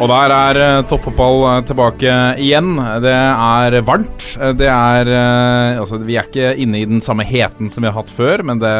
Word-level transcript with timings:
Og 0.00 0.08
der 0.08 0.32
er 0.32 0.58
uh, 0.58 0.86
toppfotball 0.88 1.42
uh, 1.44 1.54
tilbake 1.68 2.12
igjen. 2.40 2.72
Det 3.04 3.12
er 3.12 3.76
varmt. 3.84 4.24
Det 4.56 4.68
er 4.70 5.10
Altså, 5.80 5.98
vi 6.00 6.16
er 6.16 6.28
ikke 6.28 6.54
inne 6.62 6.80
i 6.80 6.86
den 6.88 7.02
samme 7.04 7.24
heten 7.26 7.68
som 7.72 7.84
vi 7.84 7.90
har 7.90 7.98
hatt 7.98 8.12
før, 8.12 8.42
men 8.46 8.60
det, 8.62 8.72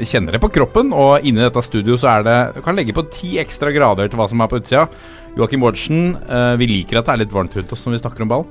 vi 0.00 0.08
kjenner 0.10 0.34
det 0.34 0.40
på 0.42 0.50
kroppen. 0.50 0.90
Og 0.90 1.26
inni 1.26 1.42
dette 1.42 1.62
studio 1.62 1.98
så 2.00 2.16
er 2.16 2.26
det 2.26 2.38
Du 2.56 2.62
kan 2.64 2.78
legge 2.78 2.94
på 2.96 3.06
ti 3.12 3.36
ekstra 3.42 3.70
grader 3.74 4.10
til 4.10 4.18
hva 4.18 4.26
som 4.30 4.42
er 4.42 4.50
på 4.50 4.58
utsida. 4.58 4.88
Joakim 5.38 5.62
Bårdsen, 5.62 6.16
vi 6.58 6.66
liker 6.66 6.98
at 6.98 7.06
det 7.06 7.14
er 7.14 7.22
litt 7.22 7.34
varmt 7.34 7.54
rundt 7.54 7.74
oss 7.74 7.84
når 7.86 7.94
vi 7.94 8.02
snakker 8.02 8.26
om 8.26 8.32
ball. 8.32 8.46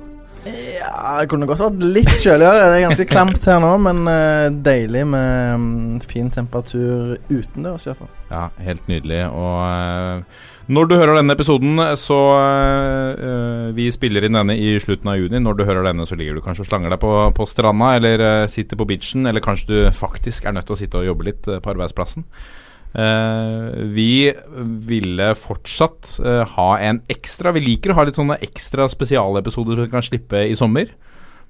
Ja, 0.48 1.18
det 1.20 1.26
kunne 1.28 1.48
godt 1.48 1.60
vært 1.60 1.82
litt 1.84 2.14
kjøligere. 2.14 2.70
Det 2.70 2.78
er 2.78 2.86
ganske 2.86 3.08
klamt 3.10 3.48
her 3.50 3.60
nå, 3.60 3.74
men 3.84 4.06
deilig 4.64 5.04
med 5.12 5.58
um, 5.60 5.98
fin 6.08 6.32
temperatur 6.32 7.18
utendørs 7.28 7.84
i 7.84 7.92
hvert 7.92 8.00
fall. 8.00 8.14
Ja, 8.30 8.46
helt 8.64 8.88
nydelig. 8.88 9.26
Og 9.28 10.24
når 10.70 10.86
du 10.86 10.94
hører 10.94 11.18
denne 11.18 11.34
episoden, 11.34 11.80
så 11.98 12.16
øh, 12.38 13.70
Vi 13.74 13.88
spiller 13.90 14.22
inn 14.26 14.38
denne 14.38 14.54
i 14.54 14.76
slutten 14.82 15.10
av 15.10 15.18
juni. 15.18 15.40
Når 15.42 15.58
du 15.58 15.64
hører 15.66 15.88
denne, 15.88 16.06
så 16.06 16.14
ligger 16.18 16.38
du 16.38 16.44
kanskje 16.44 16.62
og 16.62 16.68
slanger 16.68 16.94
deg 16.94 17.00
på, 17.02 17.10
på 17.34 17.46
stranda, 17.50 17.96
eller 17.98 18.22
øh, 18.26 18.48
sitter 18.50 18.78
på 18.78 18.86
beachen, 18.86 19.26
eller 19.26 19.42
kanskje 19.42 19.70
du 19.70 19.78
faktisk 19.96 20.46
er 20.46 20.54
nødt 20.54 20.68
til 20.70 20.76
å 20.76 20.78
sitte 20.78 21.00
og 21.00 21.08
jobbe 21.08 21.26
litt 21.26 21.42
på 21.46 21.72
arbeidsplassen. 21.74 22.26
vi 23.94 24.32
ville 24.86 25.26
fortsatt 25.38 26.16
ha 26.56 26.70
en 26.82 26.98
ekstra 27.06 27.52
Vi 27.54 27.60
liker 27.62 27.92
å 27.92 28.00
ha 28.00 28.02
litt 28.02 28.18
sånne 28.18 28.40
ekstra 28.42 28.88
spesialepisoder 28.90 29.78
som 29.78 29.86
vi 29.86 29.92
kan 29.92 30.02
slippe 30.02 30.40
i 30.42 30.56
sommer. 30.58 30.90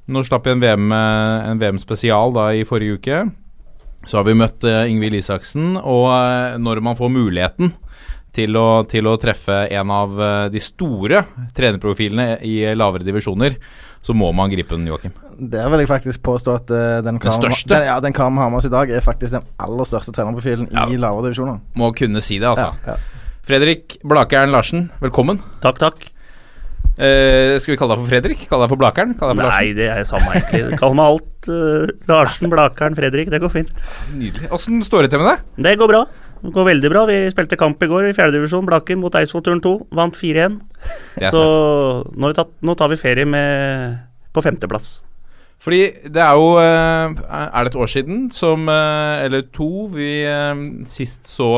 Nå 0.05 0.21
slapp 0.29 0.45
vi 0.45 0.53
en 0.53 0.61
VM, 0.61 0.93
en 0.93 1.63
VM 1.63 1.81
da 2.37 2.51
i 2.53 2.67
forrige 2.69 2.99
uke. 3.01 3.23
Så 4.05 4.19
har 4.19 4.25
vi 4.29 4.37
møtt 4.37 4.65
Ingvild 4.65 5.17
Isaksen, 5.17 5.79
og 5.81 6.61
når 6.61 6.81
man 6.85 6.97
får 6.97 7.09
muligheten 7.09 7.73
til 8.35 8.57
å, 8.59 8.83
til 8.91 9.09
å, 9.11 9.17
treffe 9.21 9.65
en 9.75 9.93
av 9.95 10.21
eh, 10.23 10.49
de 10.53 10.63
store 10.63 11.25
trenerprofilene 11.57 12.41
i 12.47 12.61
lavere 12.79 13.07
divisjoner, 13.07 13.57
så 14.01 14.15
må 14.17 14.31
man 14.37 14.53
gripe 14.53 14.77
den, 14.77 14.87
Joakim. 14.89 15.17
Der 15.41 15.67
vil 15.73 15.83
jeg 15.83 15.91
faktisk 15.91 16.23
påstå 16.25 16.55
at 16.57 16.71
uh, 16.73 17.01
den 17.05 17.19
karen 17.21 17.43
den, 17.45 17.85
ja, 17.85 17.97
den 18.01 18.15
karen 18.17 18.37
vi 18.37 18.45
har 18.45 18.53
med 18.53 18.61
oss 18.61 18.69
i 18.69 18.73
dag, 18.73 18.93
er 18.93 19.05
faktisk 19.05 19.39
den 19.39 19.49
aller 19.61 19.89
største 19.89 20.15
trenerprofilen 20.17 20.71
ja. 20.73 20.87
i 20.89 21.01
lavere 21.01 21.29
divisjoner. 21.29 21.61
Må 21.81 21.91
kunne 21.97 22.23
si 22.25 22.39
det, 22.41 22.49
altså. 22.49 22.73
Ja, 22.87 22.97
Fredrik 23.51 23.99
Blakeren 24.07 24.53
Larsen, 24.55 24.89
velkommen. 25.03 25.41
Takk, 25.65 25.81
takk. 25.81 26.09
Uh, 27.01 27.57
skal 27.61 27.73
vi 27.73 27.79
kalle 27.81 27.97
deg 27.97 28.03
for 28.03 28.11
Fredrik? 28.13 28.43
Kalle 28.51 28.67
deg 28.67 28.73
for 28.75 28.81
Blakeren? 28.81 29.15
Deg 29.15 29.21
for 29.23 29.37
Nei, 29.39 29.47
Larsen? 29.49 29.77
det 29.79 29.87
er 29.89 30.09
samme 30.09 30.33
egentlig. 30.37 30.81
Kall 30.81 30.97
meg 30.99 31.13
alt. 31.15 31.49
Uh, 31.49 31.93
Larsen, 32.11 32.51
Blakeren, 32.53 32.97
Fredrik. 32.99 33.31
Det 33.33 33.41
går 33.41 33.53
fint. 33.55 33.87
Nydelig. 34.13 34.51
Åssen 34.53 34.85
står 34.85 35.07
det 35.07 35.15
til 35.15 35.25
med 35.25 35.33
deg? 35.33 35.47
Det 35.69 35.77
går 35.81 35.93
bra. 35.95 36.05
Det 36.41 36.53
går 36.55 36.71
veldig 36.71 36.91
bra. 36.93 37.05
Vi 37.09 37.19
spilte 37.33 37.59
kamp 37.61 37.83
i 37.83 37.89
går 37.91 38.09
i 38.09 38.17
fjerdedivisjon, 38.17 38.67
Blaker 38.69 38.97
mot 38.97 39.15
Eidsvoll 39.19 39.45
turn 39.45 39.61
2. 39.65 39.75
Vant 39.97 40.17
4-1. 40.17 40.57
Så 41.35 41.45
nå, 42.17 42.33
tatt, 42.37 42.55
nå, 42.65 42.77
tar 42.79 42.93
vi 42.93 43.01
ferie 43.01 43.29
med, 43.29 43.99
på 44.33 44.45
femteplass. 44.45 44.99
Fordi 45.61 45.81
det 46.09 46.21
er 46.25 46.39
jo 46.41 46.55
eh, 46.57 47.19
Er 47.37 47.67
det 47.67 47.75
et 47.75 47.81
år 47.83 47.91
siden 47.93 48.21
som 48.33 48.63
eh, 48.73 49.25
Eller 49.27 49.43
to 49.53 49.91
vi 49.93 50.23
eh, 50.25 50.63
sist 50.89 51.29
så 51.29 51.51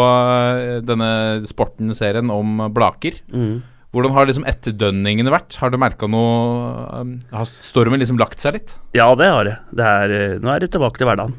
denne 0.82 1.12
sporten-serien 1.46 2.32
om 2.34 2.66
Blaker. 2.74 3.20
Mm. 3.30 3.62
Hvordan 3.92 4.14
har 4.16 4.24
liksom 4.24 4.46
etterdønningene 4.48 5.32
vært? 5.34 5.58
Har 5.60 5.68
du 5.72 5.76
merka 5.80 6.08
noe 6.08 7.00
um, 7.04 7.10
Har 7.28 7.44
stormen 7.44 8.00
liksom 8.00 8.16
lagt 8.20 8.40
seg 8.40 8.54
litt? 8.56 8.70
Ja, 8.96 9.10
det 9.20 9.26
har 9.28 9.44
det. 9.44 9.56
det 9.76 9.88
er, 9.88 10.14
eh, 10.16 10.36
nå 10.40 10.48
er 10.48 10.62
det 10.62 10.70
tilbake 10.72 10.96
til 10.96 11.10
hverdagen. 11.10 11.34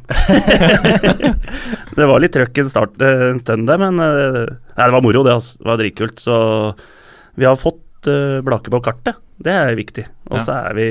det 1.97 2.09
var 2.11 2.21
litt 2.21 2.35
trøkk 2.35 2.61
en, 2.61 2.69
start, 2.69 3.01
eh, 3.01 3.23
en 3.31 3.41
stund 3.41 3.65
der, 3.69 3.81
men 3.81 3.97
eh, 3.97 4.53
Nei, 4.77 4.85
det 4.85 4.93
var 4.93 5.01
moro, 5.01 5.23
det. 5.25 5.33
Altså. 5.33 5.57
Det 5.57 5.71
var 5.71 5.79
dritkult. 5.81 6.21
Så 6.21 6.35
vi 7.41 7.49
har 7.49 7.57
fått 7.57 8.11
uh, 8.11 8.37
Blake 8.45 8.69
på 8.69 8.83
kartet. 8.85 9.17
Det 9.41 9.57
er 9.57 9.79
viktig. 9.79 10.05
Og 10.29 10.37
så 10.45 10.53
ja. 10.53 10.69
er 10.69 10.77
vi 10.77 10.87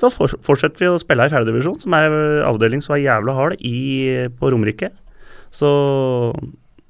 Så 0.00 0.08
fortsetter 0.08 0.86
vi 0.86 0.88
å 0.88 0.96
spille 1.04 1.28
i 1.28 1.34
fjerdedivisjon, 1.34 1.82
som 1.84 2.00
er 2.00 2.16
avdeling 2.48 2.80
som 2.80 2.96
er 2.96 3.04
jævla 3.04 3.36
hard 3.36 3.60
i, 3.60 3.76
på 4.40 4.54
Romerike. 4.56 4.88
Så 5.52 5.68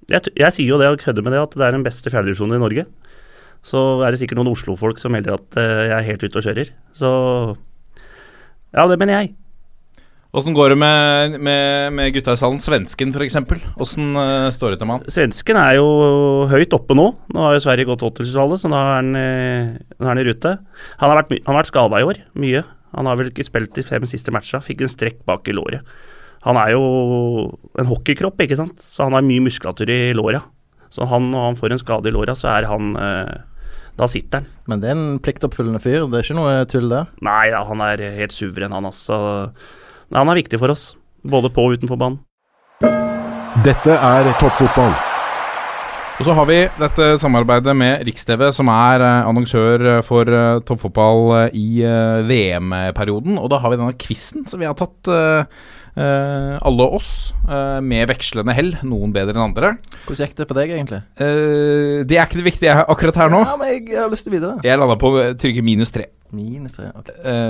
jeg, 0.07 0.31
jeg, 0.39 0.55
sier 0.55 0.71
jo 0.71 0.79
det 0.79 0.95
og 0.95 1.03
kødder 1.03 1.27
med 1.27 1.35
det 1.35 1.43
at 1.43 1.59
det 1.59 1.67
er 1.67 1.75
den 1.75 1.87
beste 1.87 2.15
fjerdedivisjonen 2.15 2.61
i 2.61 2.63
Norge 2.63 2.87
så 3.67 4.01
er 4.05 4.13
det 4.13 4.23
sikkert 4.23 4.41
noen 4.41 4.53
Oslo-folk 4.55 5.01
som 5.01 5.13
melder 5.15 5.37
at 5.37 5.61
uh, 5.61 5.85
jeg 5.91 5.97
er 5.99 6.09
helt 6.09 6.25
ute 6.25 6.41
og 6.41 6.47
kjører. 6.47 6.73
Så 6.97 7.11
ja, 8.71 8.87
det 8.87 8.99
mener 9.01 9.19
jeg. 9.19 9.35
Åssen 10.31 10.55
går 10.55 10.71
det 10.71 10.77
med, 10.79 11.33
med, 11.43 11.91
med 11.97 12.13
gutta 12.15 12.37
i 12.37 12.39
salen? 12.39 12.61
Svensken 12.63 13.11
f.eks. 13.11 13.37
Åssen 13.83 14.13
uh, 14.15 14.47
står 14.55 14.75
det 14.75 14.81
til 14.81 14.87
med 14.87 15.01
han? 15.01 15.11
Svensken 15.11 15.59
er 15.59 15.75
jo 15.81 15.89
høyt 16.53 16.77
oppe 16.77 16.95
nå. 16.95 17.09
Nå 17.35 17.43
har 17.43 17.57
jo 17.57 17.65
Sverige 17.65 17.89
gått 17.89 18.05
80-tallet, 18.07 18.63
så 18.63 18.71
nå 18.71 18.79
er, 18.79 18.93
han, 18.95 19.11
uh, 19.19 19.97
nå 19.99 20.07
er 20.07 20.13
han 20.13 20.23
i 20.23 20.29
rute. 20.29 20.55
Han 21.03 21.11
har 21.11 21.19
vært, 21.23 21.35
han 21.49 21.59
vært 21.59 21.73
skada 21.73 21.99
i 21.99 22.07
år, 22.07 22.23
mye. 22.39 22.63
Han 22.95 23.11
har 23.11 23.19
vel 23.19 23.33
ikke 23.33 23.47
spilt 23.47 23.75
de 23.75 23.85
fem 23.87 24.07
siste 24.07 24.31
matcha. 24.35 24.63
Fikk 24.63 24.87
en 24.87 24.95
strekk 24.95 25.21
bak 25.27 25.51
i 25.51 25.57
låret. 25.59 25.99
Han 26.47 26.57
er 26.57 26.73
jo 26.73 26.85
en 27.79 27.91
hockeykropp, 27.91 28.39
ikke 28.47 28.59
sant, 28.63 28.79
så 28.81 29.09
han 29.09 29.19
har 29.19 29.27
mye 29.27 29.43
muskulatur 29.45 29.91
i 29.91 30.15
låra. 30.17 30.41
Så 30.95 31.07
han, 31.11 31.29
når 31.35 31.51
han 31.51 31.59
får 31.59 31.75
en 31.75 31.83
skade 31.83 32.11
i 32.11 32.15
låra, 32.15 32.39
så 32.39 32.49
er 32.55 32.71
han 32.71 32.95
uh, 32.95 33.35
da 34.01 34.09
sitter 34.09 34.41
han. 34.41 34.49
Men 34.71 34.81
det 34.81 34.91
er 34.91 34.97
en 34.97 35.21
pliktoppfyllende 35.21 35.83
fyr, 35.83 36.07
det 36.09 36.21
er 36.21 36.27
ikke 36.27 36.39
noe 36.39 36.57
tull 36.71 36.89
det? 36.89 37.05
Nei, 37.27 37.51
ja, 37.53 37.61
han 37.69 37.85
er 37.85 38.03
helt 38.17 38.35
suveren, 38.35 38.73
han 38.73 38.89
altså. 38.89 39.21
Han 40.17 40.33
er 40.33 40.41
viktig 40.41 40.61
for 40.63 40.73
oss, 40.73 40.91
både 41.23 41.53
på 41.53 41.69
og 41.69 41.77
utenfor 41.77 42.01
banen. 42.01 42.21
Dette 43.67 43.93
er 43.93 44.31
toppfotball. 44.41 44.95
Og 46.21 46.27
så 46.27 46.35
har 46.37 46.47
vi 46.49 46.57
dette 46.77 47.07
samarbeidet 47.21 47.73
med 47.77 48.03
Rikstv, 48.05 48.43
som 48.53 48.69
er 48.73 49.01
eh, 49.01 49.29
annonsør 49.29 49.85
for 50.05 50.29
uh, 50.29 50.61
toppfotball 50.69 51.23
uh, 51.33 51.57
i 51.57 51.81
VM-perioden. 52.29 53.39
Og 53.41 53.49
da 53.49 53.61
har 53.63 53.73
vi 53.73 53.79
denne 53.81 53.97
quizen 54.01 54.45
som 54.49 54.61
vi 54.61 54.69
har 54.69 54.77
tatt 54.77 55.09
alle 55.99 56.87
oss, 56.97 57.33
uh, 57.49 57.81
med 57.83 58.07
vekslende 58.11 58.55
hell, 58.55 58.71
noen 58.87 59.15
bedre 59.15 59.35
enn 59.35 59.49
andre. 59.49 59.73
Hvordan 60.07 60.29
gikk 60.29 60.37
det 60.39 60.47
for 60.47 60.61
deg, 60.61 60.75
egentlig? 60.77 61.01
Uh, 61.19 62.07
det 62.07 62.17
er 62.19 62.29
ikke 62.29 62.41
det 62.41 62.47
viktige 62.47 62.77
akkurat 62.85 63.19
her 63.23 63.33
nå. 63.33 63.43
Ja, 63.49 63.57
men 63.61 63.73
jeg, 63.73 63.85
har 63.99 64.13
lyst 64.13 64.29
til 64.29 64.37
videre. 64.37 64.61
Jeg 64.67 64.81
landa 64.81 64.97
på 65.01 65.13
trygge 65.41 65.65
minus 65.67 65.93
tre. 65.95 66.07
Minus 66.31 66.77
tre, 66.77 66.93
ok 66.95 67.09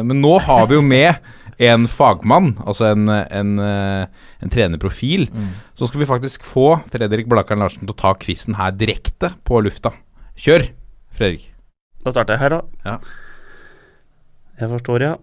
Men 0.09 0.23
nå 0.23 0.39
har 0.41 0.63
vi 0.71 0.79
jo 0.79 0.81
med 0.81 1.19
en 1.61 1.85
fagmann, 1.85 2.55
altså 2.65 2.95
en, 2.95 3.11
en, 3.13 3.51
en 3.61 4.53
trenerprofil. 4.55 5.27
Mm. 5.29 5.51
Så 5.77 5.91
skal 5.91 6.01
vi 6.01 6.09
faktisk 6.09 6.47
få 6.49 6.79
Fredrik 6.89 7.29
Blakaren 7.29 7.61
Larsen 7.61 7.85
til 7.85 7.93
å 7.93 8.01
ta 8.01 8.15
quizen 8.17 8.57
her 8.57 8.73
direkte 8.73 9.35
på 9.45 9.61
lufta. 9.61 9.93
Kjør, 10.41 10.71
Fredrik. 11.13 11.51
Da 12.01 12.15
starter 12.15 12.39
jeg 12.39 12.47
her, 12.47 12.57
da. 12.57 12.89
Ja. 12.89 12.97
Jeg 14.61 14.73
forstår, 14.73 15.05
ja. 15.05 15.19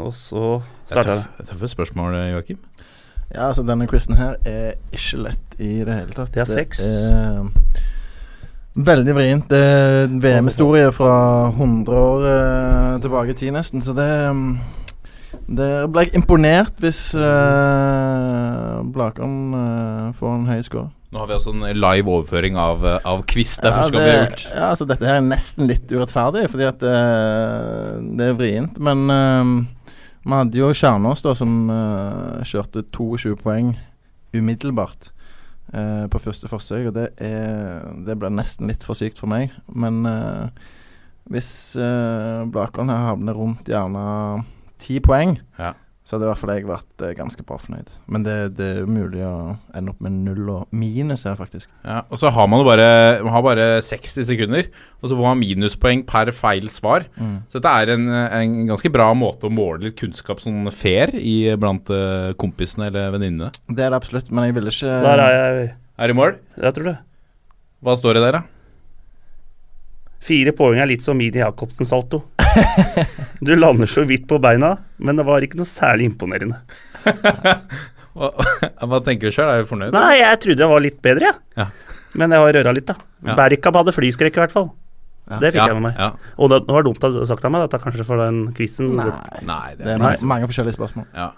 Og 0.00 0.12
så 0.16 0.60
starter 0.88 1.20
det. 1.20 1.48
Tøffe 1.50 1.68
spørsmål, 1.68 2.16
Joakim. 2.32 2.60
Ja, 3.32 3.48
altså 3.48 3.64
denne 3.64 3.86
quizen 3.88 4.18
her 4.18 4.36
er 4.44 4.74
ikke 4.92 5.22
lett 5.24 5.56
i 5.56 5.72
det 5.86 5.96
hele 5.96 6.12
tatt. 6.12 6.34
Det 6.34 6.42
er 6.42 6.50
seks. 6.50 6.82
veldig 8.76 9.14
vrient. 9.16 9.48
Det 9.48 9.58
er 9.58 10.12
VM-historie 10.20 10.92
fra 10.92 11.48
100 11.48 11.96
år 11.96 12.28
eh, 12.28 13.00
tilbake 13.00 13.32
i 13.32 13.34
tid, 13.40 13.52
nesten. 13.56 13.80
Så 13.80 13.96
det 13.96 14.08
um, 14.28 14.60
det 15.48 15.68
ble 15.92 16.04
jeg 16.04 16.14
imponert 16.16 16.76
hvis 16.80 17.14
eh, 17.16 18.80
Blakan 18.92 19.36
eh, 19.56 20.12
får 20.16 20.34
en 20.36 20.48
høy 20.48 20.60
score. 20.64 20.90
Nå 21.12 21.20
har 21.20 21.28
vi 21.28 21.36
altså 21.36 21.52
en 21.52 21.64
live 21.76 22.08
overføring 22.08 22.56
av, 22.56 22.84
av 22.84 23.24
quiz. 23.28 23.58
Derfor 23.60 23.80
ja, 23.80 23.88
skal 23.88 24.00
vi 24.00 24.08
ha 24.08 24.20
gjort 24.22 24.44
Ja, 24.48 24.68
altså 24.70 24.86
Dette 24.88 25.08
her 25.08 25.18
er 25.20 25.26
nesten 25.26 25.68
litt 25.68 25.92
urettferdig, 25.92 26.46
fordi 26.52 26.68
at 26.68 26.80
det 26.80 28.28
er 28.28 28.38
vrient. 28.38 28.80
Men 28.80 29.04
vi 30.22 30.36
hadde 30.36 30.60
jo 30.60 30.70
Kjernås 30.76 31.24
da 31.24 31.34
som 31.34 31.66
uh, 31.70 32.42
kjørte 32.46 32.84
22 32.94 33.34
poeng 33.40 33.72
umiddelbart 34.36 35.10
uh, 35.74 36.06
på 36.12 36.20
første 36.22 36.50
forsøk. 36.50 36.90
Og 36.90 36.94
det, 36.96 37.08
er, 37.22 37.88
det 38.06 38.16
ble 38.20 38.30
nesten 38.32 38.70
litt 38.70 38.86
for 38.86 38.98
sykt 38.98 39.22
for 39.22 39.30
meg. 39.32 39.54
Men 39.66 40.04
uh, 40.06 40.46
hvis 41.32 41.74
uh, 41.78 42.46
her 42.46 43.06
havner 43.08 43.38
rundt 43.38 43.70
gjerne 43.70 44.44
ti 44.82 44.98
poeng, 45.02 45.36
ja. 45.58 45.74
Så 46.12 46.18
hadde 46.18 46.26
i 46.26 46.28
hvert 46.28 46.40
fall 46.42 46.50
jeg 46.52 46.68
vært 46.68 47.06
eh, 47.06 47.14
ganske 47.16 47.44
bra 47.48 47.56
fornøyd. 47.56 47.94
Men 48.12 48.26
det, 48.26 48.36
det 48.58 48.66
er 48.68 48.84
umulig 48.84 49.12
mulig 49.12 49.22
å 49.24 49.56
ende 49.76 49.92
opp 49.92 50.02
med 50.04 50.16
null 50.24 50.50
og 50.52 50.74
minus 50.76 51.24
her, 51.24 51.36
faktisk. 51.38 51.70
Ja, 51.86 52.02
og 52.08 52.20
så 52.20 52.28
har 52.32 52.48
man 52.50 52.60
jo 52.60 52.66
bare, 52.66 52.88
man 53.24 53.32
har 53.32 53.44
bare 53.44 53.66
60 53.84 54.26
sekunder, 54.28 54.68
og 55.00 55.08
så 55.08 55.16
får 55.16 55.24
man 55.24 55.40
minuspoeng 55.40 56.04
per 56.08 56.32
feil 56.36 56.68
svar. 56.72 57.06
Mm. 57.16 57.38
Så 57.48 57.60
dette 57.60 57.72
er 57.72 57.94
en, 57.94 58.08
en 58.12 58.58
ganske 58.68 58.92
bra 58.92 59.10
måte 59.16 59.48
å 59.48 59.52
måle 59.52 59.88
litt 59.88 59.98
kunnskap 60.00 60.42
sånn 60.42 60.68
fair 60.74 61.14
i 61.16 61.54
blant 61.56 61.88
eh, 61.92 62.32
kompisene 62.40 62.90
eller 62.90 63.16
venninnene. 63.16 63.52
Det 63.68 63.86
er 63.86 63.92
det 63.92 64.02
absolutt, 64.02 64.32
men 64.32 64.50
jeg 64.50 64.58
ville 64.58 64.74
ikke 64.74 65.00
Der 65.08 65.24
er 65.24 65.38
jeg. 65.38 65.70
Er 65.96 66.12
det 66.12 66.18
mål? 66.18 66.36
Jeg 66.60 66.76
tror 66.76 66.90
det. 66.92 66.98
Hva 67.82 67.96
står 67.96 68.18
det 68.18 68.26
der, 68.26 68.40
da? 68.40 68.44
Fire 70.22 70.52
poeng 70.54 70.78
er 70.78 70.92
litt 70.92 71.02
som 71.02 71.18
Mini 71.18 71.40
Jacobsen-salto. 71.42 72.22
Du 73.46 73.50
lander 73.58 73.90
så 73.90 74.04
vidt 74.06 74.28
på 74.30 74.38
beina, 74.42 74.76
men 75.02 75.18
det 75.18 75.24
var 75.26 75.42
ikke 75.42 75.58
noe 75.58 75.66
særlig 75.66 76.10
imponerende. 76.12 76.60
Hva, 78.12 78.28
hva 78.84 78.98
tenker 79.00 79.30
du 79.30 79.32
sjøl? 79.32 79.48
Er 79.48 79.62
du 79.64 79.68
fornøyd? 79.70 79.94
Nei, 79.96 80.18
jeg 80.20 80.38
trodde 80.42 80.60
jeg 80.60 80.68
var 80.68 80.82
litt 80.84 80.98
bedre, 81.04 81.30
jeg. 81.30 81.38
Ja. 81.56 81.64
Men 82.20 82.34
jeg 82.34 82.42
har 82.44 82.52
røra 82.58 82.74
litt, 82.76 82.90
da. 82.90 82.96
Ja. 83.24 83.36
Berkab 83.38 83.78
hadde 83.80 83.94
flyskrekk, 83.96 84.36
i 84.36 84.42
hvert 84.42 84.52
fall. 84.52 84.68
Det 85.30 85.52
fikk 85.54 85.62
Ja, 85.62 85.68
jeg 85.70 85.78
med 85.78 85.86
meg. 85.86 85.96
Ja. 85.96 86.34
Og 86.36 86.50
det, 86.52 86.58
det 86.66 86.76
var 86.76 86.84
dumt 86.84 87.00
sagt 87.00 87.46
av 87.48 87.54
meg, 87.54 87.64
dette 87.64 87.80
kanskje 87.80 88.04
for 88.04 88.20
den 88.20 88.42
quizen. 88.58 88.90
Nei. 88.98 89.08
Nei, 89.48 89.64
det 89.78 89.86
Det 89.86 89.94
er 89.94 90.02
mange, 90.02 90.28
mange 90.34 90.50
forskjellige 90.50 90.76
spørsmål. 90.76 91.08
Ja, 91.16 91.30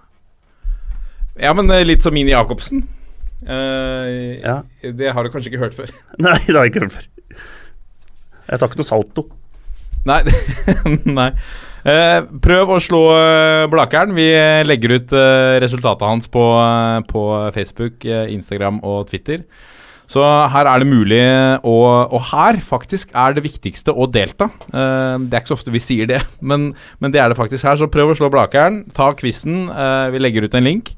ja 1.47 1.55
men 1.55 1.71
eh, 1.71 1.85
litt 1.87 2.03
som 2.03 2.15
Mini 2.17 2.35
Jacobsen. 2.35 2.83
Uh, 3.45 4.41
Ja. 4.43 4.59
Det 4.83 5.15
har 5.15 5.23
du 5.23 5.31
kanskje 5.31 5.53
ikke 5.53 5.63
hørt 5.67 5.79
før? 5.79 5.95
Nei, 6.27 6.39
det 6.47 6.57
har 6.57 6.67
jeg 6.67 6.75
ikke 6.75 6.87
hørt 6.89 6.99
før. 6.99 7.09
Jeg 8.51 8.59
tar 8.61 8.67
ikke 8.73 8.83
noe 8.83 8.89
salto. 8.91 9.29
Nei. 10.09 10.21
nei. 11.19 11.31
Uh, 11.85 12.25
prøv 12.41 12.71
å 12.73 12.81
slå 12.81 13.03
eh, 13.13 13.67
Blakeren. 13.69 14.15
Vi 14.17 14.25
legger 14.65 14.97
ut 14.97 15.13
uh, 15.13 15.61
resultatet 15.61 16.07
hans 16.09 16.31
på, 16.33 16.45
på 17.11 17.25
Facebook, 17.57 18.07
Instagram 18.09 18.81
og 18.85 19.05
Twitter. 19.11 19.45
Så 20.09 20.21
her 20.53 20.69
er 20.69 20.83
det 20.83 20.89
mulig 20.89 21.21
å 21.65 21.77
Og 22.13 22.27
her 22.29 22.59
faktisk 22.61 23.15
er 23.17 23.33
det 23.33 23.45
viktigste 23.47 23.89
å 23.89 24.05
delta. 24.05 24.51
Det 24.69 24.77
er 25.33 25.41
ikke 25.41 25.55
så 25.55 25.57
ofte 25.57 25.73
vi 25.73 25.81
sier 25.81 26.11
det, 26.11 26.19
men, 26.51 26.75
men 27.01 27.13
det 27.13 27.23
er 27.23 27.33
det 27.33 27.39
faktisk 27.41 27.65
her. 27.65 27.79
Så 27.81 27.89
prøv 27.93 28.13
å 28.13 28.19
slå 28.19 28.29
Blakeren. 28.33 28.83
Ta 28.97 29.13
quizen. 29.17 29.65
Vi 30.13 30.21
legger 30.21 30.45
ut 30.45 30.57
en 30.61 30.69
link. 30.69 30.93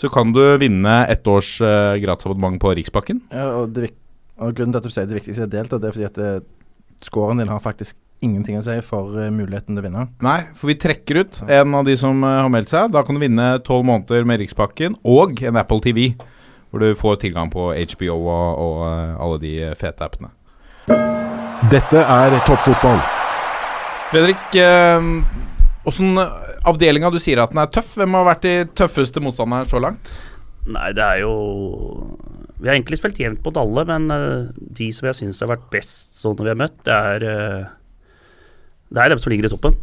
Så 0.00 0.08
kan 0.12 0.32
du 0.34 0.42
vinne 0.60 1.02
ett 1.12 1.28
års 1.28 1.54
uh, 1.64 1.96
gratisabonnement 2.00 2.60
på 2.60 2.72
Riksbakken. 2.76 3.24
Ja, 3.32 3.50
og, 3.60 3.72
det, 3.76 3.92
og 4.40 4.56
grunnen 4.56 4.72
til 4.74 4.80
at 4.80 4.88
du 4.88 4.92
sier 4.92 5.08
det 5.08 5.20
viktigste 5.20 5.46
er 5.46 5.52
delta, 5.52 5.80
det 5.80 5.88
er 5.90 5.96
fordi 5.96 6.08
at 6.08 7.04
scoren 7.04 7.40
din 7.40 7.52
har 7.52 7.60
faktisk 7.62 7.96
ingenting 8.24 8.58
å 8.58 8.64
si 8.64 8.76
for 8.86 9.16
eh, 9.20 9.32
muligheten 9.34 9.74
til 9.74 9.82
å 9.82 9.86
vinne. 9.86 10.04
Nei, 10.24 10.38
for 10.58 10.72
vi 10.72 10.78
trekker 10.80 11.22
ut 11.22 11.40
en 11.46 11.78
av 11.78 11.86
de 11.88 11.96
som 12.00 12.22
eh, 12.24 12.38
har 12.42 12.52
meldt 12.52 12.72
seg. 12.72 12.92
Da 12.94 13.04
kan 13.06 13.18
du 13.18 13.22
vinne 13.22 13.54
tolv 13.66 13.86
måneder 13.88 14.26
med 14.28 14.42
Rikspakken 14.42 14.98
og 15.02 15.42
en 15.44 15.60
Apple 15.60 15.82
TV. 15.84 16.12
Hvor 16.72 16.80
du 16.80 16.96
får 16.96 17.18
tilgang 17.20 17.50
på 17.52 17.68
HBO 17.76 18.14
og, 18.16 18.46
og 18.64 18.84
eh, 18.88 19.16
alle 19.20 19.40
de 19.42 19.54
fete 19.78 20.06
appene. 20.06 20.32
Dette 21.72 22.00
er 22.00 22.38
toppfotball. 22.46 23.02
Fredrik, 24.12 24.48
eh, 24.60 25.12
åssen 25.88 26.16
avdelinga 26.68 27.10
du 27.12 27.20
sier 27.22 27.42
at 27.42 27.52
den 27.52 27.62
er 27.62 27.70
tøff? 27.72 27.94
Hvem 27.98 28.18
har 28.18 28.28
vært 28.32 28.46
de 28.46 28.54
tøffeste 28.78 29.22
motstanderne 29.24 29.68
så 29.68 29.80
langt? 29.82 30.14
Nei, 30.70 30.92
det 30.94 31.02
er 31.02 31.22
jo 31.24 31.32
Vi 32.60 32.68
har 32.68 32.76
egentlig 32.76 33.00
spilt 33.00 33.18
jevnt 33.18 33.42
mot 33.42 33.56
alle, 33.58 33.82
men 33.88 34.10
eh, 34.14 34.50
de 34.78 34.90
som 34.94 35.08
jeg 35.08 35.18
syns 35.18 35.40
har 35.42 35.50
vært 35.50 35.70
best 35.72 36.20
sånn 36.20 36.36
når 36.38 36.46
vi 36.46 36.52
har 36.52 36.60
møtt, 36.60 36.76
det 36.86 36.98
er 37.12 37.24
eh, 37.26 37.70
Det 38.92 39.00
er 39.00 39.12
dem 39.12 39.20
som 39.22 39.32
ligger 39.32 39.48
i 39.48 39.52
toppen. 39.52 39.76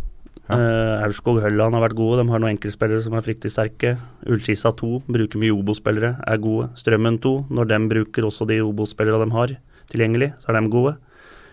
Uh, 0.50 1.02
Aurskog 1.06 1.38
Hølland 1.44 1.76
har 1.78 1.84
vært 1.84 1.98
gode, 1.98 2.22
de 2.22 2.32
har 2.32 2.42
noen 2.42 2.56
enkeltspillere 2.56 3.04
som 3.06 3.14
er 3.18 3.26
fryktelig 3.26 3.54
sterke. 3.54 3.96
Ullskissa 4.30 4.72
2 4.78 5.04
bruker 5.10 5.42
mye 5.42 5.54
Obos-spillere, 5.54 6.16
er 6.26 6.42
gode. 6.42 6.70
Strømmen 6.80 7.20
2, 7.22 7.34
når 7.54 7.70
de 7.70 7.80
bruker 7.92 8.26
også 8.26 8.48
de 8.50 8.60
Obos-spillerne 8.66 9.26
de 9.26 9.38
har 9.38 9.56
tilgjengelig, 9.94 10.32
så 10.42 10.52
er 10.52 10.60
de 10.60 10.74
gode. 10.74 10.96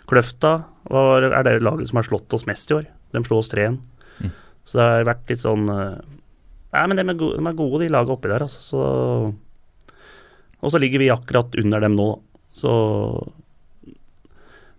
Kløfta 0.09 0.53
var, 0.93 1.29
er 1.29 1.49
det 1.49 1.65
laget 1.65 1.91
som 1.91 2.01
har 2.01 2.09
slått 2.09 2.37
oss 2.37 2.47
mest 2.49 2.73
i 2.73 2.79
år. 2.79 2.87
De 3.13 3.25
slo 3.27 3.41
oss 3.43 3.53
3-1. 3.53 3.81
Mm. 4.21 4.37
Så 4.65 4.79
det 4.79 4.87
har 4.87 5.09
vært 5.09 5.33
litt 5.33 5.45
sånn 5.45 5.67
uh, 5.69 5.97
Nei, 6.77 6.85
men 6.91 6.99
de 6.99 7.05
er 7.05 7.17
gode, 7.17 7.39
de, 7.39 7.49
er 7.49 7.57
gode, 7.57 7.83
de 7.85 7.93
lagene 7.93 8.17
oppi 8.17 8.29
der, 8.29 8.45
altså. 8.45 8.61
Så 8.65 8.81
og 10.65 10.73
så 10.73 10.81
ligger 10.83 11.03
vi 11.03 11.13
akkurat 11.13 11.53
under 11.63 11.85
dem 11.85 11.97
nå, 11.97 12.07
da. 12.15 12.23
Så 12.57 12.73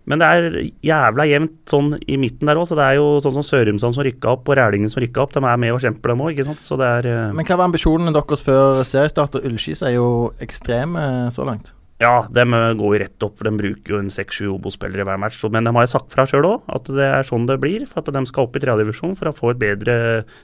Men 0.08 0.22
det 0.22 0.28
er 0.28 0.58
jævla 0.88 1.26
jevnt 1.28 1.56
sånn 1.68 1.92
i 2.08 2.16
midten 2.20 2.48
der 2.48 2.56
òg, 2.56 2.68
så 2.70 2.76
det 2.78 2.86
er 2.86 2.98
jo 2.98 3.08
sånn 3.24 3.36
som 3.36 3.44
Sørumsand 3.44 3.96
som 3.96 4.06
rykka 4.06 4.32
opp, 4.32 4.48
og 4.48 4.56
Rælingen 4.56 4.92
som 4.92 5.02
rykka 5.04 5.24
opp. 5.24 5.34
De 5.36 5.42
er 5.44 5.60
med 5.60 5.74
og 5.74 5.82
kjemper, 5.84 6.14
dem 6.14 6.22
òg, 6.24 6.32
ikke 6.32 6.48
sant. 6.48 6.62
Så 6.64 6.78
det 6.80 6.88
er 7.00 7.08
eh, 7.10 7.34
Men 7.36 7.48
hva 7.48 7.58
var 7.60 7.68
ambisjonene 7.68 8.14
deres 8.16 8.44
før 8.46 8.80
seriestart? 8.88 9.36
Og 9.36 9.48
Ullskis 9.50 9.84
er 9.84 9.98
jo 9.98 10.08
ekstreme 10.44 11.28
så 11.34 11.44
langt. 11.48 11.74
Ja, 12.00 12.28
de 12.30 12.44
eh, 12.46 12.72
går 12.78 12.94
jo 12.94 13.00
rett 13.02 13.24
opp, 13.26 13.36
for 13.36 13.48
de 13.50 13.58
bruker 13.58 13.94
jo 13.94 14.00
en 14.00 14.12
seks-sju 14.14 14.52
Obo-spillere 14.54 15.04
i 15.04 15.08
hver 15.08 15.20
match. 15.20 15.40
Men 15.52 15.68
de 15.68 15.74
har 15.76 15.84
jo 15.84 15.94
sagt 15.96 16.14
fra 16.14 16.24
sjøl 16.30 16.46
òg, 16.46 16.68
at 16.72 16.88
det 16.94 17.08
er 17.08 17.26
sånn 17.26 17.48
det 17.50 17.58
blir. 17.60 17.84
For 17.90 18.00
at 18.00 18.12
de 18.14 18.22
skal 18.30 18.46
opp 18.46 18.56
i 18.56 18.62
tredjedivisjon 18.62 19.16
for 19.18 19.30
å 19.30 19.34
få 19.36 19.52
et 19.52 19.60
bedre 19.60 19.98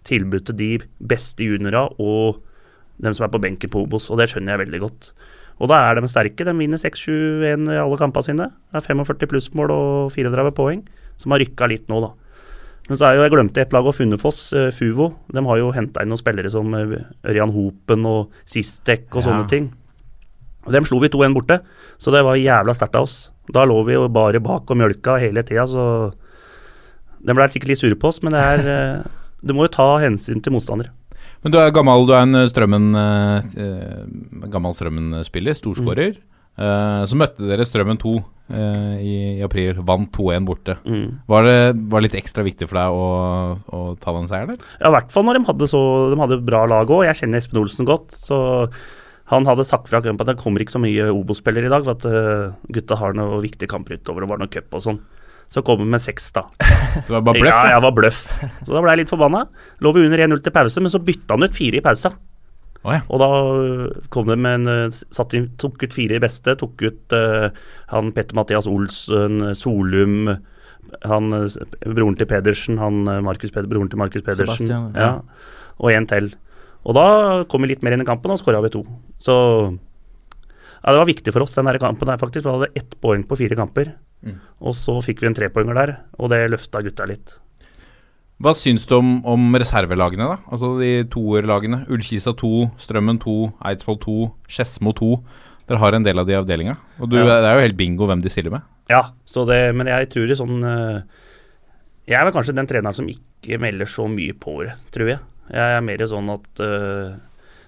tilbud 0.08 0.50
til 0.50 0.58
de 0.58 0.72
beste 0.98 1.46
juniorene 1.46 1.86
og 2.02 2.42
dem 3.02 3.14
som 3.14 3.26
er 3.26 3.32
på 3.32 3.40
benken 3.42 3.70
på 3.70 3.86
Obos, 3.86 4.10
og 4.10 4.20
det 4.20 4.28
skjønner 4.30 4.54
jeg 4.54 4.66
veldig 4.66 4.82
godt. 4.84 5.08
Og 5.62 5.70
da 5.70 5.78
er 5.86 6.00
de 6.00 6.10
sterke. 6.10 6.46
De 6.46 6.54
vinner 6.58 6.80
6-7-1 6.80 7.70
i 7.70 7.78
alle 7.78 7.98
kampene 8.00 8.26
sine. 8.26 8.50
Det 8.72 8.80
er 8.80 8.86
45 8.88 9.30
plussmål 9.30 9.72
og 9.74 10.12
34 10.14 10.54
poeng, 10.56 10.82
som 11.20 11.34
har 11.34 11.42
rykka 11.44 11.68
litt 11.70 11.86
nå, 11.92 12.00
da. 12.02 12.12
Men 12.88 13.00
så 13.00 13.06
er 13.08 13.16
jo, 13.16 13.22
jeg 13.24 13.32
glemte 13.32 13.62
et 13.62 13.72
lag 13.72 13.86
og 13.88 13.94
Funnefoss, 13.96 14.40
uh, 14.52 14.66
Fuvo. 14.74 15.14
De 15.32 15.44
har 15.46 15.60
jo 15.60 15.70
henta 15.72 16.02
inn 16.04 16.10
noen 16.12 16.20
spillere 16.20 16.50
som 16.52 16.74
uh, 16.76 16.98
Ørjan 17.24 17.54
Hopen 17.54 18.04
og 18.08 18.34
Sistek 18.50 19.08
og 19.14 19.24
sånne 19.24 19.46
ting. 19.48 19.70
Og 20.66 20.74
Dem 20.74 20.84
slo 20.88 20.98
vi 21.00 21.08
2-1 21.12 21.36
borte, 21.36 21.60
så 22.00 22.12
det 22.12 22.24
var 22.24 22.40
jævla 22.40 22.74
sterkt 22.76 22.98
av 23.00 23.06
oss. 23.06 23.16
Da 23.52 23.64
lå 23.68 23.78
vi 23.88 23.96
jo 23.96 24.04
bare 24.12 24.40
bak 24.40 24.68
og 24.68 24.80
mjølka 24.80 25.16
hele 25.20 25.44
tida, 25.44 25.66
så 25.68 26.12
De 27.24 27.32
ble 27.32 27.48
sikkert 27.48 27.72
litt 27.72 27.80
sure 27.80 27.96
på 27.96 28.10
oss, 28.10 28.20
men 28.24 28.36
det 28.36 28.44
er 28.44 28.68
uh, 28.68 29.08
Du 29.40 29.56
må 29.56 29.64
jo 29.64 29.76
ta 29.78 29.88
hensyn 30.04 30.44
til 30.44 30.52
motstandere. 30.52 30.92
Men 31.44 31.52
du 31.52 31.58
er 31.60 31.74
gammel, 31.76 32.06
du 32.08 32.14
er 32.16 32.22
en 32.24 32.38
eh, 32.40 32.46
Strømmen 32.48 32.94
eh, 32.96 33.56
eh, 33.60 34.46
gammel 34.52 34.72
Strømmen-spiller, 34.76 35.56
storskårer. 35.58 36.16
Eh, 36.54 37.02
så 37.10 37.18
møtte 37.20 37.44
dere 37.44 37.66
Strømmen 37.68 37.98
2 38.00 38.14
eh, 38.16 38.94
i, 39.04 39.14
i 39.36 39.44
april, 39.44 39.82
vant 39.84 40.08
2-1 40.14 40.48
borte. 40.48 40.78
Mm. 40.88 41.20
Var 41.28 41.48
det 41.48 41.58
var 41.92 42.04
litt 42.04 42.16
ekstra 42.16 42.46
viktig 42.46 42.68
for 42.70 42.80
deg 42.80 42.96
å, 42.96 43.08
å 43.76 43.82
ta 44.00 44.14
den 44.16 44.30
seieren, 44.30 44.54
Der? 44.54 44.68
Ja, 44.80 44.88
i 44.88 44.94
hvert 44.96 45.12
fall 45.12 45.28
når 45.28 45.40
de 45.40 45.48
hadde 45.50 45.68
så 45.74 45.80
De 46.14 46.20
hadde 46.22 46.40
bra 46.46 46.64
lag 46.70 46.88
òg. 46.88 47.04
Jeg 47.10 47.20
kjenner 47.20 47.42
Espen 47.42 47.60
Olsen 47.60 47.88
godt, 47.88 48.16
så 48.16 48.38
han 49.32 49.46
hadde 49.48 49.64
sagt 49.68 49.88
fra 49.88 50.02
kampen 50.04 50.24
at 50.24 50.34
det 50.34 50.40
kommer 50.40 50.64
ikke 50.64 50.76
så 50.76 50.82
mye 50.82 51.10
Obo-spillere 51.12 51.68
i 51.68 51.72
dag, 51.72 51.84
for 51.86 51.96
at 51.96 52.08
øh, 52.08 52.72
gutta 52.76 52.98
har 53.00 53.16
noen 53.16 53.40
viktige 53.44 53.70
kamper 53.72 53.96
utover, 53.96 54.24
og 54.24 54.34
var 54.34 54.40
noe 54.42 54.52
cup 54.52 54.76
og 54.76 54.84
sånn. 54.84 55.00
Så 55.52 55.62
kom 55.62 55.78
vi 55.82 55.86
med 55.88 56.02
seks, 56.02 56.30
da. 56.34 56.46
Det 56.58 57.10
var 57.12 57.22
bare 57.22 57.38
bløff? 57.38 57.52
Ja, 57.52 57.74
jeg 57.74 57.82
var 57.84 57.92
bløff. 57.94 58.22
Så 58.64 58.72
da 58.72 58.80
ble 58.82 58.94
jeg 58.94 59.04
litt 59.04 59.12
forbanna. 59.12 59.44
Lå 59.84 59.92
vi 59.94 60.06
under 60.08 60.22
1-0 60.26 60.40
til 60.44 60.54
pause, 60.54 60.82
men 60.82 60.92
så 60.92 61.02
bytta 61.02 61.36
han 61.36 61.46
ut 61.46 61.56
fire 61.56 61.78
i 61.78 61.84
pausa. 61.84 62.14
Oh, 62.84 62.92
ja. 62.92 63.00
Og 63.08 63.20
da 63.22 63.28
øh, 63.32 63.84
kom 64.12 64.28
det 64.28 64.36
med 64.44 64.58
en 64.58 64.72
øh, 64.72 64.96
satt 65.14 65.32
inn, 65.38 65.46
Tok 65.60 65.86
ut 65.86 65.94
fire 65.96 66.18
i 66.18 66.22
beste. 66.22 66.56
Tok 66.60 66.82
ut 66.84 67.14
uh, 67.16 67.46
han 67.94 68.10
Petter 68.16 68.36
Mathias 68.36 68.68
Olsen, 68.68 69.54
Solum 69.56 70.34
han 71.00 71.32
broren 71.32 72.16
til 72.18 72.28
Pedersen, 72.28 72.76
han 72.78 73.08
Markus 73.24 73.50
Peder, 73.50 73.66
broren 73.70 73.88
til 73.90 73.98
Markus 73.98 74.22
Pedersen. 74.22 74.68
Sebastian, 74.68 74.92
ja. 74.94 75.08
ja. 75.08 75.70
Og 75.80 75.90
en 75.94 76.06
til. 76.06 76.28
Og 76.84 76.94
da 76.94 77.06
kom 77.50 77.64
vi 77.64 77.72
litt 77.72 77.82
mer 77.82 77.96
inn 77.96 78.04
i 78.04 78.06
kampen, 78.06 78.30
og 78.30 78.38
skåra 78.38 78.60
vi 78.62 78.70
to. 78.74 78.84
Så 79.24 79.34
ja, 80.84 80.92
det 80.92 81.00
var 81.00 81.08
viktig 81.08 81.32
for 81.32 81.46
oss, 81.46 81.56
den 81.56 81.70
der 81.70 81.80
kampen 81.80 82.10
der, 82.10 82.20
faktisk. 82.20 82.44
Vi 82.44 82.52
hadde 82.52 82.72
ett 82.76 82.94
poeng 83.00 83.24
på 83.24 83.38
fire 83.40 83.56
kamper. 83.56 83.94
Mm. 84.24 84.36
Og 84.64 84.76
så 84.78 84.96
fikk 85.04 85.22
vi 85.22 85.30
en 85.30 85.36
trepoenger 85.36 85.76
der, 85.76 85.96
og 86.18 86.30
det 86.32 86.44
løfta 86.52 86.82
gutta 86.84 87.06
litt. 87.10 87.36
Hva 88.42 88.50
syns 88.58 88.88
du 88.90 88.96
om, 88.96 89.10
om 89.30 89.54
reservelagene, 89.54 90.26
da? 90.26 90.38
Altså 90.50 90.72
de 90.80 91.04
toerlagene. 91.12 91.84
Ullkisa 91.92 92.34
2, 92.36 92.50
Strømmen 92.82 93.20
2, 93.22 93.34
Eidsvoll 93.70 94.00
2, 94.02 94.16
Skedsmo 94.50 94.94
2. 94.98 95.10
Dere 95.68 95.80
har 95.80 95.96
en 95.96 96.04
del 96.04 96.20
av 96.20 96.26
de 96.28 96.34
i 96.34 96.38
avdelinga. 96.40 96.74
Og 96.98 97.12
du, 97.12 97.16
Ja. 97.20 97.38
det 97.40 97.48
er 97.48 97.54
jo 97.54 97.66
helt 97.68 97.78
bingo 97.78 98.08
hvem 98.10 98.20
de 98.24 98.32
stiller 98.32 98.52
med. 98.52 98.66
Ja, 98.90 99.14
så 99.24 99.46
det, 99.48 99.74
men 99.76 99.88
jeg 99.88 100.10
tror 100.12 100.26
det 100.28 100.36
sånn 100.36 100.58
eh, 100.60 101.04
Jeg 102.04 102.18
er 102.18 102.26
vel 102.26 102.34
kanskje 102.34 102.52
den 102.52 102.68
treneren 102.68 102.92
som 102.92 103.06
ikke 103.08 103.56
melder 103.62 103.88
så 103.88 104.04
mye 104.10 104.34
på 104.36 104.58
det, 104.64 104.74
tror 104.92 105.08
jeg. 105.14 105.22
Jeg 105.48 105.76
er 105.78 105.84
mer 105.84 106.04
sånn 106.08 106.28
at 106.32 106.60
uh, 106.60 107.16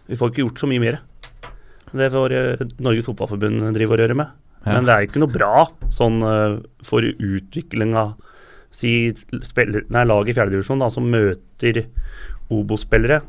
vi 0.08 0.16
får 0.16 0.30
ikke 0.32 0.42
gjort 0.44 0.60
så 0.60 0.68
mye 0.68 0.80
mer. 0.82 0.98
Det 1.96 2.10
får 2.12 2.34
uh, 2.36 2.64
Norges 2.84 3.08
Fotballforbund 3.08 3.64
drive 3.76 3.96
og 3.96 4.00
røre 4.00 4.16
med. 4.16 4.32
Men 4.66 4.88
det 4.88 4.94
er 4.94 5.06
ikke 5.06 5.23
noe 5.23 5.32
bra 5.32 5.66
sånn 5.94 6.23
eh, 6.26 6.56
for 6.87 7.06
utviklinga 7.06 8.11
Si 8.76 8.90
spiller, 9.46 9.87
nei, 9.88 10.02
lag 10.04 10.28
i 10.28 10.35
fjerdedivisjon 10.37 10.82
som 10.92 11.06
møter 11.08 11.87
Obo-spillere, 12.52 13.23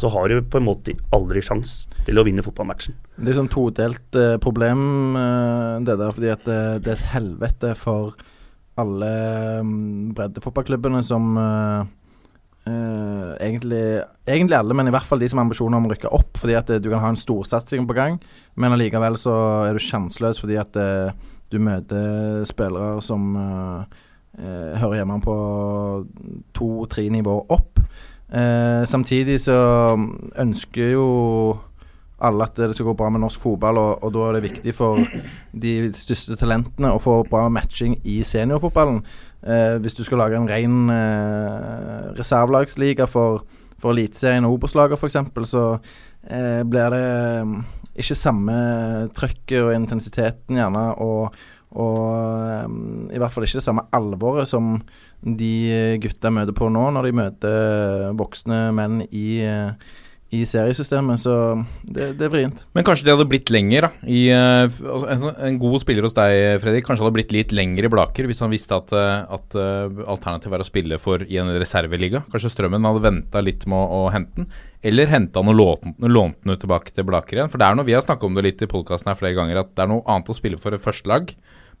så 0.00 0.08
har 0.10 0.30
du 0.30 0.38
på 0.48 0.58
en 0.58 0.64
måte 0.64 0.94
aldri 1.12 1.42
sjans 1.44 1.82
til 2.06 2.18
å 2.18 2.24
vinne 2.26 2.42
fotballmatchen. 2.44 2.96
Det 3.16 3.34
er 3.34 3.36
sånn 3.38 3.50
todelt 3.52 4.16
eh, 4.18 4.36
problem, 4.42 4.80
eh, 5.18 5.74
det 5.84 5.98
der, 6.00 6.14
fordi 6.14 6.30
at 6.32 6.46
det, 6.48 6.60
det 6.86 6.94
er 6.94 7.02
et 7.02 7.12
helvete 7.12 7.74
for 7.78 8.16
alle 8.80 9.10
mm, 9.62 10.14
breddefotballklubbene 10.16 11.04
som 11.06 11.36
eh, 11.38 11.92
eh, 12.70 13.30
egentlig, 13.46 14.02
egentlig 14.26 14.56
alle, 14.58 14.76
men 14.76 14.88
i 14.88 14.94
hvert 14.94 15.08
fall 15.08 15.22
de 15.22 15.28
som 15.30 15.40
har 15.40 15.46
ambisjoner 15.48 15.78
om 15.78 15.88
å 15.88 15.92
rykke 15.92 16.12
opp. 16.16 16.40
Fordi 16.40 16.56
at 16.58 16.72
eh, 16.72 16.80
du 16.82 16.90
kan 16.92 17.02
ha 17.02 17.12
en 17.12 17.20
storsatsing 17.20 17.88
på 17.88 17.96
gang, 17.96 18.18
men 18.60 18.76
allikevel 18.76 19.18
så 19.20 19.34
er 19.68 19.76
du 19.76 19.82
sjanseløs 19.82 20.40
fordi 20.42 20.58
at 20.60 20.76
uh, 20.78 21.10
du 21.50 21.58
møter 21.62 22.44
spillere 22.48 23.02
som 23.04 23.34
uh, 23.34 24.00
hører 24.38 25.00
hjemme 25.00 25.20
på 25.22 25.36
to-tre 26.56 27.06
nivåer 27.12 27.54
opp. 27.54 27.78
Samtidig 28.90 29.36
så 29.44 29.54
ønsker 30.42 30.88
jo 30.96 31.04
alle 32.24 32.46
at 32.46 32.56
det 32.56 32.74
skal 32.74 32.88
gå 32.88 32.96
bra 32.98 33.10
med 33.12 33.22
norsk 33.22 33.42
fotball, 33.42 33.78
og, 33.78 34.04
og 34.04 34.12
da 34.14 34.24
er 34.26 34.36
det 34.36 34.44
viktig 34.48 34.74
for 34.74 35.00
de 35.64 35.74
største 35.94 36.38
talentene 36.40 36.92
å 36.94 37.02
få 37.02 37.20
bra 37.28 37.46
matching 37.52 37.98
i 38.02 38.20
seniorfotballen. 38.26 39.02
Eh, 39.44 39.76
hvis 39.84 39.96
du 39.98 40.04
skal 40.06 40.22
lage 40.22 40.38
en 40.38 40.48
ren 40.48 40.90
eh, 40.92 42.12
reservelagsliga 42.16 43.04
for, 43.10 43.42
for 43.80 43.92
Eliteserien 43.92 44.46
og 44.48 44.56
Obos-laget 44.56 44.96
f.eks., 44.96 45.18
så 45.50 45.64
eh, 46.24 46.62
blir 46.64 46.94
det 46.94 47.08
mm, 47.44 47.58
ikke 48.00 48.16
samme 48.16 48.54
trøkket 49.16 49.58
og 49.60 49.74
intensiteten, 49.76 50.56
gjerne, 50.56 50.86
og, 50.96 51.36
og 51.76 51.98
um, 52.64 53.10
i 53.12 53.20
hvert 53.20 53.34
fall 53.34 53.44
ikke 53.44 53.60
det 53.60 53.66
samme 53.66 53.84
alvoret 53.94 54.48
som 54.48 54.78
de 55.20 55.98
gutta 56.02 56.32
møter 56.32 56.56
på 56.56 56.70
nå, 56.72 56.88
når 56.96 57.06
de 57.06 57.14
møter 57.20 58.16
voksne 58.16 58.64
menn 58.74 59.04
i, 59.10 59.44
uh, 59.44 59.76
i 60.34 60.42
seriesystemet. 60.48 61.20
Så 61.22 61.34
det, 61.82 62.12
det 62.18 62.26
er 62.26 62.32
vrient. 62.32 62.62
Men 62.76 62.86
kanskje 62.86 63.06
det 63.06 63.14
hadde 63.14 63.28
blitt 63.30 63.52
lenger, 63.54 63.88
da. 63.88 63.90
I, 64.10 64.20
uh, 64.34 64.66
altså, 64.66 65.08
en, 65.14 65.26
en, 65.48 65.58
god 65.62 65.82
spiller 65.84 66.06
hos 66.06 66.16
deg, 66.16 66.58
Fredrik, 66.62 66.86
kanskje 66.88 67.06
hadde 67.06 67.16
blitt 67.16 67.34
litt 67.34 67.54
lenger 67.56 67.88
i 67.88 67.92
Blaker 67.92 68.28
hvis 68.30 68.42
han 68.44 68.52
visste 68.52 68.78
at, 68.78 68.94
uh, 68.94 69.24
at 69.38 69.56
alternativet 69.56 70.54
var 70.56 70.64
å 70.64 70.68
spille 70.68 71.00
for 71.02 71.24
i 71.24 71.40
en 71.42 71.52
reserveliga. 71.60 72.24
Kanskje 72.32 72.52
Strømmen 72.52 72.86
hadde 72.88 73.04
venta 73.04 73.42
litt 73.44 73.66
med 73.70 73.96
å, 73.98 74.06
hente 74.14 74.42
den. 74.42 74.52
Eller 74.84 75.08
henta 75.08 75.40
han 75.40 75.50
og 75.50 76.08
lånt 76.10 76.40
den 76.42 76.54
ut 76.54 76.60
tilbake 76.60 76.92
til 76.94 77.06
Blaker 77.08 77.38
igjen. 77.38 77.52
For 77.52 77.60
det 77.60 77.68
er 77.68 77.78
noe, 77.78 77.88
vi 77.88 77.96
har 77.96 78.04
snakket 78.04 78.28
om 78.28 78.38
det 78.38 78.46
litt 78.48 78.64
i 78.64 78.70
podkasten 78.70 79.10
her 79.10 79.18
flere 79.18 79.36
ganger, 79.38 79.62
at 79.64 79.72
det 79.72 79.86
er 79.86 79.90
noe 79.90 80.04
annet 80.10 80.30
å 80.30 80.36
spille 80.36 80.60
for 80.60 80.76
et 80.76 80.84
førstelag 80.84 81.32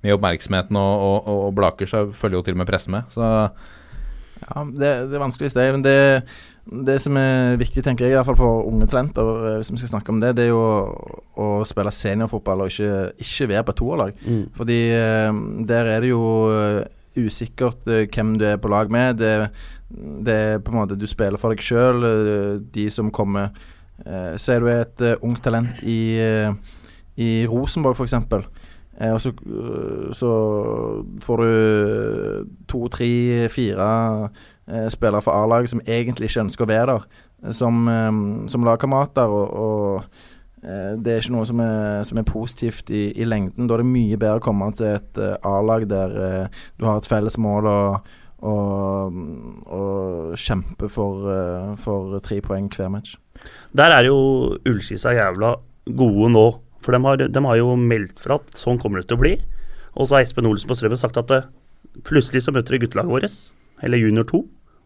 med 0.04 0.16
oppmerksomheten 0.18 0.76
og, 0.76 0.94
og, 1.08 1.30
og, 1.32 1.52
Blaker, 1.56 1.88
så 1.88 2.04
følger 2.12 2.38
jo 2.38 2.46
til 2.46 2.56
og 2.56 2.60
med 2.60 2.68
presse 2.68 2.92
med. 2.92 3.08
Så 3.14 3.24
ja, 3.24 4.64
det, 4.68 4.90
det 5.08 5.16
er 5.16 5.22
vanskelig 5.22 5.48
å 5.48 5.54
si. 5.54 5.68
Men 5.76 5.84
det, 5.84 5.96
det, 6.64 6.96
som 7.02 7.16
er 7.20 7.58
viktig, 7.60 7.82
tenker 7.84 8.06
jeg, 8.06 8.14
i 8.14 8.16
hvert 8.16 8.28
fall 8.30 8.38
for 8.38 8.68
unge 8.70 8.86
talenter, 8.88 9.30
eh, 9.50 9.56
hvis 9.60 9.70
vi 9.74 9.82
skal 9.82 9.90
snakke 9.94 10.14
om 10.14 10.20
det, 10.22 10.32
det 10.38 10.46
er 10.46 10.54
jo 10.54 10.62
å, 10.64 11.18
å 11.36 11.48
spille 11.68 11.92
seniorfotball 11.92 12.64
og 12.64 12.72
ikke, 12.72 13.12
ikke 13.20 13.48
være 13.52 13.66
på 13.68 13.76
toerlag. 13.82 14.22
Mm. 14.24 14.42
Fordi 14.56 14.78
eh, 14.96 15.40
der 15.68 15.90
er 15.92 16.04
det 16.04 16.12
jo 16.14 16.24
eh, 16.54 16.80
usikkert 17.20 17.84
hvem 17.84 18.34
du 18.40 18.46
er 18.48 18.56
på 18.60 18.72
lag 18.72 18.90
med. 18.92 19.20
Det, 19.20 19.34
det 20.24 20.38
er 20.54 20.64
på 20.64 20.72
en 20.72 20.80
måte 20.80 20.98
Du 20.98 21.04
spiller 21.06 21.38
for 21.38 21.52
deg 21.52 21.62
sjøl. 21.62 22.02
De 22.74 22.88
som 22.90 23.12
kommer 23.14 23.52
Så 24.42 24.56
er 24.56 24.58
du 24.58 24.66
et 24.72 25.02
ungt 25.22 25.38
talent 25.44 25.78
i, 25.86 26.18
i 27.14 27.28
Rosenborg, 27.46 27.94
f.eks. 27.94 28.16
Og 29.14 29.20
så, 29.22 29.30
så, 30.18 30.32
får 31.22 31.44
du 31.44 32.48
to, 32.66 32.80
tre, 32.90 33.12
fire 33.54 33.86
spillere 34.92 35.22
fra 35.24 35.36
A-laget 35.42 35.74
som 35.74 35.82
egentlig 35.84 36.30
ikke 36.30 36.44
ønsker 36.46 36.64
å 36.64 36.70
være 36.70 36.86
der, 36.92 37.04
som, 37.52 37.82
eh, 37.88 38.12
som 38.50 38.66
lagkamerater. 38.66 39.28
Og, 39.28 39.52
og 39.52 40.64
eh, 40.64 40.94
det 40.96 41.12
er 41.12 41.22
ikke 41.22 41.36
noe 41.36 41.48
som 41.48 41.62
er, 41.64 42.02
som 42.08 42.20
er 42.20 42.28
positivt 42.28 42.90
i, 42.90 43.06
i, 43.12 43.28
lengden. 43.28 43.68
Da 43.68 43.76
er 43.76 43.84
det 43.84 43.92
mye 43.92 44.20
bedre 44.20 44.42
å 44.42 44.44
komme 44.44 44.70
til 44.76 44.94
et 44.94 45.22
A-lag 45.44 45.88
der 45.90 46.18
du 46.78 46.88
har 46.88 47.00
et 47.00 47.08
felles 47.08 47.38
mål 47.40 47.68
og, 47.70 48.10
og, 48.44 49.20
og 49.66 50.34
kjempe 50.40 50.90
for, 50.92 51.28
for 51.84 52.18
tre 52.24 52.40
poeng 52.44 52.68
hver 52.72 52.92
match. 52.92 53.16
Der 53.76 53.92
er 53.92 54.08
jo 54.08 54.18
Ullskisa 54.64 55.12
jævla 55.12 55.56
gode 55.92 56.30
nå 56.32 56.48
for 56.84 56.92
de 56.92 57.00
har, 57.00 57.16
de 57.16 57.44
har, 57.46 57.56
jo 57.56 57.74
meldt 57.80 58.20
fra 58.20 58.36
at 58.40 58.60
sånn 58.60 58.78
kommer 58.80 59.00
det 59.00 59.08
til 59.08 59.16
å 59.16 59.22
bli. 59.22 59.34
Og 59.96 60.08
så 60.08 60.18
har 60.18 60.26
Espen 60.26 60.48
Olsen 60.48 60.68
på 60.68 60.76
Strømmen 60.76 61.00
sagt 61.00 61.16
at 61.20 61.32
eh, 61.32 61.46
plutselig 62.04 62.44
så 62.44 62.52
møter 62.52 62.76
de 62.76 62.82
guttelaget 62.84 63.14
vårt, 63.14 63.38
eller 63.86 64.02
junior 64.02 64.26
2. 64.28 64.42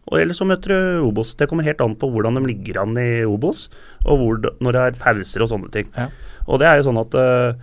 Og 0.09 0.17
ellers 0.17 0.39
så 0.41 0.47
møter 0.49 0.73
du 0.73 1.07
Obos. 1.07 1.35
Det 1.37 1.47
kommer 1.49 1.67
helt 1.67 1.81
an 1.85 1.95
på 1.99 2.09
hvordan 2.09 2.39
de 2.39 2.45
ligger 2.49 2.81
an 2.81 2.97
i 2.97 3.21
Obos, 3.29 3.67
og 4.05 4.21
hvor, 4.21 4.39
når 4.57 4.75
det 4.75 4.85
er 4.85 4.99
pauser 5.03 5.45
og 5.45 5.51
sånne 5.51 5.69
ting. 5.73 5.89
Ja. 5.95 6.09
Og 6.49 6.61
det 6.61 6.69
er 6.69 6.79
jo 6.79 6.87
sånn 6.89 7.01
at 7.01 7.17
uh, 7.17 7.53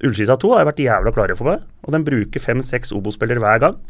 Ullskisa 0.00 0.38
2 0.40 0.52
har 0.56 0.68
vært 0.68 0.80
jævla 0.80 1.12
klare 1.12 1.36
for 1.36 1.52
meg, 1.52 1.64
og 1.84 1.92
de 1.92 2.04
bruker 2.06 2.40
fem-seks 2.40 2.94
Obos-spillere 2.96 3.42
hver 3.44 3.60
gang. 3.66 3.80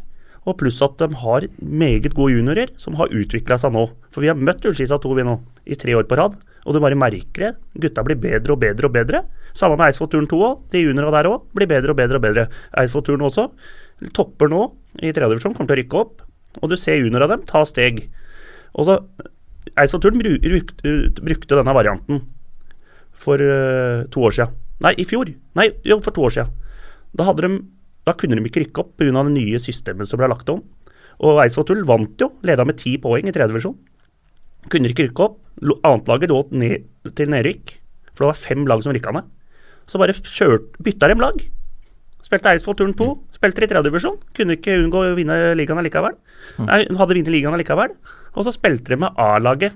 Og 0.49 0.57
pluss 0.57 0.81
at 0.83 0.97
de 0.97 1.07
har 1.21 1.45
meget 1.61 2.15
gode 2.17 2.33
juniorer 2.33 2.71
som 2.81 2.97
har 2.99 3.13
utvikla 3.13 3.59
seg 3.61 3.75
nå. 3.75 3.85
For 4.11 4.25
vi 4.25 4.31
har 4.31 4.39
møtt 4.39 4.65
Ullskisa 4.67 4.97
2 4.99 5.13
vi 5.19 5.27
nå, 5.27 5.37
i 5.69 5.77
tre 5.79 5.95
år 5.95 6.09
på 6.09 6.17
rad, 6.19 6.35
og 6.65 6.75
du 6.75 6.81
bare 6.81 6.97
merker 6.99 7.45
det. 7.45 7.51
Gutta 7.85 8.03
blir 8.05 8.19
bedre 8.19 8.57
og 8.57 8.59
bedre 8.61 8.89
og 8.89 8.95
bedre. 8.95 9.21
Samme 9.57 9.77
med 9.77 9.87
Eidsvoll-turen 9.87 10.27
2 10.31 10.41
òg. 10.47 10.65
De 10.73 10.81
juniorene 10.83 11.13
der 11.15 11.29
òg 11.29 11.47
blir 11.55 11.69
bedre 11.69 11.93
og 11.93 12.01
bedre 12.01 12.19
og 12.19 12.25
bedre. 12.25 12.47
Eidsvoll-turen 12.81 13.23
også. 13.29 13.47
Topper 14.17 14.49
nå 14.51 14.65
i 14.99 15.13
tredje 15.13 15.35
divisjon, 15.35 15.55
kommer 15.55 15.71
til 15.71 15.77
å 15.77 15.81
rykke 15.81 16.01
opp. 16.01 16.25
Og 16.59 16.71
du 16.71 16.75
ser 16.79 16.99
junior 16.99 17.25
av 17.25 17.31
dem 17.33 17.45
ta 17.47 17.63
steg. 17.67 18.03
Og 18.75 18.87
så 18.87 18.97
Eidsvoll-turen 19.77 20.19
brukte, 20.19 21.55
denne 21.55 21.75
varianten 21.75 22.23
for 23.21 23.39
uh, 23.39 24.03
to 24.11 24.25
år 24.25 24.35
siden. 24.35 24.57
Nei, 24.81 24.95
i 24.99 25.05
fjor. 25.07 25.29
Nei, 25.57 25.69
jo, 25.85 25.99
for 26.01 26.15
to 26.15 26.25
år 26.25 26.35
siden. 26.35 26.55
Da, 27.15 27.27
de, 27.37 27.51
da 28.07 28.15
kunne 28.17 28.39
de 28.39 28.49
ikke 28.49 28.65
rykke 28.65 28.83
opp 28.83 28.95
pga. 28.99 29.11
det 29.13 29.35
nye 29.35 29.61
systemet 29.61 30.09
som 30.09 30.19
ble 30.19 30.31
lagt 30.31 30.49
om. 30.51 30.63
Og 31.21 31.43
Eidsvoll 31.43 31.85
vant 31.87 32.23
jo, 32.23 32.31
leda 32.47 32.65
med 32.65 32.79
ti 32.81 32.97
poeng 33.01 33.29
i 33.29 33.33
tredje 33.35 33.53
divisjon. 33.53 33.77
Kunne 34.71 34.91
ikke 34.91 35.07
rykke 35.09 35.27
opp. 35.27 35.39
Annetlaget 35.61 36.31
lå 36.31 36.41
ned 36.57 37.13
til 37.17 37.29
nedrykk, 37.29 37.75
for 38.15 38.23
det 38.23 38.29
var 38.31 38.39
fem 38.39 38.65
lag 38.65 38.81
som 38.81 38.95
rykka 38.95 39.13
ned. 39.13 39.27
Så 39.89 39.99
bare 40.01 40.15
kjørt, 40.17 40.73
bytta 40.81 41.11
de 41.11 41.17
lag. 41.21 41.43
Spilte 42.31 42.47
Eidsvoll 42.53 42.77
turn 42.79 42.93
2, 42.95 43.05
mm. 43.11 43.23
spilte 43.35 43.65
i 43.65 43.67
tredjedivisjon. 43.67 44.13
Kunne 44.37 44.55
ikke 44.55 44.77
unngå 44.79 45.01
å 45.03 45.15
vinne 45.17 45.35
ligaen 45.59 45.81
allikevel. 45.81 46.13
Mm. 46.55 46.67
Nei, 46.69 46.77
hadde 46.87 47.17
vunnet 47.17 47.31
ligaen 47.33 47.57
allikevel. 47.57 47.91
Og 48.31 48.45
så 48.47 48.53
spilte 48.55 48.93
de 48.93 49.01
med 49.01 49.19
A-laget 49.19 49.75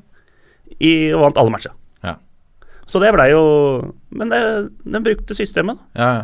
og 0.80 1.20
vant 1.26 1.42
alle 1.42 1.52
matcher. 1.52 1.74
Ja. 2.00 2.16
Så 2.88 3.02
det 3.04 3.12
blei 3.14 3.28
jo 3.34 3.44
Men 4.16 4.32
det, 4.32 4.40
de 4.88 5.04
brukte 5.04 5.36
systemet. 5.36 5.82
Ja, 6.00 6.08
ja. 6.22 6.24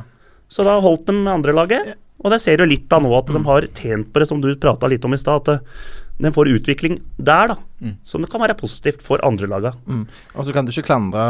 Så 0.51 0.63
da 0.67 0.77
holdt 0.83 1.03
de 1.09 1.17
med 1.19 1.33
andrelaget. 1.33 1.97
Og 2.21 2.31
det 2.31 2.39
ser 2.43 2.61
du 2.61 2.67
litt 2.69 2.91
av 2.93 3.03
nå, 3.03 3.11
at 3.17 3.27
mm. 3.27 3.35
de 3.35 3.49
har 3.49 3.67
tjent 3.75 4.09
på 4.13 4.21
det, 4.21 4.29
som 4.29 4.39
du 4.39 4.53
prata 4.55 4.87
litt 4.87 5.03
om 5.07 5.15
i 5.15 5.19
stad. 5.19 5.51
At 5.51 6.21
de 6.21 6.31
får 6.31 6.51
utvikling 6.55 6.99
der, 7.17 7.51
da. 7.51 7.57
Mm. 7.83 7.95
Som 8.07 8.27
kan 8.29 8.43
være 8.43 8.55
positivt 8.59 9.03
for 9.03 9.23
andrelaga. 9.27 9.73
Mm. 9.83 10.05
Og 10.35 10.45
så 10.47 10.55
kan 10.55 10.67
du 10.67 10.71
ikke 10.71 10.87
klandre 10.91 11.23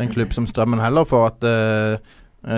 en 0.00 0.12
klubb 0.12 0.32
som 0.36 0.46
Strømmen 0.48 0.80
heller 0.80 1.08
for 1.08 1.28
at 1.28 1.44
uh, 1.44 2.16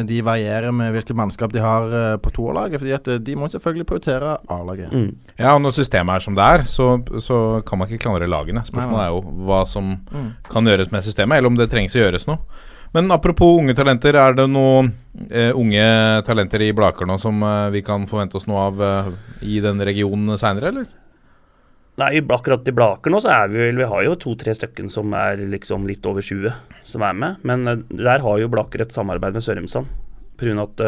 de 0.09 0.19
varierer 0.21 0.75
med 0.75 0.93
hvilket 0.93 1.17
mannskap 1.17 1.53
de 1.55 1.63
har 1.65 1.87
uh, 1.89 2.17
på 2.21 2.33
toerlaget. 2.37 2.83
fordi 2.83 2.93
at 2.93 3.09
uh, 3.09 3.21
de 3.25 3.37
må 3.37 3.49
selvfølgelig 3.49 3.87
prioritere 3.89 4.37
A-laget. 4.53 4.93
Mm. 4.93 5.15
Ja, 5.39 5.55
og 5.55 5.63
når 5.65 5.79
systemet 5.79 6.15
er 6.19 6.27
som 6.27 6.37
det 6.37 6.45
er, 6.45 6.67
så, 6.69 6.91
så 7.25 7.63
kan 7.67 7.81
man 7.81 7.89
ikke 7.89 8.05
klandre 8.05 8.29
lagene. 8.29 8.65
Spørsmålet 8.69 9.05
er 9.07 9.15
jo 9.15 9.45
hva 9.49 9.63
som 9.71 9.95
mm. 9.97 10.29
kan 10.51 10.69
gjøres 10.69 10.93
med 10.93 11.07
systemet, 11.07 11.39
eller 11.39 11.55
om 11.55 11.57
det 11.57 11.71
trengs 11.73 11.97
å 11.97 12.05
gjøres 12.05 12.29
noe. 12.29 12.43
Men 12.93 13.11
apropos 13.13 13.59
unge 13.61 13.75
talenter, 13.77 14.17
er 14.17 14.37
det 14.37 14.47
noen 14.49 14.93
eh, 15.29 15.51
unge 15.57 15.85
talenter 16.25 16.65
i 16.65 16.73
Blaker 16.77 17.09
nå 17.09 17.19
som 17.21 17.43
eh, 17.45 17.69
vi 17.75 17.83
kan 17.85 18.07
forvente 18.09 18.39
oss 18.39 18.49
noe 18.49 18.63
av 18.71 18.81
eh, 18.85 19.11
i 19.45 19.59
den 19.65 19.83
regionen 19.85 20.39
seinere, 20.41 20.73
eller? 20.73 20.89
Nei, 21.99 22.21
akkurat 22.23 22.69
i 22.71 22.75
Blaker 22.75 23.11
nå 23.11 23.19
så 23.23 23.33
er 23.35 23.49
vi 23.51 23.59
vel 23.59 23.81
Vi 23.81 23.89
har 23.91 24.05
jo 24.07 24.19
to-tre 24.23 24.53
stykken 24.55 24.91
som 24.93 25.11
er 25.19 25.41
liksom 25.51 25.89
litt 25.89 26.07
over 26.07 26.23
20 26.23 26.53
som 26.89 27.03
er 27.05 27.17
med. 27.19 27.43
Men 27.43 27.67
der 27.91 28.23
har 28.23 28.39
jo 28.39 28.51
Blaker 28.53 28.85
et 28.85 28.95
samarbeid 28.95 29.35
med 29.35 29.45
Sørumsand. 29.45 29.91
Pga. 30.39 30.55
at 30.63 30.83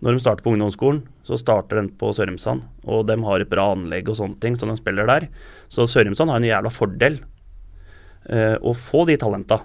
når 0.00 0.16
de 0.16 0.22
starter 0.22 0.44
på 0.44 0.54
ungdomsskolen, 0.54 1.02
så 1.28 1.36
starter 1.38 1.78
den 1.78 1.90
på 2.00 2.08
Sørumsand. 2.16 2.64
Og 2.88 3.04
de 3.06 3.18
har 3.20 3.40
et 3.40 3.50
bra 3.52 3.68
anlegg 3.76 4.08
og 4.08 4.16
sånne 4.18 4.40
ting, 4.40 4.56
så 4.56 4.66
de 4.66 4.74
spiller 4.80 5.06
der. 5.06 5.28
Så 5.68 5.86
Sørumsand 5.86 6.32
har 6.32 6.40
en 6.40 6.48
jævla 6.48 6.72
fordel 6.72 7.20
å 8.64 8.72
få 8.72 9.04
de 9.06 9.20
talenta 9.20 9.60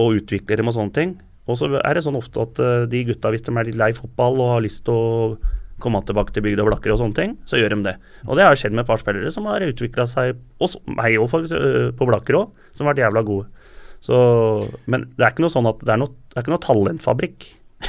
og 0.00 0.20
utvikle 0.20 0.58
dem 0.60 0.70
og 0.70 0.76
sånne 0.76 0.96
ting. 0.96 1.16
Og 1.46 1.58
så 1.60 1.68
er 1.78 1.94
det 1.94 2.02
sånn 2.06 2.18
ofte 2.18 2.42
at 2.42 2.58
uh, 2.62 2.86
de 2.90 3.04
gutta, 3.06 3.30
hvis 3.32 3.44
de 3.46 3.54
er 3.54 3.68
litt 3.68 3.78
lei 3.78 3.92
fotball 3.96 4.40
og 4.40 4.52
har 4.56 4.64
lyst 4.64 4.84
til 4.86 4.96
å 4.96 5.36
komme 5.82 6.00
tilbake 6.08 6.32
til 6.32 6.44
bygd 6.46 6.62
og 6.62 6.70
blakker 6.70 6.94
og 6.94 7.00
sånne 7.02 7.16
ting, 7.16 7.36
så 7.48 7.60
gjør 7.60 7.74
de 7.74 7.82
det. 7.90 7.96
Og 8.24 8.38
det 8.38 8.46
har 8.46 8.56
skjedd 8.58 8.74
med 8.76 8.84
et 8.84 8.90
par 8.90 9.00
spillere 9.02 9.32
som 9.34 9.48
har 9.50 9.64
utvikla 9.66 10.06
seg, 10.10 10.38
og 10.62 10.66
meg 10.96 11.18
òg, 11.20 11.28
på 11.98 12.08
blakker 12.08 12.38
òg, 12.40 12.46
som 12.72 12.86
har 12.86 12.94
vært 12.94 13.04
jævla 13.04 13.22
gode. 13.26 13.46
Så, 14.04 14.16
men 14.86 15.00
det 15.16 15.24
er 15.24 15.30
ikke 15.34 15.44
noe 15.44 15.52
sånn 15.52 15.68
at 15.68 15.80
det 15.82 15.92
er, 15.92 16.00
noe, 16.00 16.12
det 16.30 16.36
er 16.38 16.44
ikke 16.44 16.54
noe 16.54 16.66
talentfabrikk. 16.66 17.40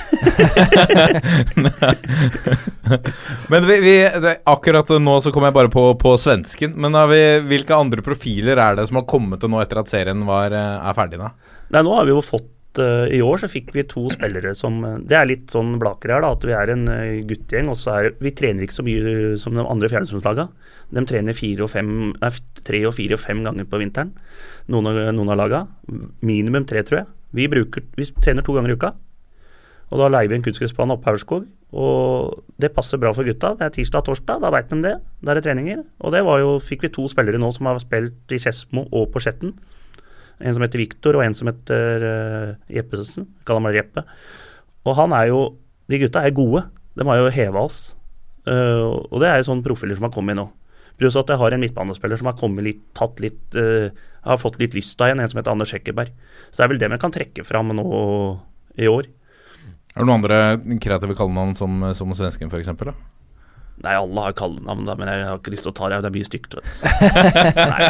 men 3.52 3.68
vi, 3.70 3.76
vi, 3.80 3.94
det, 4.20 4.34
akkurat 4.52 4.90
nå 5.00 5.16
så 5.24 5.32
kommer 5.32 5.48
jeg 5.48 5.58
bare 5.60 5.72
på, 5.72 5.84
på 6.02 6.18
svensken. 6.20 6.76
Men 6.76 6.92
vi, 7.12 7.22
hvilke 7.48 7.78
andre 7.78 8.02
profiler 8.06 8.58
er 8.60 8.76
det 8.80 8.88
som 8.90 9.00
har 9.00 9.08
kommet 9.10 9.40
til 9.44 9.50
nå 9.54 9.58
etter 9.64 9.80
at 9.84 9.92
serien 9.92 10.22
var, 10.28 10.52
eh, 10.52 10.78
er 10.90 10.98
ferdig? 10.98 11.18
da? 11.22 11.30
Nei, 11.72 11.82
nå 11.86 11.92
har 11.96 12.04
vi 12.08 12.14
jo 12.16 12.22
fått 12.26 12.57
eh, 12.82 13.18
i 13.18 13.22
år 13.24 13.42
så 13.42 13.50
fikk 13.52 13.74
vi 13.76 13.86
to 13.90 14.08
spillere 14.14 14.54
som 14.58 14.80
eh, 14.86 15.00
Det 15.10 15.18
er 15.18 15.30
litt 15.30 15.54
sånn 15.54 15.76
Blaker 15.82 16.14
her, 16.16 16.24
da, 16.24 16.34
at 16.36 16.46
vi 16.48 16.56
er 16.56 16.72
en 16.74 16.86
uh, 16.90 17.20
guttegjeng. 17.28 17.72
og 17.74 17.80
så 17.80 17.96
er 17.96 18.10
Vi 18.24 18.34
trener 18.38 18.66
ikke 18.66 18.78
så 18.78 18.86
mye 18.88 19.34
som 19.42 19.58
de 19.58 19.66
andre 19.66 19.90
fjerdedivisjonslagene. 19.92 20.72
De 20.98 21.04
trener 21.10 21.38
fire 21.38 21.66
og 21.66 21.72
fem, 21.74 21.92
nei, 22.16 22.32
tre 22.68 22.84
og 22.88 22.96
fire 22.96 23.18
og 23.18 23.24
fem 23.24 23.44
ganger 23.44 23.68
på 23.68 23.82
vinteren, 23.82 24.14
noen 24.72 24.92
av, 24.92 25.02
noen 25.18 25.34
av 25.34 25.42
lagene. 25.42 26.08
Minimum 26.26 26.68
tre, 26.70 26.86
tror 26.88 27.02
jeg. 27.02 27.10
Vi, 27.36 27.50
bruker, 27.52 27.84
vi 27.98 28.08
trener 28.24 28.46
to 28.46 28.56
ganger 28.56 28.72
i 28.72 28.78
uka. 28.80 28.94
Og 29.88 30.02
da 30.02 30.10
leier 30.12 30.32
vi 30.32 30.38
en 30.38 30.44
kunstgressbane 30.44 30.96
oppe 30.96 31.08
på 31.08 31.14
Aurskog. 31.14 31.48
Og 31.76 32.44
det 32.60 32.74
passer 32.76 33.00
bra 33.00 33.14
for 33.16 33.28
gutta. 33.28 33.54
Det 33.60 33.68
er 33.68 33.74
tirsdag 33.76 34.04
og 34.04 34.10
torsdag, 34.12 34.44
da 34.44 34.52
veit 34.52 34.72
de 34.72 34.80
det. 34.84 34.96
Da 35.24 35.32
er 35.32 35.40
det 35.40 35.48
treninger. 35.48 35.84
Og 36.04 36.16
det 36.16 36.24
var 36.28 36.42
jo, 36.44 36.58
fikk 36.64 36.88
vi 36.88 36.94
to 36.96 37.08
spillere 37.12 37.40
nå 37.40 37.52
som 37.56 37.70
har 37.70 37.80
spilt 37.84 38.36
i 38.36 38.40
Skedsmo 38.42 38.88
og 38.92 39.10
på 39.14 39.24
Skjetten. 39.24 39.56
En 40.38 40.54
som 40.54 40.64
heter 40.64 40.84
Viktor, 40.84 41.18
og 41.18 41.26
en 41.26 41.36
som 41.38 41.50
heter 41.50 42.04
uh, 42.06 42.52
Jeppesen. 42.72 43.26
Kaller 43.48 43.64
meg 43.66 43.80
Jeppe. 43.80 44.04
Og 44.88 44.96
han 45.00 45.16
er 45.18 45.32
jo 45.32 45.42
De 45.88 46.00
gutta 46.02 46.24
er 46.26 46.36
gode. 46.36 46.66
De 47.00 47.06
har 47.08 47.20
jo 47.22 47.34
heva 47.34 47.64
oss. 47.64 47.80
Uh, 48.48 49.02
og 49.10 49.20
det 49.24 49.30
er 49.32 49.42
jo 49.42 49.50
sånne 49.50 49.66
profiler 49.66 49.98
som 49.98 50.08
har 50.10 50.14
kommet 50.16 50.38
nå. 50.40 50.48
Pluss 50.98 51.18
at 51.20 51.30
jeg 51.30 51.40
har 51.40 51.54
en 51.54 51.62
midtbanespiller 51.62 52.20
som 52.20 52.30
har 52.32 52.38
kommet 52.40 52.66
litt, 52.66 52.82
tatt 52.98 53.20
litt 53.22 53.58
uh, 53.60 53.94
Har 54.26 54.42
fått 54.42 54.58
litt 54.62 54.76
lysta 54.76 55.08
igjen, 55.08 55.22
en 55.22 55.30
som 55.30 55.40
heter 55.40 55.54
Anders 55.54 55.74
Hekkeberg. 55.76 56.14
Så 56.50 56.60
det 56.60 56.66
er 56.66 56.74
vel 56.74 56.82
det 56.82 56.92
vi 56.94 57.02
kan 57.02 57.14
trekke 57.14 57.46
fram 57.48 57.76
nå 57.78 57.88
i 58.78 58.90
år. 58.92 59.08
Er 59.98 60.04
det 60.04 60.06
noen 60.06 60.18
andre 60.20 60.78
kreative 60.84 61.16
kallenavn 61.18 61.56
som, 61.58 61.80
som 61.98 62.12
svensken, 62.14 62.52
f.eks.? 62.52 62.74
Nei, 63.86 63.94
alle 63.94 64.22
har 64.26 64.34
kallenavn, 64.34 64.86
da, 64.88 64.96
men 64.98 65.08
jeg 65.12 65.26
har 65.28 65.38
ikke 65.38 65.52
lyst 65.54 65.68
til 65.68 65.74
å 65.74 65.78
ta 65.78 65.90
det. 65.92 66.00
Det 66.02 66.10
er 66.10 66.16
mye 66.16 66.28
stygt. 66.28 66.56
Nei. 67.74 67.90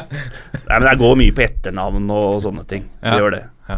Nei, 0.68 0.80
men 0.82 0.88
jeg 0.90 1.00
går 1.00 1.14
mye 1.22 1.36
på 1.38 1.44
etternavn 1.46 2.10
og 2.12 2.42
sånne 2.44 2.64
ting. 2.68 2.84
Vi 3.02 3.08
Ja. 3.14 3.20
gjør 3.22 3.32
det. 3.38 3.44
Ja. 3.70 3.78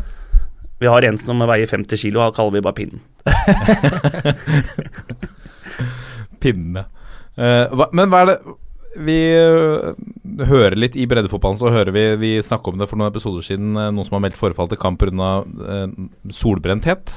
Vi 0.80 0.88
har 0.88 1.02
en 1.10 1.18
som 1.22 1.40
veier 1.44 1.68
50 1.70 1.98
kilo, 2.00 2.22
han 2.24 2.34
kaller 2.34 2.56
vi 2.56 2.64
bare 2.66 2.78
Pinnen. 2.80 3.02
Pinne. 6.40 6.86
Uh, 7.40 7.68
hva, 7.76 7.86
men 7.96 8.10
hva 8.12 8.20
er 8.24 8.28
det 8.32 8.38
Vi 9.06 9.18
uh, 9.38 9.94
hører 10.50 10.76
litt 10.80 10.96
i 11.00 11.06
breddefotballen, 11.08 11.60
så 11.62 11.70
hører 11.72 11.92
vi 11.96 12.04
Vi 12.20 12.32
snakket 12.44 12.74
om 12.74 12.80
det 12.82 12.88
for 12.90 13.00
noen 13.00 13.12
episoder 13.14 13.46
siden, 13.46 13.70
uh, 13.78 13.90
noen 13.94 14.08
som 14.08 14.18
har 14.18 14.24
meldt 14.26 14.40
forfall 14.40 14.68
til 14.72 14.80
kamp 14.82 15.00
pga. 15.04 15.30
Solbrenthet. 16.36 17.14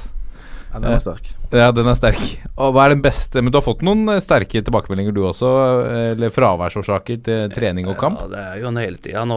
Ja, 0.72 0.80
den 0.80 0.92
er 0.96 1.00
sterk. 1.02 1.26
Ja, 1.52 1.66
den 1.76 1.86
er 1.90 1.96
sterk. 1.98 2.20
Og 2.56 2.72
hva 2.72 2.86
er 2.86 2.94
den 2.94 3.02
beste 3.04 3.42
Men 3.42 3.52
du 3.52 3.58
har 3.58 3.64
fått 3.66 3.82
noen 3.84 4.06
eh, 4.08 4.20
sterke 4.24 4.62
tilbakemeldinger, 4.64 5.12
du 5.12 5.22
også? 5.28 5.50
eh, 5.84 6.10
Eller 6.14 6.32
fraværsårsaker 6.32 7.22
til 7.26 7.50
trening 7.52 7.88
og 7.92 7.98
kamp? 8.00 8.22
Ja, 8.24 8.28
det 8.32 8.44
er 8.46 8.60
jo 8.62 8.70
en 8.70 8.80
hele 8.80 8.96
tida. 8.96 9.24
Nå, 9.28 9.36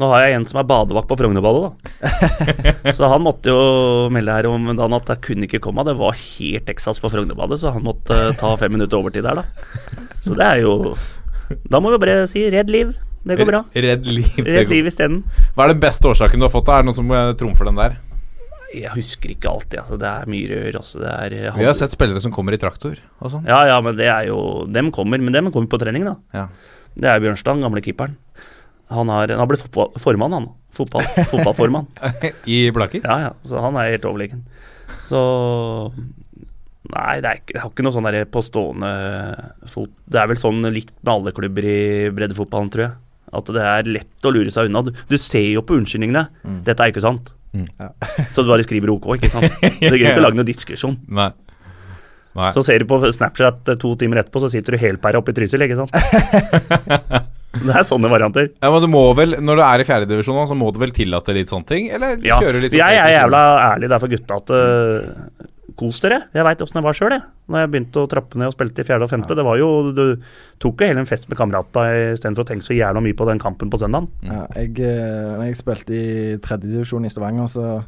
nå 0.00 0.08
har 0.10 0.24
jeg 0.24 0.38
en 0.38 0.46
som 0.48 0.58
er 0.62 0.66
badevakt 0.70 1.06
på 1.10 1.18
Frognerballet, 1.20 1.68
da. 2.00 2.92
så 2.96 3.10
han 3.12 3.22
måtte 3.26 3.52
jo 3.52 4.08
melde 4.14 4.38
her 4.38 4.48
om 4.50 4.70
dagen 4.72 4.96
at 4.96 5.12
jeg 5.12 5.20
kunne 5.28 5.46
ikke 5.50 5.60
komme. 5.68 5.84
Det 5.86 5.94
var 6.00 6.16
helt 6.16 6.64
Texas 6.66 6.98
på 7.02 7.12
Frognerbadet, 7.12 7.60
så 7.60 7.74
han 7.76 7.84
måtte 7.84 8.16
eh, 8.30 8.32
ta 8.40 8.54
fem 8.56 8.72
minutter 8.72 8.98
overtid 8.98 9.28
der, 9.28 9.42
da. 9.44 10.00
Så 10.24 10.32
det 10.34 10.48
er 10.48 10.64
jo 10.64 10.94
Da 11.68 11.76
må 11.84 11.92
vi 11.92 12.00
bare 12.00 12.24
si 12.26 12.40
'redd 12.48 12.72
liv'. 12.72 12.94
Det 13.24 13.36
går 13.38 13.46
bra. 13.48 13.60
Redd 13.72 14.06
liv. 14.08 14.26
Redd 14.44 14.68
liv 14.72 14.86
isteden. 14.88 15.22
Hva 15.56 15.64
er 15.64 15.72
den 15.72 15.80
beste 15.80 16.08
årsaken 16.08 16.40
du 16.40 16.44
har 16.44 16.52
fått? 16.52 16.66
da? 16.66 16.78
Er 16.78 16.82
det 16.82 16.88
noen 16.90 16.96
som 16.96 17.12
eh, 17.12 17.32
trumfer 17.36 17.68
den 17.68 17.76
der? 17.80 17.94
Jeg 18.74 18.92
husker 18.94 19.32
ikke 19.34 19.50
alltid, 19.50 19.78
altså. 19.82 19.98
Det 20.00 20.08
er 20.10 20.30
mye 20.30 20.48
rør. 20.50 20.78
Altså. 20.80 21.00
Det 21.02 21.12
er, 21.12 21.36
eh, 21.50 21.58
Vi 21.60 21.68
har 21.68 21.76
sett 21.78 21.94
spillere 21.94 22.22
som 22.22 22.32
kommer 22.34 22.56
i 22.56 22.60
traktor 22.60 22.98
og 23.20 23.30
sånn. 23.32 23.46
Ja, 23.48 23.62
ja, 23.70 23.80
men 23.84 23.96
det 23.98 24.08
er 24.10 24.26
jo 24.28 24.66
Dem 24.70 24.90
kommer, 24.94 25.20
men 25.22 25.32
dem 25.32 25.50
kommer 25.54 25.70
på 25.70 25.80
trening, 25.82 26.04
da. 26.08 26.16
Ja. 26.34 26.48
Det 26.94 27.10
er 27.10 27.22
Bjørnstad, 27.22 27.62
gamle 27.62 27.82
keeperen. 27.82 28.16
Han 28.94 29.08
har, 29.08 29.28
han 29.32 29.40
har 29.40 29.48
blitt 29.50 29.64
formann, 30.02 30.32
han. 30.36 30.50
Fotball, 30.74 31.06
fotballformann. 31.32 31.86
I 32.50 32.70
Blaker? 32.74 33.02
Ja, 33.06 33.18
ja. 33.28 33.32
Så 33.46 33.62
han 33.62 33.78
er 33.78 33.94
helt 33.94 34.06
overlegen. 34.10 34.44
Så 35.08 35.22
Nei, 36.84 37.14
det 37.24 37.28
er 37.30 37.38
ikke, 37.40 37.54
jeg 37.56 37.62
har 37.62 37.70
ikke 37.72 37.84
noe 37.86 37.94
sånn 37.94 38.08
på 38.28 38.40
stående 38.44 38.88
fot 39.72 39.92
Det 40.04 40.18
er 40.20 40.28
vel 40.28 40.36
sånn 40.36 40.66
likt 40.68 40.92
med 41.00 41.12
alle 41.14 41.32
klubber 41.32 41.64
i 41.64 42.10
breddefotballen, 42.12 42.68
tror 42.74 42.84
jeg. 42.84 42.92
At 43.34 43.48
det 43.56 43.62
er 43.64 43.88
lett 43.88 44.28
å 44.28 44.32
lure 44.34 44.52
seg 44.52 44.68
unna. 44.68 44.82
Du, 44.84 44.92
du 44.92 45.16
ser 45.18 45.46
jo 45.48 45.64
på 45.66 45.78
unnskyldningene. 45.80 46.26
Dette 46.66 46.84
er 46.84 46.92
ikke 46.92 47.02
sant. 47.02 47.32
Mm. 47.54 47.68
Så 48.34 48.42
du 48.42 48.50
bare 48.50 48.66
skriver 48.66 48.92
OK, 48.94 49.08
ikke 49.16 49.30
sant. 49.32 49.46
Det 49.62 49.94
gidder 49.94 50.00
ikke 50.00 50.20
å 50.22 50.26
lage 50.26 50.40
noen 50.40 50.48
diskusjon. 50.48 50.98
Nei. 51.06 51.30
Nei. 52.34 52.50
Så 52.50 52.64
ser 52.66 52.82
du 52.82 52.88
på 52.90 52.98
Snapchat 53.14 53.70
eh, 53.70 53.78
to 53.78 53.92
timer 53.98 54.24
etterpå, 54.24 54.42
så 54.42 54.50
sitter 54.50 54.74
du 54.74 54.82
helpæra 54.82 55.20
oppe 55.20 55.30
i 55.30 55.36
Trysil, 55.36 55.62
ikke 55.62 55.78
sant. 55.78 55.94
det 57.64 57.70
er 57.70 57.86
sånne 57.86 58.10
varianter. 58.10 58.50
Ja, 58.58 58.72
men 58.74 58.82
du 58.82 58.88
må 58.90 59.04
vel, 59.14 59.38
Når 59.38 59.60
du 59.60 59.62
er 59.62 59.84
i 59.84 59.86
fjerdedivisjon, 59.86 60.40
så 60.50 60.58
må 60.58 60.72
du 60.74 60.80
vel 60.82 60.94
tillate 60.96 61.36
litt 61.36 61.52
sånne 61.54 61.70
ting? 61.70 61.86
Eller 61.94 62.18
Ja, 62.26 62.40
kjøre 62.42 62.64
litt 62.64 62.74
sånn 62.74 62.82
jeg 62.82 63.02
er 63.04 63.14
jævla 63.14 63.42
ærlig 63.68 63.92
der 63.94 64.02
for 64.02 64.16
gutta 64.16 64.40
at 64.42 64.50
uh, 64.50 65.46
Kos 65.76 65.98
dere. 66.04 66.20
Jeg 66.34 66.44
veit 66.46 66.60
åssen 66.62 66.78
det 66.78 66.84
var 66.86 66.94
sjøl, 66.96 67.14
jeg. 67.16 67.24
Når 67.50 67.64
jeg 67.64 67.70
begynte 67.72 68.02
å 68.04 68.08
trappe 68.08 68.38
ned 68.40 68.46
og 68.48 68.54
spilte 68.54 68.84
i 68.84 68.86
fjerde 68.86 69.04
og 69.08 69.10
femte. 69.10 69.34
Det 69.36 69.44
var 69.44 69.58
jo 69.58 69.70
Du 69.96 70.02
tok 70.62 70.80
jo 70.84 70.86
hele 70.90 71.02
en 71.02 71.08
fest 71.10 71.26
med 71.28 71.36
kamerata 71.40 71.86
istedenfor 72.14 72.46
å 72.46 72.50
tenke 72.52 72.64
så 72.68 72.76
jævla 72.78 73.02
mye 73.04 73.16
på 73.18 73.26
den 73.28 73.42
kampen 73.42 73.72
på 73.72 73.80
søndagen. 73.82 74.06
Ja, 74.22 74.44
jeg, 74.54 74.78
eh, 74.80 75.40
jeg 75.48 75.58
spilte 75.58 75.96
i 75.98 76.36
tredjedivisjon 76.44 77.04
i 77.08 77.10
Stavanger, 77.12 77.50
så 77.50 77.80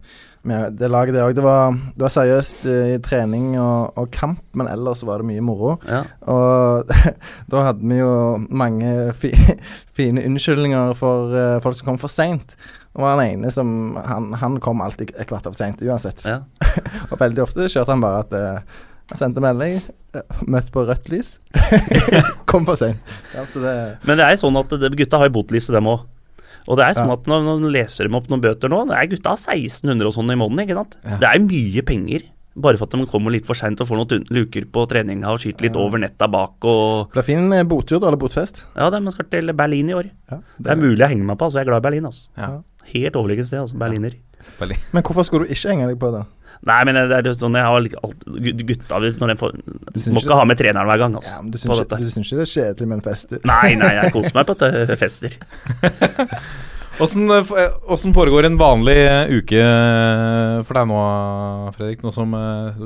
det 0.47 0.87
laget 0.93 1.17
det 1.17 1.23
òg, 1.25 1.33
det, 1.35 1.43
var- 1.43 1.73
det 1.75 2.05
var 2.05 2.13
seriøst 2.15 2.67
eh, 2.71 2.93
i 2.95 2.99
trening 3.03 3.57
og, 3.59 3.97
og 3.99 4.11
kamp, 4.15 4.39
men 4.55 4.69
ellers 4.71 5.03
var 5.03 5.19
det 5.19 5.27
mye 5.27 5.43
moro. 5.43 5.73
Ja. 5.89 6.05
Og 6.31 6.87
da 7.51 7.65
hadde 7.67 7.83
vi 7.83 7.99
jo 7.99 8.13
mange 8.51 8.93
fi, 9.19 9.33
fine 9.99 10.23
unnskyldninger 10.27 10.95
for 10.99 11.35
eh, 11.35 11.57
folk 11.65 11.75
som 11.81 11.89
kom 11.91 11.99
for 11.99 12.13
seint. 12.13 12.55
Og 12.97 13.05
han 13.05 13.21
ene 13.27 13.51
som 13.53 13.69
Han, 14.09 14.31
han 14.41 14.59
kom 14.65 14.81
alltid 14.81 15.13
et 15.15 15.29
kvarter 15.29 15.53
for 15.53 15.59
seint 15.59 15.83
uansett. 15.85 16.25
Ja. 16.25 16.41
og 17.11 17.17
veldig 17.21 17.45
ofte 17.45 17.69
kjørte 17.69 17.93
han 17.93 18.05
bare 18.05 18.25
at 18.25 18.37
uh, 18.37 18.83
han 19.13 19.21
sendte 19.21 19.43
melding, 19.45 19.79
møtte 20.17 20.47
møtt 20.51 20.71
på 20.75 20.83
rødt 20.89 21.09
lys, 21.13 21.37
kom 22.51 22.65
for 22.67 22.79
seint. 22.81 22.99
Ja, 23.37 23.45
det 23.47 23.75
Men 24.09 24.19
det 24.19 24.25
er 24.25 24.35
jo 24.35 24.41
sånn 24.47 24.59
at 24.59 24.73
det, 24.83 24.91
gutta 24.99 25.21
har 25.21 25.31
jo 25.31 25.37
botliste, 25.37 25.75
dem 25.77 25.91
òg. 25.93 26.07
Og 26.67 26.81
det 26.81 26.89
er 26.89 26.97
sånn 26.99 27.13
Ja. 27.13 27.15
at 27.15 27.29
når, 27.31 27.45
når 27.47 27.71
leser 27.71 28.09
dem 28.09 28.17
opp 28.19 28.27
noen 28.33 28.43
bøter 28.43 28.73
nå, 28.73 28.81
det 28.91 28.97
er 28.99 29.13
gutta 29.13 29.37
har 29.37 29.39
1600 29.39 30.09
og 30.09 30.17
sånn 30.17 30.33
i 30.35 30.39
måneden, 30.41 30.65
ikke 30.65 30.81
sant. 30.81 30.97
Det 31.23 31.29
er 31.29 31.45
mye 31.45 31.85
penger. 31.87 32.27
Bare 32.57 32.81
for 32.81 32.89
at 32.89 32.97
de 32.97 33.07
kommer 33.13 33.35
litt 33.35 33.47
for 33.47 33.55
seint 33.59 33.79
og 33.85 33.87
får 33.87 33.99
noen 34.01 34.25
luker 34.33 34.65
på 34.73 34.87
treninga 34.89 35.29
og 35.31 35.43
skyter 35.43 35.69
litt 35.69 35.77
over 35.77 36.01
netta 36.01 36.27
bak 36.33 36.65
og 36.65 37.13
Blir 37.13 37.27
fin 37.27 37.45
botur 37.53 37.69
bottur, 37.69 38.01
da, 38.01 38.09
eller 38.09 38.23
botfest. 38.23 38.65
Ja, 38.75 38.89
de 38.91 39.13
skal 39.13 39.29
til 39.31 39.53
Berlin 39.55 39.93
i 39.93 39.95
år. 39.95 40.09
Ja, 40.33 40.41
Det 40.59 40.73
er 40.73 40.81
mulig 40.81 41.05
å 41.05 41.11
henge 41.13 41.29
meg 41.29 41.37
på, 41.39 41.47
altså. 41.47 41.61
Jeg 41.61 41.69
er 41.69 41.71
glad 41.71 41.85
i 41.85 41.87
Berlin, 41.87 42.09
altså. 42.09 42.65
Helt 42.95 43.17
overlegent 43.19 43.49
sted, 43.51 43.61
altså. 43.65 43.77
Berliner. 43.81 44.15
Berlin. 44.61 44.79
Men 44.95 45.03
hvorfor 45.03 45.27
skulle 45.27 45.47
du 45.49 45.53
ikke 45.55 45.73
henge 45.73 45.89
deg 45.91 45.99
på 46.01 46.13
det? 46.15 46.25
Nei, 46.67 46.79
men 46.89 46.97
det 46.97 47.17
er 47.19 47.35
sånn 47.37 47.53
jeg 47.59 47.67
har 47.67 47.77
alt, 47.77 48.23
gut- 48.25 48.63
Gutta 48.67 48.99
når 49.03 49.29
de 49.29 49.35
får 49.37 49.57
Må 50.15 50.23
ikke- 50.23 50.39
ha 50.39 50.45
med 50.49 50.57
treneren 50.57 50.89
hver 50.89 50.99
gang, 51.03 51.17
altså. 51.19 51.35
Ja, 51.35 51.43
men 51.43 51.51
Du 51.53 51.59
syns 51.59 51.81
ikke, 51.83 51.99
du 51.99 52.09
syns 52.11 52.31
ikke 52.31 52.39
det 52.41 52.47
er 52.47 52.53
kjedelig 52.55 52.89
med 52.89 52.97
en 52.97 53.05
fest? 53.05 53.29
Du. 53.29 53.39
Nei, 53.45 53.75
nei, 53.75 53.91
jeg 53.99 54.13
koser 54.15 54.35
meg 54.39 54.47
på 54.49 54.57
et 54.63 54.99
fester. 54.99 55.37
Åssen 57.05 57.29
eh, 57.29 57.45
eh, 57.61 57.75
åssen 57.93 58.15
foregår 58.17 58.47
en 58.49 58.57
vanlig 58.57 58.97
eh, 58.97 59.29
uke 59.37 59.61
for 60.65 60.79
deg 60.79 60.89
nå, 60.89 61.01
Fredrik? 61.77 62.01
Nå 62.07 62.13
som 62.15 62.33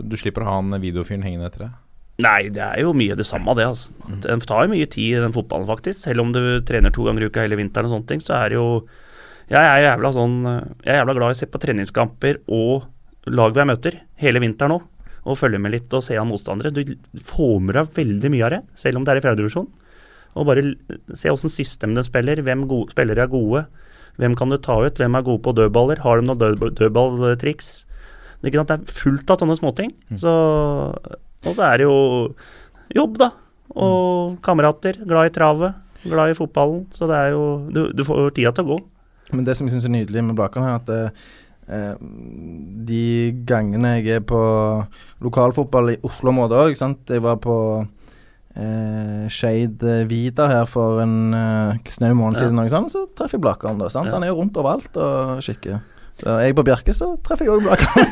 du 0.02 0.16
slipper 0.18 0.42
å 0.42 0.48
ha 0.48 0.56
han 0.58 0.74
videofyren 0.82 1.22
hengende 1.22 1.46
etter 1.46 1.66
deg? 1.68 1.76
Nei, 2.20 2.40
det 2.52 2.60
er 2.60 2.82
jo 2.82 2.90
mye 2.92 3.14
det 3.16 3.24
samme, 3.24 3.54
det. 3.56 3.64
altså. 3.70 3.94
Det 4.20 4.34
tar 4.50 4.66
jo 4.66 4.72
mye 4.74 4.88
tid 4.92 5.14
i 5.14 5.22
den 5.22 5.32
fotballen, 5.32 5.64
faktisk. 5.70 6.02
Selv 6.02 6.20
om 6.26 6.34
du 6.34 6.40
trener 6.68 6.92
to 6.92 7.06
ganger 7.06 7.22
i 7.24 7.30
uka 7.30 7.46
hele 7.46 7.56
vinteren 7.56 7.86
og 7.88 7.94
sånne 7.94 8.10
ting, 8.10 8.20
så 8.20 8.34
er 8.42 8.50
det 8.52 8.58
jo 8.58 8.66
Jeg 9.50 9.66
er 9.66 9.82
jævla 9.82 10.12
sånn 10.14 10.38
Jeg 10.46 10.92
er 10.92 11.00
jævla 11.00 11.16
glad 11.16 11.32
i 11.32 11.36
å 11.36 11.40
se 11.40 11.48
på 11.50 11.60
treningskamper 11.62 12.40
og 12.54 12.86
lag 13.30 13.56
jeg 13.58 13.68
møter 13.68 13.98
hele 14.22 14.42
vinteren 14.42 14.76
nå. 14.76 14.80
Og 15.28 15.36
følge 15.36 15.60
med 15.60 15.74
litt 15.74 15.92
og 15.92 16.04
se 16.06 16.16
an 16.16 16.30
motstandere. 16.30 16.72
Du 16.72 17.20
får 17.28 17.58
med 17.60 17.76
deg 17.76 17.90
veldig 17.98 18.30
mye 18.32 18.46
av 18.46 18.54
det, 18.54 18.60
selv 18.80 19.00
om 19.00 19.04
det 19.04 19.12
er 19.12 19.20
i 19.20 19.24
fjerdedivisjon. 19.26 19.66
Og 20.38 20.46
bare 20.48 20.62
se 21.18 21.32
åssen 21.32 21.52
system 21.52 21.92
de 21.96 22.04
spiller, 22.06 22.40
hvem 22.46 22.64
gode, 22.70 22.94
spillere 22.94 23.26
er 23.26 23.32
gode. 23.32 23.66
Hvem 24.20 24.36
kan 24.38 24.52
du 24.52 24.56
ta 24.62 24.78
ut, 24.80 24.96
hvem 24.96 25.18
er 25.18 25.26
gode 25.26 25.42
på 25.44 25.54
dødballer, 25.58 26.00
har 26.06 26.20
de 26.20 26.28
noen 26.28 26.40
død, 26.40 26.64
dødballtriks? 26.78 27.70
Det 28.40 28.54
er 28.54 28.64
det 28.64 28.78
er 28.78 28.94
fullt 28.96 29.28
av 29.28 29.42
sånne 29.42 29.58
småting. 29.58 29.92
Så, 30.20 30.32
og 31.44 31.52
så 31.52 31.66
er 31.66 31.82
det 31.82 31.88
jo 31.88 31.98
jobb, 32.96 33.18
da. 33.20 33.30
Og 33.76 34.38
kamerater. 34.44 35.02
Glad 35.04 35.28
i 35.28 35.34
travet. 35.34 35.76
Glad 36.06 36.32
i 36.32 36.38
fotballen. 36.38 36.86
Så 36.96 37.10
det 37.10 37.18
er 37.18 37.34
jo 37.34 37.44
Du, 37.68 37.82
du 37.92 38.02
får 38.06 38.32
tida 38.38 38.54
til 38.56 38.64
å 38.64 38.72
gå. 38.72 38.78
Men 39.32 39.46
det 39.46 39.56
som 39.56 39.66
jeg 39.66 39.76
syns 39.76 39.86
er 39.88 39.94
nydelig 39.94 40.24
med 40.26 40.38
Blakan, 40.38 40.66
er 40.66 40.80
at 40.80 40.90
eh, 40.94 41.22
eh, 41.70 41.94
de 42.88 43.04
gangene 43.48 43.96
jeg 43.98 44.20
er 44.20 44.26
på 44.26 44.40
lokalfotball 45.24 45.94
i 45.94 46.00
Oslo-området 46.06 46.60
òg 46.64 46.76
Jeg 47.14 47.22
var 47.22 47.40
på 47.42 47.56
eh, 48.56 49.28
Skeid 49.28 49.82
eh, 49.82 50.04
Vidar 50.10 50.50
her 50.50 50.66
for 50.66 51.00
en 51.04 51.34
eh, 51.34 51.78
snau 51.88 52.14
måned 52.14 52.36
siden, 52.40 52.58
ja. 52.58 52.82
så 52.88 53.06
treffer 53.16 53.38
jeg 53.38 53.46
Blakan. 53.46 53.78
da, 53.78 53.88
sant? 53.88 54.12
Han 54.12 54.22
er 54.22 54.32
jo 54.34 54.40
rundt 54.42 54.56
overalt 54.56 54.96
og 54.96 55.40
kikker. 55.42 55.80
Så 56.20 56.28
er 56.36 56.50
jeg 56.50 56.56
på 56.58 56.66
Bjerke, 56.66 56.92
så 56.92 57.14
treffer 57.24 57.46
jeg 57.46 57.54
òg 57.54 57.64
Blakan. 57.64 58.04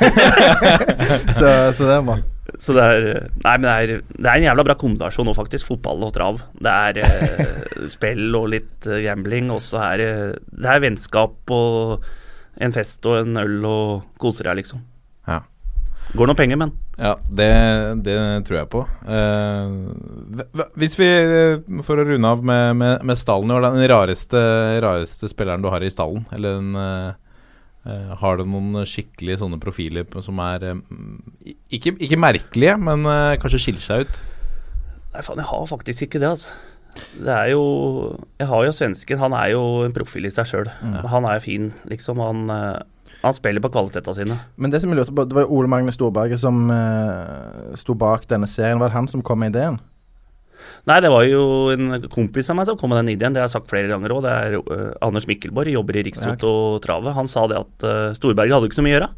så, 1.38 1.48
så 1.76 1.84
det 1.84 1.94
er 1.98 2.04
bra. 2.06 2.20
Så 2.56 2.72
det 2.72 2.84
er 2.84 3.02
Nei, 3.44 3.54
men 3.60 3.66
det 3.66 3.72
er, 3.74 4.06
det 4.08 4.24
er 4.24 4.38
en 4.38 4.46
jævla 4.46 4.64
bra 4.64 4.76
kombinasjon 4.80 5.28
nå, 5.28 5.34
faktisk. 5.36 5.68
Fotball 5.68 6.06
og 6.06 6.14
trav. 6.16 6.40
Det 6.56 6.72
er 6.72 7.02
eh, 7.04 7.52
spill 7.94 8.32
og 8.38 8.48
litt 8.54 8.88
eh, 8.88 9.02
gambling, 9.04 9.52
og 9.54 9.60
så 9.64 9.82
er 9.90 10.04
det 10.48 10.72
er 10.72 10.82
vennskap 10.82 11.52
og 11.54 12.08
en 12.58 12.74
fest 12.74 13.04
og 13.06 13.20
en 13.20 13.38
øl 13.38 13.68
og 13.68 14.18
koser 14.18 14.48
deg, 14.48 14.62
liksom. 14.62 14.82
Ja. 15.28 15.42
Går 16.16 16.30
noen 16.30 16.38
penger, 16.38 16.58
men. 16.60 16.72
Ja, 16.98 17.12
det, 17.30 17.52
det 18.02 18.18
tror 18.48 18.58
jeg 18.62 18.70
på. 18.72 18.82
Eh, 19.12 20.64
hvis 20.80 20.96
vi, 20.98 21.06
eh, 21.06 21.82
for 21.86 22.00
å 22.00 22.06
runde 22.08 22.32
av 22.32 22.42
med, 22.42 22.78
med, 22.80 23.04
med 23.06 23.20
stallen 23.20 23.52
i 23.52 23.58
år, 23.58 23.68
den 23.68 23.90
rareste, 23.92 24.42
rareste 24.82 25.30
spilleren 25.30 25.62
du 25.62 25.68
har 25.70 25.84
i 25.84 25.92
stallen, 25.92 26.24
eller 26.34 26.58
den 26.58 26.80
eh, 26.80 27.10
Har 28.20 28.38
du 28.38 28.46
noen 28.48 28.82
skikkelig 28.88 29.38
sånne 29.42 29.60
profiler 29.62 30.06
som 30.24 30.40
er 30.44 30.66
eh, 30.70 30.80
ikke, 31.74 31.94
ikke 31.96 32.20
merkelige, 32.20 32.74
men 32.80 33.06
eh, 33.08 33.36
kanskje 33.40 33.62
skiller 33.66 33.84
seg 33.84 34.04
ut? 34.04 34.20
Nei, 35.14 35.22
faen, 35.24 35.40
jeg 35.40 35.48
har 35.48 35.70
faktisk 35.70 36.08
ikke 36.08 36.20
det, 36.22 36.34
altså. 36.36 36.56
Det 37.14 37.30
er 37.30 37.52
jo 37.52 37.64
Jeg 38.40 38.48
har 38.50 38.64
jo 38.66 38.72
svensken. 38.74 39.20
Han 39.20 39.34
er 39.36 39.52
jo 39.52 39.62
en 39.86 39.94
profil 39.94 40.26
i 40.26 40.32
seg 40.34 40.48
sjøl. 40.50 40.70
Han 41.12 41.28
er 41.30 41.42
fin, 41.44 41.68
liksom. 41.86 42.18
Han, 42.24 42.48
eh, 42.50 42.80
han 43.22 43.36
spiller 43.36 43.62
på 43.62 43.70
kvalitetene 43.74 44.16
sine. 44.16 44.38
Men 44.56 44.72
det 44.72 44.82
som 44.82 44.90
jeg 44.90 44.98
lurte 44.98 45.14
på, 45.14 45.26
det 45.28 45.36
var 45.36 45.46
jo 45.46 45.58
Ole 45.58 45.70
Magne 45.70 45.94
Storberget 45.94 46.40
som 46.42 46.68
uh, 46.70 47.74
sto 47.78 47.94
bak 47.98 48.28
denne 48.30 48.46
serien. 48.50 48.78
Var 48.78 48.90
det 48.90 48.98
han 48.98 49.10
som 49.10 49.22
kom 49.22 49.40
med 49.42 49.54
ideen? 49.54 49.78
Nei, 50.88 50.98
det 51.04 51.12
var 51.12 51.24
jo 51.28 51.42
en 51.74 52.02
kompis 52.12 52.50
av 52.50 52.58
meg 52.58 52.68
som 52.68 52.78
kom 52.80 52.92
med 52.92 53.02
den 53.02 53.14
ideen. 53.14 53.34
Det 53.34 53.42
har 53.42 53.48
jeg 53.48 53.56
sagt 53.58 53.70
flere 53.70 53.90
ganger 53.90 54.14
òg. 54.14 54.24
Det 54.24 54.34
er 54.34 54.58
uh, 54.58 54.90
Anders 55.04 55.28
Mikkelborg, 55.30 55.72
jobber 55.74 56.00
i 56.00 56.04
Rikstrot 56.08 56.44
og 56.48 56.82
Travet. 56.84 57.16
Han 57.18 57.30
sa 57.30 57.46
det 57.50 57.60
at 57.60 57.88
uh, 57.88 58.16
Storberget 58.18 58.56
hadde 58.56 58.70
ikke 58.70 58.80
så 58.80 58.86
mye 58.86 58.96
å 58.96 58.98
gjøre. 58.98 59.10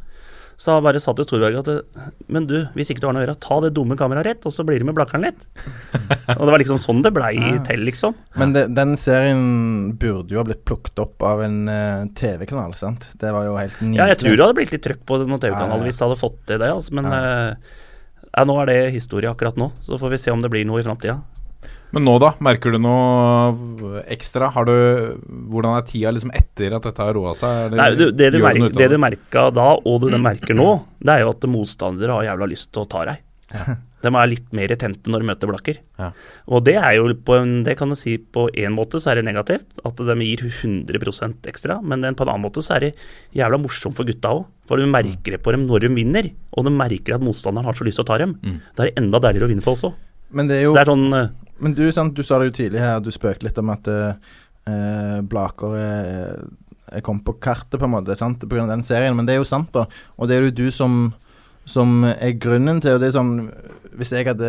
Så 0.61 0.75
han 0.75 0.85
bare 0.85 1.01
sa 1.01 1.15
til 1.17 1.25
Storberget 1.25 1.65
at 1.65 1.71
eh, 1.73 2.09
Men 2.29 2.45
du, 2.49 2.59
hvis 2.77 2.91
ikke 2.93 3.01
du 3.01 3.07
har 3.09 3.15
noe 3.17 3.23
å 3.23 3.25
gjøre, 3.25 3.39
ta 3.41 3.57
det 3.65 3.71
dumme 3.79 3.97
kameraet 3.97 4.27
rett, 4.29 4.49
og 4.49 4.53
så 4.53 4.65
blir 4.69 4.83
du 4.83 4.85
med 4.91 4.97
blakkeren 4.99 5.25
litt. 5.25 5.41
og 6.37 6.43
det 6.45 6.53
var 6.53 6.61
liksom 6.61 6.81
sånn 6.83 7.01
det 7.07 7.15
blei 7.17 7.33
til, 7.65 7.85
liksom. 7.89 8.19
Men 8.41 8.53
det, 8.57 8.67
den 8.77 8.93
serien 9.01 9.41
burde 10.01 10.35
jo 10.35 10.43
ha 10.43 10.45
blitt 10.45 10.67
plukket 10.69 11.01
opp 11.01 11.25
av 11.25 11.41
en 11.47 11.63
uh, 11.65 12.05
TV-kanal, 12.19 12.77
sant? 12.77 13.09
Det 13.21 13.33
var 13.33 13.49
jo 13.49 13.57
helt 13.57 13.81
nydelig. 13.81 14.03
Ja, 14.03 14.11
jeg 14.13 14.21
tror 14.21 14.37
det 14.37 14.45
hadde 14.45 14.59
blitt 14.61 14.75
litt 14.77 14.85
trøkk 14.85 15.07
på 15.09 15.23
noen 15.23 15.41
TV-kanal 15.41 15.79
Ja, 15.79 15.81
ja. 15.81 15.87
hvis 15.89 16.03
det 16.03 16.09
hadde 16.11 16.21
fått 16.21 16.41
til 16.51 16.61
det, 16.61 16.73
altså. 16.77 16.99
Men 17.01 17.09
eh, 17.17 17.79
ja, 18.31 18.47
nå 18.47 18.57
er 18.63 18.71
det 18.71 18.79
historie 18.95 19.31
akkurat 19.31 19.59
nå. 19.59 19.73
Så 19.85 19.99
får 20.01 20.15
vi 20.15 20.23
se 20.23 20.33
om 20.35 20.43
det 20.43 20.51
blir 20.53 20.67
noe 20.69 20.83
i 20.83 20.87
framtida. 20.87 21.19
Men 21.91 22.05
nå, 22.07 22.15
da? 22.23 22.31
Merker 22.39 22.71
du 22.71 22.79
noe 22.79 23.99
ekstra? 24.15 24.53
Har 24.55 24.69
du, 24.69 24.75
hvordan 25.51 25.75
er 25.75 25.87
tida 25.89 26.13
liksom 26.15 26.31
etter 26.39 26.77
at 26.77 26.87
dette 26.87 27.03
har 27.03 27.17
roa 27.19 27.35
seg? 27.39 27.75
Nei, 27.75 27.89
du, 27.99 28.07
det, 28.15 28.31
du 28.37 28.39
merker, 28.45 28.77
det 28.79 28.91
du 28.93 28.99
merka 29.03 29.49
da, 29.55 29.73
og 29.75 30.05
det 30.05 30.13
du 30.15 30.21
merker 30.23 30.55
nå, 30.55 30.71
det 31.03 31.17
er 31.17 31.25
jo 31.25 31.33
at 31.35 31.49
motstandere 31.51 32.21
har 32.21 32.29
jævla 32.31 32.51
lyst 32.53 32.71
til 32.71 32.85
å 32.85 32.91
ta 32.95 33.07
deg. 33.11 33.25
De 34.01 34.09
er 34.09 34.31
litt 34.31 34.47
mer 34.57 34.73
tente 34.81 35.13
når 35.13 35.23
de 35.23 35.29
møter 35.29 35.51
blakker. 35.51 35.81
Ja. 36.01 36.11
Og 36.49 36.65
det 36.65 36.77
er 36.81 36.95
jo 36.97 37.11
på 37.27 37.37
en, 37.37 37.59
det 37.67 37.77
kan 37.77 37.93
du 37.93 37.97
si 37.99 38.17
på 38.19 38.47
en 38.49 38.73
måte 38.77 39.01
så 39.03 39.13
er 39.13 39.21
det 39.21 39.27
negativt, 39.29 39.83
at 39.85 40.01
de 40.01 40.17
gir 40.25 40.47
100% 40.49 41.49
ekstra. 41.51 41.81
Men 41.85 42.07
på 42.17 42.25
en 42.25 42.33
annen 42.33 42.47
måte 42.47 42.65
så 42.65 42.79
er 42.79 42.87
det 42.89 42.93
jævla 43.37 43.61
morsomt 43.61 43.99
for 43.99 44.09
gutta 44.09 44.33
òg. 44.39 44.47
For 44.71 44.81
du 44.81 44.87
merker 44.89 45.35
det 45.37 45.43
på 45.45 45.53
dem 45.53 45.67
når 45.69 45.85
de 45.85 45.93
vinner, 45.97 46.31
og 46.55 46.65
du 46.65 46.73
merker 46.73 47.17
at 47.17 47.25
motstanderen 47.25 47.67
har 47.69 47.77
så 47.77 47.85
lyst 47.89 48.01
til 48.01 48.07
å 48.07 48.11
ta 48.13 48.21
dem. 48.23 48.37
Da 48.77 48.87
er 48.87 48.93
det 48.93 49.03
enda 49.03 49.21
deiligere 49.21 49.49
å 49.49 49.53
vinne 49.53 49.65
for 49.67 49.77
oss 49.77 49.85
òg. 49.91 49.99
Men 50.31 50.47
det 50.47 50.61
er 50.61 50.65
Så 50.65 50.69
jo 50.69 50.75
det 50.77 50.83
er 50.85 50.91
sånn 50.93 51.17
eh, 51.19 51.31
Men 51.61 51.73
du, 51.75 51.83
sant, 51.93 52.15
du 52.15 52.23
sa 52.23 52.37
det 52.39 52.53
jo 52.53 52.57
tidlig 52.61 52.79
her, 52.79 53.01
du 53.03 53.11
spøkte 53.11 53.49
litt 53.49 53.59
om 53.59 53.73
at 53.75 53.89
eh, 53.91 55.17
Blaker 55.27 55.75
er, 55.77 56.45
er 56.95 57.03
kommet 57.05 57.25
på 57.27 57.35
kartet, 57.43 57.79
på 57.81 57.89
en 57.89 57.95
måte, 57.97 58.15
sant, 58.19 58.43
pga. 58.47 58.67
den 58.71 58.85
serien. 58.87 59.17
Men 59.19 59.27
det 59.27 59.35
er 59.35 59.43
jo 59.43 59.49
sant, 59.49 59.73
da. 59.75 59.87
Og 60.17 60.31
det 60.31 60.37
er 60.39 60.47
jo 60.49 60.55
du 60.63 60.71
som, 60.75 61.11
som 61.69 62.05
er 62.05 62.33
grunnen 62.41 62.81
til 62.83 62.95
Og 62.97 63.01
det 63.03 63.11
er 63.11 63.15
sånn 63.15 63.35
Hvis 63.99 64.11
jeg 64.15 64.27
hadde 64.27 64.49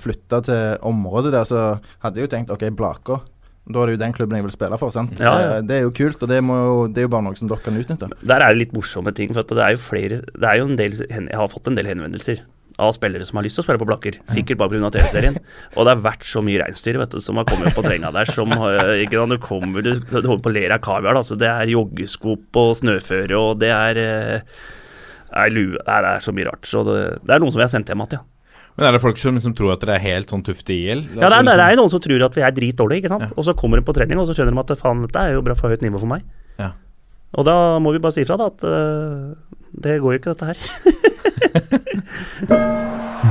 flytta 0.00 0.40
til 0.46 0.78
området 0.88 1.32
der, 1.34 1.44
så 1.48 1.64
hadde 2.04 2.18
jeg 2.20 2.28
jo 2.28 2.32
tenkt 2.36 2.50
OK, 2.54 2.64
Blaker. 2.76 3.20
Da 3.68 3.82
er 3.82 3.90
det 3.90 3.96
jo 3.98 4.00
den 4.00 4.14
klubben 4.16 4.38
jeg 4.38 4.46
vil 4.46 4.54
spille 4.54 4.78
for, 4.80 4.92
sant. 4.94 5.18
Ja, 5.20 5.32
ja. 5.36 5.48
Eh, 5.58 5.62
Det 5.68 5.76
er 5.76 5.82
jo 5.84 5.90
kult, 5.92 6.22
og 6.24 6.28
det, 6.30 6.38
må 6.44 6.56
jo, 6.56 6.76
det 6.88 7.02
er 7.02 7.08
jo 7.08 7.10
bare 7.12 7.26
noe 7.26 7.36
som 7.36 7.50
dere 7.50 7.60
kan 7.64 7.76
utnytte. 7.76 8.08
Der 8.24 8.40
er 8.40 8.54
det 8.54 8.62
litt 8.62 8.72
morsomme 8.76 9.12
ting. 9.12 9.34
For 9.36 9.44
det 9.44 9.64
er 9.64 9.74
jo 9.76 9.82
flere 9.82 10.22
Det 10.24 10.46
er 10.48 10.60
jo 10.62 10.68
en 10.70 10.78
del 10.80 10.96
Jeg 11.04 11.36
har 11.36 11.50
fått 11.52 11.68
en 11.68 11.76
del 11.76 11.90
henvendelser 11.90 12.44
av 12.78 12.92
spillere 12.94 13.26
som 13.26 13.40
har 13.40 13.42
lyst 13.42 13.58
til 13.58 13.64
å 13.64 13.66
spille 13.66 13.80
på 13.82 13.88
Blakker. 13.90 14.16
Sikkert 14.30 14.60
bare 14.60 14.70
pga. 14.70 14.88
TV-serien. 14.94 15.36
Og 15.74 15.82
det 15.82 15.96
har 15.96 16.02
vært 16.04 16.22
så 16.30 16.38
mye 16.46 16.60
reinsdyr 16.62 17.00
vet 17.00 17.10
du, 17.10 17.18
som 17.20 17.40
har 17.40 17.44
kommet 17.48 17.74
på 17.74 17.82
terrenga 17.82 18.12
der. 18.14 18.30
Som 18.30 18.54
ikke 18.54 19.18
da, 19.18 19.24
Du 19.34 19.38
kommer 19.42 19.82
du, 19.82 19.96
du 19.98 20.14
holder 20.22 20.44
på 20.44 20.52
å 20.52 20.54
le 20.54 20.62
av 20.70 20.78
kaviar. 20.86 21.18
Altså, 21.18 21.34
det 21.36 21.48
er 21.50 21.72
joggesko 21.74 22.36
på 22.54 22.64
snøføre, 22.78 23.34
og 23.34 23.58
det 23.58 23.72
er 23.74 23.98
eh, 23.98 24.60
Nei, 25.38 25.46
lue 25.54 25.78
Nei, 25.78 26.00
det 26.04 26.10
er 26.16 26.24
så 26.26 26.34
mye 26.34 26.48
rart. 26.50 26.66
Så 26.66 26.82
det, 26.88 26.98
det 27.22 27.36
er 27.36 27.40
noen 27.44 27.54
som 27.54 27.60
vi 27.62 27.66
har 27.68 27.72
sendt 27.72 27.88
hjem 27.92 28.02
igjen, 28.04 28.18
ja. 28.18 28.24
Men 28.78 28.86
er 28.86 28.94
det 28.94 29.00
folk 29.02 29.18
som 29.18 29.34
liksom 29.34 29.54
tror 29.58 29.72
at 29.74 29.82
dere 29.82 29.96
er 29.98 30.02
helt 30.04 30.30
sånn 30.30 30.44
tufte 30.46 30.70
i 30.70 30.80
hjel? 30.84 31.00
Ja, 31.02 31.08
det 31.08 31.18
er, 31.18 31.32
Altså, 31.32 31.42
det 31.42 31.54
er 31.54 31.58
liksom- 31.58 31.78
noen 31.82 31.90
som 31.90 32.02
tror 32.04 32.24
at 32.28 32.36
vi 32.38 32.42
er 32.46 32.52
dritdårlige, 32.54 32.98
ikke 33.02 33.10
sant. 33.14 33.24
Ja. 33.26 33.30
Og 33.34 33.42
så 33.48 33.54
kommer 33.58 33.80
de 33.80 33.84
på 33.88 33.94
trening, 33.96 34.18
og 34.22 34.26
så 34.28 34.34
skjønner 34.38 34.54
de 34.54 34.62
at 34.62 34.78
faen, 34.78 35.02
dette 35.02 35.18
er 35.18 35.32
jo 35.34 35.42
bra 35.42 35.54
for 35.58 35.68
høyt 35.72 35.82
nivå 35.82 35.98
for 35.98 36.06
meg. 36.06 36.22
Ja. 36.62 36.70
Og 37.34 37.44
da 37.44 37.56
må 37.82 37.90
vi 37.92 37.98
bare 37.98 38.14
si 38.14 38.22
ifra, 38.22 38.38
da, 38.38 38.46
at 38.46 38.62
uh, 38.62 39.34
det 39.82 39.98
går 40.00 40.14
jo 40.14 40.18
ikke, 40.22 40.34
dette 40.34 40.46
her. 40.46 40.58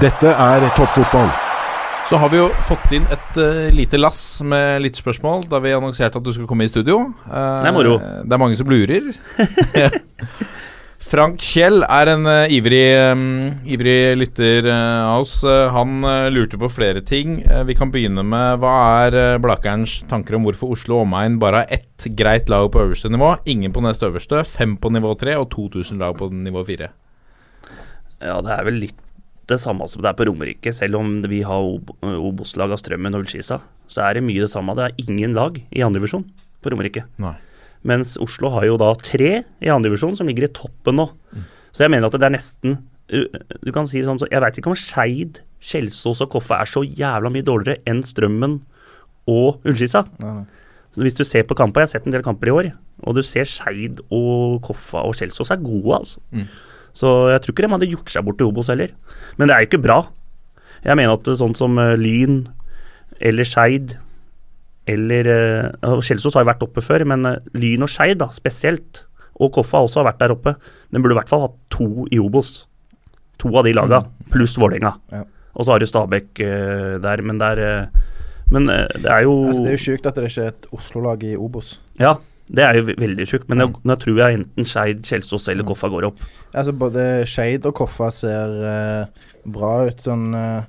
Dette 0.01 0.29
er 0.29 0.67
toppfotball. 0.77 1.29
Så 2.07 2.19
har 2.21 2.29
vi 2.31 2.37
jo 2.39 2.47
fått 2.67 2.91
inn 2.95 3.07
et 3.11 3.39
uh, 3.39 3.67
lite 3.75 3.97
lass 3.99 4.41
med 4.45 4.81
litt 4.83 4.99
spørsmål 4.99 5.47
da 5.51 5.59
vi 5.63 5.73
annonserte 5.75 6.19
at 6.19 6.23
du 6.23 6.31
skulle 6.31 6.47
komme 6.47 6.67
i 6.67 6.71
studio. 6.71 7.01
Uh, 7.25 7.63
Det 7.63 7.71
er 7.71 7.75
moro. 7.75 7.97
Det 7.99 8.35
er 8.37 8.41
mange 8.43 8.59
som 8.59 8.69
lurer. 8.71 9.09
Frank 11.07 11.39
Kjell 11.39 11.85
er 11.87 12.09
en 12.11 12.27
uh, 12.27 12.51
ivrig, 12.51 12.91
um, 13.13 13.21
ivrig 13.63 14.17
lytter 14.19 14.65
uh, 14.67 15.13
av 15.13 15.23
oss. 15.23 15.37
Uh, 15.47 15.69
han 15.71 16.03
lurte 16.35 16.59
på 16.59 16.67
flere 16.73 16.99
ting. 16.99 17.37
Vi 17.69 17.75
kan 17.79 17.93
begynne 17.93 18.25
med 18.27 18.59
hva 18.59 18.73
er 19.05 19.39
Blakerens 19.39 20.01
tanker 20.11 20.35
om 20.35 20.43
hvorfor 20.47 20.75
Oslo 20.75 20.99
og 20.99 21.05
omegn 21.05 21.39
bare 21.39 21.63
har 21.63 21.71
ett 21.79 22.09
greit 22.19 22.51
lag 22.51 22.67
på 22.73 22.83
øverste 22.83 23.11
nivå, 23.13 23.37
ingen 23.47 23.71
på 23.71 23.83
nest 23.85 24.03
øverste, 24.03 24.43
fem 24.43 24.75
på 24.75 24.91
nivå 24.91 25.15
tre 25.19 25.37
og 25.39 25.47
2000 25.55 26.03
lag 26.03 26.19
på 26.19 26.27
nivå 26.33 26.65
fire? 26.67 26.91
Ja, 28.19 28.41
det 28.43 28.51
er 28.57 28.67
vel 28.67 28.81
litt 28.83 28.99
det 29.47 29.61
samme 29.63 29.87
som 29.87 30.03
det 30.03 30.11
er 30.11 30.19
på 30.19 30.27
Romerike. 30.27 30.75
Selv 30.75 30.99
om 30.99 31.21
vi 31.31 31.39
har 31.47 31.63
Ob- 31.63 31.95
Obos-lag 32.03 32.73
av 32.75 32.83
Strømmen 32.83 33.15
og 33.15 33.23
Ullskisa, 33.23 33.61
så 33.87 34.03
er 34.03 34.17
det 34.17 34.27
mye 34.27 34.43
det 34.43 34.51
samme. 34.51 34.75
Det 34.75 34.89
er 34.89 35.03
ingen 35.07 35.37
lag 35.37 35.55
i 35.71 35.87
andredivisjon 35.87 36.27
på 36.59 36.73
Romerike. 36.73 37.07
Nei. 37.23 37.37
Mens 37.85 38.15
Oslo 38.21 38.49
har 38.55 38.65
jo 38.67 38.77
da 38.79 38.91
tre 39.01 39.41
i 39.43 39.71
andredivisjon 39.71 40.17
som 40.17 40.29
ligger 40.29 40.47
i 40.47 40.53
toppen 40.53 40.97
nå. 40.99 41.07
Så 41.75 41.85
jeg 41.85 41.93
mener 41.93 42.09
at 42.09 42.15
det 42.17 42.25
er 42.25 42.33
nesten 42.33 42.79
Du 43.07 43.69
kan 43.71 43.85
si 43.87 44.01
sånn 44.03 44.17
så 44.19 44.27
Jeg 44.27 44.41
veit 44.43 44.57
ikke 44.59 44.71
om 44.71 44.75
Skeid, 44.75 45.41
Kjelsås 45.63 46.23
og 46.25 46.31
Koffa 46.33 46.57
er 46.59 46.69
så 46.69 46.81
jævla 46.83 47.31
mye 47.31 47.45
dårligere 47.45 47.79
enn 47.87 48.01
Strømmen 48.03 48.59
og. 49.31 49.61
Så 49.63 51.03
Hvis 51.03 51.15
du 51.15 51.23
ser 51.23 51.45
på 51.47 51.55
kamper, 51.55 51.83
jeg 51.83 51.87
har 51.87 51.93
sett 51.93 52.07
en 52.09 52.15
del 52.15 52.25
kamper 52.25 52.49
i 52.49 52.55
år, 52.55 52.71
og 53.05 53.15
du 53.15 53.21
ser 53.23 53.45
Skeid 53.45 54.01
og 54.09 54.61
Koffa 54.65 55.03
og 55.05 55.15
Kjelsås 55.15 55.51
er 55.53 55.61
gode, 55.61 55.99
altså. 55.99 56.23
Mm. 56.31 56.47
Så 56.97 57.11
jeg 57.29 57.41
tror 57.43 57.53
ikke 57.53 57.65
de 57.67 57.73
hadde 57.75 57.89
gjort 57.91 58.09
seg 58.09 58.25
bort 58.25 58.39
til 58.39 58.49
Obos 58.49 58.71
heller. 58.71 58.93
Men 59.37 59.47
det 59.47 59.55
er 59.55 59.61
jo 59.61 59.69
ikke 59.69 59.83
bra. 59.83 59.99
Jeg 60.81 60.97
mener 60.97 61.13
at 61.13 61.29
sånn 61.37 61.53
som 61.57 61.77
eh, 61.81 61.93
Lyn 61.99 62.47
eller 63.21 63.47
Skeid 63.47 63.95
eller 64.87 65.27
eh, 65.31 65.99
Kjelsås 66.03 66.35
har 66.37 66.45
jo 66.45 66.49
vært 66.51 66.63
oppe 66.65 66.83
før, 66.83 67.05
men 67.11 67.25
eh, 67.27 67.41
Lyn 67.59 67.85
og 67.85 67.91
Skeid 67.91 68.23
spesielt, 68.35 69.03
og 69.37 69.51
Koffa 69.57 69.83
også 69.85 70.01
har 70.01 70.09
vært 70.11 70.21
der 70.23 70.33
oppe. 70.33 70.55
Den 70.93 71.03
burde 71.03 71.17
i 71.17 71.19
hvert 71.19 71.31
fall 71.31 71.43
hatt 71.45 71.57
to 71.73 72.07
i 72.09 72.19
Obos. 72.21 72.63
To 73.41 73.51
av 73.59 73.67
de 73.67 73.75
laga, 73.77 74.01
pluss 74.33 74.55
Vålerenga. 74.57 74.95
Ja. 75.13 75.25
Og 75.57 75.65
så 75.65 75.73
har 75.73 75.81
du 75.81 75.89
Stabæk 75.89 76.41
eh, 76.45 76.95
der, 77.03 77.21
men 77.25 77.41
der 77.41 77.61
Men 78.49 78.69
det 78.71 79.09
er 79.11 79.25
jo 79.25 79.43
Altså, 79.49 79.63
det 79.65 79.69
er 79.73 79.75
jo 79.75 79.83
sjukt 79.83 80.05
at 80.07 80.15
det 80.15 80.29
ikke 80.29 80.43
er 80.45 80.51
et 80.53 80.67
Oslo-lag 80.71 81.23
i 81.27 81.35
Obos. 81.35 81.73
Ja, 81.99 82.13
det 82.47 82.63
er 82.63 82.77
jo 82.79 82.85
veldig 82.87 83.25
sjukt. 83.27 83.49
Men 83.51 83.59
nå- 83.59 83.97
tror 83.99 84.21
jeg 84.21 84.39
enten 84.39 84.65
Skeid, 84.65 85.03
Kjelsås 85.03 85.49
eller 85.51 85.67
Koffa 85.67 85.89
går 85.91 86.07
opp. 86.07 86.21
Altså 86.55 86.71
Både 86.71 87.25
Skeid 87.27 87.67
og 87.67 87.75
Koffa 87.75 88.07
ser 88.15 88.55
bra 89.43 89.73
ut. 89.89 89.99
Sånn 89.99 90.31
uh, 90.31 90.63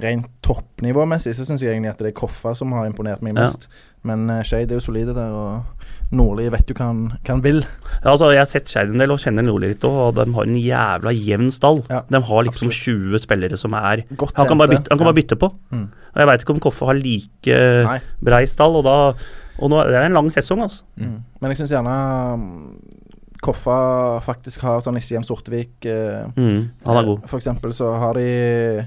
rent 0.00 0.26
toppnivåmessig 0.42 1.34
så 1.36 1.44
syns 1.44 1.60
jeg 1.62 1.74
egentlig 1.74 1.90
at 1.92 1.98
det 2.00 2.12
er 2.12 2.16
Koffa 2.16 2.54
som 2.56 2.72
har 2.72 2.86
imponert 2.88 3.20
meg 3.22 3.34
Ja. 3.36 3.42
mest. 3.44 3.68
Men 4.04 4.24
uh, 4.30 4.40
Skeid 4.42 4.70
er 4.72 4.80
jo 4.80 4.82
solide 4.82 5.12
der, 5.14 5.30
og 5.30 5.62
Nordli 6.10 6.48
vet 6.50 6.66
jo 6.66 6.74
hva 6.74 6.88
han, 6.88 7.02
hva 7.22 7.34
han 7.36 7.42
vil. 7.44 7.60
Ja, 8.02 8.10
altså, 8.10 8.32
jeg 8.34 8.40
har 8.40 8.48
sett 8.50 8.66
Skeid 8.72 8.90
en 8.90 8.98
del 8.98 9.12
og 9.14 9.20
kjenner 9.22 9.44
Nordli 9.46 9.68
litt 9.70 9.84
òg, 9.86 9.98
og 10.08 10.14
de 10.16 10.24
har 10.34 10.48
en 10.48 10.56
jævla 10.58 11.12
jevn 11.14 11.52
stall. 11.54 11.84
Ja, 11.92 12.00
de 12.10 12.20
har 12.20 12.42
liksom 12.48 12.72
absolutt. 12.72 13.12
20 13.12 13.22
spillere 13.22 13.56
som 13.60 13.76
er 13.78 14.02
Godt 14.16 14.34
Han 14.40 14.48
kan 14.50 14.58
bare 14.58 14.72
bytte, 14.74 14.88
han 14.90 14.98
kan 14.98 15.06
Ja. 15.06 15.12
bare 15.12 15.20
bytte 15.20 15.38
på. 15.38 15.52
Mm. 15.70 15.84
Og 16.14 16.18
Jeg 16.18 16.26
veit 16.32 16.40
ikke 16.42 16.50
om 16.56 16.60
Koffa 16.66 16.86
har 16.90 16.94
like 16.98 17.60
Nei. 17.86 18.00
brei 18.24 18.44
stall, 18.46 18.76
og 18.76 18.84
da 18.84 18.96
Og 19.62 19.70
nå, 19.70 19.84
det 19.86 19.94
er 19.94 20.06
en 20.08 20.12
lang 20.18 20.30
sesong, 20.32 20.62
altså. 20.64 20.82
Mm. 20.96 21.22
Men 21.40 21.50
jeg 21.52 21.58
syns 21.58 21.70
gjerne 21.76 21.94
mm, 22.40 22.76
Koffa 23.42 24.20
faktisk 24.24 24.62
har 24.62 24.80
sånn 24.82 24.98
Stian 25.02 25.22
Sortevik 25.26 25.84
eh, 25.86 26.26
Mm, 26.36 26.70
han 26.86 26.96
er 26.96 27.00
eh, 27.02 27.06
god. 27.06 27.24
For 27.28 27.38
eksempel 27.38 27.70
så 27.74 27.92
har 27.98 28.14
de 28.14 28.86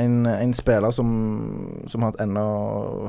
en, 0.00 0.14
en 0.26 0.54
spiller 0.56 0.90
som, 0.94 1.10
som 1.90 2.02
har 2.02 2.14
et 2.14 2.24
enda 2.24 2.44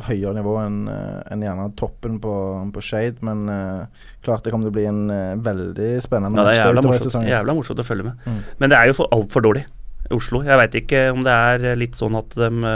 høyere 0.06 0.36
nivå 0.38 0.58
enn 0.62 0.84
en 0.90 1.24
enn 1.34 1.46
gjerne 1.46 1.70
toppen 1.80 2.20
på, 2.22 2.36
på 2.76 2.84
Shade, 2.86 3.18
men 3.26 3.48
uh, 3.50 4.06
klart 4.26 4.46
det 4.46 4.54
kommer 4.54 4.70
til 4.70 4.74
å 4.74 4.78
bli 4.78 4.86
en 4.90 5.02
uh, 5.10 5.42
veldig 5.46 5.90
spennende 6.06 6.44
Ja, 6.44 6.48
det 6.48 6.60
er 6.60 6.70
jævla 6.70 6.86
morsomt, 6.86 7.32
jævla 7.32 7.58
morsomt 7.58 7.82
å 7.82 7.88
følge 7.88 8.12
med. 8.12 8.30
Mm. 8.30 8.40
Men 8.62 8.72
det 8.72 8.80
er 8.80 8.92
jo 8.92 9.00
for 9.02 9.16
altfor 9.16 9.46
dårlig 9.48 9.66
i 9.66 10.14
Oslo. 10.16 10.44
Jeg 10.46 10.62
veit 10.62 10.80
ikke 10.80 11.04
om 11.16 11.26
det 11.26 11.36
er 11.36 11.78
litt 11.80 11.98
sånn 11.98 12.18
at 12.20 12.38
de, 12.38 12.74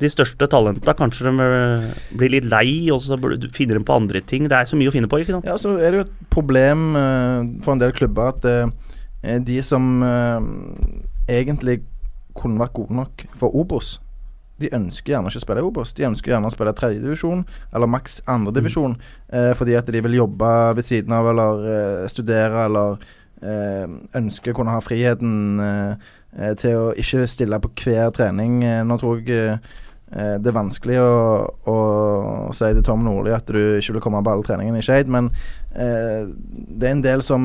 de 0.00 0.10
største 0.10 0.48
talentene 0.50 0.94
kanskje 0.98 1.28
de 1.28 1.46
eh, 1.46 1.86
blir 2.18 2.34
litt 2.36 2.48
lei, 2.50 2.68
og 2.94 3.00
så 3.02 3.18
finner 3.54 3.78
de 3.78 3.84
på 3.86 3.96
andre 3.96 4.22
ting. 4.26 4.48
Det 4.50 4.58
er 4.58 4.70
så 4.70 4.78
mye 4.78 4.90
å 4.90 4.94
finne 4.94 5.10
på, 5.10 5.20
ikke 5.22 5.36
sant? 5.36 5.48
Ja, 5.48 5.58
så 5.60 5.76
er 5.78 5.90
det 5.90 6.00
jo 6.00 6.06
et 6.06 6.14
problem 6.34 6.92
uh, 6.98 7.40
for 7.64 7.74
en 7.74 7.82
del 7.82 7.94
klubber 7.96 8.34
at 8.34 8.46
eh, 8.50 9.38
de 9.44 9.58
som 9.64 10.02
eh, 10.06 10.48
egentlig 11.38 11.82
kunne 12.36 12.60
vært 12.60 12.76
gode 12.76 12.98
nok 12.98 13.26
for 13.38 13.54
Obos, 13.54 13.98
de 14.62 14.70
ønsker 14.74 15.14
gjerne 15.14 15.30
ikke 15.30 15.40
å 15.40 15.44
spille 15.44 15.62
i 15.64 15.66
Obos. 15.66 15.92
De 15.98 16.06
ønsker 16.06 16.30
gjerne 16.30 16.46
å 16.46 16.54
spille 16.54 16.74
tredjedivisjon 16.78 17.42
eller 17.74 17.90
maks 17.90 18.20
andredivisjon 18.30 18.96
eh, 19.34 19.50
fordi 19.58 19.74
at 19.78 19.90
de 19.90 20.02
vil 20.06 20.20
jobbe 20.20 20.50
ved 20.78 20.86
siden 20.86 21.14
av 21.16 21.30
eller 21.32 21.64
eh, 21.70 22.02
studere 22.12 22.66
eller 22.68 23.00
eh, 23.42 23.96
ønsker 24.20 24.54
å 24.54 24.58
kunne 24.60 24.76
ha 24.76 24.82
friheten 24.84 25.64
eh, 25.64 26.12
eh, 26.38 26.52
til 26.60 26.78
å 26.78 26.92
ikke 27.00 27.26
stille 27.30 27.58
på 27.64 27.72
hver 27.82 28.14
trening. 28.14 28.60
Eh, 28.62 28.84
nå 28.86 28.98
tror 29.02 29.24
jeg 29.26 29.56
eh, 29.56 30.36
Det 30.38 30.52
er 30.52 30.54
vanskelig 30.60 31.00
å, 31.02 31.10
å 31.74 31.78
si 32.54 32.70
til 32.76 32.86
Tom 32.86 33.02
Nordli 33.02 33.34
at 33.34 33.50
du 33.50 33.58
ikke 33.80 33.96
vil 33.96 34.06
komme 34.06 34.22
på 34.22 34.36
alle 34.36 34.46
treningene 34.46 34.78
i 34.78 34.86
Skeid, 34.86 35.10
men 35.10 35.32
eh, 35.74 36.30
det 36.30 36.86
er 36.86 36.94
en 36.94 37.02
del 37.02 37.26
som, 37.26 37.42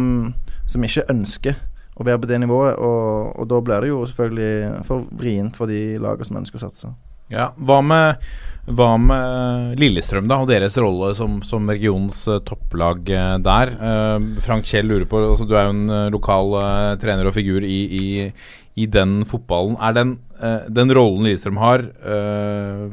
som 0.70 0.86
ikke 0.86 1.10
ønsker 1.10 1.58
å 2.00 2.08
være 2.08 2.22
på 2.24 2.30
det 2.32 2.40
nivået, 2.44 2.80
og, 2.80 3.36
og 3.40 3.50
da 3.52 3.62
blir 3.64 3.84
det 3.84 3.92
jo 3.92 4.02
selvfølgelig 4.08 4.84
for 4.88 5.08
vrient 5.20 5.60
for 5.60 5.72
de 5.72 6.00
lagene 6.02 6.28
som 6.28 6.42
ønsker 6.42 6.60
å 6.60 6.66
satse. 6.68 6.92
Ja, 7.30 7.52
hva 7.62 7.78
med, 7.86 8.24
hva 8.74 8.94
med 8.98 9.76
Lillestrøm 9.78 10.30
da, 10.30 10.40
og 10.42 10.50
deres 10.50 10.80
rolle 10.82 11.12
som, 11.18 11.38
som 11.46 11.70
regionens 11.70 12.24
eh, 12.26 12.40
topplag 12.46 13.12
eh, 13.14 13.36
der? 13.46 13.74
Eh, 13.78 14.30
Frank 14.42 14.66
Kjell 14.66 14.90
lurer 14.90 15.06
på, 15.10 15.22
altså, 15.28 15.46
du 15.46 15.54
er 15.54 15.68
jo 15.68 15.76
en 15.76 16.10
lokal 16.16 16.58
trener 17.02 17.30
og 17.30 17.36
figur 17.38 17.66
i, 17.66 17.80
i, 18.00 18.08
i 18.80 18.86
den 18.88 19.26
fotballen. 19.28 19.76
Er 19.84 19.94
den, 19.98 20.12
eh, 20.40 20.68
den 20.72 20.92
rollen 20.96 21.26
Lillestrøm 21.28 21.58
har, 21.60 21.84
eh, 21.84 22.84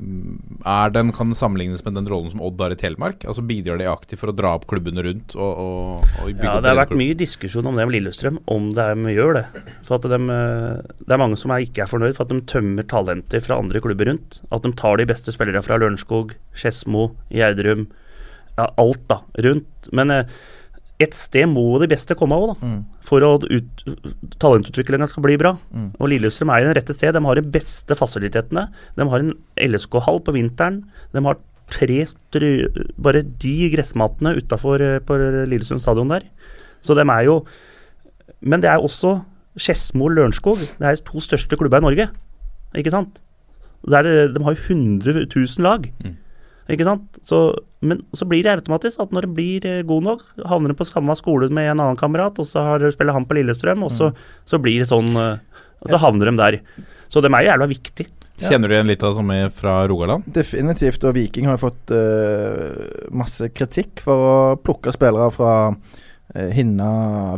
er 0.66 0.90
den, 0.94 1.12
kan 1.14 1.30
den 1.30 1.38
sammenlignes 1.38 1.84
med 1.86 1.94
den 1.94 2.08
rollen 2.10 2.32
som 2.32 2.42
Odd 2.42 2.60
har 2.60 2.74
i 2.74 2.78
Telemark? 2.80 3.22
Altså 3.28 3.44
Bidrar 3.46 3.78
de 3.78 3.86
aktivt 3.90 4.18
for 4.22 4.32
å 4.32 4.36
dra 4.36 4.54
opp 4.56 4.66
klubbene 4.70 5.04
rundt? 5.06 5.36
Og, 5.38 5.52
og, 5.62 6.08
og 6.22 6.32
Ja, 6.32 6.56
det 6.60 6.72
har 6.72 6.80
vært 6.80 6.90
klubben? 6.90 7.02
mye 7.04 7.18
diskusjon 7.20 7.70
om 7.70 7.78
det 7.78 7.86
med 7.86 7.96
Lillestrøm, 7.98 8.40
om 8.50 8.72
de 8.76 8.88
gjør 9.14 9.38
det. 9.38 9.44
For 9.86 9.96
at 10.00 10.08
de, 10.10 10.18
eh, 10.18 10.96
det 11.06 11.16
er 11.16 11.22
mange 11.22 11.38
som 11.40 11.54
er, 11.54 11.62
ikke 11.66 11.84
er 11.86 11.92
fornøyd 11.92 12.16
for 12.18 12.26
at 12.26 12.34
de 12.34 12.40
tømmer 12.50 12.88
talenter 12.90 13.44
fra 13.46 13.60
andre 13.62 13.80
klubber 13.84 14.10
rundt. 14.10 14.40
At 14.50 14.66
de 14.66 14.72
tar 14.72 14.98
de 14.98 15.06
beste 15.06 15.34
spillerne 15.34 15.62
fra 15.64 15.78
Lørenskog, 15.78 16.34
Skedsmo, 16.56 17.12
Gjerdrum, 17.30 17.86
ja, 18.56 18.70
alt 18.80 19.06
da, 19.08 19.20
rundt. 19.44 19.90
Men 19.92 20.12
et 21.02 21.12
sted 21.16 21.44
må 21.50 21.64
de 21.82 21.88
beste 21.90 22.16
komme 22.16 22.36
av, 22.36 22.54
da. 22.54 22.68
Mm. 22.68 22.78
For 23.04 23.24
at 23.26 23.44
talentutviklinga 24.40 25.08
skal 25.10 25.26
bli 25.26 25.36
bra. 25.40 25.52
Mm. 25.68 25.90
Og 26.00 26.08
Lillestrøm 26.12 26.52
er 26.54 26.64
i 26.64 26.68
det 26.70 26.78
rette 26.78 26.96
sted. 26.96 27.12
De 27.12 27.22
har 27.26 27.36
de 27.36 27.52
beste 27.56 27.98
fasilitetene. 27.98 28.68
De 28.96 29.08
har 29.10 29.24
en 29.24 29.34
LSK-hall 29.60 30.22
på 30.24 30.36
vinteren. 30.38 30.80
De 31.12 31.22
har 31.26 31.40
tre 31.72 31.98
strø, 32.08 32.50
bare 33.02 33.24
de 33.26 33.54
gressmatene 33.74 34.36
utafor 34.38 34.84
på 35.04 35.20
Lillestrøm 35.50 35.82
stadion 35.82 36.12
der. 36.14 36.28
Så 36.80 36.96
de 36.96 37.04
er 37.04 37.24
jo 37.26 37.40
Men 38.40 38.60
det 38.60 38.68
er 38.68 38.78
også 38.78 39.22
Skedsmo 39.56 40.04
og 40.04 40.12
Lørenskog. 40.12 40.60
Det 40.60 40.84
er 40.84 40.96
de 40.96 41.04
to 41.04 41.20
største 41.20 41.56
klubber 41.56 41.80
i 41.80 41.86
Norge. 41.86 42.08
Ikke 42.76 42.92
sant? 42.92 43.20
Det 43.86 43.96
er, 43.96 44.28
de 44.28 44.44
har 44.44 44.52
jo 44.52 44.74
100 44.74 45.26
000 45.32 45.64
lag. 45.64 45.92
Mm. 46.04 46.16
Ikke 46.72 46.86
sant? 46.88 47.20
Så, 47.26 47.40
men 47.86 48.02
så 48.16 48.26
blir 48.26 48.42
det 48.42 48.56
automatisk 48.56 49.00
at 49.04 49.12
når 49.14 49.28
de 49.28 49.36
blir 49.36 49.66
god 49.86 50.06
nok, 50.08 50.24
havner 50.50 50.72
de 50.72 50.78
på 50.78 50.88
samme 50.88 51.14
skole 51.18 51.48
med 51.54 51.70
en 51.70 51.78
annen 51.78 52.00
kamerat, 52.00 52.40
og 52.42 52.48
så 52.48 52.64
har, 52.66 52.86
spiller 52.90 53.14
han 53.14 53.26
på 53.28 53.38
Lillestrøm, 53.38 53.86
og 53.86 53.92
så, 53.94 54.10
så 54.48 54.58
blir 54.62 54.82
det 54.82 54.90
sånn 54.90 55.12
eh, 55.14 55.38
at 55.84 55.92
Så 55.92 56.00
havner 56.02 56.30
de 56.30 56.38
der. 56.40 56.60
Så 57.12 57.22
dem 57.22 57.36
er 57.36 57.44
jo 57.44 57.52
jævla 57.52 57.68
viktig. 57.70 58.08
Kjenner 58.36 58.68
du 58.68 58.74
igjen 58.74 58.90
litt 58.90 59.04
av 59.04 59.14
det 59.14 59.20
som 59.20 59.30
er 59.32 59.52
fra 59.54 59.76
Rogaland? 59.88 60.26
Definitivt, 60.28 61.04
og 61.08 61.14
Viking 61.16 61.46
har 61.48 61.56
jo 61.56 61.68
fått 61.68 61.92
uh, 61.94 63.06
masse 63.16 63.48
kritikk 63.56 64.02
for 64.04 64.24
å 64.26 64.34
plukke 64.60 64.92
spillere 64.92 65.30
fra 65.32 65.54
uh, 65.70 66.50
Hinna, 66.52 66.90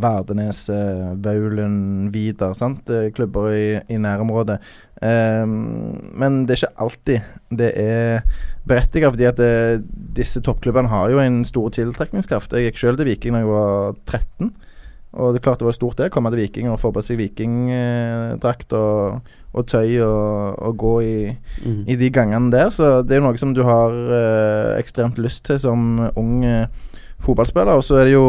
Verdenes, 0.02 0.64
uh, 0.72 1.12
Vaulen, 1.22 2.08
Vidar. 2.14 2.56
Sant? 2.58 2.90
Eh, 2.90 3.12
klubber 3.14 3.52
i, 3.54 3.68
i 3.86 4.00
nærområdet. 4.02 4.58
Eh, 5.02 5.44
men 5.46 6.40
det 6.46 6.56
er 6.56 6.62
ikke 6.64 6.84
alltid 6.86 7.34
det 7.58 7.72
er 7.80 8.22
berettiget, 8.68 9.12
fordi 9.14 9.24
at 9.30 9.38
det, 9.40 9.52
disse 10.16 10.42
toppklubbene 10.44 10.90
har 10.92 11.10
jo 11.14 11.20
en 11.22 11.42
stor 11.48 11.70
tiltrekningskraft. 11.72 12.52
Jeg 12.52 12.68
gikk 12.72 12.80
selv 12.82 12.98
til 13.00 13.08
Viking 13.08 13.36
da 13.38 13.44
jeg 13.44 13.48
var 13.52 13.94
13. 14.10 14.50
Og 15.18 15.32
det 15.32 15.40
er 15.40 15.44
klart 15.46 15.62
det 15.62 15.66
var 15.70 15.72
stort 15.78 15.96
det, 15.96 16.10
å 16.10 16.12
komme 16.12 16.28
til 16.34 16.42
Viking 16.42 16.68
og 16.68 16.76
få 16.82 16.90
på 16.92 17.00
seg 17.02 17.16
vikingdrakt 17.16 18.74
og, 18.76 19.22
og 19.56 19.64
tøy 19.70 19.96
og, 20.04 20.58
og 20.68 20.76
gå 20.84 20.94
i, 21.06 21.16
Mm. 21.64 21.80
i 21.90 21.96
de 21.98 22.10
gangene 22.14 22.52
der. 22.52 22.68
Så 22.70 23.00
det 23.02 23.16
er 23.16 23.20
jo 23.22 23.24
noe 23.26 23.40
som 23.40 23.54
du 23.56 23.64
har 23.66 23.90
eh, 23.90 24.76
ekstremt 24.78 25.16
lyst 25.18 25.46
til 25.48 25.58
som 25.58 26.10
ung 26.14 26.44
eh, 26.46 26.68
fotballspiller. 27.24 27.72
Og 27.80 27.82
så 27.82 27.96
er 27.98 28.04
det 28.10 28.12
jo 28.14 28.28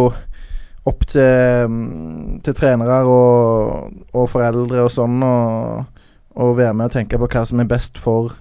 opp 0.89 1.03
til, 1.05 1.67
mm, 1.69 2.39
til 2.47 2.55
trenere 2.57 3.03
og, 3.05 3.91
og 4.15 4.29
foreldre 4.31 4.87
og 4.87 4.89
sånn 4.95 5.19
å 5.21 5.35
å 6.39 6.53
være 6.55 6.75
med 6.77 6.89
og 6.89 6.95
tenke 6.95 7.19
på 7.19 7.27
hva 7.29 7.43
som 7.47 7.59
er 7.61 7.67
best 7.69 7.99
for 8.01 8.37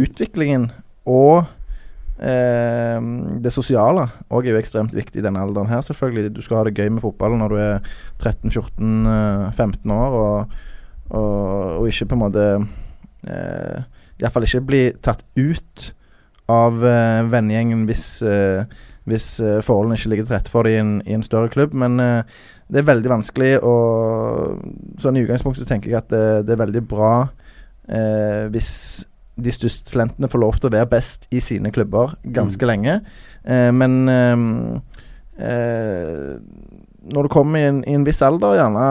utviklingen. 0.00 0.68
Og 1.08 1.46
eh, 2.20 2.98
det 3.40 3.52
sosiale 3.54 4.06
òg 4.28 4.46
er 4.46 4.54
jo 4.54 4.60
ekstremt 4.60 4.96
viktig 4.96 5.22
i 5.22 5.24
denne 5.24 5.42
alderen 5.42 5.70
her, 5.70 5.84
selvfølgelig. 5.86 6.34
Du 6.36 6.42
skal 6.44 6.60
ha 6.60 6.66
det 6.68 6.76
gøy 6.76 6.90
med 6.92 7.04
fotball 7.04 7.38
når 7.40 7.54
du 7.54 7.62
er 7.62 7.88
13-14-15 8.20 9.96
år, 9.96 10.18
og, 10.20 10.60
og, 11.08 11.80
og 11.80 11.88
ikke 11.88 12.10
på 12.10 12.18
en 12.18 12.24
måte 12.26 12.46
eh, 13.26 13.88
Iallfall 14.20 14.44
ikke 14.44 14.66
bli 14.68 14.84
tatt 15.00 15.24
ut 15.38 15.90
av 16.50 16.84
eh, 16.84 17.24
vennegjengen 17.30 17.86
hvis, 17.88 18.06
eh, 18.26 18.68
hvis 19.08 19.32
eh, 19.40 19.60
forholdene 19.64 19.96
ikke 19.96 20.12
ligger 20.12 20.28
til 20.28 20.36
rette 20.36 20.52
for 20.52 20.66
det 20.66 20.74
i 20.76 20.80
en, 20.82 20.96
i 21.08 21.16
en 21.16 21.24
større 21.24 21.52
klubb. 21.52 21.76
Men 21.78 21.96
eh, 22.04 22.40
det 22.70 22.80
er 22.80 22.88
veldig 22.88 23.10
vanskelig, 23.10 23.52
og 23.66 24.60
sånn 25.02 25.18
i 25.18 25.24
utgangspunktet 25.24 25.64
så 25.64 25.70
tenker 25.70 25.90
jeg 25.90 26.00
at 26.00 26.10
det, 26.12 26.24
det 26.46 26.54
er 26.54 26.62
veldig 26.62 26.82
bra 26.90 27.12
eh, 27.90 28.46
hvis 28.52 28.72
de 29.40 29.52
største 29.54 29.88
talentene 29.88 30.28
får 30.30 30.42
lov 30.42 30.58
til 30.60 30.68
å 30.68 30.74
være 30.74 30.90
best 30.90 31.26
i 31.34 31.40
sine 31.42 31.72
klubber 31.74 32.14
ganske 32.36 32.66
lenge. 32.68 33.00
Eh, 33.42 33.70
men 33.74 33.96
eh, 34.12 34.46
eh, 35.42 36.34
når 37.10 37.26
du 37.26 37.32
kommer 37.32 37.60
i 37.60 37.68
en, 37.70 37.82
i 37.88 37.96
en 37.96 38.06
viss 38.06 38.22
alder, 38.22 38.58
gjerne 38.60 38.84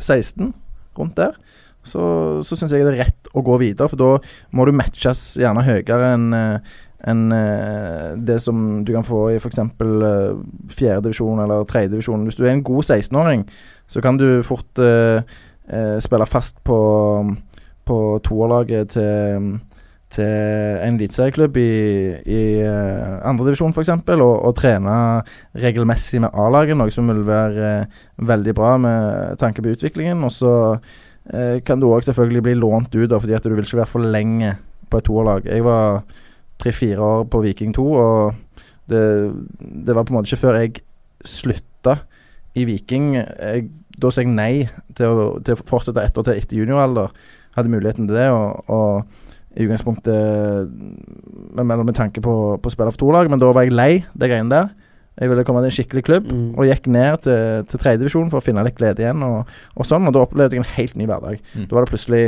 16, 0.00 0.54
rundt 0.98 1.18
der, 1.18 1.36
så, 1.84 2.02
så 2.46 2.56
syns 2.56 2.72
jeg 2.72 2.86
det 2.86 2.94
er 2.94 3.02
rett 3.04 3.30
å 3.36 3.44
gå 3.44 3.58
videre. 3.60 3.90
For 3.92 4.00
da 4.00 4.10
må 4.56 4.66
du 4.66 4.72
matches 4.76 5.34
gjerne 5.40 5.66
høyere 5.66 6.14
enn 6.14 6.30
eh, 6.38 6.74
enn 7.04 7.32
eh, 7.36 8.14
det 8.16 8.38
som 8.42 8.84
du 8.84 8.92
kan 8.94 9.06
få 9.06 9.26
i 9.34 9.40
f.eks. 9.40 9.60
Uh, 9.80 10.40
fjerdedivisjon 10.72 11.42
eller 11.44 11.66
tredjedivisjon. 11.68 12.24
Hvis 12.28 12.38
du 12.38 12.46
er 12.46 12.54
en 12.54 12.64
god 12.64 12.82
16-åring, 12.84 13.44
så 13.90 14.00
kan 14.04 14.18
du 14.20 14.42
fort 14.46 14.80
uh, 14.80 15.20
uh, 15.68 15.98
spille 16.00 16.26
fast 16.26 16.62
på, 16.64 16.78
på 17.84 17.98
toerlaget 18.24 18.94
til, 18.96 19.50
til 20.14 20.32
en 20.86 20.96
eliteserieklubb 20.96 21.56
i, 21.60 21.70
i 22.24 22.42
uh, 22.64 23.20
andredivisjon 23.28 23.74
f.eks., 23.74 23.92
og, 24.16 24.24
og 24.24 24.54
trene 24.58 24.96
regelmessig 25.60 26.22
med 26.24 26.32
A-laget, 26.32 26.78
noe 26.78 26.92
som 26.94 27.08
vil 27.10 27.24
være 27.26 27.70
eh, 27.70 28.02
veldig 28.26 28.54
bra 28.56 28.74
med 28.80 29.40
tanke 29.40 29.64
på 29.64 29.74
utviklingen. 29.74 30.24
Og 30.26 30.32
så 30.34 30.52
eh, 30.74 31.60
kan 31.66 31.80
du 31.80 31.90
òg 31.90 32.06
selvfølgelig 32.06 32.44
bli 32.48 32.58
lånt 32.58 32.94
ut, 32.94 33.08
da, 33.10 33.20
fordi 33.20 33.36
at 33.38 33.46
du 33.46 33.54
vil 33.54 33.66
ikke 33.66 33.82
være 33.82 33.92
for 33.92 34.12
lenge 34.16 34.54
på 34.90 35.00
et 35.00 35.08
toerlag. 35.08 35.48
Jeg 35.50 35.64
var 35.66 36.04
tre-fire 36.64 36.98
år 37.04 37.24
på 37.30 37.42
Viking 37.44 37.74
2, 37.76 37.84
og 37.92 38.34
det, 38.90 39.04
det 39.86 39.94
var 39.96 40.04
på 40.04 40.12
en 40.14 40.18
måte 40.18 40.28
ikke 40.32 40.42
før 40.46 40.58
jeg 40.60 40.80
slutta 41.24 41.98
i 42.58 42.66
Viking 42.68 43.14
jeg, 43.16 43.68
Da 43.94 44.10
sa 44.10 44.24
jeg 44.24 44.32
nei 44.34 44.64
til 44.98 45.06
å, 45.06 45.26
til 45.46 45.54
å 45.54 45.64
fortsette 45.68 46.02
ett 46.02 46.16
år 46.18 46.26
til 46.26 46.40
etter 46.40 46.58
junioralder. 46.58 47.12
Hadde 47.54 47.70
muligheten 47.70 48.08
til 48.08 48.16
det, 48.18 48.26
og, 48.34 48.64
og 48.66 49.54
i 49.54 49.62
utgangspunktet 49.68 50.72
med, 51.54 51.62
med, 51.62 51.84
med 51.86 51.94
tanke 51.94 52.18
på, 52.24 52.32
på 52.58 52.70
å 52.70 52.74
spille 52.74 52.90
for 52.90 53.04
tolag, 53.04 53.30
men 53.30 53.38
da 53.38 53.52
var 53.54 53.66
jeg 53.68 53.74
lei 53.76 53.92
det 54.18 54.30
greiene 54.32 54.50
der. 54.50 54.72
Jeg 55.14 55.30
ville 55.30 55.44
komme 55.46 55.60
til 55.62 55.70
en 55.70 55.76
skikkelig 55.76 56.02
klubb, 56.08 56.24
Mm. 56.26 56.48
og 56.58 56.66
gikk 56.66 56.88
ned 56.90 57.20
til, 57.22 57.62
til 57.70 57.78
tredjedivisjon 57.84 58.32
for 58.32 58.40
å 58.40 58.44
finne 58.44 58.64
litt 58.66 58.74
glede 58.80 59.04
igjen. 59.04 59.22
Og, 59.22 59.52
og 59.78 59.86
sånn, 59.86 60.08
og 60.10 60.16
da 60.16 60.24
opplevde 60.26 60.56
jeg 60.58 60.64
en 60.64 60.72
helt 60.74 60.96
ny 60.98 61.06
hverdag. 61.06 61.38
Mm. 61.54 61.68
Da 61.70 61.76
var 61.78 61.86
det 61.86 61.92
plutselig 61.92 62.24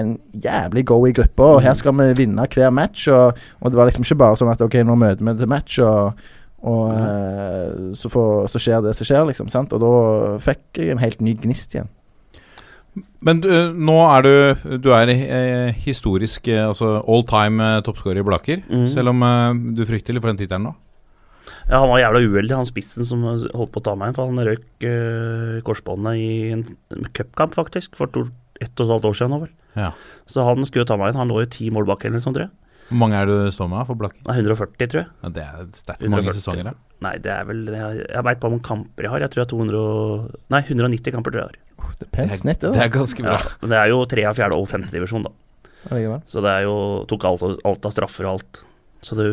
en 0.00 0.12
jævlig 0.32 0.84
go 0.88 1.00
i 1.06 1.14
gruppa, 1.16 1.48
og 1.56 1.64
her 1.64 1.74
skal 1.76 1.96
vi 1.98 2.12
vinne 2.22 2.46
hver 2.48 2.70
match. 2.74 3.08
Og, 3.12 3.40
og 3.60 3.72
det 3.72 3.80
var 3.80 3.90
liksom 3.90 4.06
ikke 4.06 4.20
bare 4.24 4.38
sånn 4.40 4.52
at 4.52 4.62
ok, 4.64 4.78
nå 4.88 4.96
møter 5.00 5.26
vi 5.26 5.34
til 5.38 5.50
match, 5.52 5.80
og, 5.84 6.22
og 6.62 6.92
eh, 6.96 7.90
så, 7.98 8.12
får, 8.12 8.46
så 8.52 8.62
skjer 8.62 8.84
det 8.86 8.94
som 8.98 9.08
skjer, 9.08 9.26
liksom. 9.28 9.50
Sant? 9.52 9.74
Og 9.76 9.82
da 9.82 10.38
fikk 10.42 10.80
jeg 10.80 10.94
en 10.94 11.02
helt 11.02 11.20
ny 11.24 11.36
gnist 11.42 11.76
igjen. 11.76 11.90
Men 13.24 13.38
du, 13.40 13.48
nå 13.72 13.94
er 14.04 14.26
du 14.26 14.78
Du 14.82 14.90
er 14.92 15.08
eh, 15.08 15.70
historisk 15.80 16.50
eh, 16.52 16.66
altså 16.66 16.98
all 17.08 17.22
time 17.24 17.64
eh, 17.64 17.82
toppskårer 17.86 18.20
i 18.20 18.26
Blaker. 18.26 18.64
mm. 18.68 18.88
Selv 18.92 19.14
om 19.14 19.22
du 19.72 19.86
frykter 19.88 20.12
litt 20.12 20.24
for 20.24 20.32
den 20.32 20.42
tittelen 20.42 20.68
nå. 20.68 20.74
Ja, 21.70 21.78
han 21.78 21.88
var 21.88 22.00
jævla 22.02 22.20
uheldig, 22.26 22.56
han 22.58 22.68
spissen 22.68 23.06
som 23.06 23.22
holdt 23.24 23.72
på 23.72 23.80
å 23.80 23.84
ta 23.86 23.94
meg 23.96 24.10
inn. 24.10 24.16
For 24.16 24.28
han 24.28 24.46
røyk 24.48 24.84
uh, 24.84 25.60
korsbåndet 25.66 26.18
i 26.18 26.30
en 26.56 26.64
cupkamp, 27.14 27.54
faktisk, 27.54 27.94
for 27.98 28.10
to, 28.12 28.26
ett 28.62 28.72
og 28.78 28.86
et 28.86 28.92
halvt 28.94 29.08
år 29.10 29.18
siden 29.18 29.32
nå, 29.34 29.40
vel. 29.44 29.52
Ja. 29.78 29.92
Så 30.30 30.44
han 30.46 30.66
skulle 30.68 30.84
jo 30.86 30.90
ta 30.90 30.98
meg 31.00 31.12
inn. 31.12 31.20
Han 31.20 31.32
lå 31.32 31.42
jo 31.44 31.50
ti 31.52 31.68
mål 31.74 31.88
bak 31.88 32.06
eller 32.06 32.20
noe 32.20 32.24
sånt, 32.24 32.38
tror 32.38 32.48
jeg. 32.48 32.54
Hvor 32.92 33.00
mange 33.00 33.16
er 33.16 33.28
det 33.28 33.36
du 33.46 33.54
står 33.56 33.68
med 33.72 33.86
for 33.88 33.98
Blakker? 33.98 34.24
140, 34.28 34.88
tror 34.92 35.00
jeg. 35.00 35.10
Ja, 35.22 35.30
det 35.32 35.44
er 35.44 35.68
sterkt 35.78 36.08
mange 36.12 36.34
sesonger, 36.36 36.72
da. 36.72 36.74
Nei, 37.02 37.16
det 37.18 37.30
er 37.34 37.46
vel 37.48 37.62
Jeg, 37.66 38.02
jeg 38.04 38.24
veit 38.28 38.38
bare 38.38 38.50
hvor 38.50 38.52
mange 38.52 38.66
kamper 38.66 39.06
jeg 39.06 39.12
har. 39.14 39.24
Jeg 39.24 39.32
tror 39.32 39.42
jeg 39.42 39.48
har 39.48 39.52
200 39.54 39.78
og, 39.80 40.34
Nei, 40.52 40.60
190 40.62 41.14
kamper, 41.14 41.34
tror 41.34 41.42
jeg 41.42 41.52
har. 41.52 41.94
Det 41.98 42.06
er 42.06 42.12
pent 42.14 42.36
snitt, 42.38 42.60
det. 42.60 42.68
Da. 42.68 42.74
Det 42.76 42.84
er 42.84 42.92
ganske 42.98 43.24
bra. 43.24 43.38
Ja, 43.38 43.54
men 43.62 43.72
det 43.72 43.78
er 43.80 43.92
jo 43.94 44.02
tre 44.12 44.26
av 44.28 44.36
fjerde 44.38 44.58
og 44.60 44.68
femte 44.70 44.92
divisjon, 44.92 45.24
da. 45.24 45.32
Allikevel. 45.88 46.20
Så 46.30 46.44
det 46.44 46.52
er 46.52 46.66
jo 46.68 46.76
Tok 47.10 47.26
alt, 47.26 47.46
alt 47.66 47.88
av 47.88 47.94
straffer 47.94 48.28
og 48.28 48.36
alt. 48.36 48.62
Så 49.02 49.16
du 49.18 49.24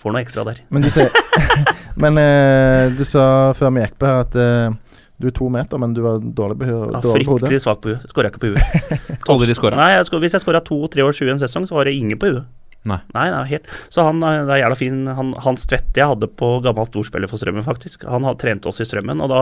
får 0.00 0.14
noe 0.14 0.22
ekstra 0.24 0.46
der. 0.48 0.62
Men 0.72 0.86
du 0.86 0.88
ser, 0.92 1.10
Men 2.02 2.16
uh, 2.16 2.88
du 2.96 3.02
sa 3.08 3.52
før 3.58 3.74
vi 3.74 3.82
gikk 3.84 3.98
på 4.00 4.08
her 4.08 4.22
at 4.22 4.38
eh, 4.38 4.76
du 5.18 5.26
er 5.26 5.34
to 5.34 5.48
meter, 5.50 5.80
men 5.82 5.94
du 5.96 6.00
var 6.04 6.20
dårlig 6.22 6.60
på, 6.60 6.66
hodet. 6.70 7.02
Ja, 7.02 7.14
fryktelig 7.16 7.58
svak 7.64 7.80
på 7.82 7.90
huet. 7.90 8.04
Skåra 8.12 8.30
ikke 8.30 8.42
på 8.44 8.52
huet. 8.52 9.18
Aldri 9.34 9.56
skåra. 9.58 9.78
Nei, 9.80 9.88
jeg 9.96 10.06
skår, 10.06 10.22
hvis 10.22 10.36
jeg 10.36 10.44
skåra 10.44 10.60
2-23 10.62 11.26
i 11.26 11.32
en 11.34 11.40
sesong, 11.42 11.66
så 11.66 11.74
var 11.78 11.88
det 11.90 11.96
ingen 11.98 12.20
på 12.22 12.30
huet. 12.30 12.46
Nei. 12.86 13.00
Nei, 13.16 13.24
nei, 13.34 13.40
helt. 13.50 13.66
Så 13.92 14.04
han 14.06 14.22
eh, 14.22 14.44
det 14.46 14.54
er 14.54 14.60
jævla 14.62 14.78
fin. 14.78 15.00
Han, 15.18 15.32
Hans 15.44 15.66
Tvedte 15.68 15.98
jeg 15.98 16.06
hadde 16.12 16.28
på 16.38 16.52
gammelt 16.64 16.94
ordspiller 17.00 17.28
for 17.30 17.40
Strømmen, 17.42 17.66
faktisk. 17.66 18.06
Han 18.08 18.24
had- 18.28 18.38
trente 18.40 18.70
oss 18.70 18.78
i 18.80 18.86
Strømmen, 18.86 19.20
og 19.24 19.32
da, 19.34 19.40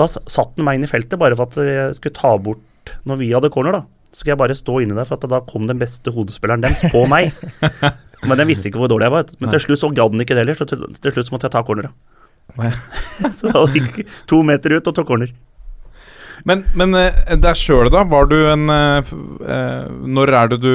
da 0.00 0.08
satt 0.08 0.56
han 0.56 0.64
meg 0.66 0.80
inn 0.80 0.88
i 0.88 0.90
feltet 0.90 1.20
bare 1.20 1.36
for 1.38 1.50
at 1.52 1.60
jeg 1.60 1.98
skulle 2.00 2.16
ta 2.16 2.32
bort 2.40 2.94
Når 3.06 3.20
vi 3.20 3.28
hadde 3.36 3.50
corner, 3.52 3.76
da. 3.76 3.82
Så 4.10 4.22
skulle 4.24 4.32
jeg 4.32 4.40
bare 4.40 4.56
stå 4.58 4.80
inni 4.82 4.96
der, 4.96 5.06
for 5.06 5.20
at 5.20 5.28
da 5.30 5.42
kom 5.46 5.68
den 5.68 5.78
beste 5.78 6.10
hodespilleren 6.16 6.64
deres 6.64 6.80
på 6.90 7.04
meg. 7.12 7.30
Men 8.26 8.40
den 8.40 8.48
visste 8.50 8.68
ikke 8.72 8.80
hvor 8.82 8.90
dårlig 8.90 9.06
jeg 9.06 9.14
var. 9.14 9.28
Men 9.44 9.52
til 9.52 9.62
slutt 9.68 9.82
så 9.84 9.92
gadd 9.94 10.16
den 10.16 10.24
ikke 10.24 10.34
det 10.34 10.42
heller, 10.42 10.58
så 10.58 10.66
til, 10.68 10.82
til 10.96 11.14
slutt 11.14 11.28
så 11.28 11.36
måtte 11.36 11.46
jeg 11.46 11.54
ta 11.54 11.62
corneret. 11.68 11.92
så 13.38 13.52
han 13.54 13.76
gikk 13.76 14.02
to 14.30 14.42
meter 14.46 14.78
ut 14.78 14.90
og 14.90 14.96
tok 14.96 15.08
corner. 15.12 15.32
Men, 16.48 16.64
men 16.78 16.96
eh, 16.96 17.36
deg 17.40 17.58
sjøl, 17.58 17.90
da? 17.92 18.04
Var 18.08 18.28
du 18.30 18.38
en 18.48 18.72
eh, 18.72 19.12
eh, 19.44 19.86
Når 20.16 20.34
er 20.38 20.50
det 20.52 20.60
du 20.62 20.72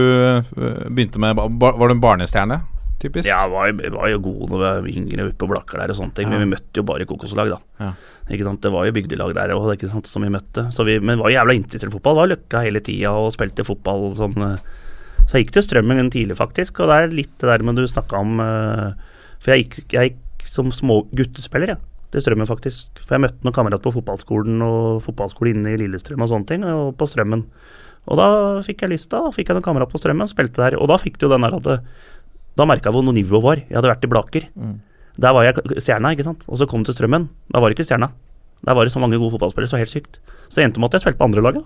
begynte 0.93 1.21
med 1.21 1.39
Var 1.39 1.81
du 1.81 1.95
en 1.95 2.03
barnestjerne? 2.03 2.61
Typisk? 3.01 3.27
Ja, 3.27 3.43
jeg 3.43 3.51
var, 3.51 3.71
jeg 3.71 3.93
var 3.93 4.09
jo 4.09 4.21
god 4.23 4.51
når 4.51 4.61
vi 4.61 4.65
var 4.65 4.89
yngre 4.91 5.25
oppe 5.27 5.39
på 5.41 5.49
Blakker 5.51 5.81
der 5.81 5.91
og 5.91 5.97
sånne 5.97 6.15
ting, 6.15 6.29
men 6.31 6.45
vi 6.45 6.51
møtte 6.53 6.79
jo 6.79 6.85
bare 6.87 7.05
kokoslag, 7.09 7.51
da. 7.51 7.57
Ja. 7.83 7.89
Ikke 8.31 8.47
sant? 8.47 8.61
Det 8.63 8.71
var 8.73 8.87
jo 8.87 8.93
bygdelag 8.95 9.33
der 9.35 9.51
òg, 9.53 9.67
ikke 9.73 9.89
sant, 9.91 10.07
som 10.09 10.23
vi 10.23 10.31
møtte. 10.33 10.63
Så 10.73 10.85
vi, 10.87 10.95
men 11.03 11.19
var 11.19 11.33
jævla 11.33 11.57
interessert 11.57 11.91
i 11.91 11.93
fotball. 11.97 12.15
Var 12.21 12.31
løkka 12.31 12.63
hele 12.63 12.81
tida 12.85 13.11
og 13.19 13.33
spilte 13.35 13.67
fotball 13.67 14.07
sånn. 14.17 14.39
Så 15.25 15.35
jeg 15.35 15.45
gikk 15.45 15.57
til 15.57 15.67
Strømmen 15.67 16.09
tidlig, 16.13 16.39
faktisk, 16.39 16.79
og 16.79 16.89
det 16.89 16.97
er 16.97 17.17
litt 17.19 17.35
det 17.43 17.51
der 17.51 17.67
med 17.67 17.77
du 17.77 17.83
snakka 17.89 18.23
om 18.23 18.39
For 18.39 19.51
jeg 19.51 19.65
gikk, 19.65 19.77
jeg 19.91 20.13
gikk 20.13 20.24
som 20.55 20.71
små 20.73 21.03
guttespiller, 21.15 21.75
jeg. 21.75 21.83
Til 22.13 22.23
Strømmen, 22.23 22.47
faktisk. 22.47 23.01
For 23.03 23.17
jeg 23.17 23.25
møtte 23.25 23.43
noen 23.43 23.55
kamerater 23.55 23.83
på 23.83 23.95
fotballskolen 23.97 24.61
og 24.63 25.01
fotballskole 25.03 25.51
inne 25.51 25.73
i 25.73 25.79
Lillestrøm 25.81 26.23
og 26.23 26.31
sånne 26.31 26.47
ting, 26.51 26.65
og 26.69 26.93
på 26.99 27.07
Strømmen. 27.11 27.43
Og 28.05 28.19
da 28.19 28.27
fikk 28.65 28.85
jeg 28.85 28.93
lyst, 28.93 29.09
da. 29.11 29.23
Fikk 29.35 29.49
jeg 29.49 29.57
noen 29.57 29.65
kamerater 29.65 29.91
på 29.91 30.01
Strømmen, 30.01 30.29
spilte 30.31 30.61
der. 30.61 30.77
Og 30.79 30.87
da 30.91 30.99
fikk 31.01 31.17
du 31.19 31.27
jo 31.27 31.33
den 31.33 31.47
der 31.47 31.57
at 31.57 31.65
det, 31.67 31.79
Da 32.55 32.63
merka 32.63 32.87
jeg 32.87 32.95
hvor 32.95 33.03
noe 33.03 33.17
nivå 33.17 33.41
var. 33.43 33.59
Jeg 33.59 33.75
hadde 33.75 33.89
vært 33.91 34.05
i 34.07 34.07
Blaker. 34.07 34.45
Der 35.19 35.33
var 35.35 35.43
jeg 35.43 35.59
stjerna, 35.83 36.13
ikke 36.15 36.23
sant. 36.23 36.45
Og 36.47 36.59
så 36.61 36.67
kom 36.71 36.85
jeg 36.85 36.93
til 36.93 37.01
Strømmen. 37.01 37.27
Da 37.51 37.59
var 37.59 37.67
det 37.67 37.75
ikke 37.75 37.87
stjerna. 37.89 38.13
Der 38.63 38.77
var 38.77 38.87
det 38.87 38.93
så 38.93 39.01
mange 39.03 39.19
gode 39.19 39.35
fotballspillere, 39.35 39.73
så 39.73 39.81
helt 39.81 39.91
sykt. 39.91 40.19
Så 40.47 40.61
det 40.61 40.69
endte 40.69 40.79
med 40.79 40.87
at 40.87 40.95
jeg 40.95 41.03
spilte 41.03 41.19
på 41.19 41.27
andrelaget. 41.27 41.65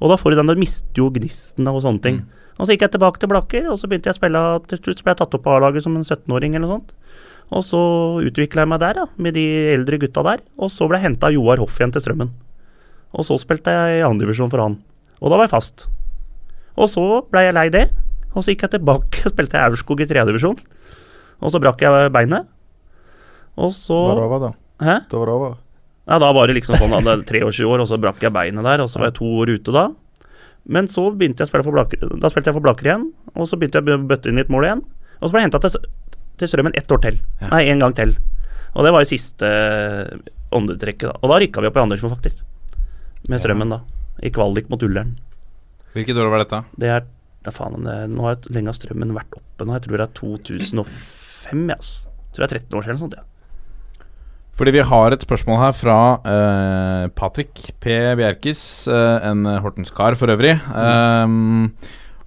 Og 0.00 0.08
da 0.08 0.16
får 0.16 0.32
du 0.32 0.36
den, 0.40 0.48
du 0.48 0.60
mister 0.60 1.02
jo 1.02 1.10
gnisten 1.12 1.68
og 1.68 1.82
sånne 1.84 2.02
ting. 2.04 2.22
Og 2.56 2.64
så 2.64 2.72
gikk 2.72 2.86
jeg 2.86 2.94
tilbake 2.96 3.20
til 3.20 3.28
Blakker, 3.28 3.68
og 3.68 3.76
så 3.76 3.88
begynte 3.88 4.08
jeg 4.08 4.16
å 4.16 4.20
spille 4.20 4.42
Til 4.70 4.80
slutt 4.80 5.02
ble 5.04 5.12
jeg 5.12 5.20
tatt 5.20 5.36
opp 5.36 5.44
på 5.44 5.52
A-laget 5.52 5.84
som 5.84 5.96
en 5.96 6.04
17-åring 6.04 6.56
eller 6.56 6.64
noe 6.64 6.78
sånt. 6.78 6.94
Og 7.54 7.62
så 7.62 7.80
utvikla 8.26 8.64
jeg 8.64 8.70
meg 8.72 8.80
der, 8.82 8.98
da, 8.98 9.04
med 9.22 9.36
de 9.36 9.44
eldre 9.76 10.00
gutta 10.02 10.24
der. 10.26 10.42
Og 10.58 10.72
så 10.72 10.88
ble 10.90 10.98
jeg 10.98 11.12
henta 11.12 11.28
av 11.28 11.36
Joar 11.36 11.62
Hoff 11.62 11.78
igjen 11.78 11.94
til 11.94 12.02
Strømmen. 12.02 12.32
Og 13.16 13.26
så 13.28 13.36
spilte 13.40 13.72
jeg 13.72 14.00
i 14.00 14.06
andredivisjon 14.06 14.50
for 14.52 14.64
han. 14.64 14.80
Og 15.22 15.30
da 15.30 15.38
var 15.38 15.46
jeg 15.46 15.54
fast. 15.54 15.86
Og 16.76 16.90
så 16.92 17.04
ble 17.30 17.46
jeg 17.46 17.56
lei 17.56 17.68
det, 17.72 17.86
og 18.34 18.42
så 18.42 18.52
gikk 18.52 18.66
jeg 18.66 18.74
tilbake 18.76 19.22
og 19.24 19.32
spilte 19.34 19.56
jeg 19.58 19.70
Aurskog 19.70 20.02
i 20.02 20.08
tredjedivisjon. 20.10 20.58
Og 21.44 21.52
så 21.52 21.60
brakk 21.62 21.84
jeg 21.84 22.10
beinet. 22.12 22.48
Og 23.56 23.70
så 23.72 23.96
Var 24.10 24.18
det 24.18 24.26
over, 24.26 24.42
da? 24.42 24.50
Hæ? 24.84 24.96
Det 25.08 25.20
var 25.20 25.32
over. 25.32 25.54
Ja, 26.06 26.18
da 26.22 26.28
var 26.36 26.46
det 26.46 26.58
liksom 26.58 26.76
sånn 26.78 26.92
at 26.94 27.06
det 27.06 27.14
er 27.40 27.46
23 27.48 27.66
år, 27.66 27.82
og 27.82 27.88
så 27.90 27.98
brakk 27.98 28.20
jeg 28.22 28.34
beinet 28.34 28.66
der, 28.66 28.82
og 28.84 28.90
så 28.92 29.00
var 29.00 29.10
jeg 29.10 29.16
to 29.18 29.30
år 29.40 29.50
ute 29.56 29.72
da. 29.74 29.86
Men 30.66 30.90
så 30.90 31.08
begynte 31.10 31.42
jeg 31.42 31.48
å 31.48 31.50
spille 31.50 31.66
for 31.66 31.74
Blaker, 31.74 32.12
da 32.22 32.30
spilte 32.30 32.50
jeg 32.50 32.58
for 32.58 32.64
Blaker 32.64 32.88
igjen, 32.90 33.08
og 33.34 33.48
så 33.50 33.58
begynte 33.58 33.80
jeg 33.80 33.96
å 33.96 34.06
bøtte 34.06 34.30
inn 34.30 34.38
litt 34.38 34.52
mål 34.52 34.68
igjen. 34.68 34.82
Og 35.18 35.26
så 35.26 35.32
ble 35.32 35.42
jeg 35.42 35.48
henta 35.48 35.60
til, 35.64 35.88
til 36.40 36.50
Strømmen 36.50 36.76
ett 36.76 36.90
år 36.92 37.02
til. 37.04 37.20
Nei, 37.42 37.62
en 37.72 37.82
gang 37.82 37.94
til. 37.96 38.16
Og 38.76 38.84
det 38.84 38.92
var 38.92 39.04
jo 39.04 39.10
siste 39.10 39.48
eh, 39.48 40.32
åndetrekket, 40.56 41.08
da. 41.08 41.18
Og 41.22 41.32
da 41.32 41.38
rykka 41.40 41.62
vi 41.64 41.70
opp 41.70 41.78
i 41.80 41.84
divisjon, 41.92 42.12
faktisk. 42.12 42.42
Med 43.30 43.42
Strømmen, 43.42 43.72
da. 43.72 43.80
I 44.24 44.32
kvalik 44.32 44.68
mot 44.72 44.82
Ullern. 44.84 45.14
Hvilket 45.96 46.18
år 46.20 46.32
var 46.32 46.44
dette? 46.44 46.60
Det 46.76 46.90
er 46.92 47.06
ja, 47.46 47.52
faen, 47.54 47.86
det, 47.86 47.94
Nå 48.12 48.26
har 48.26 48.42
lenge 48.52 48.72
har 48.72 48.76
Strømmen 48.76 49.14
vært 49.16 49.38
oppe 49.38 49.64
nå. 49.64 49.76
Jeg 49.76 49.86
tror 49.86 50.02
det 50.02 50.06
er 50.08 50.18
2005, 50.18 51.64
jeg, 51.70 51.78
altså. 51.78 52.12
Jeg 52.26 52.36
tror 52.36 52.44
det 52.44 52.48
er 52.48 52.64
13 52.66 52.76
år 52.76 52.86
siden 52.86 52.92
eller 52.92 53.04
sånt, 53.04 53.18
ja. 53.20 53.24
Fordi 54.56 54.72
vi 54.72 54.84
har 54.88 55.12
et 55.12 55.24
spørsmål 55.24 55.58
her 55.60 55.74
fra 55.76 55.98
uh, 56.24 57.06
Patrick 57.12 57.60
P. 57.80 57.92
Bjerkis, 58.16 58.62
uh, 58.88 59.20
en 59.20 59.44
Hortenskar 59.60 60.16
for 60.16 60.32
øvrig, 60.32 60.54
eh, 60.56 61.34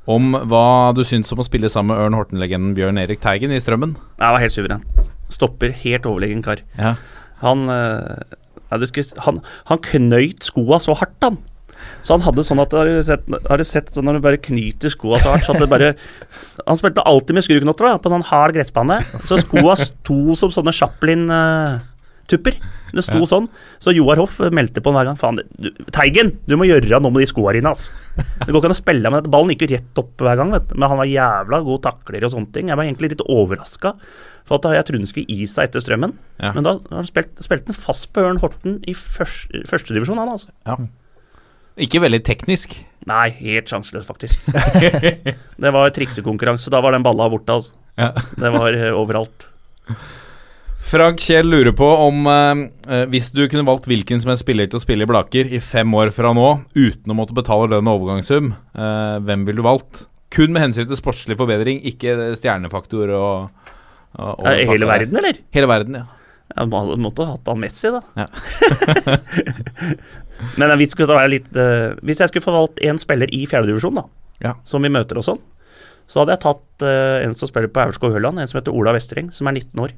om 0.10 0.34
hva 0.50 0.92
du 0.98 1.04
syns 1.06 1.30
om 1.34 1.42
å 1.42 1.46
spille 1.46 1.70
sammen 1.72 1.94
med 1.94 2.02
Ørn 2.02 2.18
Horten-legenden 2.18 2.74
Bjørn 2.78 3.00
Erik 3.02 3.22
Teigen 3.22 3.54
i 3.54 3.62
Strømmen. 3.62 3.94
Det 4.18 4.32
var 4.34 4.42
helt 4.42 4.56
suverent. 4.56 5.10
Stopper 5.30 5.74
helt 5.84 6.08
overlegen 6.10 6.42
kar. 6.46 6.64
Ja. 6.80 6.96
Han, 7.44 7.68
eh, 7.70 8.38
ja, 8.72 8.80
du 8.82 8.88
skulle, 8.90 9.22
han, 9.26 9.42
han 9.70 9.82
knøyt 9.86 10.48
skoa 10.48 10.82
så 10.82 10.98
hardt, 10.98 11.18
han. 11.26 11.38
Så 12.04 12.18
han 12.18 12.24
hadde 12.26 12.44
sånn 12.44 12.60
at 12.60 12.74
Har 12.76 12.90
du 12.90 12.98
sett, 13.08 13.24
har 13.48 13.62
du 13.62 13.64
sett 13.64 13.94
sånn 13.96 14.04
når 14.10 14.18
du 14.18 14.24
bare 14.26 14.40
knyter 14.44 14.92
skoa 14.92 15.16
så 15.24 15.32
hardt? 15.32 15.46
Så 15.48 15.54
at 15.54 15.62
det 15.64 15.70
bare 15.72 15.94
Han 16.68 16.80
spilte 16.80 17.06
alltid 17.08 17.38
med 17.38 17.46
skruknotter 17.46 17.88
da, 17.88 17.94
på 18.02 18.12
sånn 18.12 18.26
hard 18.28 18.58
gressbane. 18.58 19.00
Så 19.30 19.40
skoa 19.46 19.78
sto 19.80 20.36
som 20.40 20.52
sånne 20.52 20.76
Chaplin-tupper. 20.76 22.60
Det 22.96 23.04
sto 23.06 23.22
sånn. 23.30 23.50
Så 23.82 23.94
Joar 23.96 24.22
Hoff 24.22 24.38
meldte 24.56 24.84
på 24.84 24.94
hver 24.96 25.08
gang. 25.10 25.20
Faen, 25.20 25.40
du, 25.40 25.70
Teigen, 25.96 26.34
du 26.50 26.56
må 26.60 26.68
gjøre 26.70 27.00
noe 27.00 27.14
med 27.14 27.24
de 27.24 27.30
skoa 27.30 27.54
dine, 27.58 27.74
ass. 27.74 27.92
Det 28.18 28.50
går 28.50 28.60
ikke 28.62 28.72
an 28.72 28.76
å 28.76 28.80
spille 28.80 29.12
med 29.12 29.22
dette. 29.22 29.34
Ballen 29.34 29.54
gikk 29.54 29.66
jo 29.66 29.72
rett 29.76 30.02
opp 30.04 30.26
hver 30.26 30.40
gang, 30.40 30.54
vet 30.56 30.68
du. 30.72 30.76
Men 30.78 30.94
han 30.94 31.02
var 31.02 31.12
jævla 31.12 31.62
god 31.68 31.84
takler 31.86 32.28
og 32.28 32.34
sånne 32.36 32.54
ting. 32.56 32.72
Jeg 32.72 32.80
var 32.80 32.88
egentlig 32.88 33.14
litt 33.14 33.26
overraska. 33.26 33.96
For 34.50 34.58
at 34.58 34.80
jeg 34.80 34.88
trodde 34.88 35.04
han 35.06 35.12
skulle 35.12 35.38
gi 35.38 35.50
seg 35.50 35.70
etter 35.70 35.84
strømmen. 35.84 36.16
Ja. 36.42 36.54
Men 36.56 36.66
da 36.66 36.78
har 36.80 37.02
han 37.02 37.10
spilt, 37.10 37.36
spilte 37.46 37.76
fast 37.78 38.10
på 38.16 38.24
Ørn 38.26 38.42
Horten 38.42 38.80
i 38.90 38.96
første, 38.98 39.62
førstedivisjon, 39.70 40.22
han 40.22 40.34
altså. 40.34 40.50
Ja. 40.66 40.80
Ikke 41.80 42.02
veldig 42.04 42.22
teknisk. 42.28 42.74
Nei, 43.08 43.30
helt 43.40 43.70
sjanseløs, 43.72 44.08
faktisk. 44.10 44.50
det 45.64 45.74
var 45.76 45.94
triksekonkurranse. 45.96 46.72
Da 46.74 46.82
var 46.84 46.96
den 46.96 47.06
balla 47.06 47.30
borte, 47.32 47.60
altså. 47.60 47.78
Ja. 48.00 48.12
Det 48.16 48.52
var 48.56 48.76
eh, 48.76 48.96
overalt. 48.96 49.48
Frank 50.90 51.20
Kjell 51.22 51.46
lurer 51.46 51.70
på 51.78 51.86
om 51.86 52.24
eh, 52.26 52.62
eh, 52.90 53.04
hvis 53.12 53.28
du 53.30 53.44
kunne 53.46 53.62
valgt 53.68 53.86
hvilken 53.86 54.22
som 54.24 54.32
helst 54.32 54.42
spiller 54.42 54.66
til 54.66 54.80
å 54.80 54.82
spille 54.82 55.06
i 55.06 55.10
Blaker 55.10 55.52
i 55.54 55.60
fem 55.62 55.92
år 55.94 56.10
fra 56.16 56.32
nå, 56.34 56.46
uten 56.74 57.14
å 57.14 57.18
måtte 57.18 57.36
betale 57.38 57.68
lønn 57.70 57.90
og 57.92 58.00
overgangssum, 58.00 58.48
eh, 58.74 59.18
hvem 59.22 59.44
ville 59.46 59.62
du 59.62 59.68
valgt? 59.68 60.08
Kun 60.34 60.56
med 60.56 60.64
hensyn 60.66 60.88
til 60.90 60.98
sportslig 60.98 61.38
forbedring, 61.38 61.84
ikke 61.86 62.32
stjernefaktor 62.40 63.14
og, 63.14 63.70
og, 64.18 64.32
og 64.32 64.50
Eh, 64.50 64.64
Hele 64.66 64.90
verden, 64.90 65.22
eller? 65.22 65.38
Hele 65.54 65.70
verden, 65.70 66.00
ja. 66.02 66.08
Jeg 66.56 66.74
man 66.74 67.06
måtte 67.06 67.30
ha 67.30 67.36
hatt 67.36 67.54
han 67.54 67.62
Messi, 67.62 67.94
da. 67.94 68.02
Ja. 68.18 68.26
Men 70.60 70.74
hvis, 70.82 70.98
være 70.98 71.30
litt, 71.36 71.50
uh, 71.54 71.94
hvis 72.02 72.24
jeg 72.24 72.32
skulle 72.32 72.48
få 72.48 72.56
valgt 72.56 72.82
én 72.82 72.98
spiller 72.98 73.30
i 73.30 73.44
fjerdedivisjon, 73.46 74.02
da, 74.02 74.08
Ja. 74.42 74.58
som 74.66 74.82
vi 74.82 74.90
møter 74.90 75.22
og 75.22 75.28
sånn, 75.28 75.42
så 76.10 76.24
hadde 76.24 76.34
jeg 76.34 76.48
tatt 76.48 76.88
uh, 76.90 77.22
en 77.22 77.38
som 77.38 77.52
spiller 77.52 77.70
på 77.70 77.84
Aurskog 77.86 78.16
Høland, 78.16 78.42
en 78.42 78.50
som 78.50 78.58
heter 78.58 78.74
Ola 78.74 78.96
Vestreng, 78.98 79.30
som 79.36 79.52
er 79.52 79.60
19 79.60 79.86
år. 79.86 79.94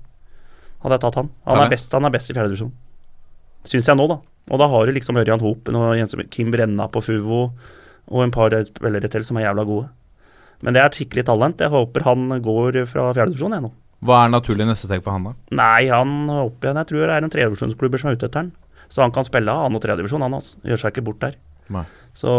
Hadde 0.81 0.97
jeg 0.97 1.03
tatt 1.05 1.15
han. 1.21 1.29
Han 1.45 1.61
er 1.65 1.69
best, 1.69 1.91
han 1.93 2.05
er 2.07 2.13
best 2.13 2.31
i 2.31 2.33
fjerdedivisjon. 2.33 2.71
Syns 3.69 3.87
jeg 3.91 3.97
nå, 3.99 4.07
da. 4.09 4.17
Og 4.49 4.57
da 4.59 4.67
har 4.71 4.85
du 4.89 4.91
liksom 4.95 5.19
Ørjan 5.21 5.41
Hopen 5.43 5.77
og 5.77 6.29
Kim 6.33 6.49
Brenna 6.51 6.87
på 6.89 7.03
Fuvo, 7.05 7.51
og 8.11 8.23
en 8.23 8.31
par 8.33 8.49
spillere 8.65 9.07
til 9.13 9.23
som 9.27 9.37
er 9.37 9.45
jævla 9.45 9.65
gode. 9.69 9.89
Men 10.61 10.73
det 10.73 10.81
er 10.81 10.89
et 10.89 10.97
skikkelig 10.97 11.25
talent. 11.29 11.61
Jeg 11.61 11.69
håper 11.73 12.03
han 12.05 12.25
går 12.41 12.81
fra 12.89 13.11
fjerdedivisjon, 13.13 13.53
jeg 13.57 13.65
nå. 13.67 13.71
Hva 14.01 14.23
er 14.25 14.33
naturlig 14.33 14.65
neste 14.65 14.87
steg 14.89 15.03
for 15.05 15.13
han, 15.13 15.29
da? 15.29 15.33
Nei, 15.53 15.85
han 15.93 16.25
opp 16.33 16.63
igjen. 16.65 16.79
Jeg 16.81 16.89
tror 16.89 17.05
det 17.05 17.13
er 17.15 17.23
en 17.27 17.33
tredjedivisjonsklubber 17.33 18.01
som 18.01 18.09
er 18.09 18.17
ute 18.17 18.25
etter 18.29 18.41
han. 18.41 18.51
Så 18.89 19.03
han 19.05 19.13
kan 19.13 19.23
spille 19.27 19.53
annen 19.53 19.77
og 19.77 19.83
tredjedivisjon, 19.85 20.25
han 20.25 20.33
altså. 20.39 20.57
Gjør 20.65 20.81
seg 20.81 20.95
ikke 20.95 21.05
bort 21.05 21.21
der. 21.21 21.37
Nei. 21.71 21.85
Så 22.17 22.31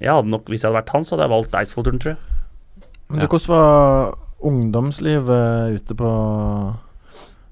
jeg 0.00 0.14
hadde 0.14 0.30
nok, 0.30 0.46
hvis 0.48 0.62
jeg 0.62 0.70
hadde 0.70 0.78
vært 0.78 0.92
han, 0.94 1.04
så 1.04 1.16
hadde 1.16 1.26
jeg 1.26 1.34
valgt 1.34 1.58
Eidsvollturen, 1.58 2.00
tror 2.00 2.14
jeg. 2.14 2.86
Men 3.10 3.20
Ja. 3.20 3.26
hvordan 3.26 3.50
var 3.50 4.14
ungdomslivet 4.46 5.74
ute 5.80 5.94
på 5.98 6.10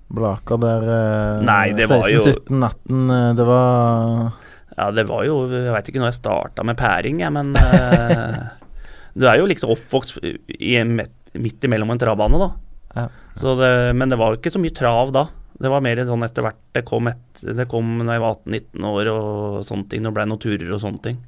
Blaker 0.08 0.60
der 0.62 0.84
eh, 0.88 1.40
Nei, 1.44 1.72
det 1.76 1.88
var 1.90 2.06
jo- 2.08 2.22
16-17-18 2.24 3.10
eh, 3.12 3.32
Det 3.36 3.44
var 3.48 4.30
Ja, 4.78 4.86
det 4.94 5.04
var 5.08 5.26
jo 5.26 5.34
Jeg 5.52 5.74
veit 5.74 5.90
ikke 5.90 6.00
når 6.00 6.12
jeg 6.12 6.20
starta 6.22 6.64
med 6.64 6.78
pæring, 6.80 7.20
jeg, 7.20 7.32
men 7.34 7.52
eh, 7.60 8.38
Du 9.18 9.26
er 9.28 9.40
jo 9.40 9.48
liksom 9.50 9.74
oppvokst 9.74 10.20
i 10.22 10.76
midt 10.84 11.64
imellom 11.66 11.90
en 11.90 11.98
travbane, 12.00 12.38
da. 12.40 12.48
Ja. 12.94 13.04
Så 13.36 13.56
det, 13.58 13.70
men 13.98 14.08
det 14.12 14.18
var 14.20 14.32
jo 14.32 14.38
ikke 14.38 14.52
så 14.54 14.60
mye 14.62 14.74
trav 14.74 15.10
da. 15.14 15.24
Det 15.58 15.70
var 15.72 15.82
mer 15.82 15.98
sånn 16.06 16.22
etter 16.22 16.44
hvert 16.46 16.60
det 16.76 16.84
kom, 16.86 17.08
et, 17.10 17.42
det 17.42 17.66
kom 17.70 17.96
når 17.98 18.12
jeg 18.14 18.22
var 18.22 18.36
18-19 18.46 18.86
år 18.92 19.10
og 19.10 19.58
sånne 19.66 19.88
ting. 19.90 20.04
Når 20.04 20.12
det 20.12 20.18
ble 20.20 20.26
noen 20.30 20.42
turer 20.44 20.70
og 20.76 20.82
sånne 20.84 21.02
ting. 21.08 21.18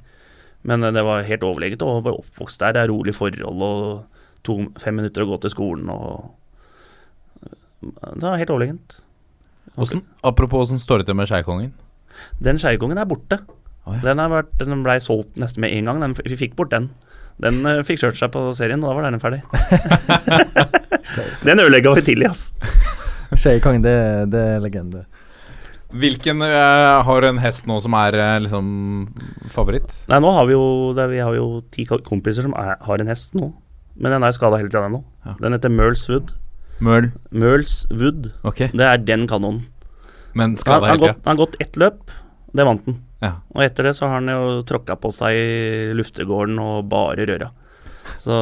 Men 0.67 0.87
eh, 0.87 0.93
det 0.95 1.03
var 1.03 1.27
helt 1.27 1.43
overlegent 1.43 1.83
å 1.83 1.97
være 2.05 2.21
oppvokst 2.23 2.63
der. 2.63 2.77
Det 2.77 2.85
er 2.85 2.91
rolig 2.93 3.15
forhold 3.17 3.65
og 3.67 4.21
to, 4.47 4.57
fem 4.81 4.97
minutter 5.01 5.25
å 5.25 5.33
gå 5.33 5.41
til 5.43 5.53
skolen 5.53 5.91
og 5.91 6.31
Det 7.81 8.25
var 8.25 8.37
helt 8.37 8.53
overlegent. 8.53 8.99
Hvordan, 9.75 10.03
apropos 10.27 10.67
åssen 10.67 10.81
står 10.81 11.01
det 11.01 11.09
til 11.09 11.17
med 11.17 11.29
Skeikongen? 11.29 11.71
Den 12.43 12.59
Skeikongen 12.61 12.99
er 13.01 13.07
borte. 13.09 13.39
Oh, 13.85 13.95
ja. 13.95 14.01
Den, 14.11 14.21
vært, 14.31 14.51
den 14.59 14.83
ble 14.85 14.97
solgt 15.01 15.39
nesten 15.41 15.63
med 15.63 15.73
en 15.73 15.89
gang. 15.89 16.01
Den, 16.03 16.15
vi 16.27 16.37
fikk 16.37 16.57
bort 16.59 16.73
den. 16.73 16.91
Den 17.41 17.63
uh, 17.65 17.79
fikk 17.87 18.03
kjørt 18.03 18.19
seg 18.19 18.33
på 18.33 18.43
serien, 18.57 18.83
og 18.83 18.91
da 18.91 18.97
var 18.97 19.07
den 19.09 19.21
ferdig. 19.23 19.41
den 21.47 21.63
ødelegga 21.63 21.95
vi 21.97 22.05
tidlig, 22.11 22.29
ass. 22.29 22.51
Skeikongen, 23.31 23.85
det, 23.85 23.95
det 24.33 24.43
er 24.57 24.61
legende. 24.61 25.05
Hvilken 25.91 26.39
uh, 26.43 27.01
Har 27.03 27.25
en 27.27 27.39
hest 27.43 27.65
nå 27.67 27.75
som 27.83 27.95
er 27.99 28.15
uh, 28.15 28.37
liksom 28.43 28.67
favoritt? 29.51 29.89
Nei, 30.11 30.21
nå 30.23 30.29
har 30.35 30.47
vi 30.47 30.55
jo 30.55 30.65
det, 30.95 31.09
Vi 31.11 31.19
har 31.19 31.35
jo 31.35 31.63
ti 31.73 31.87
kompiser 31.87 32.45
som 32.45 32.55
er, 32.59 32.77
har 32.79 33.03
en 33.03 33.11
hest 33.11 33.35
nå. 33.35 33.49
Men 34.01 34.15
den 34.15 34.23
er 34.23 34.35
skada 34.35 34.59
hele 34.59 34.71
tida 34.71 34.87
nå. 34.91 35.01
Ja. 35.25 35.35
Den 35.41 35.57
heter 35.57 35.73
Merles 35.73 36.05
Wood. 36.09 36.31
Møl. 36.81 37.11
Møls 37.29 37.83
Wood. 37.93 38.31
Ok, 38.47 38.65
Det 38.73 38.87
er 38.87 38.97
den 39.05 39.27
kanonen. 39.29 39.65
men 40.33 40.57
Han 40.65 40.83
han 40.83 40.99
gått, 40.99 41.21
han 41.25 41.37
har 41.37 41.45
gått 41.45 41.55
ett 41.61 41.77
løp. 41.77 42.11
Det 42.53 42.65
vant 42.67 42.85
han. 42.85 42.99
Ja. 43.21 43.33
Og 43.53 43.61
etter 43.63 43.85
det 43.87 43.95
så 43.95 44.07
har 44.09 44.17
han 44.19 44.31
jo 44.31 44.61
tråkka 44.67 44.97
på 44.99 45.11
seg 45.13 45.37
i 45.37 45.93
luftegården 45.95 46.57
og 46.59 46.89
bare 46.89 47.27
røra. 47.29 47.51
Så 48.19 48.33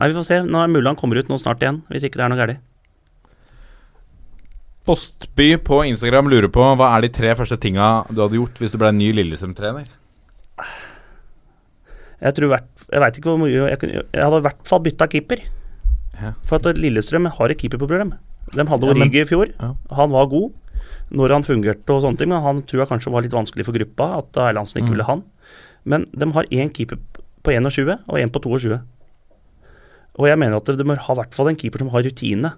Nei, 0.00 0.08
vi 0.08 0.16
får 0.16 0.24
se. 0.26 0.40
Nå 0.46 0.62
er 0.62 0.66
det 0.66 0.74
mulig 0.74 0.88
han 0.90 0.96
kommer 0.98 1.20
ut 1.20 1.28
nå 1.28 1.38
snart 1.38 1.60
igjen, 1.62 1.82
hvis 1.92 2.08
ikke 2.08 2.18
det 2.18 2.24
er 2.26 2.32
noe 2.32 2.40
galt. 2.40 2.64
Postby 4.88 5.50
på 5.60 5.82
Instagram 5.84 6.30
lurer 6.32 6.48
på 6.48 6.64
hva 6.80 6.94
er 6.96 7.04
de 7.04 7.10
tre 7.12 7.34
første 7.36 7.58
tinga 7.60 8.06
du 8.08 8.22
hadde 8.22 8.38
gjort 8.40 8.56
hvis 8.62 8.72
du 8.72 8.78
ble 8.80 8.88
ny 8.96 9.10
Lillestrøm-trener? 9.12 9.90
Jeg 12.18 12.34
tror 12.34 12.50
hvert, 12.54 12.70
jeg 12.88 13.02
veit 13.04 13.18
ikke 13.20 13.28
hvor 13.30 13.38
mye 13.42 13.52
Jeg, 13.68 13.78
kunne, 13.78 14.00
jeg 14.00 14.24
hadde 14.24 14.40
i 14.40 14.46
hvert 14.48 14.62
fall 14.66 14.80
bytta 14.86 15.06
keeper. 15.12 15.44
Ja. 16.20 16.32
For 16.42 16.58
at 16.58 16.76
Lillestrøm 16.76 17.28
har 17.30 17.50
et 17.50 17.58
keeperproblem. 17.60 18.12
De 18.54 18.64
hadde 18.64 18.88
Origi 18.88 19.20
i 19.22 19.28
fjor. 19.28 19.52
Han 19.90 20.10
var 20.10 20.26
god 20.32 20.52
når 21.10 21.32
han 21.32 21.42
fungerte 21.46 21.88
og 21.94 22.02
sånne 22.04 22.18
ting, 22.20 22.28
men 22.28 22.42
han 22.44 22.62
tror 22.68 22.82
jeg 22.82 22.90
kanskje 22.90 23.12
var 23.12 23.22
litt 23.24 23.32
vanskelig 23.32 23.64
for 23.64 23.72
gruppa 23.76 24.18
at 24.18 24.36
Erlandsen 24.36 24.82
ikke 24.82 24.88
Mm. 24.90 24.94
ville 24.96 25.06
han. 25.08 25.22
Men 25.84 26.06
de 26.12 26.30
har 26.32 26.44
én 26.52 26.70
keeper 26.72 26.98
på 27.42 27.52
21 27.54 27.98
og 28.08 28.18
én 28.18 28.30
på 28.30 28.40
22. 28.44 28.80
Og 30.18 30.26
jeg 30.26 30.38
mener 30.38 30.56
at 30.58 30.64
de 30.76 30.84
må 30.84 30.96
ha 30.98 31.12
i 31.14 31.16
hvert 31.20 31.34
fall 31.36 31.48
en 31.48 31.56
keeper 31.56 31.78
som 31.78 31.90
har 31.94 32.02
rutine, 32.02 32.52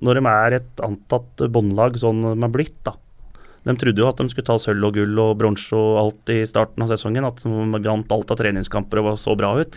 når 0.00 0.14
de 0.20 0.26
er 0.30 0.52
et 0.60 0.82
antatt 0.86 1.36
båndlag 1.50 1.98
sånn 1.98 2.22
de 2.22 2.44
er 2.46 2.52
blitt, 2.54 2.76
da. 2.86 2.94
De 3.66 3.74
trodde 3.76 3.98
jo 4.00 4.08
at 4.08 4.16
de 4.16 4.28
skulle 4.30 4.46
ta 4.46 4.56
sølv 4.56 4.86
og 4.88 4.94
gull 4.94 5.18
og 5.20 5.36
bronse 5.36 5.74
og 5.76 5.98
alt 6.00 6.30
i 6.32 6.46
starten 6.48 6.82
av 6.82 6.88
sesongen, 6.88 7.26
at 7.26 7.42
de 7.42 7.88
vant 7.90 8.12
alt 8.12 8.30
av 8.30 8.38
treningskamper 8.40 9.02
og 9.02 9.04
var 9.10 9.16
så 9.20 9.34
bra 9.36 9.50
ut. 9.60 9.76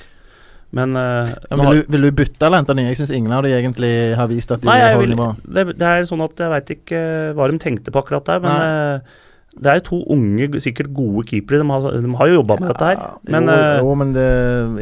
Men 0.74 0.98
uh, 0.98 1.30
Ja, 1.30 1.58
men 1.58 1.68
vil, 1.68 1.84
du, 1.84 1.92
vil 1.94 2.08
du 2.08 2.16
bytte 2.24 2.48
eller 2.48 2.64
hente 2.64 2.76
nye? 2.78 2.90
Jeg 2.90 3.04
syns 3.04 3.14
ingen 3.14 3.34
av 3.36 3.46
de 3.46 3.54
egentlig 3.54 3.92
har 4.18 4.30
vist 4.32 4.54
at 4.54 4.64
de 4.64 4.70
Nei, 4.70 4.80
holder 4.96 5.14
vil, 5.14 5.54
det, 5.58 5.66
det 5.78 5.90
er 5.90 6.08
sånn 6.10 6.24
at 6.26 6.42
jeg 6.42 6.54
veit 6.54 6.74
ikke 6.78 7.04
hva 7.38 7.50
de 7.52 7.60
tenkte 7.62 7.94
på 7.94 8.02
akkurat 8.02 8.32
der, 8.32 8.42
men 8.44 8.64
eh, 8.66 9.20
det 9.54 9.70
er 9.70 9.78
jo 9.78 9.84
to 9.86 10.00
unge, 10.16 10.48
sikkert 10.64 10.90
gode 10.98 11.28
keepere. 11.30 11.60
De 11.62 11.70
har, 11.70 12.00
de 12.02 12.14
har 12.18 12.30
jo 12.32 12.40
jobba 12.40 12.58
med 12.58 12.72
dette 12.72 12.88
her. 12.90 13.04
Men 13.30 13.52
jo, 13.52 13.58
uh, 13.60 13.76
jo, 13.84 13.92
men 14.02 14.16
det, 14.16 14.26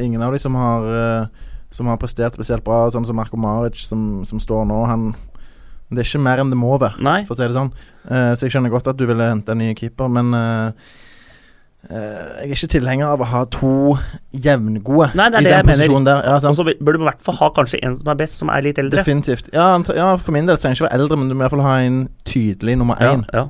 ingen 0.06 0.24
av 0.24 0.32
de 0.32 0.40
som 0.40 0.56
har 0.56 0.88
eh, 1.02 1.48
Som 1.72 1.88
har 1.88 2.00
prestert 2.00 2.36
spesielt 2.36 2.64
bra, 2.64 2.86
sånn 2.92 3.06
som 3.08 3.16
Marko 3.16 3.38
Maric, 3.40 3.84
som, 3.88 4.24
som 4.28 4.40
står 4.44 4.66
nå, 4.68 4.80
han 4.88 5.12
Det 5.92 6.02
er 6.04 6.08
ikke 6.08 6.24
mer 6.24 6.40
enn 6.40 6.52
det 6.52 6.60
må 6.60 6.72
være, 6.80 6.96
for 7.28 7.36
å 7.36 7.40
si 7.40 7.44
det 7.44 7.56
sånn. 7.56 7.72
Eh, 8.08 8.32
så 8.32 8.48
jeg 8.48 8.56
skjønner 8.56 8.72
godt 8.72 8.88
at 8.92 9.00
du 9.00 9.04
ville 9.08 9.28
hente 9.28 9.52
en 9.52 9.60
ny 9.60 9.74
keeper, 9.76 10.08
men 10.12 10.32
eh, 10.36 10.68
eh, 10.72 11.01
jeg 11.92 12.50
er 12.50 12.56
ikke 12.56 12.70
tilhenger 12.76 13.06
av 13.12 13.22
å 13.24 13.28
ha 13.28 13.42
to 13.52 13.72
jevngode 14.32 15.10
Nei, 15.18 15.30
det 15.34 15.40
er 15.40 15.42
i 15.42 15.44
det 15.44 15.52
den 15.52 15.58
jeg 15.58 15.66
mener. 15.66 15.78
posisjonen 15.82 16.06
der. 16.08 16.22
Ja, 16.30 16.36
Og 16.50 16.56
så 16.60 16.66
bør 16.68 16.98
du 16.98 17.02
i 17.02 17.08
hvert 17.10 17.24
fall 17.26 17.36
ha 17.42 17.50
kanskje 17.58 17.80
en 17.84 17.98
som 18.00 18.12
er 18.14 18.20
best, 18.22 18.38
som 18.42 18.50
er 18.54 18.62
litt 18.68 18.80
eldre. 18.80 19.02
Definitivt. 19.02 19.50
Ja, 19.54 19.70
ja, 19.98 20.12
for 20.22 20.32
min 20.36 20.48
del 20.48 20.58
trenger 20.62 20.80
ikke 20.80 20.88
være 20.90 21.00
eldre, 21.02 21.18
men 21.20 21.28
du 21.32 21.36
må 21.36 21.42
i 21.42 21.48
hvert 21.48 21.56
fall 21.58 21.66
ha 21.68 21.76
en 21.84 22.00
tydelig 22.28 22.78
nummer 22.80 23.02
Ja, 23.02 23.16
én. 23.18 23.26
ja. 23.34 23.48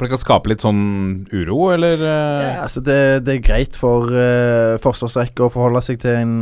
For 0.00 0.06
det 0.06 0.14
kan 0.14 0.22
skape 0.22 0.48
litt 0.48 0.62
sånn 0.64 1.26
uro, 1.32 1.70
eller? 1.74 2.00
eh? 2.00 2.44
Ja, 2.56 2.62
altså 2.64 2.80
det, 2.80 2.98
det 3.26 3.34
er 3.34 3.42
greit 3.44 3.76
for 3.76 4.08
uh, 4.08 4.78
forsvarsrekka 4.80 5.44
å 5.44 5.52
forholde 5.52 5.82
seg 5.84 5.98
til 6.00 6.16
en, 6.16 6.32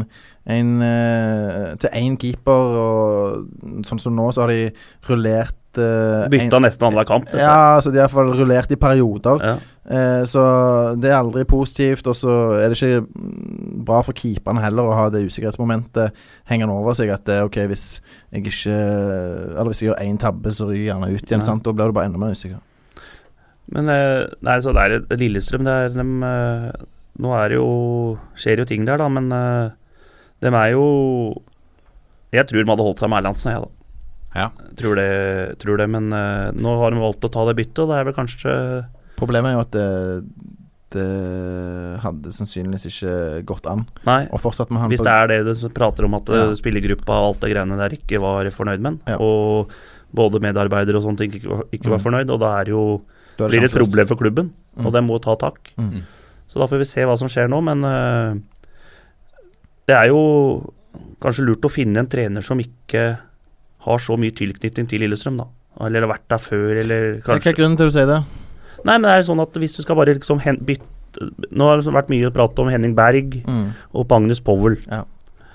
en 0.46 0.68
eh, 0.86 1.72
Til 1.82 1.90
én 1.98 2.14
keeper. 2.22 2.76
Og 2.78 3.82
sånn 3.88 3.98
som 3.98 4.14
nå, 4.14 4.28
så 4.32 4.44
har 4.46 4.52
de 4.54 4.70
rullert 5.10 5.56
uh, 5.80 6.28
Bytta 6.32 6.60
nesten 6.62 6.86
annenhver 6.88 7.08
kamp. 7.08 7.26
dette. 7.30 7.40
Ja, 7.42 7.78
altså 7.78 7.92
de 7.94 8.00
har 8.00 8.06
iallfall 8.06 8.34
rullert 8.36 8.72
i 8.74 8.78
perioder. 8.80 9.44
Ja. 9.44 9.56
Eh, 9.88 10.22
så 10.28 10.42
det 11.00 11.08
er 11.08 11.16
aldri 11.16 11.46
positivt. 11.48 12.06
Og 12.10 12.16
så 12.16 12.34
er 12.58 12.68
det 12.68 12.76
ikke 12.76 13.06
bra 13.88 14.02
for 14.04 14.16
keeperne 14.16 14.62
heller 14.62 14.88
å 14.88 14.96
ha 14.96 15.06
det 15.12 15.24
usikkerhetsmomentet 15.24 16.16
hengende 16.50 16.76
over 16.76 16.96
seg. 16.98 17.12
At 17.14 17.24
det, 17.28 17.40
ok, 17.48 17.62
hvis 17.70 17.86
jeg 18.30 18.44
ikke 18.44 18.74
Eller 18.74 19.70
hvis 19.70 19.82
jeg 19.82 19.90
gjør 19.90 20.02
én 20.04 20.20
tabbe, 20.20 20.52
så 20.52 20.68
ryker 20.68 20.82
jeg 20.82 20.90
gjerne 20.92 21.12
ut 21.14 21.32
igjen. 21.32 21.46
Sant? 21.46 21.64
Da 21.64 21.72
blir 21.72 21.88
du 21.88 21.96
bare 21.96 22.10
enda 22.10 22.20
mer 22.20 22.36
usikker. 22.36 22.60
Men 23.74 23.90
eh, 23.92 24.28
nei, 24.44 24.60
så 24.64 24.72
det 24.76 24.84
er 24.84 25.20
Lillestrøm 25.20 25.66
det 25.66 25.74
er 25.74 25.98
eh, 26.00 26.86
Nå 27.18 27.34
er 27.34 27.50
det 27.50 27.58
jo 27.58 27.70
skjer 28.38 28.62
jo 28.62 28.68
ting 28.68 28.86
der, 28.86 29.00
da, 29.00 29.08
men 29.10 29.26
uh, 29.34 29.74
de 30.38 30.52
er 30.54 30.68
jo 30.70 30.84
Jeg 32.30 32.46
tror 32.46 32.62
de 32.62 32.70
hadde 32.70 32.86
holdt 32.86 33.02
seg 33.02 33.10
med 33.10 33.18
Erlandsen, 33.18 33.50
jeg, 33.50 33.64
da. 33.64 33.77
Ja. 34.34 34.50
Tror 34.76 34.94
det, 34.96 35.58
tror 35.58 35.78
det 35.78 35.88
men 35.88 36.12
eh, 36.12 36.50
nå 36.52 36.74
har 36.82 36.90
de 36.92 37.00
valgt 37.00 37.24
å 37.24 37.30
ta 37.32 37.46
det 37.48 37.56
byttet, 37.56 37.78
og 37.84 37.88
det 37.88 37.96
er 38.00 38.04
vel 38.04 38.14
kanskje 38.14 38.54
Problemet 39.18 39.50
er 39.50 39.54
jo 39.56 39.62
at 39.64 39.72
det, 39.74 39.86
det 40.94 42.00
hadde 42.04 42.30
sannsynligvis 42.32 42.86
ikke 42.90 43.14
gått 43.48 43.66
an 43.66 43.86
Nei. 44.06 44.28
Og 44.30 44.38
med 44.70 44.78
han. 44.80 44.90
Hvis 44.92 45.00
på- 45.00 45.04
det 45.08 45.14
er 45.14 45.26
det 45.28 45.60
du 45.60 45.68
prater 45.74 46.04
om 46.04 46.14
at 46.14 46.28
Ja. 46.28 46.44
eh, 46.50 46.54
spillergruppa 46.54 47.10
og 47.18 47.26
alt 47.34 47.40
det 47.40 47.50
greiene 47.54 47.76
der 47.76 47.90
ikke 47.96 48.20
var 48.20 48.44
fornøyd 48.44 48.80
med 48.80 48.92
den, 48.92 49.00
Ja. 49.08 49.16
og 49.18 49.70
både 50.14 50.40
medarbeidere 50.40 50.96
og 50.96 51.02
sånne 51.04 51.18
ting 51.18 51.30
ikke, 51.32 51.48
var- 51.48 51.64
ikke 51.72 51.88
var 51.90 51.98
Mm. 51.98 52.04
fornøyd, 52.04 52.30
og 52.30 52.40
da 52.40 52.60
er 52.60 52.64
det 52.64 52.70
jo, 52.72 53.02
Da 53.36 53.44
er 53.44 53.48
blir 53.48 53.60
det 53.60 53.64
et 53.64 53.70
sjanseløst. 53.70 53.84
problem 53.90 54.06
for 54.06 54.16
klubben, 54.16 54.50
Mm. 54.78 54.86
og 54.86 54.92
det 54.92 55.02
må 55.04 55.20
ta 55.20 55.34
tak. 55.34 55.58
Mm. 55.78 56.02
Så 56.48 56.54
da 56.58 56.66
får 56.66 56.78
vi 56.78 56.84
se 56.84 57.00
hva 57.02 57.18
som 57.18 57.28
skjer 57.28 57.48
nå, 57.48 57.62
men 57.62 57.84
eh, 57.84 58.34
det 59.86 59.96
er 59.96 60.06
jo 60.08 60.72
kanskje 61.20 61.44
lurt 61.44 61.60
å 61.66 61.70
finne 61.70 61.98
en 61.98 62.06
trener 62.06 62.42
som 62.42 62.58
ikke 62.58 63.18
har 63.86 63.98
så 64.02 64.16
mye 64.18 64.34
tilknytning 64.34 64.88
til 64.90 65.00
Lillestrøm, 65.04 65.36
da. 65.40 65.46
Eller 65.86 66.02
har 66.06 66.10
vært 66.10 66.28
der 66.32 66.40
før, 66.42 66.70
eller 66.82 67.08
Hva 67.22 67.36
kanskje 67.36 67.52
er 67.52 67.58
grunnen 67.60 67.76
til 67.78 67.86
å 67.90 67.94
si 67.94 68.04
det? 68.08 68.18
Nei, 68.84 68.94
men 68.98 69.06
det 69.06 69.12
er 69.14 69.26
sånn 69.28 69.42
at 69.42 69.54
hvis 69.58 69.76
du 69.78 69.82
skal 69.84 69.96
bare 69.98 70.14
liksom 70.18 70.40
bytte 70.66 70.86
Nå 71.50 71.66
har 71.66 71.76
det 71.76 71.82
liksom 71.82 71.96
vært 71.96 72.10
mye 72.12 72.30
prat 72.34 72.58
om 72.62 72.68
Henning 72.70 72.92
Berg 72.94 73.38
Mm. 73.46 73.70
og 73.94 74.06
Magnus 74.10 74.40
Powell. 74.44 74.76
Ja. 74.90 75.04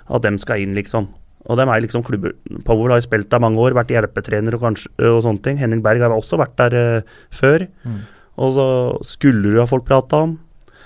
At 0.09 0.23
dem 0.25 0.37
skal 0.41 0.59
inn, 0.63 0.73
liksom. 0.75 1.07
Og 1.45 1.57
dem 1.59 1.69
er 1.69 1.81
liksom 1.83 2.03
klubber 2.03 2.33
Powell 2.65 2.91
har 2.91 3.01
spilt 3.03 3.29
der 3.29 3.39
mange 3.39 3.59
år, 3.59 3.75
vært 3.75 3.91
hjelpetrener 3.93 4.55
og, 4.55 4.61
kanskje, 4.61 4.89
og 4.99 5.21
sånne 5.23 5.43
ting. 5.43 5.57
Henning 5.59 5.81
Berg 5.83 6.01
har 6.01 6.09
også 6.15 6.39
vært 6.39 6.55
der 6.57 6.75
uh, 6.99 7.01
før. 7.31 7.67
Mm. 7.85 7.99
Og 8.43 8.53
så 8.55 8.67
skulle 9.05 9.53
du 9.53 9.59
ha 9.59 9.65
folk 9.69 9.85
prata 9.85 10.23
om. 10.25 10.39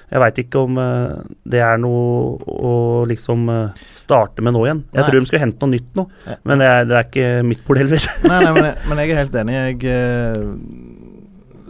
Jeg 0.07 0.21
veit 0.23 0.37
ikke 0.39 0.61
om 0.63 0.77
uh, 0.79 1.17
det 1.43 1.59
er 1.59 1.79
noe 1.83 2.37
å 2.47 2.73
liksom 3.09 3.49
uh, 3.51 3.81
starte 3.99 4.41
med 4.45 4.55
nå 4.55 4.61
igjen. 4.65 4.85
Jeg 4.93 5.01
Nei. 5.01 5.07
tror 5.09 5.19
de 5.19 5.27
skulle 5.27 5.43
hente 5.43 5.59
noe 5.65 5.73
nytt 5.75 5.97
nå, 5.99 6.07
Ja. 6.29 6.37
men 6.47 6.63
det 6.63 6.69
er, 6.71 6.85
det 6.87 6.95
er 6.99 7.09
ikke 7.09 7.27
mitt 7.49 7.65
bord, 7.67 7.81
heller. 7.81 8.07
Nei, 8.29 8.39
nei, 8.45 8.53
men, 8.55 8.69
jeg, 8.69 8.77
men 8.87 9.01
jeg 9.03 9.11
er 9.11 9.21
helt 9.23 9.35
enig. 9.43 9.57
Jeg 9.57 9.77
uh, 9.91 10.97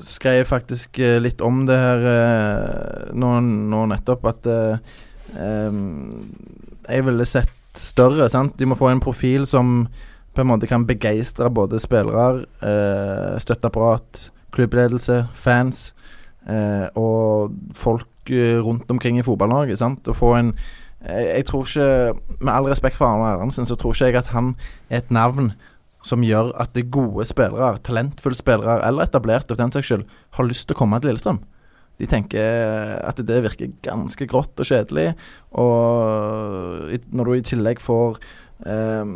skrev 0.04 0.46
faktisk 0.46 1.00
eh, 1.00 1.18
litt 1.22 1.42
om 1.42 1.64
det 1.68 1.78
her 1.78 2.04
eh, 2.12 3.14
nå, 3.18 3.32
nå 3.42 3.86
nettopp, 3.90 4.28
at 4.30 4.50
eh, 4.52 4.94
em, 5.42 5.80
jeg 6.88 7.06
ville 7.08 7.26
sett 7.28 7.54
større. 7.78 8.30
sant? 8.30 8.56
De 8.58 8.68
må 8.70 8.78
få 8.78 8.92
en 8.92 9.02
profil 9.04 9.48
som 9.50 9.88
på 10.38 10.44
en 10.44 10.50
måte 10.52 10.70
kan 10.70 10.86
begeistre 10.86 11.50
både 11.50 11.80
spillere, 11.82 12.46
eh, 12.62 13.38
støtteapparat, 13.42 14.28
klubbledelse, 14.54 15.24
fans 15.34 15.88
eh, 16.46 16.88
og 16.98 17.58
folk 17.78 18.08
eh, 18.34 18.58
rundt 18.64 18.92
omkring 18.92 19.20
i 19.20 19.26
fotball-Norge. 19.26 19.78
sant? 19.80 20.08
Å 20.08 20.18
få 20.18 20.36
en 20.40 20.54
jeg, 21.08 21.46
tror 21.46 21.62
ikke, 21.62 22.18
med 22.42 22.50
all 22.52 22.68
respekt 22.72 22.98
for 22.98 23.06
Arne 23.06 23.36
Erlandsen, 23.36 23.68
så 23.70 23.76
tror 23.78 23.94
ikke 23.94 24.08
jeg 24.10 24.18
at 24.18 24.32
han 24.34 24.56
er 24.90 25.04
et 25.04 25.12
navn 25.14 25.52
som 26.08 26.24
gjør 26.26 26.50
at 26.60 26.74
det 26.76 26.88
gode 26.94 27.26
spillere, 27.30 27.78
talentfulle 27.86 28.38
spillere, 28.38 28.80
eller 28.88 29.06
etablerte 29.06 29.54
for 29.54 29.62
den 29.62 29.74
saks 29.76 29.92
skyld, 29.92 30.08
har 30.38 30.48
lyst 30.48 30.68
til 30.68 30.78
å 30.78 30.80
komme 30.82 31.00
til 31.02 31.12
Lillestrøm. 31.12 31.40
De 31.98 32.10
tenker 32.10 32.98
at 33.02 33.20
det 33.26 33.40
virker 33.46 33.74
ganske 33.86 34.28
grått 34.30 34.60
og 34.62 34.70
kjedelig, 34.70 35.12
og 35.58 36.94
når 37.10 37.30
du 37.30 37.34
i 37.38 37.46
tillegg 37.46 37.82
får 37.82 38.20
eh, 38.70 39.14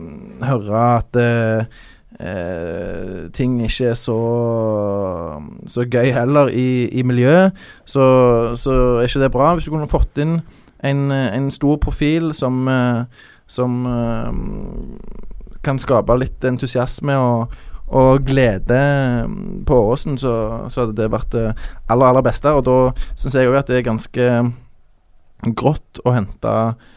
høre 0.47 0.85
at 0.97 1.19
eh, 1.21 1.81
eh, 2.21 3.29
ting 3.33 3.57
ikke 3.65 3.91
er 3.91 3.97
så 3.99 4.17
så 5.67 5.85
gøy 5.89 6.11
heller 6.13 6.51
i, 6.53 6.87
i 6.87 7.03
miljøet, 7.03 7.57
så, 7.85 8.03
så 8.55 8.77
er 8.99 9.09
ikke 9.09 9.23
det 9.23 9.31
bra. 9.33 9.53
Hvis 9.55 9.67
du 9.67 9.73
kunne 9.73 9.89
fått 9.89 10.21
inn 10.21 10.39
en, 10.83 11.11
en 11.11 11.51
stor 11.51 11.77
profil 11.81 12.31
som, 12.37 12.67
eh, 12.67 13.03
som 13.47 13.83
eh, 13.89 14.31
kan 15.65 15.81
skape 15.81 16.17
litt 16.19 16.45
entusiasme 16.47 17.17
og, 17.17 17.53
og 17.91 18.25
glede 18.25 18.79
mm, 19.27 19.61
på 19.67 19.81
Åsen, 19.91 20.17
så, 20.17 20.33
så 20.69 20.85
hadde 20.85 20.97
det 21.01 21.11
vært 21.13 21.33
det 21.35 21.47
aller, 21.89 22.07
aller 22.07 22.25
beste. 22.25 22.53
Og 22.53 22.65
da 22.67 22.79
syns 23.15 23.37
jeg 23.37 23.51
òg 23.51 23.61
at 23.61 23.71
det 23.71 23.81
er 23.81 23.89
ganske 23.89 24.31
grått 25.57 26.01
å 26.05 26.15
hente 26.15 26.55
eh, 26.71 26.89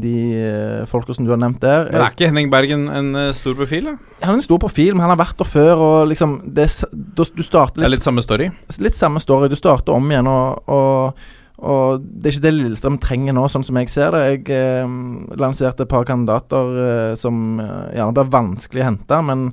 de 0.00 0.12
eh, 0.40 0.84
folka 0.88 1.12
som 1.12 1.26
du 1.26 1.32
har 1.34 1.40
nevnt 1.40 1.60
der. 1.60 1.90
Men 1.90 2.00
er 2.06 2.14
ikke 2.14 2.30
Henning 2.30 2.48
Bergen 2.52 2.86
en 2.88 3.10
eh, 3.26 3.32
stor 3.36 3.56
profil, 3.58 3.90
da? 3.90 3.96
Han 4.24 4.36
er 4.36 4.38
en 4.40 4.46
stor 4.46 4.60
profil, 4.62 4.94
men 4.94 5.04
han 5.04 5.12
har 5.12 5.20
vært 5.20 5.36
der 5.42 5.48
før. 5.48 5.74
Og 5.84 6.08
liksom 6.08 6.38
det, 6.48 6.70
er 6.70 7.04
Du 7.12 7.44
starter 7.44 7.80
Det 7.82 7.84
er 7.84 7.92
litt, 7.92 8.00
litt 8.00 8.08
samme 8.08 8.24
story. 8.24 8.48
litt 8.80 8.96
samme 8.96 9.20
story. 9.20 9.50
Du 9.52 9.58
starter 9.60 9.92
om 9.96 10.08
igjen, 10.10 10.28
og, 10.32 10.64
og, 10.72 11.20
og 11.60 12.00
det 12.00 12.30
er 12.30 12.36
ikke 12.38 12.46
det 12.46 12.54
Lillestrøm 12.56 12.98
trenger 13.04 13.36
nå, 13.36 13.44
sånn 13.52 13.66
som 13.68 13.76
jeg 13.82 13.92
ser 13.92 14.16
det. 14.16 14.24
Jeg 14.30 14.44
eh, 14.56 14.96
lanserte 15.40 15.84
et 15.84 15.92
par 15.92 16.08
kandidater 16.08 16.76
eh, 16.86 17.14
som 17.20 17.60
eh, 17.60 17.96
gjerne 17.98 18.16
blir 18.16 18.32
vanskelig 18.32 18.80
å 18.84 18.88
hente, 18.88 19.22
men 19.28 19.48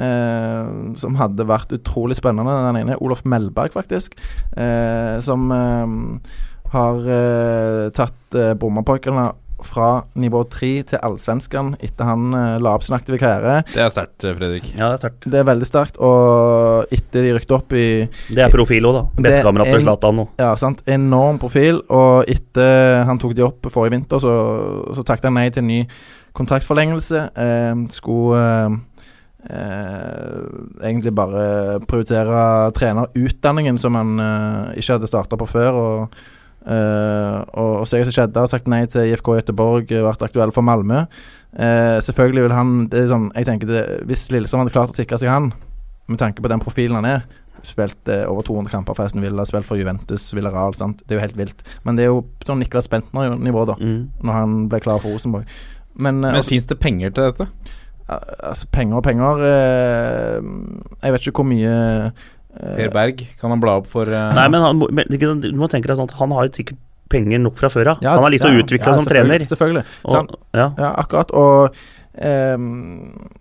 eh, 0.00 0.94
som 1.04 1.20
hadde 1.20 1.48
vært 1.52 1.76
utrolig 1.76 2.16
spennende. 2.16 2.62
Den 2.70 2.80
ene 2.80 2.96
er 2.96 3.04
Olof 3.04 3.26
Melberg, 3.28 3.76
faktisk, 3.76 4.16
eh, 4.56 5.18
som 5.20 5.50
eh, 5.52 6.38
har 6.72 7.06
eh, 7.10 7.86
tatt 7.96 8.38
eh, 8.38 8.54
Brommapojkene 8.58 9.30
fra 9.66 9.88
nivå 10.18 10.42
tre 10.50 10.70
til 10.88 11.00
Allsvenskan 11.04 11.74
etter 11.84 12.08
han 12.08 12.34
eh, 12.36 12.58
la 12.62 12.74
opp 12.76 12.84
sin 12.86 12.96
aktive 12.96 13.18
karriere. 13.20 13.60
Det 13.74 13.82
er 13.84 13.92
sterkt, 13.92 14.24
eh, 14.24 14.36
Fredrik. 14.36 14.70
Ja, 14.72 14.90
det 14.90 14.98
er 14.98 15.02
sterkt. 15.04 15.28
Det 15.32 15.40
er 15.40 15.48
veldig 15.48 15.68
sterkt, 15.68 16.00
og 16.00 16.94
etter 16.96 17.26
de 17.26 17.34
rykte 17.36 17.56
opp 17.56 17.74
i 17.76 17.86
Det 18.30 18.44
er 18.44 18.52
profil 18.52 18.88
òg, 18.88 18.98
da. 19.00 19.04
Bestekamerat 19.28 19.72
til 19.72 19.84
Zlatan 19.84 20.20
nå. 20.20 20.26
Ja, 20.40 20.54
sant. 20.60 20.84
Enorm 20.90 21.40
profil. 21.42 21.82
Og 21.92 22.30
etter 22.30 23.04
han 23.08 23.20
tok 23.20 23.36
de 23.36 23.46
opp 23.46 23.70
forrige 23.72 23.98
vinter, 23.98 24.22
så, 24.22 24.34
så 24.96 25.06
takket 25.06 25.30
han 25.30 25.38
nei 25.40 25.48
til 25.52 25.64
en 25.64 25.72
ny 25.72 25.80
kontraktsforlengelse. 26.38 27.26
Eh, 27.44 27.86
skulle 27.92 28.40
eh, 28.40 28.76
eh, 29.50 30.36
egentlig 30.86 31.14
bare 31.16 31.80
prioritere 31.90 32.70
trenerutdanningen, 32.76 33.80
som 33.82 33.98
han 33.98 34.20
eh, 34.24 34.76
ikke 34.80 34.98
hadde 34.98 35.10
starta 35.10 35.40
på 35.40 35.48
før. 35.50 35.80
Og, 35.84 36.20
eh, 36.66 37.36
og, 37.54 37.80
og 37.80 37.86
så 37.88 37.96
jeg 38.00 38.08
som 38.08 38.16
skjedde, 38.16 38.40
har 38.40 38.50
sagt 38.50 38.68
nei 38.68 38.82
til 38.90 39.08
IFK 39.10 39.32
Göteborg, 39.40 39.90
eh, 39.92 40.04
vært 40.04 40.22
aktuell 40.26 40.52
for 40.52 40.66
Malmö. 40.66 41.06
Uh, 41.50 41.98
selvfølgelig 41.98 42.44
vil 42.44 42.52
han 42.54 42.68
det 42.86 42.98
er 43.00 43.08
sånn, 43.10 43.24
Jeg 43.34 43.46
tenker 43.48 43.66
det, 43.66 43.80
Hvis 44.06 44.28
Lillestrøm 44.30 44.60
hadde 44.62 44.70
klart 44.70 44.92
å 44.92 44.94
sikre 44.94 45.18
seg 45.18 45.32
han, 45.32 45.48
med 46.06 46.20
tanke 46.20 46.38
på 46.38 46.46
den 46.46 46.62
profilen 46.62 47.00
han 47.00 47.08
er 47.10 47.24
Spilt 47.66 48.06
uh, 48.06 48.22
over 48.30 48.46
200 48.46 48.70
kamper 48.70 48.94
for 48.94 49.08
Aston 49.08 49.24
Villa, 49.24 49.42
spilt 49.44 49.66
for 49.66 49.76
Juventus, 49.76 50.28
Villarreal. 50.32 50.76
Sant? 50.78 51.02
Det 51.02 51.12
er 51.12 51.18
jo 51.18 51.24
helt 51.26 51.36
vilt. 51.36 51.64
Men 51.84 51.98
det 51.98 52.06
er 52.06 52.12
jo 52.12 52.22
sånn 52.46 52.62
Niklas 52.62 52.88
Bentner-nivå, 52.88 53.66
da, 53.68 53.74
Mm. 53.82 54.08
når 54.22 54.32
han 54.38 54.54
ble 54.70 54.80
klar 54.80 55.02
for 55.02 55.10
Rosenborg. 55.12 55.50
Men, 55.94 56.22
uh, 56.22 56.30
Men 56.30 56.38
altså, 56.38 56.54
fins 56.54 56.70
det 56.70 56.78
penger 56.80 57.10
til 57.10 57.32
dette? 57.32 57.50
altså, 58.10 58.66
penger 58.72 58.96
og 58.96 59.04
penger 59.04 59.42
eh, 59.44 60.40
Jeg 61.02 61.12
vet 61.12 61.26
ikke 61.26 61.42
hvor 61.42 61.50
mye 61.50 61.74
Per 62.60 62.92
Berg, 62.92 63.24
kan 63.40 63.54
han 63.54 63.62
bla 63.62 63.78
opp 63.80 63.88
for 63.90 64.08
uh... 64.08 64.30
Nei, 64.36 64.46
men, 64.52 64.64
han, 64.64 64.80
du 65.40 65.50
må 65.56 65.68
tenke 65.72 65.88
deg 65.88 65.98
sånn 65.98 66.10
at 66.10 66.18
han 66.18 66.34
har 66.36 66.50
sikkert 66.52 66.80
penger 67.10 67.42
nok 67.42 67.56
fra 67.58 67.70
før 67.72 67.94
av. 67.94 68.04
ja, 68.04 68.14
han 68.16 68.26
er 68.28 68.36
litt 68.36 68.44
så 68.44 68.52
ja, 68.52 68.60
utvikla 68.62 68.92
ja, 68.92 68.98
som 69.00 69.08
trener. 69.08 69.44
selvfølgelig. 69.46 69.86
Og, 70.06 70.14
han, 70.14 70.28
ja. 70.54 70.66
Ja, 70.78 70.90
akkurat. 71.02 71.32
Og 71.34 71.74
um, 72.54 72.68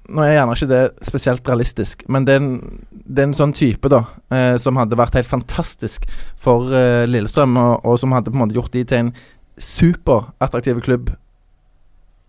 Nå 0.09 0.25
er 0.25 0.33
gjerne 0.33 0.55
ikke 0.57 0.69
det 0.71 0.81
spesielt 1.05 1.51
realistisk, 1.51 2.05
men 2.09 2.25
det 2.25 2.37
er 2.37 2.41
en, 2.41 2.53
det 2.89 3.23
er 3.23 3.29
en 3.29 3.37
sånn 3.37 3.53
type 3.57 3.91
da 3.93 4.03
uh, 4.07 4.55
som 4.61 4.79
hadde 4.81 4.97
vært 4.97 5.19
helt 5.19 5.29
fantastisk 5.29 6.07
for 6.41 6.71
uh, 6.73 7.05
Lillestrøm, 7.09 7.59
og, 7.61 7.85
og 7.85 7.99
som 8.01 8.15
hadde 8.17 8.33
på 8.33 8.39
en 8.39 8.47
måte 8.47 8.57
gjort 8.57 8.73
de 8.73 8.85
til 8.89 9.03
en 9.03 9.13
superattraktiv 9.59 10.81
klubb 10.81 11.11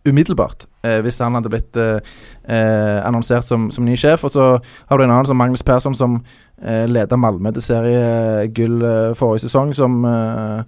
umiddelbart, 0.05 0.66
eh, 0.82 1.01
hvis 1.05 1.18
han 1.20 1.36
hadde 1.36 1.51
blitt 1.53 1.76
eh, 1.76 2.01
eh, 2.49 2.99
annonsert 3.05 3.45
som, 3.45 3.68
som 3.72 3.84
ny 3.84 3.97
sjef. 4.01 4.24
Og 4.24 4.32
så 4.32 4.47
har 4.57 4.99
du 4.99 5.05
en 5.05 5.11
annen 5.11 5.28
som 5.28 5.36
Magnus 5.36 5.64
Persson, 5.66 5.97
som 5.97 6.20
eh, 6.20 6.50
leda 6.63 7.17
Malmö 7.17 7.53
til 7.57 7.63
seriegull 7.65 8.83
eh, 8.85 9.15
forrige 9.17 9.47
sesong, 9.47 9.71
som 9.75 10.05
eh, 10.05 10.63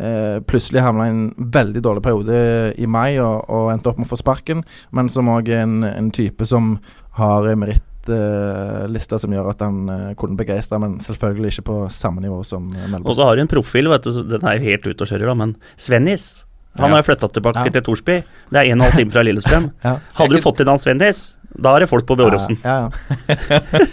eh, 0.00 0.38
plutselig 0.48 0.80
havna 0.82 1.06
i 1.06 1.12
en 1.14 1.24
veldig 1.52 1.82
dårlig 1.84 2.02
periode 2.06 2.38
i 2.80 2.86
mai 2.86 3.18
og, 3.20 3.44
og 3.52 3.72
endte 3.74 3.90
opp 3.92 3.98
med 4.00 4.08
å 4.08 4.12
få 4.14 4.20
sparken, 4.22 4.64
men 4.96 5.08
som 5.12 5.28
òg 5.28 5.48
er 5.52 5.64
en, 5.66 5.82
en 5.84 6.10
type 6.10 6.46
som 6.48 6.78
har 7.18 7.46
en 7.46 7.60
merittliste 7.62 9.18
som 9.22 9.32
gjør 9.36 9.52
at 9.52 9.62
han 9.64 9.84
eh, 9.92 10.08
kunne 10.20 10.36
begeistre, 10.40 10.80
men 10.82 10.96
selvfølgelig 11.04 11.52
ikke 11.54 11.68
på 11.68 11.76
samme 11.94 12.24
nivå 12.24 12.40
som 12.46 12.66
Melbourne. 12.72 13.04
Og 13.08 13.16
så 13.18 13.28
har 13.28 13.36
du 13.38 13.44
en 13.44 13.52
profil, 13.52 13.88
vet 13.92 14.08
du, 14.08 14.22
den 14.34 14.44
er 14.48 14.58
jo 14.58 14.66
helt 14.70 14.88
ute 14.90 15.04
og 15.06 15.10
kjører, 15.12 15.30
da, 15.30 15.36
men 15.44 15.56
Svennis 15.76 16.26
han 16.74 16.90
Ja. 16.90 16.96
har 16.96 17.04
flytta 17.06 17.28
tilbake 17.30 17.62
Ja. 17.68 17.70
til 17.70 17.82
Torsby. 17.86 18.14
Det 18.50 18.58
er 18.58 18.72
en 18.72 18.80
og 18.80 18.86
en 18.88 18.90
halv 18.90 18.96
time 18.98 19.12
fra 19.14 19.22
Lillestrøm. 19.22 19.68
Ja. 19.84 19.92
Hadde 20.18 20.34
du 20.34 20.42
fått 20.42 20.58
inn 20.64 20.66
han 20.72 20.80
Svennis, 20.82 21.36
da 21.54 21.74
er 21.76 21.84
det 21.84 21.88
folk 21.90 22.06
på 22.08 22.16
Bjåråsen. 22.18 22.58
Ja, 22.64 22.88
ja. 22.88 22.88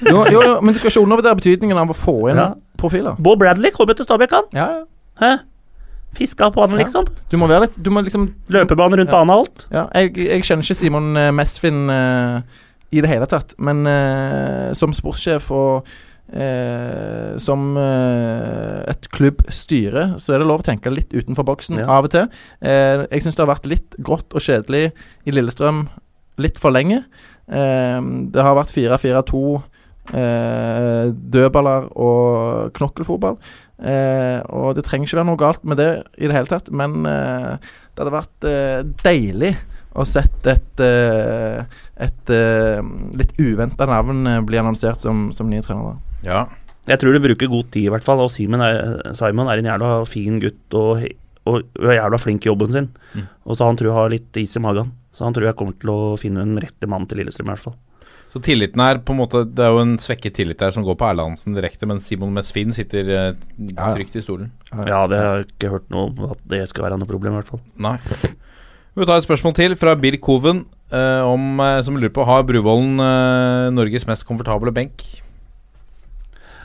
jo, 0.09 0.23
jo, 0.31 0.41
jo, 0.41 0.55
men 0.61 0.73
du 0.73 0.79
skal 0.81 0.91
ikke 0.93 1.03
undervurdere 1.03 1.37
betydningen 1.37 1.77
av 1.77 1.93
å 1.93 1.97
få 1.97 2.15
inn 2.31 2.41
profiler. 2.81 3.17
Bo 3.21 3.35
Bradley 3.37 3.73
kommer 3.75 3.97
til 3.97 4.07
Stabæk, 4.07 4.33
han. 4.33 4.49
Ja, 4.57 4.67
ja. 4.79 4.83
Hæ? 5.21 5.31
Fiska 6.17 6.49
på 6.51 6.65
han, 6.65 6.73
liksom. 6.75 7.05
Du 7.31 7.37
må 7.39 7.47
være 7.47 7.69
litt 7.69 7.75
Du 7.79 7.87
må 7.93 8.01
liksom 8.03 8.25
Løpebane 8.51 8.97
rundt 8.99 9.13
banen 9.13 9.31
og 9.31 9.45
alt. 9.45 9.67
Ja, 9.71 9.85
jeg, 9.95 10.17
jeg 10.25 10.43
kjenner 10.43 10.65
ikke 10.65 10.79
Simon 10.81 11.11
eh, 11.15 11.29
Mesfin 11.35 11.85
uh, 11.87 12.41
i 12.91 12.99
det 13.03 13.11
hele 13.13 13.27
tatt, 13.31 13.53
men 13.63 13.85
uh, 13.87 14.73
som 14.75 14.91
sportssjef 14.95 15.47
og 15.55 15.87
eh, 16.33 17.37
som 17.41 17.77
eh, 17.79 18.81
et 18.91 19.07
klubbstyre, 19.13 20.05
så 20.21 20.35
er 20.35 20.41
det 20.41 20.47
lov 20.49 20.63
å 20.63 20.67
tenke 20.67 20.91
litt 20.93 21.13
utenfor 21.13 21.47
boksen 21.47 21.81
Ja. 21.81 21.87
av 21.97 22.07
og 22.07 22.13
til. 22.13 22.29
Eh, 22.61 23.05
jeg 23.11 23.23
syns 23.25 23.37
det 23.37 23.45
har 23.45 23.53
vært 23.53 23.69
litt 23.69 23.97
grått 23.99 24.35
og 24.35 24.43
kjedelig 24.43 24.91
i 25.25 25.35
Lillestrøm 25.35 25.85
litt 26.41 26.59
for 26.61 26.73
lenge. 26.73 27.03
Eh, 27.47 27.99
det 28.33 28.45
har 28.45 28.57
vært 28.57 28.73
4-4-2, 28.75 29.43
eh, 30.13 31.11
dødballer 31.11 31.91
og 31.95 32.71
knokkelfotball. 32.77 33.39
Eh, 33.81 34.39
og 34.53 34.75
det 34.77 34.85
trenger 34.85 35.09
ikke 35.09 35.17
være 35.17 35.29
noe 35.31 35.41
galt 35.41 35.63
med 35.65 35.79
det 35.81 35.91
i 36.21 36.27
det 36.29 36.35
hele 36.37 36.49
tatt, 36.49 36.69
men 36.69 37.01
eh, 37.09 37.55
det 37.91 38.03
hadde 38.03 38.13
vært 38.13 38.49
deilig 39.01 39.55
å 39.91 40.05
sette 40.07 40.53
et, 40.53 40.81
et 41.99 42.31
eh, 42.31 42.91
litt 43.19 43.33
uventa 43.41 43.87
navn 43.89 44.29
bli 44.47 44.59
annonsert 44.61 45.01
som, 45.03 45.29
som 45.35 45.49
ny 45.51 45.59
trener. 45.65 45.97
Ja. 46.23 46.45
Jeg 46.89 47.01
tror 47.01 47.13
du 47.13 47.21
bruker 47.23 47.51
god 47.51 47.67
tid, 47.73 47.89
i 47.89 47.91
hvert 47.93 48.05
fall. 48.05 48.21
Og 48.23 48.31
Simon 48.33 48.63
er, 48.65 48.79
Simon 49.17 49.51
er 49.51 49.59
en 49.59 49.67
jævla 49.69 49.91
fin 50.09 50.39
gutt 50.41 50.77
og, 50.77 51.03
og, 51.49 51.67
og 51.77 51.93
jævla 51.93 52.19
flink 52.21 52.45
i 52.45 52.49
jobben 52.49 52.71
sin. 52.71 52.89
Mm. 53.13 53.27
Og 53.45 53.57
så 53.57 53.67
han 53.67 53.77
tror 53.77 53.91
jeg 53.91 53.97
har 53.99 54.13
litt 54.15 54.39
is 54.41 54.55
i 54.57 54.63
magen. 54.63 54.93
Så 55.11 55.25
han 55.27 55.35
tror 55.35 55.49
jeg 55.49 55.57
kommer 55.59 55.77
til 55.79 55.91
å 55.93 56.17
finne 56.19 56.43
en 56.45 56.59
rette 56.61 56.87
mann 56.89 57.07
til 57.09 57.21
Lillestrøm, 57.21 57.49
i 57.49 57.53
hvert 57.55 57.65
fall. 57.69 57.79
Så 58.31 58.39
tilliten 58.43 58.79
er 58.79 59.01
på 59.03 59.11
en 59.11 59.19
måte 59.19 59.41
Det 59.43 59.63
er 59.65 59.73
jo 59.75 59.81
en 59.83 59.97
svekket 59.99 60.37
tillit 60.37 60.59
der 60.61 60.71
som 60.71 60.85
går 60.87 60.95
på 60.99 61.07
Erlandsen 61.09 61.55
direkte, 61.55 61.87
men 61.89 61.99
Simon 62.03 62.31
Mesfin 62.35 62.71
sitter 62.75 63.11
eh, 63.11 63.73
trygt 63.75 64.15
i 64.15 64.23
stolen. 64.23 64.53
Ja, 64.71 65.03
det 65.11 65.19
har 65.19 65.41
jeg 65.41 65.49
ikke 65.49 65.73
hørt 65.73 65.89
noe 65.91 66.07
om 66.09 66.29
at 66.31 66.45
det 66.53 66.63
skal 66.71 66.87
være 66.87 66.99
noe 67.01 67.09
problem, 67.09 67.35
i 67.35 67.41
hvert 67.41 67.51
fall. 67.51 67.63
Nei. 67.75 67.97
Vi 68.91 69.07
tar 69.07 69.21
et 69.21 69.27
spørsmål 69.27 69.53
til 69.55 69.75
fra 69.79 69.95
Birk 69.95 70.25
Hoven, 70.27 70.65
eh, 70.91 71.23
om, 71.23 71.59
eh, 71.63 71.81
som 71.83 71.95
lurer 71.95 72.11
på 72.11 72.25
Har 72.27 72.43
Bruvollen 72.43 72.99
eh, 72.99 73.69
Norges 73.71 74.07
mest 74.07 74.25
komfortable 74.27 74.73
benk. 74.75 75.03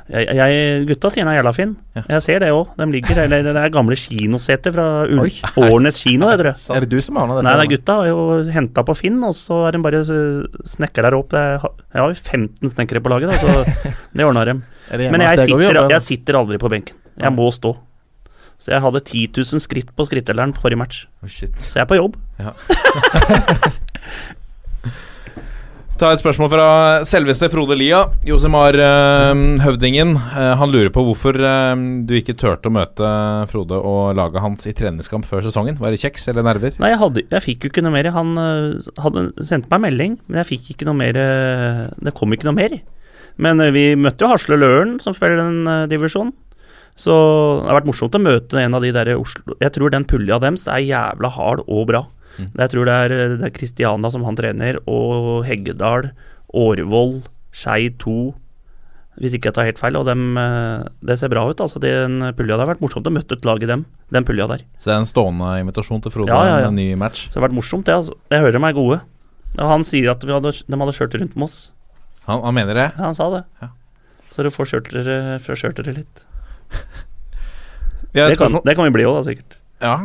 Jeg, 0.07 0.37
jeg, 0.39 0.83
gutta 0.87 1.11
sier 1.11 1.25
den 1.25 1.33
er 1.33 1.41
jævla 1.41 1.53
fin. 1.57 1.73
Ja. 1.97 2.03
Jeg 2.15 2.23
ser 2.23 2.43
det 2.45 2.51
òg. 2.55 2.69
De 2.79 2.87
ligger 2.93 3.19
eller 3.25 3.49
Det 3.49 3.57
er 3.59 3.73
gamle 3.75 3.97
kinoseter 3.99 4.75
fra 4.77 4.87
Årnes 5.67 5.99
kino, 6.05 6.29
jeg 6.31 6.41
tror 6.41 6.51
jeg. 6.53 6.61
Er 6.77 6.87
det 6.87 6.91
du 6.93 7.01
som 7.03 7.19
har 7.19 7.33
det? 7.33 7.41
Nei, 7.43 7.55
det 7.59 7.65
er 7.65 7.73
gutta 7.75 7.97
har 7.99 8.11
jo 8.13 8.21
henta 8.55 8.85
på 8.87 8.95
Finn, 8.99 9.19
og 9.27 9.35
så 9.39 9.65
er 9.67 9.75
de 9.75 9.83
bare 9.83 10.05
snekra 10.07 11.11
opp. 11.19 11.35
Er, 11.35 11.59
jeg 11.59 12.05
har 12.05 12.15
jo 12.15 12.21
15 12.23 12.77
snekkere 12.77 13.03
på 13.03 13.13
laget, 13.13 13.35
da, 13.35 13.41
så 13.43 13.49
det 14.17 14.29
ordna 14.29 14.47
dem. 14.47 14.63
Det 14.93 15.11
Men 15.11 15.27
jeg 15.27 15.43
sitter, 15.43 15.83
jeg 15.91 16.07
sitter 16.07 16.39
aldri 16.39 16.63
på 16.63 16.71
benken. 16.71 17.03
Jeg 17.19 17.35
må 17.35 17.51
stå. 17.51 17.75
Så 18.63 18.71
jeg 18.73 18.81
hadde 18.81 19.03
10 19.03 19.27
000 19.37 19.61
skritt 19.61 19.91
på 19.97 20.07
skrittelleren 20.09 20.55
forrige 20.57 20.81
match. 20.81 21.05
Oh, 21.21 21.29
shit. 21.29 21.53
Så 21.61 21.77
jeg 21.77 21.85
er 21.85 21.91
på 21.91 21.99
jobb. 21.99 22.17
Ta 25.97 26.11
et 26.13 26.21
spørsmål 26.21 26.51
fra 26.53 26.65
selveste 27.09 27.49
Frode 27.49 27.73
Lia. 27.81 28.03
Josimar 28.29 28.77
eh, 28.77 29.39
Høvdingen. 29.65 30.11
Eh, 30.13 30.51
han 30.61 30.69
lurer 30.69 30.91
på 30.93 31.01
hvorfor 31.07 31.39
eh, 31.41 31.85
du 32.05 32.13
ikke 32.19 32.35
turte 32.37 32.69
å 32.69 32.75
møte 32.77 33.13
Frode 33.49 33.79
og 33.81 34.11
laget 34.19 34.45
hans 34.45 34.69
i 34.69 34.75
treningskamp 34.77 35.25
før 35.25 35.47
sesongen. 35.47 35.79
Var 35.81 35.95
det 35.95 36.03
kjeks 36.03 36.29
eller 36.29 36.45
nerver? 36.45 36.77
Nei, 36.83 36.91
jeg, 36.93 37.01
hadde, 37.01 37.23
jeg 37.33 37.45
fikk 37.47 37.65
jo 37.65 37.71
ikke 37.73 37.85
noe 37.87 37.95
mer. 37.95 38.11
Han 38.13 38.37
hadde 39.07 39.23
sendt 39.49 39.73
meg 39.73 39.87
melding, 39.87 40.19
men 40.27 40.43
jeg 40.43 40.51
fikk 40.51 40.69
ikke 40.75 40.91
noe 40.91 40.99
mer 41.01 41.17
Det 41.97 42.13
kom 42.19 42.37
ikke 42.37 42.51
noe 42.51 42.59
mer. 42.59 42.77
Men 43.41 43.65
vi 43.73 43.87
møtte 43.97 44.27
jo 44.27 44.35
Hasle 44.35 44.61
Løren, 44.61 44.99
som 45.01 45.17
spiller 45.17 45.41
den 45.41 45.89
divisjonen. 45.89 46.35
Så 47.01 47.15
det 47.63 47.71
har 47.71 47.81
vært 47.81 47.89
morsomt 47.89 48.21
å 48.21 48.21
møte 48.21 48.61
en 48.61 48.77
av 48.77 48.85
de 48.85 48.93
der 48.93 49.11
Oslo 49.17 49.57
Jeg 49.61 49.75
tror 49.75 49.93
den 49.93 50.07
pulja 50.09 50.39
deres 50.41 50.69
er 50.69 50.85
jævla 50.85 51.33
hard 51.33 51.65
og 51.65 51.89
bra. 51.89 52.05
Mm. 52.37 52.49
Jeg 52.61 52.73
tror 52.73 52.89
det 52.89 52.97
er, 53.05 53.15
øh, 53.17 53.37
det 53.41 53.47
er 53.49 53.55
Christiana 53.57 54.11
som 54.13 54.25
han 54.27 54.37
trener, 54.39 54.81
og 54.87 55.45
Heggedal, 55.49 56.11
Årvoll, 56.57 57.23
Skei 57.57 57.91
2 58.03 58.35
Hvis 59.17 59.33
ikke 59.33 59.49
jeg 59.49 59.57
tar 59.57 59.65
helt 59.65 59.79
feil. 59.81 59.97
Og 59.97 60.05
dem, 60.05 60.37
øh, 60.37 60.85
det 61.09 61.15
ser 61.19 61.31
bra 61.33 61.47
ut, 61.49 61.61
altså. 61.65 61.81
Den 61.81 62.21
pulja. 62.37 62.59
Det 62.59 62.67
har 62.67 62.69
vært 62.75 62.83
morsomt 62.85 63.07
å 63.09 63.13
møte 63.15 63.33
et 63.39 63.47
lag 63.49 63.63
i 63.65 63.69
dem, 63.71 63.87
den 64.13 64.27
pulja 64.29 64.45
der. 64.51 64.61
Så 64.77 64.91
det 64.91 64.93
er 64.93 65.01
en 65.01 65.09
stående 65.09 65.55
invitasjon 65.63 66.03
til 66.05 66.13
Frode 66.13 66.29
Ja, 66.29 66.43
ja, 66.45 66.59
ja. 66.61 66.69
en 66.69 66.77
ny 66.77 66.91
match. 67.01 67.31
Så 67.31 67.33
det 67.33 67.41
har 67.41 67.47
vært 67.49 67.57
morsomt, 67.57 67.87
det. 67.89 67.97
Altså. 67.97 68.13
Jeg 68.29 68.45
hører 68.45 68.59
dem 68.59 68.69
er 68.69 68.77
gode. 68.77 69.01
Og 69.57 69.71
han 69.73 69.87
sier 69.89 70.11
at 70.13 70.21
vi 70.27 70.35
hadde, 70.37 70.53
de 70.53 70.81
hadde 70.83 70.97
kjørt 70.99 71.17
rundt 71.17 71.33
med 71.37 71.49
oss. 71.49 71.57
Han, 72.27 72.43
han 72.45 72.55
mener 72.59 72.77
det? 72.77 72.87
Ja, 72.93 73.07
han 73.07 73.17
sa 73.17 73.31
det. 73.33 73.43
Ja. 73.63 73.71
Så 74.29 74.43
dere 74.45 74.53
får 74.53 74.69
kjørt 74.75 74.93
dere, 74.93 75.17
får 75.41 75.63
kjørt 75.63 75.81
dere 75.81 75.97
litt. 76.03 76.25
Det 78.17 78.39
kan, 78.41 78.55
det 78.65 78.73
kan 78.79 78.87
vi 78.87 78.93
bli 78.95 79.05
òg, 79.05 79.19
da, 79.19 79.23
sikkert. 79.27 79.57
Ja, 79.85 79.97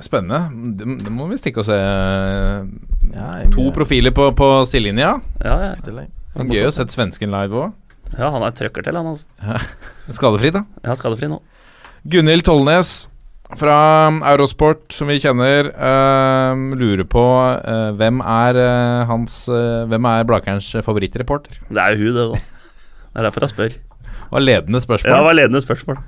spennende. 0.00 0.40
Det, 0.78 0.96
det 1.04 1.12
må 1.12 1.26
vi 1.30 1.38
stikke 1.40 1.62
og 1.62 1.68
se. 1.68 1.76
Ja, 1.76 3.28
jeg, 3.42 3.52
To 3.54 3.68
profiler 3.74 4.14
på, 4.14 4.30
på 4.38 4.50
sidelinja. 4.70 5.16
Ja, 5.44 5.56
ja. 5.68 6.06
Gøy 6.42 6.66
å 6.68 6.74
sette 6.74 6.94
svensken 6.94 7.32
live 7.34 7.66
òg. 7.66 7.78
ja, 8.16 8.28
han 8.32 8.44
er 8.44 8.54
trøkker 8.56 8.84
til, 8.86 8.96
han 8.96 9.12
altså. 9.12 9.26
Skadefri, 10.18 10.52
da. 10.54 10.64
Ja, 10.84 10.96
skadefri 10.98 11.28
nå. 11.32 11.42
Gunhild 12.08 12.46
Tollnes 12.48 13.06
fra 13.60 13.76
Eurosport, 14.32 14.86
som 14.96 15.10
vi 15.12 15.18
kjenner, 15.20 15.68
uh, 15.76 16.56
lurer 16.78 17.04
på 17.04 17.22
uh, 17.22 17.90
hvem 17.98 18.22
er 18.24 18.58
uh, 18.58 19.02
hans 19.10 19.42
Hvem 19.46 20.08
er 20.08 20.24
Blakerens 20.28 20.70
favorittreporter? 20.86 21.60
Det 21.68 21.84
er 21.84 21.96
jo 21.98 22.08
hun, 22.08 22.16
det, 22.16 22.26
da. 22.32 22.62
Det 23.12 23.20
er 23.20 23.28
derfor 23.28 23.44
jeg 23.44 23.52
spør. 23.52 23.76
Det 23.76 24.32
var 24.32 24.44
ledende 24.46 24.80
spørsmål. 24.80 25.12
Ja, 25.12 25.20
det 25.20 25.28
var 25.28 25.36
ledende 25.36 25.60
spørsmål. 25.60 25.98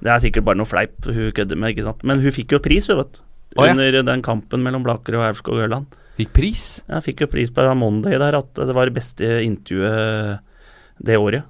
Det 0.00 0.12
er 0.12 0.22
sikkert 0.22 0.46
bare 0.48 0.60
noe 0.60 0.68
fleip 0.68 1.08
hun 1.08 1.32
kødder 1.36 1.58
med, 1.60 1.74
ikke 1.74 1.86
sant. 1.86 2.04
Men 2.08 2.22
hun 2.24 2.34
fikk 2.34 2.54
jo 2.56 2.62
pris, 2.64 2.88
hun, 2.90 3.00
vet 3.02 3.18
du. 3.18 3.22
Å, 3.58 3.66
ja. 3.66 3.74
Under 3.74 3.98
den 4.06 4.22
kampen 4.22 4.62
mellom 4.62 4.84
Blaker 4.86 5.16
og 5.18 5.26
Aurskog 5.26 5.58
Ørland. 5.60 5.96
Fikk 6.20 6.32
pris. 6.36 6.66
Ja, 6.88 7.00
fikk 7.04 7.24
jo 7.24 7.30
pris 7.32 7.50
på 7.54 7.64
Monday 7.78 8.18
der, 8.20 8.38
at 8.38 8.54
det 8.56 8.76
var 8.76 8.88
det 8.88 8.96
beste 8.98 9.40
intervjuet 9.44 10.40
det 11.00 11.16
året. 11.18 11.48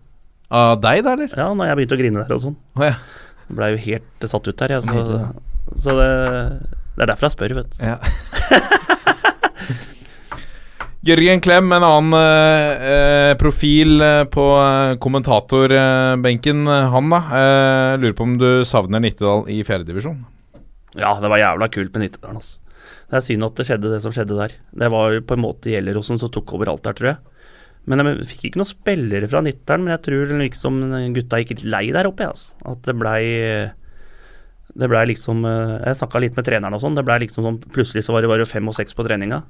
Av 0.50 0.76
deg, 0.82 1.02
da, 1.06 1.14
eller? 1.14 1.30
Ja, 1.36 1.50
når 1.54 1.70
jeg 1.70 1.78
begynte 1.80 1.98
å 1.98 2.00
grine 2.00 2.22
der 2.24 2.36
og 2.36 2.42
sånn. 2.42 2.56
Oh, 2.78 2.86
ja. 2.86 2.96
Blei 3.50 3.72
jo 3.74 3.82
helt 3.84 4.30
satt 4.30 4.48
ut 4.50 4.62
der, 4.62 4.76
jeg. 4.76 4.86
Så, 4.86 5.82
så 5.84 5.96
det, 5.98 6.10
det 6.96 7.04
er 7.04 7.12
derfor 7.12 7.28
jeg 7.28 7.36
spør, 7.36 7.58
vet 7.60 7.76
du. 7.76 7.82
ja. 7.86 7.98
Jørgen 11.00 11.40
Klem, 11.40 11.70
en 11.72 11.84
annen 11.86 12.12
eh, 12.12 12.82
eh, 12.92 13.34
profil 13.40 14.02
eh, 14.04 14.24
på 14.28 14.42
eh, 14.60 14.98
kommentatorbenken. 15.00 16.66
han, 16.68 17.06
da. 17.08 17.20
Eh, 17.38 17.92
lurer 18.02 18.16
på 18.18 18.26
om 18.26 18.34
du 18.36 18.48
savner 18.68 19.00
Nittedal 19.00 19.46
i 19.48 19.62
fjerdedivisjon? 19.64 20.18
Ja, 21.00 21.14
det 21.22 21.30
var 21.32 21.40
jævla 21.40 21.70
kult 21.72 21.94
med 21.96 22.04
Nittedalen, 22.04 22.42
altså. 22.42 22.60
Det 23.10 23.16
er 23.16 23.24
synd 23.24 23.46
at 23.46 23.56
det 23.56 23.64
skjedde 23.66 23.92
det 23.94 24.02
som 24.04 24.12
skjedde 24.12 24.36
der. 24.36 24.52
Det 24.82 24.90
var 24.92 25.16
på 25.24 25.38
en 25.38 25.42
måte 25.42 25.72
Gjelleråsen 25.72 26.20
som 26.20 26.30
tok 26.34 26.52
over 26.58 26.68
alt 26.68 26.84
der, 26.84 26.98
tror 26.98 27.08
jeg. 27.14 27.48
Men 27.88 28.04
jeg 28.04 28.26
fikk 28.34 28.44
ikke 28.50 28.60
noen 28.60 28.68
spillere 28.68 29.30
fra 29.32 29.40
Nittedalen, 29.46 29.86
men 29.86 29.94
jeg 29.96 30.04
tror 30.04 30.34
liksom 30.42 30.82
gutta 31.16 31.40
gikk 31.40 31.54
litt 31.54 31.64
lei 31.64 31.86
der 31.96 32.10
oppe, 32.10 32.28
altså. 32.28 32.52
At 32.68 32.84
det 32.84 32.96
blei 33.00 33.22
Det 34.76 34.86
blei 34.92 35.06
liksom 35.14 35.40
Jeg 35.48 35.96
snakka 35.96 36.20
litt 36.20 36.36
med 36.36 36.44
treneren 36.46 36.76
og 36.76 36.84
sånn. 36.84 37.00
Det 37.00 37.06
blei 37.08 37.22
liksom 37.24 37.48
sånn 37.48 37.58
Plutselig 37.72 38.04
så 38.04 38.12
var 38.12 38.20
det 38.20 38.30
bare 38.30 38.46
fem 38.46 38.68
og 38.68 38.76
seks 38.76 38.92
på 38.94 39.08
treninga. 39.08 39.40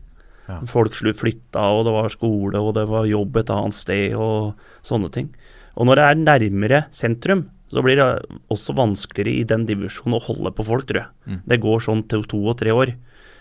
Ja. 0.51 0.59
Folk 0.67 0.97
flytta, 0.99 1.63
og 1.63 1.85
det 1.87 1.95
var 1.95 2.13
skole, 2.13 2.59
og 2.59 2.75
det 2.75 2.87
var 2.91 3.09
jobb 3.09 3.39
et 3.41 3.53
annet 3.55 3.77
sted, 3.77 4.17
og 4.19 4.59
sånne 4.87 5.11
ting. 5.15 5.31
Og 5.79 5.87
når 5.87 6.01
det 6.01 6.07
er 6.07 6.23
nærmere 6.25 6.81
sentrum, 6.95 7.47
så 7.71 7.85
blir 7.87 8.01
det 8.01 8.09
også 8.51 8.75
vanskeligere 8.75 9.39
i 9.39 9.47
den 9.47 9.65
divisjonen 9.69 10.19
å 10.19 10.25
holde 10.25 10.51
på 10.57 10.67
folk, 10.67 10.89
tror 10.89 11.05
jeg. 11.05 11.11
Mm. 11.31 11.41
Det 11.53 11.61
går 11.63 11.85
sånn 11.87 12.03
til 12.11 12.27
to 12.31 12.43
og 12.51 12.59
tre 12.59 12.75
år. 12.75 12.97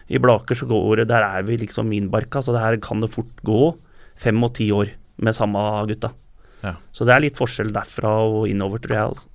I 0.09 0.21
Blaker 0.21 0.57
så 0.57 0.67
går 0.69 1.01
det, 1.01 1.09
der 1.09 1.25
er 1.25 1.45
vi 1.47 1.57
liksom 1.61 1.89
minbarka, 1.89 2.43
så 2.45 2.53
det 2.53 2.61
her 2.61 2.77
kan 2.81 3.01
det 3.01 3.11
fort 3.13 3.41
gå 3.45 3.73
fem 4.19 4.37
og 4.45 4.53
ti 4.57 4.69
år 4.75 4.93
med 5.17 5.37
samme 5.37 5.61
gutta. 5.89 6.13
Ja. 6.61 6.75
Så 6.93 7.07
det 7.07 7.15
er 7.15 7.23
litt 7.25 7.39
forskjell 7.39 7.73
derfra 7.73 8.13
og 8.27 8.47
innover, 8.51 8.81
tror 8.83 8.95
jeg. 8.95 9.13
Altså. 9.13 9.29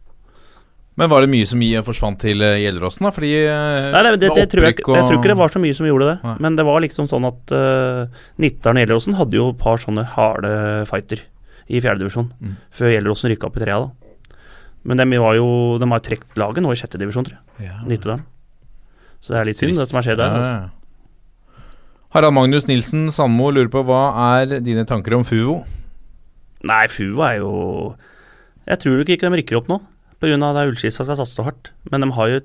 Men 0.97 1.11
var 1.11 1.25
det 1.25 1.31
mye 1.33 1.47
som 1.51 1.59
forsvant 1.89 2.21
til 2.23 2.39
eh, 2.47 2.61
Gjelleråsen, 2.63 3.03
da? 3.03 3.11
Fordi 3.11 3.31
eh, 3.43 3.91
Nei, 3.91 4.03
nei, 4.07 4.13
det, 4.15 4.29
det 4.37 4.45
tror 4.53 4.63
jeg, 4.69 4.77
jeg 4.79 4.85
tror 4.87 5.17
ikke 5.19 5.33
det 5.33 5.39
var 5.41 5.51
så 5.51 5.59
mye 5.63 5.75
som 5.75 5.87
gjorde 5.89 6.07
det. 6.13 6.17
Nei. 6.23 6.35
Men 6.47 6.57
det 6.61 6.65
var 6.69 6.81
liksom 6.85 7.09
sånn 7.11 7.27
at 7.27 7.55
uh, 7.57 8.21
Nittaren 8.39 8.79
og 8.79 8.85
Gjelleråsen 8.85 9.17
hadde 9.19 9.39
jo 9.41 9.49
et 9.51 9.59
par 9.59 9.83
sånne 9.83 10.05
harde 10.15 10.53
fighter 10.91 11.25
i 11.67 11.81
fjerdedivisjon 11.83 12.31
Mm. 12.39 12.55
før 12.71 12.93
Gjelleråsen 12.95 13.33
rykka 13.33 13.49
opp 13.51 13.59
i 13.59 13.65
trea. 13.65 13.81
da. 13.81 14.39
Men 14.85 15.01
de 15.01 15.19
var 15.19 15.35
jo 15.39 15.79
De 15.81 15.89
har 15.91 16.03
trukket 16.05 16.37
laget 16.39 16.63
nå 16.63 16.71
i 16.75 16.79
sjette 16.79 17.01
divisjon, 17.01 17.25
tror 17.27 17.39
jeg. 17.41 17.67
Ja. 17.71 17.81
Nittedalen. 17.89 18.23
Så 19.25 19.33
det 19.33 19.41
er 19.41 19.49
litt 19.49 19.57
synd, 19.59 19.75
det 19.81 19.89
som 19.89 19.97
har 19.99 20.05
skjedd 20.07 20.21
der. 20.21 20.31
Ja, 20.31 20.39
Altså. 20.39 20.55
ja. 20.55 21.61
Harald 22.15 22.35
Magnus 22.37 22.69
Nilsen 22.71 23.09
Sandmo 23.11 23.49
lurer 23.51 23.71
på 23.73 23.83
hva 23.89 24.03
er 24.39 24.61
dine 24.63 24.85
tanker 24.87 25.17
om 25.17 25.25
Fuvo? 25.27 25.65
Nei, 26.63 26.85
Fuvo 26.93 27.25
er 27.27 27.41
jo 27.41 27.51
Jeg 28.69 28.79
tror 28.85 29.03
ikke 29.03 29.19
de 29.27 29.41
rykker 29.41 29.59
opp 29.59 29.67
nå, 29.73 29.81
pga. 30.25 30.51
at 30.51 30.71
Ullskisa 30.71 31.05
skal 31.05 31.21
satse 31.21 31.45
hardt. 31.47 31.71
Men 31.91 32.05
de 32.05 32.11
har 32.13 32.29
jo 32.33 32.41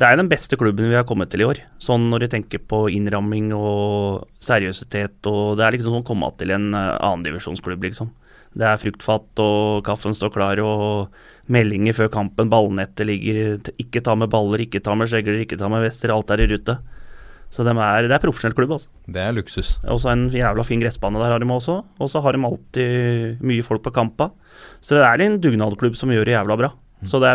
Det 0.00 0.06
er 0.06 0.16
den 0.16 0.30
beste 0.30 0.56
klubben 0.56 0.88
vi 0.88 0.96
har 0.96 1.04
kommet 1.04 1.28
til 1.30 1.42
i 1.42 1.44
år. 1.44 1.60
Sånn 1.78 2.08
når 2.08 2.24
du 2.24 2.28
tenker 2.32 2.58
på 2.58 2.88
innramming 2.88 3.52
og 3.52 4.28
seriøsitet 4.40 5.26
og 5.26 5.58
Det 5.58 5.66
er 5.66 5.76
liksom 5.76 5.92
sånn 5.92 6.06
å 6.06 6.08
komme 6.08 6.30
til 6.38 6.50
en 6.50 6.72
uh, 6.72 6.96
annendivisjonsklubb, 6.96 7.84
liksom. 7.84 8.08
Det 8.56 8.66
er 8.66 8.80
fruktfat, 8.82 9.28
og 9.38 9.84
kaffen 9.86 10.14
står 10.16 10.32
klar, 10.34 10.58
og 10.58 11.12
meldinger 11.46 11.94
før 11.94 12.08
kampen, 12.10 12.50
ballnettet 12.50 13.06
ligger 13.06 13.60
Ikke 13.78 14.02
ta 14.02 14.16
med 14.18 14.30
baller, 14.32 14.64
ikke 14.64 14.82
ta 14.82 14.96
med 14.98 15.10
skjegler, 15.10 15.44
ikke 15.44 15.58
ta 15.60 15.68
med 15.70 15.84
vester, 15.84 16.10
alt 16.10 16.32
er 16.34 16.42
i 16.42 16.48
rute. 16.50 16.78
Så 17.50 17.64
de 17.66 17.72
er, 17.74 18.06
det 18.06 18.14
er 18.14 18.22
profesjonell 18.22 18.54
klubb, 18.54 18.76
altså. 18.76 18.90
Det 19.10 19.22
er 19.24 19.34
luksus. 19.34 19.72
Og 19.90 19.98
så 20.02 20.12
en 20.12 20.28
jævla 20.30 20.62
fin 20.66 20.82
gressbane 20.82 21.18
der 21.18 21.32
har 21.34 21.42
de 21.42 21.48
også. 21.50 21.80
Og 21.98 22.10
så 22.12 22.22
har 22.22 22.36
de 22.36 22.44
alltid 22.46 23.40
mye 23.42 23.64
folk 23.66 23.82
på 23.82 23.94
kampa. 23.96 24.30
Så 24.78 24.94
det 24.94 25.02
er 25.02 25.24
en 25.24 25.40
dugnadklubb 25.42 25.98
som 25.98 26.12
gjør 26.14 26.28
det 26.28 26.36
jævla 26.36 26.56
bra. 26.60 26.70
Så 27.08 27.16
de, 27.22 27.30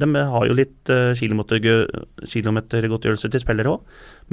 de 0.00 0.06
har 0.16 0.46
jo 0.48 0.54
litt 0.56 0.88
uh, 0.88 1.12
kilometergodtgjørelse 1.14 3.28
til 3.30 3.40
spillere 3.42 3.68
òg. 3.74 3.80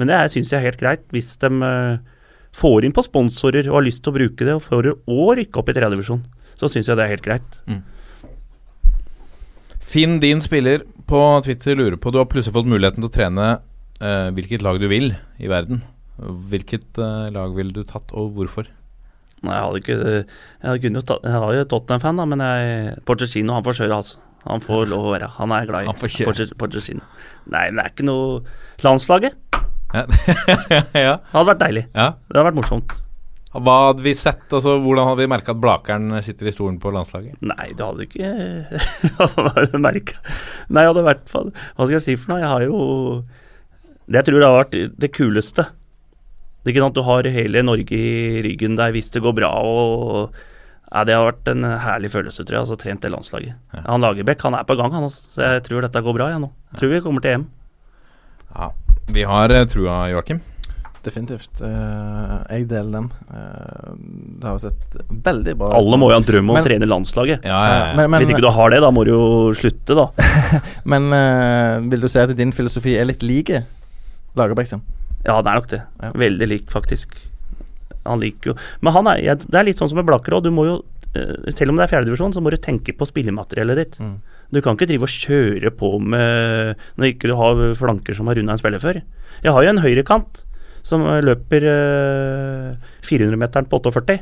Men 0.00 0.08
det 0.10 0.32
syns 0.32 0.50
jeg 0.50 0.58
er 0.58 0.68
helt 0.70 0.80
greit. 0.80 1.04
Hvis 1.12 1.30
de 1.42 1.48
eh, 1.66 2.00
får 2.56 2.84
inn 2.86 2.96
på 2.96 3.04
sponsorer 3.04 3.68
og 3.68 3.76
har 3.76 3.84
lyst 3.84 4.00
til 4.04 4.12
å 4.14 4.16
bruke 4.16 4.44
det, 4.46 4.54
og 4.56 4.64
får 4.64 4.84
å 4.96 5.34
rykke 5.36 5.58
opp 5.60 5.68
i 5.68 5.74
tredjedivisjon, 5.76 6.22
så 6.56 6.64
syns 6.72 6.88
jeg 6.88 6.96
det 6.96 7.04
er 7.04 7.12
helt 7.12 7.26
greit. 7.26 7.50
Finn 9.90 10.14
din 10.22 10.40
spiller 10.40 10.80
på 11.10 11.20
Twitter 11.44 11.74
lurer 11.76 11.98
på 12.00 12.12
Du 12.14 12.18
har 12.20 12.30
plutselig 12.30 12.54
fått 12.54 12.70
muligheten 12.70 13.02
til 13.02 13.10
å 13.10 13.12
trene 13.12 13.46
eh, 14.00 14.28
hvilket 14.36 14.64
lag 14.64 14.80
du 14.80 14.88
vil 14.90 15.12
i 15.40 15.50
verden. 15.50 15.82
Hvilket 16.20 16.98
uh, 17.00 17.30
lag 17.32 17.54
ville 17.56 17.72
du 17.72 17.84
tatt, 17.88 18.12
og 18.12 18.34
hvorfor? 18.36 18.66
Nei, 19.40 19.54
jeg 19.54 19.64
hadde 19.64 19.78
ikke 19.80 19.94
Jeg, 19.96 20.24
hadde 20.66 20.90
jo 20.90 21.02
tatt, 21.08 21.22
jeg 21.24 21.44
har 21.44 21.54
jo 21.56 21.68
Tottenham-fan, 21.70 22.18
da, 22.20 22.26
men 22.28 22.42
jeg, 22.44 22.98
Porcesino 23.08 23.56
han 23.56 23.64
får 23.64 23.78
kjøre, 23.78 24.00
altså. 24.02 24.20
Han 24.48 24.62
får 24.64 24.88
lov 24.88 25.06
å 25.08 25.12
være. 25.14 25.28
Han 25.36 25.52
er 25.52 25.68
glad 25.68 25.88
i 25.88 26.52
Porcesino. 26.60 27.04
Nei, 27.52 27.66
men 27.68 27.80
det 27.80 27.84
er 27.86 27.94
ikke 27.94 28.08
noe 28.08 28.40
Landslaget 28.84 29.36
Ja. 29.92 30.04
ja. 31.08 31.14
hadde 31.32 31.48
vært 31.50 31.62
deilig. 31.64 31.86
ja. 31.92 32.12
Det 32.28 32.38
hadde 32.38 32.48
vært 32.50 32.60
morsomt. 32.60 32.96
Hva 33.50 33.74
hadde 33.88 34.04
vi 34.04 34.12
sett? 34.14 34.44
Altså, 34.54 34.76
hvordan 34.78 35.08
hadde 35.08 35.24
vi 35.24 35.30
merka 35.32 35.50
at 35.50 35.60
Blakeren 35.60 36.20
sitter 36.22 36.46
i 36.46 36.54
stolen 36.54 36.76
på 36.80 36.92
landslaget? 36.94 37.40
Nei, 37.42 37.72
det 37.74 37.82
hadde 37.82 38.06
ikke 38.06 38.28
merka 39.88 40.20
Nei, 40.70 40.84
jeg 40.84 40.92
hadde 40.92 41.02
vært 41.08 41.24
Hva 41.34 41.48
skal 41.80 41.96
jeg 41.96 42.04
si 42.04 42.14
for 42.14 42.36
noe? 42.36 42.44
Jeg 42.44 42.52
har 42.52 42.66
jo 42.68 42.78
Det 44.10 44.18
jeg 44.18 44.26
tror 44.26 44.42
det 44.42 44.48
har 44.48 44.58
vært 44.58 44.98
det 45.00 45.12
kuleste. 45.14 45.66
Det 46.60 46.68
er 46.68 46.74
ikke 46.74 46.82
sant, 46.84 46.98
Du 46.98 47.06
har 47.06 47.28
hele 47.30 47.62
Norge 47.64 47.96
i 47.96 48.42
ryggen 48.44 48.76
der 48.76 48.92
hvis 48.92 49.12
det 49.14 49.22
går 49.22 49.36
bra. 49.38 49.50
og 49.54 50.34
ja, 50.90 51.04
Det 51.04 51.14
har 51.14 51.30
vært 51.30 51.48
en 51.54 51.64
herlig 51.86 52.10
følelse, 52.10 52.44
tror 52.44 52.58
jeg. 52.58 52.64
altså 52.66 52.76
Trent 52.76 53.00
det 53.06 53.12
landslaget. 53.14 53.54
Ja. 53.72 53.86
Han 53.86 54.02
Lagerbäck 54.02 54.42
han 54.42 54.58
er 54.58 54.66
på 54.66 54.76
gang, 54.76 54.92
han. 54.92 55.06
Altså, 55.06 55.22
så 55.36 55.46
jeg 55.54 55.64
tror 55.70 55.86
dette 55.86 56.02
går 56.02 56.18
bra, 56.18 56.30
jeg 56.34 56.42
nå. 56.42 56.50
Tror 56.76 56.92
vi 56.92 57.02
kommer 57.06 57.24
til 57.24 57.38
EM. 57.38 57.48
Ja. 58.50 58.70
Vi 59.10 59.26
har 59.26 59.50
eh, 59.54 59.66
trua, 59.70 60.04
Joakim. 60.10 60.42
Definitivt. 61.00 61.62
Uh, 61.64 62.42
jeg 62.50 62.66
deler 62.68 62.98
den. 62.98 63.06
Uh, 63.32 63.94
det 64.36 64.44
har 64.44 64.58
jo 64.58 64.64
sett 64.66 64.98
veldig 65.08 65.54
bra 65.56 65.70
ut. 65.70 65.76
Alle 65.78 65.96
må 65.96 66.10
jo 66.10 66.18
ha 66.18 66.20
en 66.20 66.26
drøm 66.28 66.50
om 66.50 66.58
Men- 66.58 66.60
å 66.60 66.66
trene 66.66 66.88
landslaget. 66.90 67.46
Ja, 67.48 67.60
ja, 67.64 67.78
ja. 67.78 67.94
Men, 67.96 68.10
men, 68.10 68.20
Hvis 68.20 68.34
ikke 68.34 68.44
du 68.44 68.52
har 68.52 68.74
det, 68.74 68.82
da 68.84 68.90
må 68.92 69.06
du 69.08 69.14
jo 69.14 69.22
slutte, 69.56 69.96
da. 69.96 70.10
men 70.92 71.08
uh, 71.08 71.80
vil 71.88 72.04
du 72.04 72.08
si 72.10 72.20
at 72.20 72.34
din 72.36 72.52
filosofi 72.52 72.98
er 73.00 73.08
litt 73.08 73.24
lik 73.24 73.54
Lagerbäck 74.38 74.70
sin? 74.70 74.82
Ja, 75.24 75.40
det 75.42 75.50
er 75.50 75.58
nok 75.58 75.68
det. 75.72 75.82
Ja. 76.02 76.12
Veldig 76.16 76.48
lik, 76.48 76.70
faktisk. 76.72 77.16
Han 78.06 78.22
liker 78.22 78.52
jo 78.52 78.56
Men 78.80 78.94
han 78.94 79.08
er, 79.10 79.20
det 79.36 79.58
er 79.58 79.66
litt 79.66 79.80
sånn 79.80 79.90
som 79.90 79.98
med 80.00 80.08
Blakker. 80.08 80.38
Du 80.40 80.48
må 80.54 80.64
jo 80.64 80.76
eh, 81.12 81.50
Selv 81.52 81.72
om 81.72 81.80
det 81.80 81.84
er 81.84 81.92
fjerdedivisjon, 81.92 82.32
så 82.32 82.42
må 82.42 82.52
du 82.52 82.56
tenke 82.62 82.94
på 82.96 83.08
spillemateriellet 83.08 83.80
ditt. 83.82 83.98
Mm. 84.00 84.14
Du 84.50 84.60
kan 84.64 84.74
ikke 84.74 84.88
drive 84.90 85.06
og 85.06 85.12
kjøre 85.12 85.72
på 85.76 85.92
med 86.02 86.78
Når 86.96 87.12
ikke 87.12 87.30
du 87.30 87.36
har 87.38 87.60
flanker 87.78 88.16
som 88.16 88.30
har 88.30 88.38
runda 88.40 88.56
en 88.56 88.62
spiller 88.62 88.82
før. 88.82 89.02
Jeg 89.44 89.54
har 89.54 89.66
jo 89.66 89.74
en 89.74 89.84
høyrekant 89.84 90.44
som 90.86 91.04
eh, 91.06 91.22
løper 91.24 91.66
eh, 91.70 92.92
400-meteren 93.06 93.68
på 93.70 93.80
48. 93.84 94.20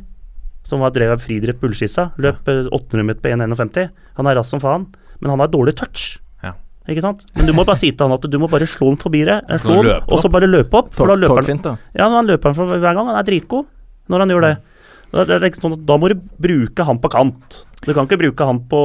Som 0.69 0.83
var 0.85 0.93
drevet 0.93 1.17
av 1.17 1.25
Fridrett 1.25 1.61
bullskissa. 1.63 2.11
Løp 2.21 2.49
eh, 2.51 2.67
800 2.67 3.07
meter 3.07 3.25
på 3.25 3.35
1,51. 3.35 3.93
Han 4.19 4.31
er 4.31 4.41
rask 4.41 4.57
som 4.57 4.63
faen, 4.63 4.89
men 5.21 5.33
han 5.33 5.45
har 5.45 5.53
dårlig 5.53 5.79
touch. 5.79 6.17
Ikke 6.89 7.05
sant? 7.05 7.25
Men 7.37 7.49
du 7.49 7.53
må 7.57 7.67
bare 7.69 7.79
si 7.81 7.91
til 7.93 8.07
han 8.07 8.17
at 8.17 8.25
du 8.33 8.39
må 8.41 8.49
bare 8.51 8.69
slå 8.69 8.93
han 8.93 8.99
forbi 9.01 9.21
deg, 9.29 9.45
eh, 9.45 9.61
Slå 9.61 9.83
han, 9.83 9.91
og 10.09 10.23
så 10.23 10.31
bare 10.33 10.49
løpe 10.49 10.81
opp. 10.81 10.95
For 10.97 11.11
da 11.11 11.19
løper 11.19 11.45
han 11.45 11.79
ja, 11.93 12.09
han 12.09 12.29
løper 12.29 12.51
han 12.51 12.57
for 12.57 12.73
hver 12.73 12.97
gang. 12.97 13.11
Han 13.11 13.21
er 13.21 13.29
dritgod 13.29 13.69
når 14.09 14.25
han 14.25 14.33
gjør 14.33 14.47
det. 14.47 14.55
Da, 15.09 15.25
det 15.25 15.37
er 15.37 15.45
liksom 15.47 15.65
sånn 15.65 15.77
at 15.79 15.85
da 15.89 15.97
må 16.01 16.11
du 16.13 16.17
bruke 16.17 16.85
han 16.85 17.01
på 17.01 17.11
kant. 17.13 17.63
Du 17.85 17.93
kan 17.95 18.09
ikke 18.09 18.19
bruke 18.21 18.49
han 18.49 18.63
på 18.69 18.81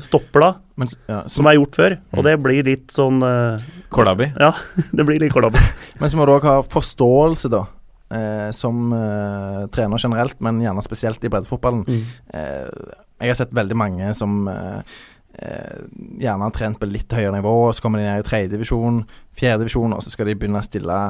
stopper, 0.00 0.44
da, 0.44 0.50
Men, 0.78 0.90
ja, 1.08 1.22
så, 1.24 1.40
som 1.40 1.48
er 1.50 1.56
gjort 1.56 1.76
før. 1.76 1.96
Og 2.14 2.26
det 2.28 2.36
blir 2.44 2.68
litt 2.68 2.92
sånn 2.94 3.18
uh, 3.24 3.64
Kålabi. 3.92 4.30
Ja, 4.38 4.52
det 4.96 5.08
blir 5.08 5.20
litt 5.20 5.34
kolabi. 5.34 5.60
men 6.00 6.12
så 6.12 6.20
må 6.20 6.28
du 6.28 6.36
òg 6.36 6.46
ha 6.48 6.60
forståelse, 6.64 7.50
da. 7.52 7.64
Eh, 8.06 8.50
som 8.54 8.92
eh, 8.94 9.64
trener 9.74 9.98
generelt, 9.98 10.36
men 10.38 10.60
gjerne 10.62 10.84
spesielt 10.84 11.24
i 11.26 11.30
breddefotballen. 11.32 11.82
Mm. 11.90 12.04
Eh, 12.38 12.92
jeg 13.24 13.32
har 13.32 13.38
sett 13.40 13.56
veldig 13.56 13.76
mange 13.80 14.12
som 14.14 14.44
eh, 14.46 14.76
eh, 14.78 15.00
gjerne 15.36 16.46
har 16.46 16.54
trent 16.56 16.78
på 16.80 16.88
litt 16.88 17.12
høyere 17.12 17.34
nivå, 17.36 17.54
så 17.72 17.84
kommer 17.84 18.00
de 18.00 18.06
ned 18.08 18.22
i 18.22 18.26
tredjedivisjon, 18.28 19.02
fjerdedivisjon, 19.36 19.92
og 19.96 20.04
så 20.04 20.12
skal 20.12 20.30
de 20.30 20.36
begynne 20.38 20.62
å 20.62 20.64
stille 20.66 21.00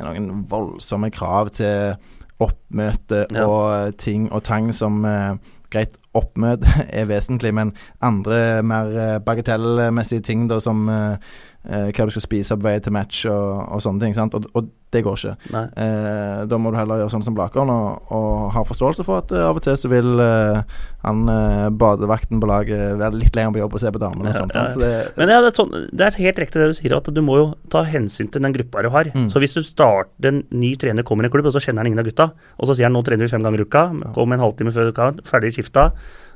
noen 0.00 0.44
voldsomme 0.50 1.10
krav 1.14 1.50
til 1.54 1.96
oppmøte 2.42 3.26
Ja. 3.30 3.46
og 3.46 3.96
ting 3.98 4.26
og 4.32 4.42
tang 4.46 4.72
som 4.74 5.04
eh, 5.06 5.34
Greit, 5.74 5.96
oppmøte 6.14 6.66
er 6.98 7.08
vesentlig, 7.10 7.50
men 7.54 7.72
andre 8.02 8.62
mer 8.62 8.90
eh, 8.94 9.18
bagatellmessige 9.24 10.22
ting 10.22 10.46
da, 10.50 10.60
som 10.62 10.88
eh, 10.88 11.12
eh, 11.12 11.18
hva 11.64 12.04
du 12.04 12.12
skal 12.12 12.24
spise 12.24 12.56
på 12.58 12.66
vei 12.66 12.78
til 12.84 12.92
match 12.92 13.24
og, 13.30 13.62
og 13.72 13.80
sånne 13.80 14.04
ting. 14.04 14.16
Sant? 14.16 14.34
Og, 14.36 14.48
og 14.52 14.68
det 14.94 15.02
går 15.02 15.18
ikke. 15.18 15.60
Eh, 15.80 16.42
da 16.50 16.58
må 16.60 16.70
du 16.70 16.78
heller 16.78 17.02
gjøre 17.02 17.12
sånn 17.12 17.24
som 17.26 17.34
Blakeren 17.36 17.70
og, 17.72 18.10
og 18.14 18.50
ha 18.54 18.62
forståelse 18.66 19.06
for 19.06 19.22
at 19.22 19.32
eh, 19.34 19.42
av 19.42 19.58
og 19.58 19.64
til 19.64 19.76
så 19.78 19.90
vil 19.90 20.22
eh, 20.22 20.60
han 21.04 21.22
eh, 21.30 21.68
badevakten 21.74 22.42
på 22.42 22.50
laget 22.50 22.98
være 23.00 23.18
litt 23.18 23.36
lenger 23.36 23.56
på 23.56 23.62
jobb 23.62 23.76
og 23.76 23.82
se 23.82 23.92
på 23.94 24.02
damene 24.02 24.30
og 24.30 24.38
sånt. 24.38 24.54
ja, 24.54 24.66
ja. 24.68 24.74
Så 24.74 24.82
det, 24.82 24.92
Men 25.18 25.32
ja, 25.34 25.40
det, 25.42 25.50
er 25.50 25.58
sånn, 25.58 25.74
det 25.90 26.06
er 26.06 26.18
helt 26.20 26.42
riktig 26.44 26.62
det 26.62 26.70
du 26.70 26.78
sier, 26.78 26.96
at 26.98 27.10
du 27.10 27.22
må 27.26 27.38
jo 27.40 27.46
ta 27.72 27.84
hensyn 27.88 28.30
til 28.30 28.44
den 28.44 28.54
gruppa 28.56 28.84
du 28.86 28.90
har. 28.94 29.10
Mm. 29.14 29.28
Så 29.32 29.42
hvis 29.42 29.56
du 29.56 29.62
starter 29.66 30.30
en 30.30 30.42
ny 30.54 30.74
trener 30.80 31.06
kommer 31.06 31.26
i 31.26 31.30
en 31.30 31.34
klubb, 31.34 31.50
og 31.50 31.56
så 31.56 31.64
kjenner 31.64 31.82
han 31.82 31.92
ingen 31.92 32.04
av 32.04 32.10
gutta, 32.10 32.30
og 32.58 32.70
så 32.70 32.76
sier 32.76 32.88
han 32.88 32.96
nå 32.96 33.02
trener 33.06 33.26
vi 33.26 33.34
fem 33.34 33.44
ganger 33.44 33.64
i 33.64 33.68
uka, 33.68 33.86
kom 34.16 34.36
en 34.36 34.44
halvtime 34.44 34.74
før 34.74 34.94
uka, 34.94 35.10
ferdig 35.26 35.54
skifta, 35.56 35.90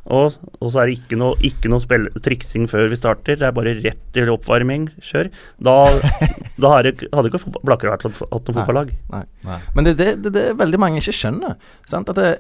og, 0.08 0.38
og 0.62 0.70
så 0.72 0.82
er 0.82 0.88
det 0.88 0.98
ikke 0.98 1.18
noe, 1.20 1.36
ikke 1.44 1.68
noe 1.68 1.84
spill, 1.84 2.06
triksing 2.24 2.64
før 2.70 2.88
vi 2.88 2.98
starter, 2.98 3.36
det 3.36 3.48
er 3.48 3.54
bare 3.56 3.74
rett 3.76 4.00
til 4.16 4.30
oppvarming, 4.32 4.88
kjør. 5.04 5.28
Da, 5.64 5.76
da 6.62 6.74
hadde 6.78 6.94
ikke 7.28 7.42
Blakker 7.60 7.92
vært 7.92 8.06
hatt 8.08 8.22
noe 8.24 8.56
fotballag. 8.56 8.94
Nei. 9.12 9.24
Nei. 9.44 9.58
Men 9.76 9.88
det 9.88 9.94
er 9.94 9.98
det, 10.00 10.10
det, 10.24 10.32
det 10.38 10.46
veldig 10.60 10.80
mange 10.80 11.02
ikke 11.02 11.16
skjønner. 11.18 11.58
Sant? 11.88 12.08
At 12.12 12.20
det, 12.20 12.30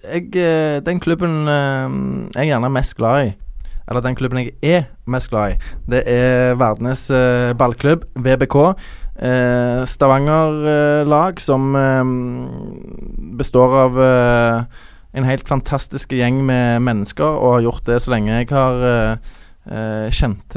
jeg, 0.00 0.30
eh, 0.40 0.80
den 0.84 1.02
klubben 1.04 1.44
eh, 1.50 1.98
jeg 2.32 2.46
er 2.46 2.50
gjerne 2.54 2.72
mest 2.72 2.96
glad 2.96 3.28
i, 3.28 3.34
eller 3.84 4.04
den 4.06 4.16
klubben 4.16 4.40
jeg 4.40 4.54
er 4.64 4.86
mest 5.10 5.28
glad 5.28 5.54
i, 5.54 5.72
det 5.92 6.06
er 6.08 6.56
Verdenes 6.56 7.04
eh, 7.12 7.52
ballklubb, 7.60 8.08
VBK. 8.16 8.56
Eh, 9.14 9.84
Stavanger-lag 9.86 11.38
som 11.38 11.76
eh, 11.78 12.00
består 13.36 13.76
av 13.84 14.02
eh, 14.08 14.82
en 15.14 15.28
helt 15.28 15.46
fantastisk 15.48 16.12
gjeng 16.16 16.40
med 16.46 16.82
mennesker, 16.82 17.38
og 17.38 17.58
har 17.58 17.66
gjort 17.68 17.86
det 17.86 18.00
så 18.02 18.14
lenge 18.14 18.32
jeg 18.34 18.50
har 18.50 18.80
uh, 18.82 19.36
eh, 19.70 20.08
kjent 20.10 20.56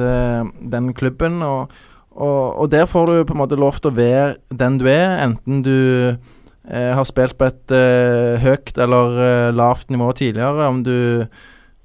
den 0.74 0.89
klubben. 0.97 1.43
Og, 1.45 1.76
og, 2.18 2.41
og 2.64 2.72
der 2.74 2.89
får 2.89 3.05
du 3.12 3.28
på 3.28 3.36
en 3.36 3.43
måte 3.43 3.60
lov 3.60 3.78
til 3.78 3.91
å 3.91 3.97
være 3.97 4.32
den 4.49 4.80
du 4.82 4.88
er, 4.89 5.20
enten 5.28 5.62
du 5.66 5.78
uh, 6.18 6.91
har 6.97 7.05
spilt 7.05 7.38
på 7.38 7.51
et 7.51 7.76
uh, 7.76 8.41
høyt 8.41 8.74
eller 8.82 9.22
uh, 9.22 9.53
lavt 9.53 9.93
nivå 9.93 10.10
tidligere, 10.18 10.72
om 10.72 10.82
du 10.88 10.97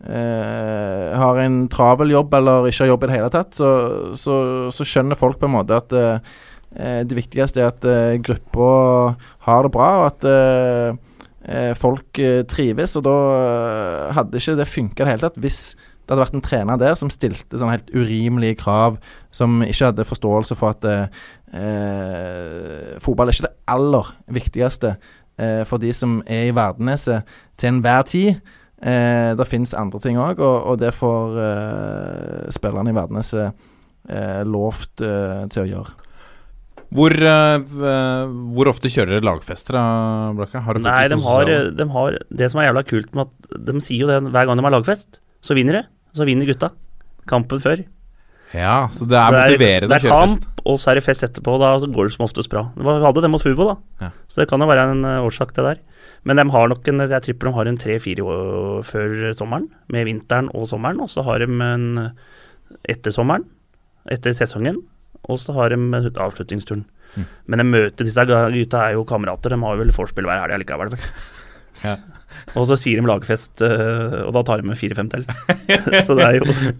Uh, 0.02 1.14
har 1.14 1.38
en 1.38 1.68
travel 1.70 2.10
jobb 2.10 2.32
eller 2.34 2.64
ikke 2.66 2.82
har 2.82 2.88
jobb 2.90 3.04
i 3.04 3.06
det 3.06 3.18
hele 3.20 3.28
tatt, 3.30 3.52
så, 3.54 3.68
så, 4.18 4.38
så 4.74 4.86
skjønner 4.86 5.18
folk 5.18 5.38
på 5.38 5.46
en 5.46 5.54
måte 5.54 5.76
at 5.78 5.94
eh, 5.94 6.32
eh, 6.74 7.00
det 7.06 7.14
viktigste 7.14 7.62
er 7.62 7.70
at 7.70 7.86
uh, 7.86 8.18
gruppa 8.18 8.72
har 9.46 9.62
det 9.62 9.70
bra, 9.76 9.90
og 10.00 10.08
at 10.08 10.26
eh, 10.26 10.88
eh, 10.90 10.98
folk 11.78 12.18
eh, 12.22 12.42
trives. 12.48 12.96
Og 12.98 13.06
da 13.06 13.16
eh, 13.38 14.12
hadde 14.18 14.38
ikke 14.38 14.58
det 14.60 14.68
funka 14.70 15.02
i 15.02 15.04
det 15.04 15.14
hele 15.14 15.26
tatt 15.26 15.40
hvis 15.42 15.62
det 16.02 16.10
hadde 16.10 16.22
vært 16.24 16.36
en 16.36 16.44
trener 16.44 16.78
der 16.80 16.96
som 16.98 17.10
stilte 17.14 17.58
sånne 17.58 17.76
helt 17.76 17.92
urimelige 17.94 18.58
krav, 18.58 18.96
som 19.34 19.60
ikke 19.62 19.92
hadde 19.92 20.06
forståelse 20.08 20.56
for 20.58 20.74
at 20.74 20.86
eh, 20.88 21.20
eh, 21.54 22.96
fotball 23.02 23.30
er 23.30 23.36
ikke 23.36 23.46
det 23.46 23.54
aller 23.70 24.10
viktigste 24.34 24.96
eh, 25.38 25.62
for 25.68 25.82
de 25.82 25.92
som 25.94 26.18
er 26.26 26.48
i 26.50 26.56
Verdeneset 26.56 27.28
til 27.56 27.70
enhver 27.70 28.02
tid. 28.10 28.42
Eh, 28.82 29.30
det 29.38 29.46
finnes 29.46 29.76
andre 29.78 30.02
ting 30.02 30.18
òg, 30.18 30.42
og, 30.42 30.56
og 30.72 30.80
det 30.82 30.90
får 30.98 31.38
eh, 31.46 32.50
spillerne 32.54 32.90
i 32.90 32.98
Verdeneset 32.98 33.52
eh, 34.10 34.42
lovt 34.42 35.06
eh, 35.06 35.44
til 35.54 35.62
å 35.62 35.70
gjøre. 35.70 36.01
Hvor, 36.92 37.14
eh, 37.14 37.58
hvor 38.52 38.68
ofte 38.68 38.90
kjører 38.92 39.14
dere 39.16 39.24
lagfester, 39.24 39.72
da, 39.78 40.32
Blakke? 40.36 40.60
Har 40.60 40.76
du 40.76 40.82
Nei, 40.84 41.06
de 41.08 41.16
har, 41.24 41.50
de 41.72 41.86
har 41.94 42.18
Det 42.28 42.50
som 42.52 42.60
er 42.60 42.68
jævla 42.68 42.82
kult 42.84 43.14
med 43.16 43.26
at 43.30 43.64
de 43.70 43.80
sier 43.80 44.04
jo 44.04 44.10
det 44.10 44.18
hver 44.32 44.46
gang 44.50 44.60
de 44.60 44.66
har 44.66 44.74
lagfest, 44.76 45.20
så 45.40 45.56
vinner 45.56 45.80
de. 45.80 45.82
Så 46.12 46.26
vinner 46.28 46.44
gutta. 46.50 46.68
Kampen 47.30 47.62
før. 47.64 47.84
Ja, 48.52 48.88
så 48.92 49.06
det 49.08 49.16
er 49.16 49.32
Så 49.32 49.38
motiverende 49.38 49.88
det 49.88 49.96
å 49.96 49.96
er 49.96 50.04
kjøre 50.04 50.26
fest. 50.26 50.42
kamp, 50.44 50.60
og 50.68 50.76
så 50.82 50.90
er 50.92 50.94
det 51.00 51.04
fest 51.06 51.24
etterpå. 51.24 51.54
Da 51.62 51.70
så 51.80 51.88
går 51.88 52.10
det 52.10 52.12
som 52.18 52.26
oftest 52.26 52.50
bra. 52.52 52.66
Vi 52.76 52.84
hadde 53.06 53.22
det 53.24 53.30
mot 53.32 53.40
Fuvo, 53.40 53.64
da. 53.70 53.76
Ja. 54.04 54.10
Så 54.28 54.42
det 54.42 54.48
kan 54.50 54.60
jo 54.60 54.68
være 54.68 54.90
en 54.92 55.04
eh, 55.08 55.24
årsak, 55.24 55.54
det 55.56 55.64
der. 55.64 55.80
Men 56.28 56.36
de 56.36 56.44
har 56.52 56.68
nok 56.68 56.86
en, 56.92 57.00
jeg 57.08 57.22
tipper 57.24 57.48
de 57.48 57.54
har 57.56 57.66
en 57.72 57.78
tre-fire 57.80 58.22
år 58.22 58.82
før 58.84 59.32
sommeren, 59.34 59.70
med 59.88 60.04
vinteren 60.06 60.50
og 60.54 60.68
sommeren. 60.68 61.00
Og 61.00 61.08
så 61.08 61.24
har 61.24 61.40
de 61.40 61.48
en 61.48 62.12
etter 62.86 63.10
sommeren, 63.14 63.48
etter 64.10 64.36
sesongen. 64.36 64.82
Og 65.30 65.38
så 65.38 65.54
har 65.54 65.70
de 65.70 65.78
avslutningsturen. 66.10 66.86
Mm. 67.12 67.26
Men 67.46 67.60
de 67.60 67.68
møter 67.68 68.08
disse 68.08 68.24
gutta 68.26 68.86
er 68.86 68.96
jo 68.96 69.04
kamerater, 69.06 69.52
de 69.52 69.60
har 69.62 69.78
vel 69.78 69.92
vorspiel 69.94 70.26
hver 70.26 70.42
helg 70.42 70.64
likevel, 70.64 70.94
vel. 70.94 71.06
Ja. 71.84 71.96
Og 72.58 72.64
så 72.70 72.78
sier 72.80 73.00
de 73.00 73.06
lagfest, 73.06 73.60
eh, 73.60 74.14
og 74.24 74.30
da 74.32 74.40
tar 74.46 74.62
de 74.62 74.70
med 74.70 74.78
fire-fem 74.80 75.10
til. 75.12 75.26
så 76.06 76.16
det 76.16 76.24
er 76.24 76.38
jo 76.38 76.46
jeg 76.48 76.72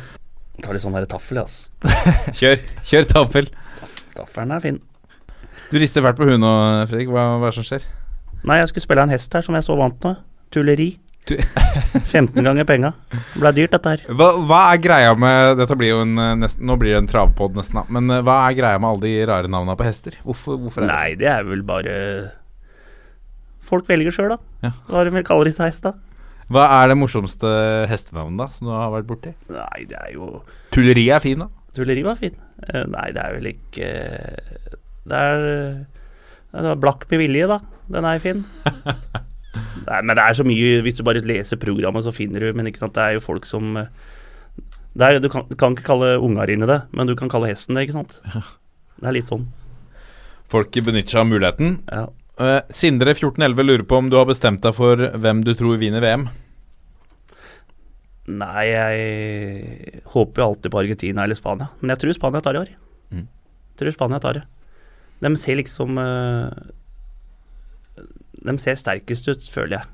Tar 0.60 0.76
litt 0.76 0.84
sånn 0.84 0.92
der 0.92 1.06
taffel, 1.08 1.38
ass. 1.40 1.70
Kjør, 2.36 2.58
kjør 2.84 3.06
taffel. 3.08 3.46
Taffelen 4.12 4.52
er 4.52 4.60
fin. 4.60 4.80
Du 5.70 5.78
rister 5.80 6.04
fælt 6.04 6.18
på 6.18 6.28
huet 6.28 6.36
nå, 6.42 6.50
Fredrik. 6.90 7.08
Hva, 7.08 7.22
hva 7.40 7.48
er 7.48 7.54
det 7.54 7.56
som 7.56 7.64
skjer? 7.64 7.86
Nei, 8.44 8.58
jeg 8.60 8.68
skulle 8.68 8.84
spille 8.84 9.06
en 9.08 9.14
hest 9.14 9.32
her 9.38 9.46
som 9.46 9.56
jeg 9.56 9.64
så 9.64 9.78
vant 9.80 10.04
med. 10.04 10.20
Tulleri. 10.52 10.90
Tu- 11.30 11.38
15 12.10 12.42
ganger 12.48 12.66
penga. 12.68 12.90
Det 13.12 13.38
ble 13.44 13.52
dyrt, 13.56 13.72
dette 13.76 13.92
her. 13.94 14.02
Hva, 14.18 14.28
hva 14.50 14.60
er 14.74 14.80
greia 14.82 15.12
med 15.18 15.56
Dette 15.60 15.76
blir 15.78 15.92
jo 15.94 16.00
en 16.02 16.18
eh, 16.18 16.32
nesten, 16.42 16.66
Nå 16.66 16.74
blir 16.80 16.96
det 16.96 17.00
en 17.04 17.10
travpod 17.10 17.54
nesten, 17.58 17.78
da. 17.80 17.84
Men 17.94 18.10
eh, 18.10 18.22
hva 18.26 18.40
er 18.48 18.58
greia 18.58 18.80
med 18.82 18.90
alle 18.90 19.06
de 19.06 19.14
rare 19.30 19.50
navnene 19.52 19.78
på 19.78 19.86
hester? 19.86 20.18
Hvorfor, 20.26 20.58
hvorfor 20.64 20.82
er 20.84 20.88
det 20.90 20.96
Nei, 20.96 21.08
det 21.22 21.30
er 21.30 21.46
vel 21.46 21.62
bare 21.68 21.96
Folk 23.70 23.86
velger 23.86 24.10
sjøl, 24.14 24.32
da. 24.34 24.40
Ja. 24.66 24.72
Hva 24.90 25.04
vi 25.06 25.22
kaller 25.26 25.46
disse 25.46 25.62
hesta? 25.68 25.92
sånn? 25.94 26.06
Hva 26.50 26.64
er 26.80 26.90
det 26.90 26.96
morsomste 26.98 27.50
hestenavnet 27.86 28.40
da 28.42 28.48
som 28.56 28.66
du 28.66 28.72
har 28.74 28.90
vært 28.90 29.06
borti? 29.06 29.30
Nei, 29.54 29.84
det 29.86 29.94
er 30.00 30.16
jo 30.16 30.40
Tulleri 30.74 31.04
er 31.14 31.22
fin, 31.22 31.44
da. 31.44 31.46
Tulleri 31.76 32.02
var 32.02 32.18
fin. 32.18 32.34
Eh, 32.66 32.82
nei, 32.90 33.04
det 33.14 33.22
er 33.22 33.36
vel 33.36 33.46
ikke 33.52 33.86
eh, 33.86 34.78
Det 35.06 35.20
er 35.30 35.44
det 36.50 36.64
er 36.72 36.80
Blakk 36.82 37.06
med 37.12 37.22
vilje, 37.22 37.46
da. 37.46 37.60
Den 37.94 38.08
er 38.10 38.18
fin. 38.22 38.42
Nei, 39.56 40.00
men 40.06 40.14
det 40.14 40.22
er 40.22 40.36
så 40.38 40.44
mye 40.46 40.78
Hvis 40.84 41.00
du 41.00 41.02
bare 41.02 41.22
leser 41.26 41.58
programmet, 41.58 42.04
så 42.06 42.12
finner 42.14 42.44
du 42.44 42.54
Men 42.54 42.68
ikke 42.70 42.84
sant, 42.84 42.94
det 42.94 43.02
er 43.02 43.16
jo 43.16 43.22
folk 43.24 43.48
som 43.48 43.80
eh, 43.80 43.88
det 44.94 45.06
er, 45.06 45.18
du, 45.22 45.26
kan, 45.30 45.46
du 45.46 45.56
kan 45.58 45.74
ikke 45.74 45.86
kalle 45.86 46.12
unger 46.22 46.50
inn 46.50 46.66
i 46.66 46.68
det, 46.68 46.80
men 46.94 47.06
du 47.06 47.14
kan 47.18 47.30
kalle 47.30 47.50
hesten 47.50 47.78
det, 47.78 47.86
ikke 47.86 48.00
sant? 48.00 48.16
Det 49.00 49.06
er 49.06 49.14
litt 49.14 49.28
sånn. 49.30 49.44
Folk 50.50 50.74
benytter 50.74 51.14
seg 51.14 51.22
av 51.22 51.28
muligheten. 51.30 51.76
Ja. 51.86 52.02
Uh, 52.40 52.58
Sindre 52.74 53.14
1411 53.14 53.68
lurer 53.68 53.84
på 53.86 54.00
om 54.00 54.10
du 54.10 54.18
har 54.18 54.26
bestemt 54.28 54.64
deg 54.64 54.74
for 54.76 54.98
hvem 55.22 55.44
du 55.46 55.52
tror 55.56 55.78
vinner 55.80 56.02
VM. 56.04 56.26
Nei, 58.30 58.64
jeg 58.66 60.02
håper 60.12 60.42
jo 60.42 60.48
alltid 60.48 60.74
på 60.74 60.82
Argentina 60.82 61.24
eller 61.24 61.38
Spania, 61.38 61.70
men 61.80 61.94
jeg 61.94 62.02
tror 62.02 62.18
Spania 62.18 62.42
tar 62.44 62.58
i 62.58 62.62
år. 62.64 62.74
Mm. 63.14 63.24
Tror 63.80 63.94
Spania 63.94 64.20
tar 64.22 64.40
det. 64.40 64.44
De 65.20 65.32
ser 65.40 65.58
liksom 65.60 65.98
eh, 66.00 66.60
De 68.46 68.56
ser 68.62 68.78
sterkest 68.80 69.28
ut, 69.28 69.50
føler 69.52 69.78
jeg. 69.78 69.90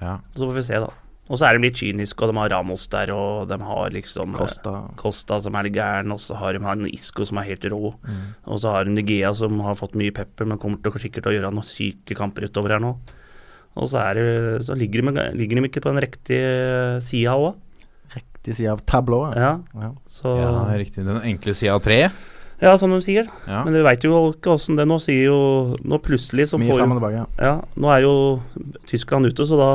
Ja. 0.00 0.16
Så 0.36 0.46
får 0.46 0.56
vi 0.56 0.66
se, 0.68 0.80
da. 0.86 0.90
Og 1.28 1.36
så 1.36 1.44
er 1.44 1.58
de 1.58 1.66
litt 1.66 1.76
kyniske, 1.76 2.24
og 2.24 2.30
de 2.32 2.40
har 2.40 2.52
Ramos 2.54 2.86
der, 2.88 3.10
og 3.12 3.50
de 3.50 3.58
har 3.60 3.90
liksom 3.92 4.32
eh, 4.32 4.38
Costa. 4.38 4.72
Costa 4.96 5.36
som 5.44 5.58
er 5.58 5.66
litt 5.66 5.76
gæren, 5.76 6.14
og 6.14 6.22
så 6.24 6.38
har 6.40 6.56
de 6.56 6.62
han 6.64 6.86
Isco 6.88 7.26
som 7.28 7.40
er 7.42 7.50
helt 7.50 7.66
rå. 7.68 7.92
Mm. 8.00 8.22
Og 8.48 8.62
så 8.62 8.72
har 8.72 8.88
de 8.88 9.04
Gea 9.04 9.34
som 9.36 9.60
har 9.66 9.76
fått 9.76 9.98
mye 10.00 10.14
pepper, 10.16 10.48
men 10.48 10.60
kommer 10.62 10.80
til 10.80 10.94
å 10.94 11.02
sikkert 11.02 11.26
til 11.26 11.34
å 11.34 11.36
gjøre 11.36 11.52
noen 11.52 11.68
syke 11.68 12.16
kamper 12.16 12.48
utover 12.48 12.76
her 12.78 12.84
nå. 12.84 12.94
Og 13.78 13.90
så, 13.92 14.00
det, 14.16 14.24
så 14.66 14.74
ligger, 14.74 15.04
de, 15.12 15.26
ligger 15.38 15.60
de 15.60 15.68
ikke 15.68 15.84
på 15.84 15.92
den 15.92 16.02
riktige 16.02 17.02
sida 17.04 17.36
òg. 17.36 17.60
Riktig 18.16 18.56
side 18.56 18.72
av 18.72 18.80
tablået. 18.88 19.36
Ja, 19.36 19.52
Ja. 19.76 19.92
så 20.08 20.32
ja, 20.32 20.48
ja. 20.48 20.80
riktig. 20.80 21.04
Den 21.06 21.20
enkle 21.20 21.54
sida 21.54 21.76
av 21.76 21.84
treet. 21.84 22.16
Som 22.80 22.90
de 22.90 22.98
sier. 23.04 23.28
Ja. 23.46 23.60
Men 23.64 23.74
vi 23.76 23.82
veit 23.86 24.02
jo 24.02 24.32
ikke 24.32 24.50
åssen 24.56 24.76
det 24.78 24.86
nå 24.90 24.96
sier 25.02 25.28
jo 25.28 25.36
Nå 25.86 25.98
plutselig 26.02 26.48
så 26.50 26.58
Mye 26.58 26.72
får 26.74 26.80
jo 26.82 27.10
ja. 27.14 27.26
Ja, 27.38 27.52
nå 27.78 27.90
er 27.94 28.02
jo 28.02 28.14
Tyskland 28.90 29.26
ute, 29.30 29.46
så 29.46 29.58
da 29.60 29.68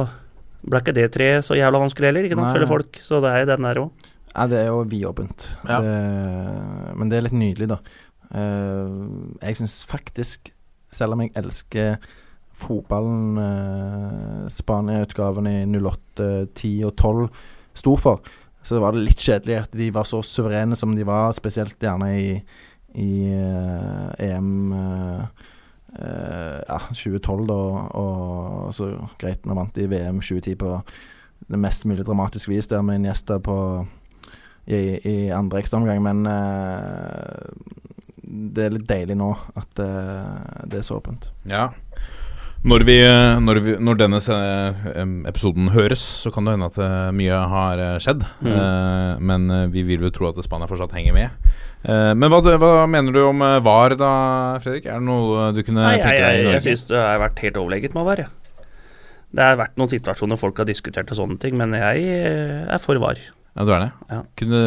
ble 0.63 0.79
ikke 0.79 0.95
det 0.95 1.09
treet 1.15 1.43
så 1.47 1.55
jævla 1.55 1.79
vanskelig 1.83 2.09
heller, 2.09 2.27
ikke 2.27 2.35
sant, 2.39 2.51
følge 2.55 2.67
folk. 2.69 2.99
Så 3.03 3.19
det 3.23 3.31
er 3.31 3.39
jo 3.43 3.49
den 3.53 3.67
der 3.69 3.79
òg. 3.83 4.09
Ja, 4.33 4.47
det 4.49 4.59
er 4.63 4.67
jo 4.71 4.81
vidåpent. 4.89 5.47
Ja. 5.67 5.79
Det- 5.83 6.97
Men 6.97 7.09
det 7.09 7.17
er 7.17 7.25
litt 7.27 7.39
nydelig, 7.39 7.67
da. 7.69 7.79
Uh, 8.33 9.37
jeg 9.43 9.55
syns 9.59 9.83
faktisk, 9.85 10.51
selv 10.91 11.13
om 11.13 11.21
jeg 11.21 11.31
elsker 11.35 11.97
fotballen 12.63 13.37
uh, 13.37 14.47
Spania-utgaven 14.49 15.47
i 15.49 15.57
08, 15.65 16.47
10 16.55 16.83
og 16.87 16.95
12 16.95 17.29
sto 17.75 17.95
for, 17.99 18.21
så 18.63 18.79
var 18.79 18.95
det 18.95 19.03
litt 19.09 19.19
kjedelig 19.19 19.57
at 19.65 19.73
de 19.75 19.89
var 19.91 20.07
så 20.07 20.21
suverene 20.23 20.77
som 20.79 20.93
de 20.95 21.03
var, 21.07 21.33
spesielt 21.35 21.75
gjerne 21.83 22.11
i, 22.15 22.27
i 22.93 23.25
eh, 23.33 24.29
EM 24.29 24.73
eh, 24.73 25.25
eh, 25.99 26.59
ja, 26.67 26.79
2012, 26.89 27.47
da, 27.49 27.59
og 27.99 28.73
så 28.75 28.91
greit, 29.21 29.45
nå 29.45 29.57
vant 29.57 29.77
i 29.81 29.87
VM 29.89 30.21
2010 30.21 30.57
på 30.61 30.77
det 31.49 31.59
mest 31.59 31.85
mulig 31.89 32.05
dramatiske 32.07 32.51
vis 32.51 32.69
der 32.71 32.83
med 32.85 33.01
Iniesta 33.01 33.39
på 33.43 33.57
i, 34.65 34.79
i 35.03 35.15
andre 35.35 35.59
ekstraomgang, 35.59 35.99
men 36.05 36.23
det 38.23 38.63
er 38.63 38.71
litt 38.71 38.87
deilig 38.87 39.17
nå 39.19 39.33
at 39.59 39.73
det 39.75 40.77
er 40.79 40.85
så 40.87 41.01
åpent. 41.01 41.27
Ja. 41.49 41.67
Når, 42.63 42.85
vi, 42.87 42.95
når, 43.43 43.59
vi, 43.59 43.73
når 43.83 43.97
denne 43.99 44.19
episoden 45.27 45.67
høres, 45.75 46.03
så 46.21 46.31
kan 46.31 46.47
det 46.47 46.53
hende 46.55 46.69
at 46.71 46.77
eh, 46.79 47.09
mye 47.15 47.39
har 47.51 47.81
skjedd. 47.99 48.23
skjedd. 48.23 48.53
Eh, 48.53 49.09
men 49.19 49.49
eh, 49.51 49.65
vi 49.73 49.83
vil 49.89 50.05
jo 50.07 50.13
tro 50.15 50.29
at 50.29 50.39
Spania 50.45 50.69
fortsatt 50.69 50.95
henger 50.95 51.17
med. 51.17 51.49
Eh, 51.83 52.13
men 52.15 52.31
hva, 52.31 52.39
hva 52.39 52.85
mener 52.87 53.11
du 53.11 53.19
om 53.25 53.43
eh, 53.43 53.59
VAR 53.65 53.97
da, 53.99 54.13
Fredrik? 54.63 54.87
Er 54.87 55.01
det 55.01 55.07
noe 55.09 55.49
du 55.55 55.59
kunne 55.67 55.83
Nei, 55.83 55.97
tenke 55.99 56.15
deg 56.21 56.37
Jeg, 56.37 56.45
jeg, 56.45 56.53
jeg 56.55 56.65
syns 56.69 56.85
det 56.93 57.01
har 57.01 57.19
vært 57.25 57.43
helt 57.43 57.59
overlegent 57.59 57.97
med 57.97 58.07
VAR. 58.07 58.23
Ja. 58.23 58.63
Det 59.33 59.47
har 59.49 59.59
vært 59.59 59.79
noen 59.81 59.91
situasjoner 59.91 60.39
folk 60.39 60.61
har 60.61 60.69
diskutert 60.69 61.11
og 61.11 61.17
sånne 61.17 61.39
ting, 61.41 61.57
men 61.59 61.73
jeg 61.75 62.07
eh, 62.07 62.63
er 62.69 62.81
for 62.81 63.01
VAR. 63.01 63.19
Ja, 63.57 63.67
du 63.67 63.73
er 63.73 63.83
det? 63.83 63.91
Ja. 64.13 64.21
Kunne 64.39 64.63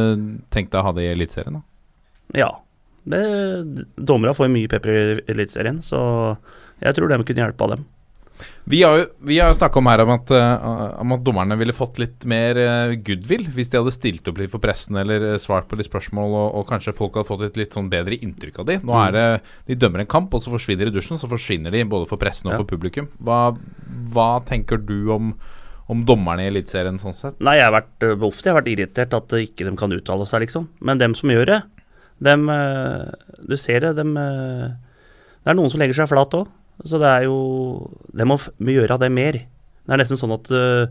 tenkt 0.52 0.74
deg 0.74 0.82
å 0.82 0.86
ha 0.90 0.94
det 0.96 1.06
i 1.06 1.10
Eliteserien, 1.14 1.60
da? 1.60 1.64
Ja. 2.36 2.52
Det, 3.06 3.22
dommere 3.94 4.34
får 4.34 4.50
mye 4.50 4.68
pepper 4.70 4.92
i 4.92 5.02
Eliteserien, 5.30 5.78
så 5.86 6.00
jeg 6.82 6.96
tror 6.96 7.08
de 7.08 7.22
kunne 7.24 7.46
hjelpe 7.46 7.64
av 7.64 7.76
dem. 7.76 7.86
Vi 8.68 8.82
har 8.82 8.98
jo 8.98 9.04
vi 9.24 9.38
har 9.38 9.48
jo 9.52 9.56
snakka 9.56 9.78
om 9.80 9.88
her 9.88 10.02
om 10.02 10.10
at, 10.12 10.30
eh, 10.34 10.64
om 11.00 11.12
at 11.14 11.22
dommerne 11.24 11.56
ville 11.58 11.72
fått 11.72 12.00
litt 12.02 12.26
mer 12.28 12.58
eh, 12.60 12.94
goodwill 13.00 13.46
hvis 13.54 13.70
de 13.72 13.78
hadde 13.80 13.94
stilt 13.94 14.28
opp 14.28 14.40
litt 14.42 14.52
for 14.52 14.62
pressen 14.62 14.98
eller 15.00 15.24
eh, 15.32 15.36
svart 15.40 15.68
på 15.70 15.78
litt 15.78 15.88
spørsmål, 15.88 16.34
og, 16.34 16.48
og 16.60 16.66
kanskje 16.68 16.94
folk 16.96 17.16
hadde 17.16 17.30
fått 17.30 17.46
et 17.48 17.60
litt 17.60 17.76
sånn 17.76 17.90
bedre 17.92 18.18
inntrykk 18.18 18.60
av 18.62 18.68
de. 18.68 18.78
Nå 18.84 18.98
er 19.06 19.14
det 19.16 19.26
De 19.70 19.78
dømmer 19.86 20.02
en 20.04 20.10
kamp, 20.10 20.34
og 20.34 20.42
så 20.44 20.52
forsvinner 20.52 20.88
de 20.88 20.92
i 20.92 20.98
dusjen. 20.98 21.20
Så 21.20 21.30
forsvinner 21.30 21.72
de 21.72 21.84
både 21.88 22.08
for 22.10 22.20
pressen 22.20 22.50
og 22.50 22.56
Ja. 22.56 22.60
for 22.60 22.68
publikum. 22.74 23.08
Hva, 23.22 23.56
hva 24.12 24.28
tenker 24.44 24.82
du 24.82 25.12
om, 25.14 25.32
om 25.88 26.04
dommerne 26.04 26.44
i 26.44 26.50
Eliteserien 26.50 27.00
sånn 27.00 27.16
sett? 27.16 27.40
Nei, 27.40 27.56
jeg 27.60 27.70
har 27.70 27.76
vært 27.78 28.04
uh, 28.04 28.26
ofte 28.26 28.50
jeg 28.50 28.54
har 28.54 28.60
vært 28.60 28.74
irritert 28.74 29.16
at 29.16 29.32
uh, 29.32 29.40
ikke 29.40 29.64
de 29.64 29.76
kan 29.78 29.96
uttale 29.96 30.26
seg, 30.28 30.44
liksom. 30.44 30.68
Men 30.84 31.00
dem 31.00 31.16
som 31.16 31.32
gjør 31.32 31.54
det, 31.54 31.62
dem 32.26 32.48
uh, 32.50 33.08
Du 33.48 33.56
ser 33.60 33.80
det, 33.84 33.96
dem 33.98 34.14
uh, 34.16 34.74
Det 35.44 35.52
er 35.52 35.56
noen 35.58 35.72
som 35.72 35.80
legger 35.80 36.02
seg 36.02 36.12
flat 36.12 36.36
òg. 36.36 36.48
Så 36.84 36.98
det 37.00 37.08
er 37.08 37.22
jo 37.24 37.36
Det 38.12 38.26
må, 38.28 38.36
må 38.60 38.74
gjøre 38.74 38.98
det 39.00 39.08
mer. 39.12 39.32
Det 39.86 39.94
er 39.94 40.00
nesten 40.02 40.18
sånn 40.20 40.34
at 40.36 40.50
uh, 40.52 40.86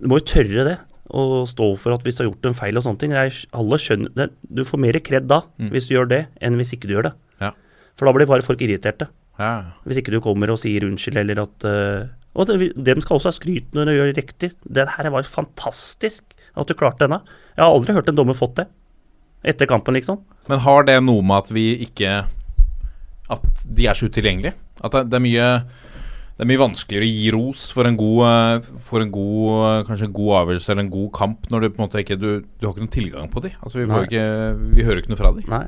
Du 0.00 0.08
må 0.10 0.18
jo 0.20 0.26
tørre 0.32 0.64
det. 0.66 0.76
Og 1.10 1.46
stå 1.50 1.66
for 1.80 1.94
at 1.96 2.04
hvis 2.06 2.18
du 2.18 2.22
har 2.24 2.28
gjort 2.30 2.46
en 2.50 2.54
feil 2.58 2.78
og 2.78 2.84
sånne 2.86 3.00
ting. 3.02 3.14
Er, 3.18 3.32
alle 3.56 3.78
skjønner 3.82 4.12
det, 4.14 4.28
Du 4.46 4.62
får 4.66 4.78
mer 4.82 4.98
kred 5.02 5.26
da, 5.30 5.40
Mm. 5.58 5.70
hvis 5.74 5.88
du 5.88 5.94
gjør 5.96 6.08
det, 6.08 6.20
enn 6.40 6.56
hvis 6.58 6.72
ikke 6.76 6.86
du 6.88 6.94
gjør 6.94 7.08
det. 7.10 7.14
Ja. 7.40 7.50
For 7.98 8.06
da 8.06 8.12
blir 8.16 8.26
bare 8.30 8.42
folk 8.46 8.60
irriterte. 8.62 9.08
Ja. 9.38 9.72
Hvis 9.86 9.98
ikke 10.02 10.12
du 10.14 10.20
kommer 10.20 10.50
og 10.52 10.58
sier 10.62 10.84
unnskyld, 10.86 11.16
eller 11.18 11.42
at 11.42 11.64
uh, 11.64 12.08
Og 12.34 12.46
det- 12.46 12.74
de 12.78 12.94
skal 13.02 13.16
også 13.18 13.30
ha 13.32 13.34
skryt 13.34 13.72
når 13.74 13.86
de 13.86 13.92
gjør 13.98 14.12
det 14.14 14.18
riktig. 14.22 14.52
Det 14.70 14.88
her 14.88 15.10
var 15.10 15.22
fantastisk 15.26 16.22
at 16.56 16.66
du 16.66 16.74
klarte 16.74 16.98
denne. 17.02 17.20
Jeg 17.56 17.64
har 17.64 17.72
aldri 17.74 17.92
hørt 17.94 18.08
en 18.08 18.14
dommer 18.14 18.34
fått 18.38 18.54
det. 18.54 18.66
Etter 19.44 19.66
kampen, 19.66 19.94
liksom. 19.94 20.20
Men 20.48 20.58
har 20.60 20.84
det 20.84 21.02
noe 21.02 21.22
med 21.22 21.36
at 21.42 21.50
vi 21.50 21.64
ikke 21.86 22.26
At 23.30 23.64
de 23.64 23.86
er 23.86 23.96
så 23.96 24.10
utilgjengelige? 24.10 24.56
At 24.80 24.96
det, 24.96 25.08
det 25.12 25.20
er 25.20 25.24
mye 25.24 25.48
det 26.40 26.46
er 26.46 26.48
mye 26.54 26.60
vanskeligere 26.62 27.04
å 27.04 27.12
gi 27.12 27.32
ros 27.34 27.62
for 27.68 27.84
en 27.84 27.96
god, 28.00 28.20
eh, 28.24 28.68
for 28.80 29.04
en 29.04 29.10
god 29.12 29.48
eh, 29.68 29.82
kanskje 29.84 30.06
en 30.06 30.14
god 30.16 30.30
avgjørelse 30.38 30.70
eller 30.72 30.86
en 30.86 30.94
god 30.94 31.10
kamp 31.18 31.50
når 31.52 31.60
du 31.60 31.66
på 31.66 31.76
en 31.76 31.84
måte 31.84 32.00
ikke 32.00 32.16
Du, 32.16 32.28
du 32.40 32.64
har 32.64 32.72
ikke 32.72 32.84
noen 32.86 32.94
tilgang 32.94 33.28
på 33.28 33.42
dem. 33.44 33.58
Altså, 33.60 33.76
vi, 33.76 33.84
ikke, 34.06 34.22
vi 34.78 34.86
hører 34.86 35.02
ikke 35.02 35.12
noe 35.12 35.20
fra 35.20 35.34
dem. 35.36 35.44
Nei. 35.52 35.66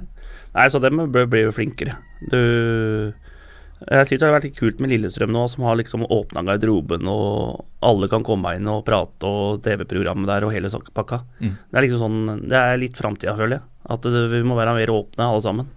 Nei, 0.54 0.64
så 0.72 0.80
dem 0.80 1.02
bør 1.12 1.28
bli 1.28 1.42
flinkere. 1.52 1.98
Du 2.32 2.38
Jeg 3.82 4.08
synes 4.08 4.22
det 4.22 4.24
har 4.24 4.32
vært 4.38 4.48
litt 4.48 4.56
kult 4.62 4.80
med 4.80 4.94
Lillestrøm 4.94 5.36
nå, 5.36 5.44
som 5.52 5.68
har 5.68 5.76
liksom 5.76 6.06
åpna 6.08 6.46
garderoben, 6.48 7.04
og 7.10 7.66
alle 7.84 8.08
kan 8.08 8.24
komme 8.24 8.54
inn 8.56 8.72
og 8.72 8.86
prate, 8.88 9.28
og 9.28 9.60
TV-programmet 9.66 10.30
der 10.30 10.48
og 10.48 10.54
hele 10.56 10.72
pakka. 10.72 11.20
Mm. 11.42 11.52
Det 11.68 11.76
er 11.76 11.84
liksom 11.84 12.00
sånn 12.06 12.48
Det 12.48 12.56
er 12.56 12.80
litt 12.80 12.96
framtida, 12.96 13.36
føler 13.36 13.58
jeg. 13.58 13.66
At 13.92 14.08
det, 14.08 14.24
vi 14.32 14.40
må 14.46 14.56
være 14.56 14.78
mer 14.80 14.96
åpne, 14.96 15.28
alle 15.28 15.44
sammen. 15.44 15.68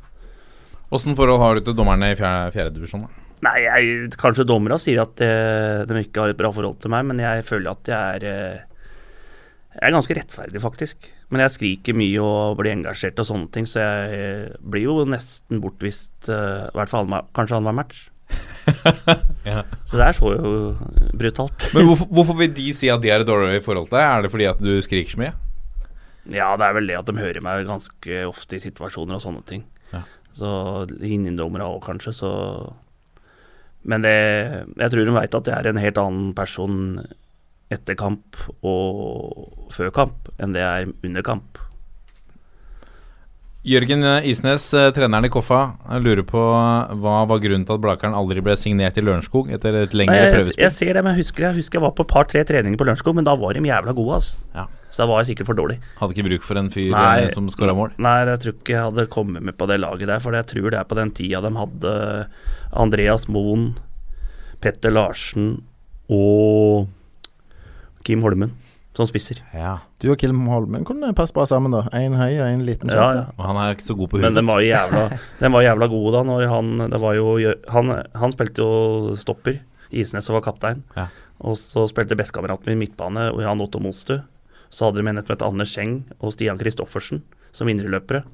Åssen 0.93 1.17
forhold 1.17 1.41
har 1.41 1.57
du 1.57 1.65
til 1.65 1.77
dommerne 1.77 2.11
i 2.13 2.17
fjerde, 2.17 2.51
fjerde 2.53 2.75
divisjon? 2.77 3.05
da? 3.07 3.25
Nei, 3.45 3.57
jeg, 3.65 4.13
kanskje 4.19 4.45
dommerne 4.47 4.77
sier 4.81 5.03
at 5.03 5.21
eh, 5.23 5.83
de 5.87 6.01
ikke 6.05 6.23
har 6.23 6.33
et 6.33 6.39
bra 6.39 6.51
forhold 6.53 6.79
til 6.81 6.93
meg, 6.93 7.05
men 7.09 7.19
jeg 7.21 7.43
føler 7.45 7.73
at 7.73 7.91
jeg 7.91 8.21
er 8.21 8.25
eh, 8.29 8.63
Jeg 9.75 9.89
er 9.89 9.95
ganske 9.97 10.15
rettferdig, 10.15 10.61
faktisk. 10.63 11.09
Men 11.33 11.41
jeg 11.43 11.53
skriker 11.55 11.97
mye 11.97 12.23
og 12.23 12.57
blir 12.61 12.71
engasjert 12.71 13.19
og 13.19 13.27
sånne 13.27 13.49
ting, 13.51 13.67
så 13.67 13.81
jeg 13.81 14.19
eh, 14.19 14.57
blir 14.61 14.87
jo 14.87 15.05
nesten 15.09 15.59
bortvist 15.61 16.29
I 16.29 16.71
hvert 16.77 16.91
fall 16.91 17.09
kanskje 17.35 17.59
annenhver 17.59 17.81
match. 17.83 18.05
Ja. 19.45 19.61
Så 19.85 19.99
det 19.99 20.05
er 20.07 20.15
så 20.17 20.31
jo 20.33 20.51
brutalt. 21.13 21.67
Men 21.75 21.85
hvorfor, 21.85 22.07
hvorfor 22.09 22.37
vil 22.39 22.53
de 22.55 22.71
si 22.73 22.87
at 22.89 23.03
de 23.03 23.11
er 23.13 23.21
et 23.21 23.29
i 23.29 23.61
forhold 23.61 23.91
til 23.91 23.93
deg? 23.99 24.05
Er 24.07 24.23
det 24.25 24.31
fordi 24.33 24.47
at 24.49 24.63
du 24.63 24.71
skriker 24.81 25.13
så 25.13 25.19
mye? 25.21 25.35
Ja, 26.33 26.47
det 26.57 26.65
er 26.65 26.73
vel 26.73 26.89
det 26.89 26.97
at 26.97 27.05
de 27.05 27.13
hører 27.19 27.43
meg 27.45 27.67
ganske 27.69 28.23
ofte 28.25 28.57
i 28.57 28.63
situasjoner 28.63 29.19
og 29.19 29.21
sånne 29.21 29.43
ting. 29.45 29.61
Ja. 29.91 30.01
Så 30.35 30.49
innendommere 30.99 31.67
òg, 31.67 31.83
kanskje, 31.85 32.11
så 32.15 32.31
Men 33.87 34.01
det 34.03 34.15
Jeg 34.75 34.91
tror 34.91 35.05
de 35.05 35.13
veit 35.15 35.37
at 35.37 35.47
jeg 35.47 35.55
er 35.55 35.69
en 35.69 35.79
helt 35.79 36.01
annen 36.01 36.33
person 36.35 37.05
etter 37.73 37.95
kamp 37.97 38.37
og 38.61 39.71
før 39.73 39.93
kamp 39.93 40.27
enn 40.37 40.53
det 40.53 40.61
jeg 40.61 40.85
er 40.85 41.07
under 41.07 41.23
kamp. 41.25 41.57
Jørgen 43.65 44.05
Isnes, 44.29 44.67
eh, 44.77 44.91
treneren 44.93 45.25
i 45.25 45.31
Koffa, 45.33 45.59
lurer 45.97 46.21
på 46.27 46.37
eh, 46.37 46.91
hva 47.01 47.15
var 47.25 47.39
grunnen 47.41 47.63
til 47.65 47.73
at 47.73 47.81
Blakeren 47.81 48.13
aldri 48.13 48.43
ble 48.45 48.53
signert 48.61 48.99
i 49.01 49.01
Lørenskog 49.01 49.49
etter 49.55 49.79
et 49.79 49.95
lengre 49.97 50.19
prøvespill? 50.35 50.61
jeg 50.61 50.75
ser 50.75 50.91
det, 50.93 51.01
men 51.01 51.15
jeg 51.15 51.23
husker, 51.23 51.47
jeg 51.47 51.63
husker 51.63 51.79
jeg 51.79 51.85
var 51.87 51.95
på 51.97 52.05
et 52.05 52.11
par-tre 52.11 52.43
treninger 52.45 52.77
på 52.77 52.85
Lørenskog, 52.85 53.17
men 53.17 53.25
da 53.25 53.33
var 53.41 53.57
de 53.57 53.65
jævla 53.65 53.95
gode, 53.97 54.19
altså. 54.19 54.45
Ja. 54.53 54.67
Så 54.95 55.03
da 55.03 55.09
var 55.09 55.19
jeg 55.19 55.33
sikkert 55.33 55.49
for 55.49 55.59
dårlig. 55.59 55.75
Hadde 55.99 56.15
ikke 56.15 56.23
bruk 56.29 56.45
for 56.47 56.55
en 56.61 56.69
fyr 56.71 56.93
Nei. 56.93 57.25
eh, 57.25 57.33
som 57.35 57.49
skåra 57.51 57.73
mål? 57.75 57.97
Nei, 57.99 58.13
jeg 58.29 58.39
tror 58.45 58.53
ikke 58.55 58.71
jeg 58.77 58.85
hadde 58.85 59.03
kommet 59.11 59.43
med 59.43 59.57
på 59.59 59.67
det 59.67 59.81
laget 59.83 60.07
der, 60.07 60.21
for 60.23 60.37
jeg 60.37 60.47
tror 60.47 60.71
det 60.71 60.79
er 60.79 60.87
på 60.87 60.95
den 60.95 61.11
tida 61.11 61.41
de 61.43 61.51
hadde 61.51 61.95
Andreas 62.71 63.27
Moen, 63.27 63.73
Petter 64.63 64.93
Larsen 64.95 65.57
og 66.07 66.87
Kim 68.07 68.23
Holmen 68.23 68.53
som 68.95 69.07
spisser. 69.09 69.41
Ja. 69.51 69.73
Du 69.99 70.07
og 70.13 70.19
Kim 70.21 70.45
Holmen 70.47 70.85
kunne 70.87 71.11
passe 71.17 71.35
bra 71.35 71.43
sammen, 71.49 71.73
da. 71.75 71.83
Én 71.91 72.15
høy 72.15 72.37
og 72.39 72.45
én 72.47 72.63
liten. 72.63 72.87
Ja, 72.87 73.09
kjempe. 73.11 73.17
ja. 73.19 73.35
Og 73.35 73.47
han 73.49 73.59
er 73.59 73.75
ikke 73.75 73.87
så 73.89 73.97
god 73.99 74.11
på 74.13 74.21
Men 74.23 74.37
den 74.37 74.47
var 74.47 74.63
jævla, 74.63 75.01
den 75.41 75.55
var 75.57 75.65
jævla 75.65 75.89
god 75.91 76.07
da 76.15 76.21
når 76.29 76.45
han 76.53 76.71
Det 76.93 77.01
var 77.03 77.17
jo 77.17 77.35
Han, 77.75 77.91
han 78.15 78.31
spilte 78.31 78.63
jo 78.63 79.15
stopper. 79.19 79.59
Isnes 79.91 80.31
var 80.31 80.41
kaptein. 80.47 80.85
Ja. 80.95 81.09
Og 81.43 81.59
så 81.59 81.83
spilte 81.91 82.15
bestekameraten 82.15 82.71
min 82.71 82.85
midtbane, 82.85 83.27
og 83.33 83.43
Jan 83.43 83.59
Otto 83.61 83.83
Monstu. 83.83 84.21
Så 84.75 84.89
hadde 84.89 84.99
de 84.99 85.07
en 85.07 85.21
som 85.23 85.31
het 85.31 85.45
Anders 85.45 85.71
Scheng 85.71 86.01
og 86.19 86.33
Stian 86.35 86.59
Kristoffersen 86.59 87.21
som 87.55 87.69
indreløpere. 87.71 88.25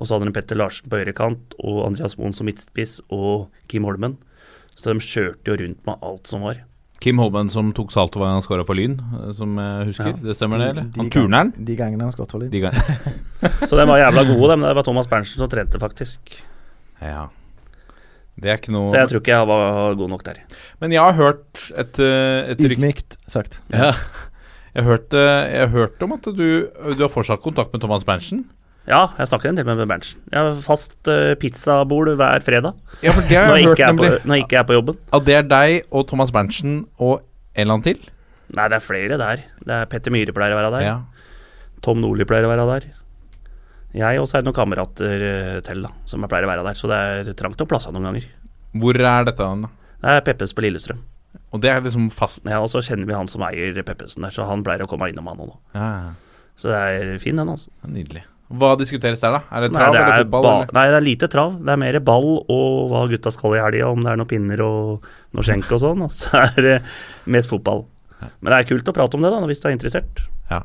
Og 0.00 0.06
så 0.08 0.16
hadde 0.16 0.30
de 0.30 0.32
Petter 0.38 0.56
Larsen 0.56 0.88
på 0.88 0.96
høyrekant 0.96 1.52
og 1.60 1.82
Andreas 1.90 2.16
Moen 2.16 2.32
som 2.32 2.48
midtspiss 2.48 3.02
og 3.12 3.50
Kim 3.68 3.84
Holmen. 3.84 4.14
Så 4.78 4.94
de 4.94 5.02
kjørte 5.04 5.50
jo 5.52 5.58
rundt 5.60 5.82
med 5.84 6.06
alt 6.08 6.30
som 6.30 6.46
var. 6.46 6.62
Kim 7.00 7.20
Holmen 7.20 7.48
som 7.52 7.72
tok 7.76 7.92
salto 7.92 8.20
hva 8.20 8.30
han 8.34 8.42
skåra 8.44 8.64
for 8.68 8.76
Lyn, 8.76 8.94
som 9.36 9.52
jeg 9.60 9.90
husker. 9.90 10.10
Ja. 10.14 10.16
Det 10.24 10.36
stemmer 10.38 10.60
det, 10.60 10.68
eller? 10.72 10.86
De- 10.88 10.94
de 10.94 11.00
Han 11.00 11.10
gang- 11.10 11.26
turneren? 11.28 11.52
De 11.68 11.76
gangene 11.76 12.06
han 12.06 12.12
skåret 12.16 12.32
for 12.32 12.40
Lyn. 12.40 12.50
De. 12.52 12.72
Så 13.68 13.76
de 13.76 13.86
var 13.88 14.00
jævla 14.00 14.24
gode, 14.30 14.48
dem. 14.54 14.64
Det 14.68 14.74
var 14.80 14.88
Thomas 14.88 15.08
Berntsen 15.08 15.40
som 15.42 15.52
trente, 15.52 15.80
faktisk. 15.80 16.32
Ja. 17.00 17.26
Det 18.40 18.48
er 18.48 18.56
ikke 18.60 18.72
noe 18.72 18.88
Så 18.88 18.96
jeg 19.02 19.08
tror 19.10 19.20
ikke 19.20 19.36
jeg 19.36 19.48
var 19.50 19.94
god 20.00 20.12
nok 20.14 20.24
der. 20.24 20.40
Men 20.80 20.92
jeg 20.96 21.02
har 21.04 21.16
hørt 21.18 21.64
et, 21.76 21.98
eh, 22.00 22.52
et 22.54 22.60
rykte 22.64 22.76
Ydmykt 22.78 23.16
sagt. 23.28 23.60
ja. 23.72 23.92
Jeg 24.76 24.86
hørte, 24.86 25.20
jeg 25.50 25.70
hørte 25.72 26.06
om 26.06 26.14
at 26.14 26.26
du, 26.30 26.48
du 26.70 27.02
har 27.02 27.10
fortsatt 27.10 27.42
kontakt 27.42 27.72
med 27.74 27.82
Thomas 27.82 28.06
Berntsen. 28.06 28.44
Ja, 28.88 29.08
jeg 29.18 29.28
snakker 29.28 29.50
en 29.50 29.58
del 29.58 29.66
med 29.68 29.82
Berntsen. 29.90 30.22
Jeg 30.30 30.40
har 30.40 30.62
fast 30.64 30.96
uh, 31.10 31.34
pizzabord 31.40 32.12
hver 32.18 32.44
fredag. 32.46 32.78
Ja, 33.04 33.12
for 33.16 33.26
det 33.26 33.38
har 33.38 33.58
jeg 33.58 33.68
hørt 33.68 33.82
er 33.84 33.98
på, 33.98 34.08
når 34.24 34.38
jeg 34.38 34.46
ikke 34.46 34.60
er 34.62 34.68
på 34.68 34.78
jobben. 34.78 35.02
At 35.14 35.26
det 35.26 35.36
er 35.36 35.50
deg 35.50 35.90
og 35.90 36.06
Thomas 36.10 36.32
Berntsen 36.34 36.80
og 36.98 37.20
en 37.20 37.64
eller 37.64 37.76
annen 37.76 37.86
til? 37.86 38.08
Nei, 38.56 38.66
det 38.70 38.78
er 38.78 38.84
flere 38.84 39.18
der. 39.20 39.44
Det 39.62 39.76
er 39.76 39.90
Petter 39.90 40.14
Myhre 40.14 40.34
pleier 40.34 40.56
å 40.56 40.58
være 40.58 40.72
der. 40.78 40.86
Ja. 40.86 40.96
Tom 41.84 42.00
Nordli 42.02 42.26
pleier 42.28 42.48
å 42.48 42.50
være 42.52 42.66
der. 42.70 42.88
Jeg 43.96 44.22
og 44.22 44.28
så 44.30 44.38
er 44.38 44.42
det 44.42 44.50
noen 44.50 44.58
kamerater 44.58 45.22
eh, 45.26 45.60
til 45.66 45.82
da, 45.82 45.90
som 46.06 46.22
jeg 46.22 46.30
pleier 46.30 46.46
å 46.46 46.50
være 46.50 46.66
der. 46.66 46.78
Så 46.78 46.90
det 46.90 46.98
er 46.98 47.30
trangt 47.38 47.62
om 47.62 47.70
plassene 47.70 47.98
noen 47.98 48.10
ganger. 48.10 48.28
Hvor 48.80 48.98
er 48.98 49.26
dette? 49.26 49.46
da? 49.64 49.70
Det 50.00 50.14
er 50.16 50.26
Peppes 50.26 50.54
på 50.54 50.64
Lillestrøm. 50.64 51.02
Og 51.50 51.62
det 51.62 51.70
er 51.72 51.80
liksom 51.82 52.10
fast? 52.14 52.44
Ja, 52.46 52.60
Og 52.62 52.70
så 52.70 52.82
kjenner 52.84 53.08
vi 53.08 53.16
han 53.16 53.28
som 53.30 53.42
eier 53.46 53.74
Peppesen 53.82 54.22
der, 54.26 54.34
så 54.34 54.46
han 54.46 54.62
pleier 54.66 54.84
å 54.84 54.90
komme 54.90 55.08
innom 55.10 55.26
han 55.32 55.40
òg. 55.46 55.54
Ja, 55.74 55.88
ja. 56.06 56.12
Så 56.60 56.68
det 56.70 56.76
er 56.76 57.14
fin, 57.22 57.38
den, 57.40 57.48
altså. 57.48 57.70
Nydelig. 57.88 58.22
Hva 58.50 58.72
diskuteres 58.76 59.22
der, 59.22 59.36
da? 59.36 59.40
Er 59.54 59.64
det 59.64 59.70
Nei 59.72 59.78
trav 59.80 59.94
det, 59.94 60.00
eller 60.00 60.12
er 60.12 60.24
fotball? 60.24 60.46
eller? 60.50 60.72
nei, 60.74 60.82
det 60.90 60.96
er 60.98 61.04
lite 61.06 61.28
trav. 61.30 61.52
Det 61.62 61.70
er 61.72 61.78
mer 61.80 61.98
ball 62.02 62.26
og 62.50 62.90
hva 62.90 63.04
gutta 63.12 63.30
skal 63.34 63.54
i 63.54 63.62
helga, 63.62 63.88
om 63.94 64.02
det 64.02 64.10
er 64.10 64.18
noen 64.18 64.30
pinner 64.30 64.62
og 64.66 65.06
noe 65.38 65.46
skjenk 65.46 65.70
og 65.76 65.82
sånn. 65.84 66.02
Og 66.06 66.10
så 66.14 66.42
er 66.42 66.66
det 66.66 66.76
mest 67.30 67.50
fotball. 67.52 67.84
Men 68.20 68.52
det 68.52 68.58
er 68.58 68.68
kult 68.68 68.90
å 68.90 68.94
prate 68.96 69.16
om 69.16 69.24
det, 69.24 69.30
da, 69.32 69.38
hvis 69.48 69.62
du 69.62 69.68
er 69.70 69.76
interessert. 69.76 70.24
Ja. 70.50 70.60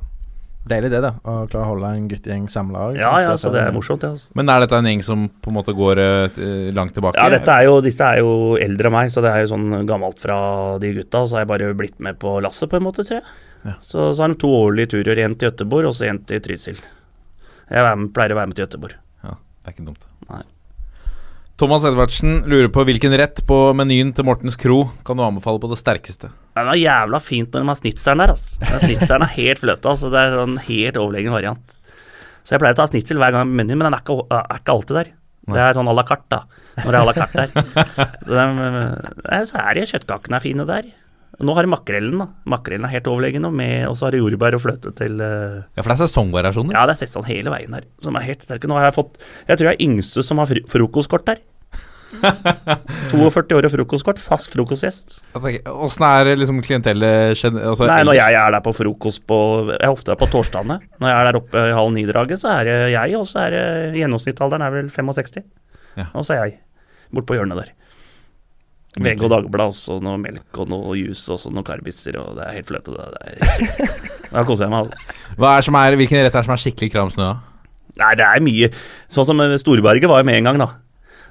Deilig 0.65 0.89
det, 0.95 0.99
da. 1.03 1.11
Å 1.21 1.33
klare 1.45 1.61
å 1.61 1.71
holde 1.75 1.89
en 1.93 2.07
guttegjeng 2.09 2.47
samla. 2.49 2.87
Ja, 2.97 3.11
ja, 3.21 3.33
så 3.37 3.51
det 3.53 3.61
er 3.61 3.73
morsomt, 3.75 4.01
det. 4.01 4.09
altså. 4.15 4.31
Men 4.37 4.49
er 4.49 4.63
dette 4.63 4.79
en 4.81 4.87
gjeng 4.89 5.03
som 5.05 5.27
på 5.29 5.51
en 5.51 5.57
måte 5.59 5.75
går 5.77 6.01
eh, 6.01 6.39
langt 6.73 6.95
tilbake? 6.97 7.21
Ja, 7.21 7.29
dette 7.29 7.53
er 7.53 7.67
jo, 7.67 7.75
disse 7.85 8.07
er 8.07 8.23
jo 8.23 8.55
eldre 8.57 8.89
enn 8.89 8.95
meg, 8.97 9.11
så 9.13 9.21
det 9.21 9.29
er 9.29 9.43
jo 9.43 9.51
sånn 9.53 9.85
gammelt 9.85 10.17
fra 10.23 10.39
de 10.81 10.95
gutta. 10.97 11.21
Så 11.29 11.37
har 11.37 11.45
jeg 11.45 11.51
bare 11.53 11.69
blitt 11.77 12.01
med 12.01 12.17
på 12.21 12.39
lasset, 12.41 12.71
på 12.71 12.79
en 12.79 12.87
måte, 12.87 13.05
tror 13.05 13.19
jeg. 13.19 13.37
Ja. 13.65 13.75
Så, 13.85 14.09
så 14.09 14.25
har 14.25 14.33
de 14.33 14.39
to 14.41 14.49
årlige 14.57 14.95
turer, 14.95 15.21
én 15.21 15.37
til 15.37 15.51
Gøteborg 15.51 15.91
og 15.91 15.97
så 15.97 16.09
én 16.09 16.23
til 16.25 16.41
Trysil. 16.45 16.81
Jeg 17.69 17.97
med, 18.01 18.09
pleier 18.17 18.33
å 18.33 18.41
være 18.41 18.49
med 18.49 18.57
til 18.57 18.65
Gøteborg. 18.65 18.97
Ja, 19.25 19.37
det 19.37 19.69
er 19.69 19.77
ikke 19.77 19.87
dumt. 19.91 20.09
Thomas 21.55 21.85
Edvardsen 21.87 22.41
lurer 22.51 22.67
på 22.67 22.83
hvilken 22.83 23.13
rett 23.15 23.37
på 23.47 23.57
menyen 23.79 24.09
til 24.15 24.25
Mortens 24.27 24.57
Kro 24.59 24.89
kan 25.07 25.15
du 25.15 25.23
anbefale 25.23 25.61
på 25.63 25.69
det 25.71 25.77
sterkeste? 25.79 26.27
Det 26.51 26.63
er 26.65 26.79
jævla 26.81 27.21
fint 27.23 27.53
når 27.55 27.63
de 27.63 27.69
har 27.71 27.77
snitseren 27.79 28.19
der, 28.19 28.33
altså. 28.33 28.57
Snitseren 28.81 29.23
er 29.23 29.31
helt 29.37 29.61
fløte, 29.63 29.87
altså. 29.93 30.09
Det 30.11 30.19
er 30.19 30.35
en 30.41 30.57
helt 30.65 30.99
overlegen 30.99 31.31
variant. 31.31 31.77
Så 32.43 32.57
jeg 32.57 32.61
pleier 32.61 32.75
å 32.75 32.79
ta 32.81 32.89
snitsel 32.91 33.21
hver 33.23 33.31
gang 33.31 33.47
på 33.47 33.55
menyen, 33.61 33.79
men 33.79 33.87
den 33.87 33.95
er 33.95 34.03
ikke, 34.03 34.17
er 34.35 34.59
ikke 34.59 34.75
alltid 34.75 34.99
der. 34.99 35.13
Det 35.55 35.61
er 35.63 35.77
sånn 35.77 35.87
à 35.87 35.95
la 35.95 36.05
carte, 36.09 36.27
da. 36.35 36.41
Når 36.81 36.89
det 36.89 36.99
er 36.99 36.99
à 36.99 37.07
la 37.07 37.15
carte 37.21 37.45
der. 37.45 37.49
Så, 38.25 38.35
de, 38.35 39.39
så 39.53 39.63
er 39.63 39.79
det 39.79 39.87
kjøttkakene 39.93 40.39
er 40.41 40.43
fine 40.43 40.67
der. 40.67 40.91
Nå 41.43 41.55
har 41.57 41.65
de 41.65 41.71
makrellen, 41.71 42.21
da. 42.21 42.27
Makrellen 42.55 42.87
er 42.87 42.93
helt 42.95 43.09
overlegen, 43.11 43.47
og 43.47 43.97
så 43.97 44.07
har 44.07 44.15
de 44.15 44.21
jordbær 44.21 44.55
og 44.55 44.63
fløte 44.63 44.93
til 44.95 45.17
uh... 45.19 45.65
Ja, 45.75 45.81
for 45.81 45.91
det 45.91 45.97
er 45.97 46.05
sesongvariasjoner. 46.05 46.77
Ja, 46.77 46.85
det 46.87 46.95
er 46.95 47.01
sett 47.01 47.15
sånn 47.15 47.27
hele 47.27 47.51
veien 47.51 47.75
her, 47.75 47.87
som 48.05 48.15
er 48.15 48.27
helt 48.27 48.45
sterke. 48.45 48.69
Nå 48.71 48.77
har 48.79 48.87
jeg 48.87 48.95
fått 48.95 49.19
Jeg 49.49 49.59
tror 49.59 49.71
jeg 49.71 49.77
er 49.77 49.85
yngste 49.87 50.23
som 50.23 50.39
har 50.39 50.51
frokostkort 50.71 51.27
der. 51.27 51.43
42 53.11 53.55
år 53.57 53.67
og 53.67 53.73
frokostkort. 53.73 54.21
Fast 54.23 54.53
frokostgjest. 54.53 55.17
Åssen 55.35 56.05
er 56.07 56.31
liksom 56.39 56.61
klientellet 56.63 57.35
altså, 57.35 57.89
Nei, 57.89 58.01
når 58.07 58.19
jeg 58.19 58.37
er 58.39 58.55
der 58.55 58.63
på 58.63 58.73
frokost 58.75 59.25
på 59.27 59.39
Jeg 59.73 59.81
er 59.81 59.91
ofte 59.91 60.13
der 60.13 60.19
på 60.21 60.29
torsdagene. 60.31 60.79
Når 61.01 61.11
jeg 61.11 61.19
er 61.19 61.29
der 61.29 61.39
oppe 61.41 61.65
i 61.65 61.73
halv 61.75 61.95
ni-draget, 61.95 62.41
så 62.41 62.53
er 62.59 62.69
det 62.69 62.77
jeg, 62.95 63.17
og 63.19 63.27
så 63.29 63.45
er 63.47 63.57
det 63.57 63.65
gjennomsnittsalderen 63.99 64.65
er 64.65 64.77
vel 64.77 64.93
65. 64.93 65.43
Ja. 65.99 66.07
Og 66.13 66.27
så 66.27 66.37
er 66.37 66.45
jeg 66.45 66.61
bort 67.15 67.27
på 67.29 67.37
hjørnet 67.37 67.59
der. 67.59 67.73
VG 68.95 69.25
og 69.25 69.31
Dagbladet, 69.33 69.73
også, 69.73 69.97
noe 70.03 70.19
melk 70.21 70.61
og 70.61 70.69
noe 70.71 70.95
juice 70.99 71.27
og 71.33 71.41
så 71.41 71.51
noen 71.51 71.65
karbiser, 71.67 72.15
og 72.21 72.37
det 72.37 72.45
er 72.45 72.55
helt 72.59 72.69
fløte. 72.69 72.95
Det, 72.95 73.03
er. 73.25 73.91
Da 74.31 74.45
koser 74.47 74.67
jeg 74.67 74.73
meg. 74.73 74.87
altså. 74.87 75.51
Er 75.51 75.67
som 75.67 75.77
er, 75.81 75.99
hvilken 75.99 76.23
rett 76.23 76.31
er 76.31 76.39
det 76.39 76.47
som 76.47 76.55
er 76.55 76.63
skikkelig 76.63 76.93
kram 76.93 77.11
snø? 77.11 77.33
da? 77.33 77.35
Nei, 77.95 78.15
det 78.19 78.25
er 78.27 78.41
mye 78.43 78.67
Sånn 79.07 79.23
som 79.27 79.39
Storberget 79.61 80.09
var 80.11 80.19
jo 80.19 80.27
med 80.27 80.41
en 80.41 80.49
gang, 80.49 80.57
da. 80.59 80.73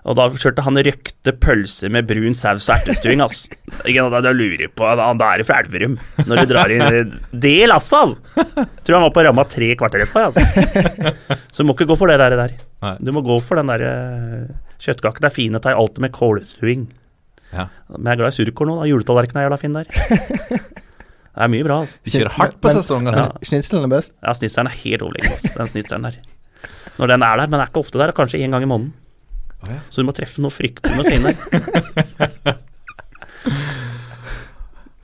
Og 0.04 0.16
da 0.18 0.26
kjørte 0.36 0.64
han 0.66 0.76
røkte 0.84 1.32
pølser 1.40 1.92
med 1.92 2.04
brun 2.08 2.36
saus 2.36 2.66
og 2.68 2.74
ertestuing, 2.74 3.22
ass. 3.24 3.46
Da 3.84 4.32
lurer 4.36 4.66
jeg 4.66 4.72
på 4.76 4.90
Da 5.00 5.06
er 5.14 5.40
det 5.40 5.46
fra 5.48 5.62
Elverum, 5.62 5.96
når 6.28 6.42
du 6.42 6.50
drar 6.52 6.72
inn 6.72 7.14
det 7.32 7.54
lasset, 7.70 7.96
altså! 7.96 8.66
Tror 8.84 8.98
han 8.98 9.06
var 9.06 9.14
på 9.16 9.24
ramma 9.24 9.46
tre 9.48 9.70
kvarter 9.80 10.04
etterpå, 10.04 10.26
altså. 10.28 11.40
Så 11.48 11.64
du 11.64 11.68
må 11.70 11.76
ikke 11.76 11.88
gå 11.88 11.96
for 11.96 12.12
det 12.12 12.18
der. 12.20 12.36
der. 12.36 12.58
Du 13.00 13.14
må 13.16 13.24
gå 13.24 13.38
for 13.44 13.60
den 13.60 13.72
der 13.72 13.86
kjøttkaka. 14.84 15.24
Det 15.24 15.30
er 15.30 15.36
fine, 15.38 15.62
tar 15.64 15.80
alt 15.80 15.96
med 16.04 16.12
kålstuing. 16.12 16.84
Ja. 17.54 17.68
Men 17.94 18.10
jeg 18.10 18.16
er 18.16 18.20
glad 18.22 18.34
i 18.34 18.36
surkål 18.38 18.70
nå, 18.70 18.76
da. 18.80 18.88
Juletallerkenen 18.90 19.40
er 19.42 19.46
jævla 19.48 19.60
fin 19.60 19.78
der. 19.78 19.86
Det 21.34 21.42
er 21.42 21.50
mye 21.50 21.64
bra, 21.66 21.80
altså. 21.82 21.98
De 22.06 22.12
kjører 22.14 22.34
hardt 22.36 22.60
på 22.62 22.70
sesongen. 22.70 23.10
sesong. 23.10 23.32
Ja. 23.40 23.46
Snitselen 23.48 23.86
er 23.88 23.90
best. 23.90 24.12
Ja, 24.22 24.34
snitselen 24.38 24.68
er 24.70 24.76
helt 24.84 25.02
overlegen, 25.02 25.32
altså. 25.34 25.50
Den 25.56 25.70
snitselen 25.72 26.06
der. 26.06 26.20
Når 27.00 27.10
den 27.10 27.24
er 27.26 27.40
der, 27.40 27.48
men 27.48 27.56
den 27.56 27.64
er 27.64 27.72
ikke 27.72 27.82
ofte 27.82 27.98
der, 27.98 28.12
kanskje 28.14 28.38
én 28.44 28.54
gang 28.54 28.62
i 28.62 28.70
måneden. 28.70 28.92
Oh, 29.64 29.72
ja. 29.72 29.80
Så 29.90 30.02
du 30.02 30.06
må 30.06 30.14
treffe 30.14 30.44
noe 30.44 30.54
fryktelig 30.54 30.94
med 30.94 31.04
svin 31.08 31.26
der. 31.26 31.34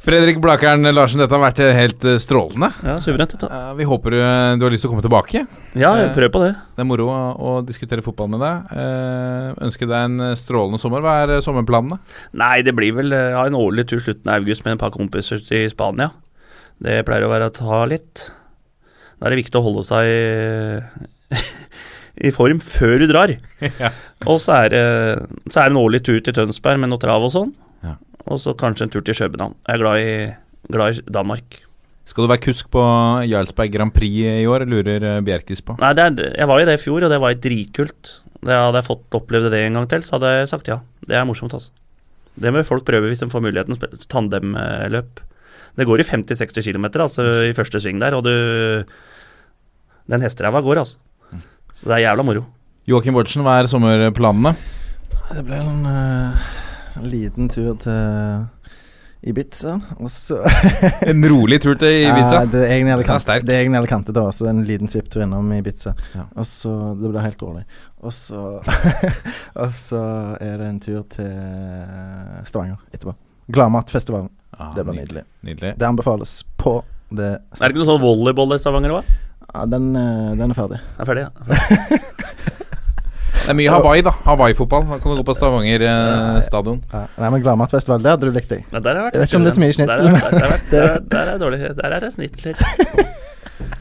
Fredrik 0.00 0.38
Blakeren 0.40 0.88
Larsen, 0.94 1.20
dette 1.20 1.36
har 1.36 1.42
vært 1.42 1.58
helt 1.76 2.04
eh, 2.08 2.16
strålende. 2.22 2.70
Ja, 2.86 2.94
suverent, 3.04 3.34
dette. 3.34 3.48
Eh, 3.52 3.72
vi 3.76 3.86
håper 3.88 4.14
eh, 4.16 4.52
du 4.56 4.64
har 4.64 4.72
lyst 4.72 4.86
til 4.86 4.88
å 4.88 4.94
komme 4.94 5.04
tilbake. 5.04 5.42
Ja, 5.76 5.90
prøv 6.16 6.32
på 6.32 6.40
det. 6.46 6.54
Det 6.76 6.80
er 6.80 6.88
moro 6.88 7.10
å, 7.12 7.52
diskutere 7.68 8.04
fotball 8.04 8.30
med 8.32 8.40
deg. 8.40 8.72
Ønsker 9.68 9.90
deg 9.90 10.06
en 10.08 10.38
strålende 10.40 10.80
sommer. 10.80 11.04
Hva 11.04 11.18
er 11.26 11.44
sommerplanene? 11.44 12.00
Nei, 12.40 12.62
det 12.64 12.74
blir 12.78 12.96
vel 12.96 13.12
ja, 13.12 13.44
en 13.44 13.58
årlig 13.58 13.90
tur 13.90 14.00
slutten 14.00 14.32
av 14.32 14.40
august 14.40 14.64
med 14.64 14.78
en 14.78 14.82
par 14.86 14.94
kompiser 14.96 15.44
til 15.44 15.68
Spania. 15.72 16.08
Det 16.80 17.02
pleier 17.04 17.28
å 17.28 17.32
være 17.34 17.50
å 17.50 17.56
ta 17.60 17.84
litt. 17.90 18.24
Da 19.20 19.28
er 19.28 19.34
det 19.34 19.42
viktig 19.42 19.60
å 19.60 19.66
holde 19.66 19.84
seg 19.84 20.08
i, 20.08 21.40
i 22.30 22.32
form 22.32 22.64
før 22.64 22.96
du 23.02 23.10
drar. 23.10 23.36
Ja. 23.82 23.92
Og 24.28 24.40
så 24.40 24.62
er, 24.64 24.72
det, 24.72 24.84
så 25.48 25.60
er 25.60 25.68
det 25.68 25.72
en 25.74 25.80
årlig 25.80 26.00
tur 26.08 26.18
til 26.24 26.34
Tønsberg 26.36 26.80
med 26.80 26.90
noe 26.92 27.00
trav 27.00 27.24
og 27.24 27.32
sånn. 27.32 27.52
Ja. 27.84 27.98
Og 28.30 28.38
så 28.38 28.54
kanskje 28.54 28.86
en 28.86 28.92
tur 28.94 29.02
til 29.04 29.16
København. 29.18 29.56
Jeg 29.66 29.74
er 29.74 29.82
glad 29.82 30.04
i, 30.04 30.14
glad 30.70 31.00
i 31.00 31.12
Danmark. 31.12 31.60
Skal 32.10 32.24
du 32.24 32.30
være 32.30 32.42
kusk 32.42 32.70
på 32.74 32.82
Jarlsberg 33.28 33.72
Grand 33.74 33.92
Prix 33.94 34.22
i 34.42 34.46
år, 34.50 34.64
lurer 34.66 35.04
eh, 35.06 35.20
Bjerkis 35.26 35.62
på. 35.62 35.76
Nei, 35.82 35.92
det 35.94 36.06
er, 36.06 36.32
jeg 36.40 36.50
var 36.50 36.62
i 36.62 36.66
det 36.66 36.78
i 36.78 36.82
fjor, 36.82 37.06
og 37.06 37.12
det 37.12 37.20
var 37.22 37.36
dritkult. 37.38 38.14
Det 38.40 38.56
hadde 38.56 38.80
jeg 38.80 38.88
fått 38.88 39.18
opplevd 39.18 39.50
det 39.52 39.60
en 39.66 39.78
gang 39.78 39.88
til, 39.90 40.06
så 40.06 40.16
hadde 40.16 40.32
jeg 40.38 40.50
sagt 40.50 40.70
ja. 40.70 40.80
Det 41.06 41.18
er 41.18 41.26
morsomt, 41.28 41.54
altså. 41.54 41.70
Det 42.40 42.52
må 42.54 42.62
folk 42.64 42.86
prøve 42.88 43.10
hvis 43.10 43.22
de 43.22 43.28
får 43.30 43.44
muligheten. 43.44 43.78
Tandemløp. 44.10 45.20
Det 45.78 45.86
går 45.86 46.02
i 46.02 46.06
50-60 46.08 46.66
km 46.66 46.86
altså, 46.88 47.26
i 47.46 47.54
første 47.54 47.82
sving 47.82 48.00
der, 48.02 48.16
og 48.16 48.24
du 48.26 48.32
Den 50.10 50.24
hesteræva 50.24 50.62
går, 50.66 50.82
altså. 50.82 50.98
Så 51.74 51.86
det 51.86 51.98
er 52.00 52.08
jævla 52.08 52.24
moro. 52.26 52.42
Joakim 52.90 53.14
Bårdsen, 53.14 53.44
hva 53.46 53.60
er 53.60 53.68
sommerplanene? 53.70 54.56
Det 55.30 55.44
ble 55.46 55.60
en 55.62 55.86
eh, 57.00 57.10
liten 57.10 57.48
tur 57.52 57.74
til 57.82 58.46
Ibiza, 59.20 59.74
og 60.00 60.08
så 60.08 60.38
En 61.10 61.20
rolig 61.28 61.58
tur 61.60 61.74
til 61.76 61.92
Ibiza? 62.06 62.38
Ja, 62.38 62.44
det 62.48 62.62
er 62.64 62.70
egentlig 62.72 62.94
alle 62.94 63.04
kanter, 63.04 63.42
det 63.44 63.52
er 63.52 63.60
egentlig 63.66 63.82
Alicante 63.82 64.14
da, 64.16 64.22
så 64.32 64.48
en 64.48 64.62
liten 64.64 64.88
svipptur 64.88 65.24
innom 65.26 65.50
Ibiza. 65.52 65.92
Ja. 66.16 66.24
Og 66.40 66.46
så 66.48 66.72
Det 66.96 67.10
blir 67.10 67.20
helt 67.26 67.42
rolig. 67.44 67.64
Og 68.00 68.14
så 68.16 68.44
Og 69.64 69.74
så 69.76 70.00
er 70.40 70.56
det 70.62 70.68
en 70.70 70.80
tur 70.80 71.02
til 71.12 71.28
Stavanger 72.48 72.80
etterpå. 72.94 73.12
Gladmatfestivalen. 73.52 74.30
Ah, 74.56 74.72
Det 74.76 74.86
blir 74.88 75.02
nydelig. 75.02 75.26
Nydelig. 75.44 75.74
Det 75.78 75.86
anbefales 75.88 76.38
på 76.56 76.78
det 77.10 77.32
Er 77.36 77.66
det 77.66 77.72
ikke 77.74 77.82
noe 77.82 77.90
sånn 77.92 78.02
volleyball 78.04 78.54
i 78.56 78.60
Stavanger 78.62 78.96
òg? 79.00 79.12
Ja, 79.50 79.64
den, 79.66 79.90
eh, 79.98 80.32
den 80.38 80.52
er 80.52 80.54
ferdig. 80.56 80.78
Jeg 80.80 81.02
er 81.02 81.08
ferdig, 81.10 81.24
ja. 81.26 82.56
Det 83.50 83.56
er 83.56 83.58
mye 83.58 83.70
Hawaii, 83.74 84.02
da. 84.06 84.12
Hawaii-fotball. 84.28 84.84
Da 84.86 84.98
kan 85.02 85.10
du 85.10 85.16
gå 85.18 85.24
på 85.26 85.34
Stavanger 85.34 85.82
eh, 85.82 86.36
stadion. 86.46 86.76
Ja. 86.92 87.00
Nei, 87.18 87.30
men 87.34 87.42
Gladmatfestival, 87.42 87.98
det 88.04 88.12
hadde 88.12 88.28
du 88.30 88.36
likt 88.36 88.52
deg. 88.52 88.60
Ja, 88.70 88.78
der 88.78 88.94
har 88.94 89.00
jeg 89.00 89.06
vært 89.08 89.16
Jeg 89.18 89.24
vet 89.24 89.32
ikke 89.32 89.40
om 89.40 89.48
det 89.48 89.50
er 89.50 89.56
så 89.56 89.64
mye 89.64 89.72
Der 89.72 89.78
snitsel, 89.80 90.06
er- 90.06 90.14
Der, 90.14 90.54
er- 90.54 90.62
der, 90.70 90.86
er- 90.86 91.02
der 91.10 91.18
er 91.24 91.32
det 91.32 91.40
dårlig. 91.42 91.58
Der 91.80 91.96
er 91.98 92.04
det 92.06 92.12
snitsler. 92.14 92.54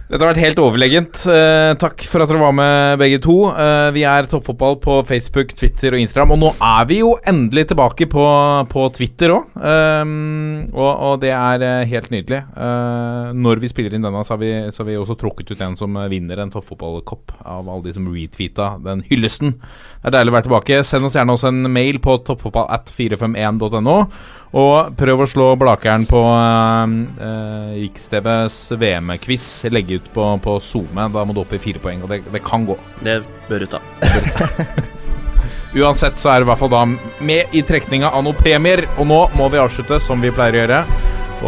Dette 0.10 0.24
har 0.24 0.32
vært 0.32 0.42
helt 0.42 0.60
overlegent. 0.64 1.20
Eh, 1.30 1.72
takk 1.78 2.02
for 2.10 2.24
at 2.24 2.32
dere 2.32 2.42
var 2.42 2.54
med, 2.58 2.96
begge 2.98 3.20
to. 3.22 3.36
Eh, 3.54 3.90
vi 3.94 4.02
er 4.10 4.26
Toppfotball 4.26 4.80
på 4.82 4.96
Facebook, 5.06 5.52
Twitter 5.54 5.94
og 5.94 6.02
Instagram. 6.02 6.34
Og 6.34 6.40
nå 6.42 6.50
er 6.66 6.88
vi 6.90 6.98
jo 7.04 7.12
endelig 7.30 7.68
tilbake 7.70 8.08
på, 8.10 8.24
på 8.72 8.88
Twitter 8.98 9.36
òg. 9.36 9.52
og, 10.74 10.90
og 10.90 11.22
det 11.22 11.30
er 11.36 11.66
eh, 11.68 11.86
helt 11.92 12.10
nydelig. 12.10 12.42
Eh, 12.42 13.30
når 13.38 13.62
vi 13.62 13.70
spiller 13.70 13.94
inn 13.94 14.08
denne, 14.08 14.24
så 14.26 14.34
har, 14.34 14.42
vi, 14.42 14.52
så 14.74 14.82
har 14.82 14.90
vi 14.90 14.98
også 14.98 15.18
trukket 15.22 15.54
ut 15.54 15.62
en 15.62 15.78
som 15.78 16.02
eh, 16.02 16.10
vinner 16.10 16.42
en 16.42 16.56
toppfotballkopp 16.58 17.38
av 17.46 17.70
alle 17.70 17.86
de 17.86 17.96
som 18.00 18.10
retweeta 18.10 18.72
den 18.82 19.06
hyllesten. 19.12 19.60
Det 20.02 20.10
er 20.10 20.18
deilig 20.18 20.34
å 20.34 20.38
være 20.40 20.48
tilbake. 20.50 20.82
Send 20.90 21.06
oss 21.06 21.20
gjerne 21.20 21.38
også 21.38 21.54
en 21.54 21.70
mail 21.70 22.02
på 22.02 22.18
toppfotball 22.26 22.66
at 22.74 22.90
451.no. 22.98 24.00
Og 24.58 24.96
prøv 24.98 25.22
å 25.22 25.28
slå 25.30 25.48
Blakeren 25.62 26.08
på 26.10 26.20
uh, 26.26 27.74
Riks-TVs 27.76 28.56
VM-quiz. 28.82 29.46
Legge 29.70 30.00
ut 30.00 30.08
på, 30.14 30.26
på 30.42 30.56
SoMe. 30.64 31.06
Da 31.14 31.26
må 31.26 31.36
du 31.38 31.44
opp 31.44 31.54
i 31.54 31.62
fire 31.62 31.82
poeng, 31.84 32.02
og 32.06 32.10
det, 32.10 32.24
det 32.34 32.42
kan 32.46 32.66
gå. 32.66 32.78
Det 33.06 33.20
bør 33.50 33.66
du 33.66 33.70
ta. 33.76 33.82
Uansett 35.80 36.18
så 36.18 36.32
er 36.32 36.42
det 36.42 36.48
i 36.48 36.50
hvert 36.50 36.62
fall 36.64 36.74
da 36.74 36.82
med 36.90 37.54
i 37.54 37.62
trekninga 37.62 38.10
av 38.10 38.26
noen 38.26 38.40
premier. 38.40 38.88
Og 38.98 39.06
nå 39.10 39.22
må 39.38 39.52
vi 39.54 39.62
avslutte 39.62 40.02
som 40.02 40.22
vi 40.24 40.34
pleier 40.34 40.58
å 40.58 40.64
gjøre. 40.64 40.82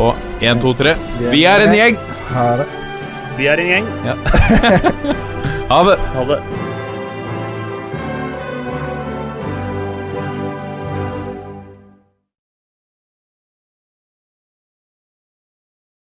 Og 0.02 0.46
én, 0.46 0.62
to, 0.62 0.76
tre. 0.78 0.94
Vi 1.34 1.42
er 1.50 1.66
en 1.66 1.74
gjeng! 1.76 1.98
Ha 2.32 2.48
det. 2.62 2.70
Vi 3.40 3.50
er 3.50 3.66
en 3.66 3.74
gjeng. 3.76 3.92
Ha 5.72 5.78
det! 5.88 5.94
Ha 6.12 6.24
det. 6.28 6.71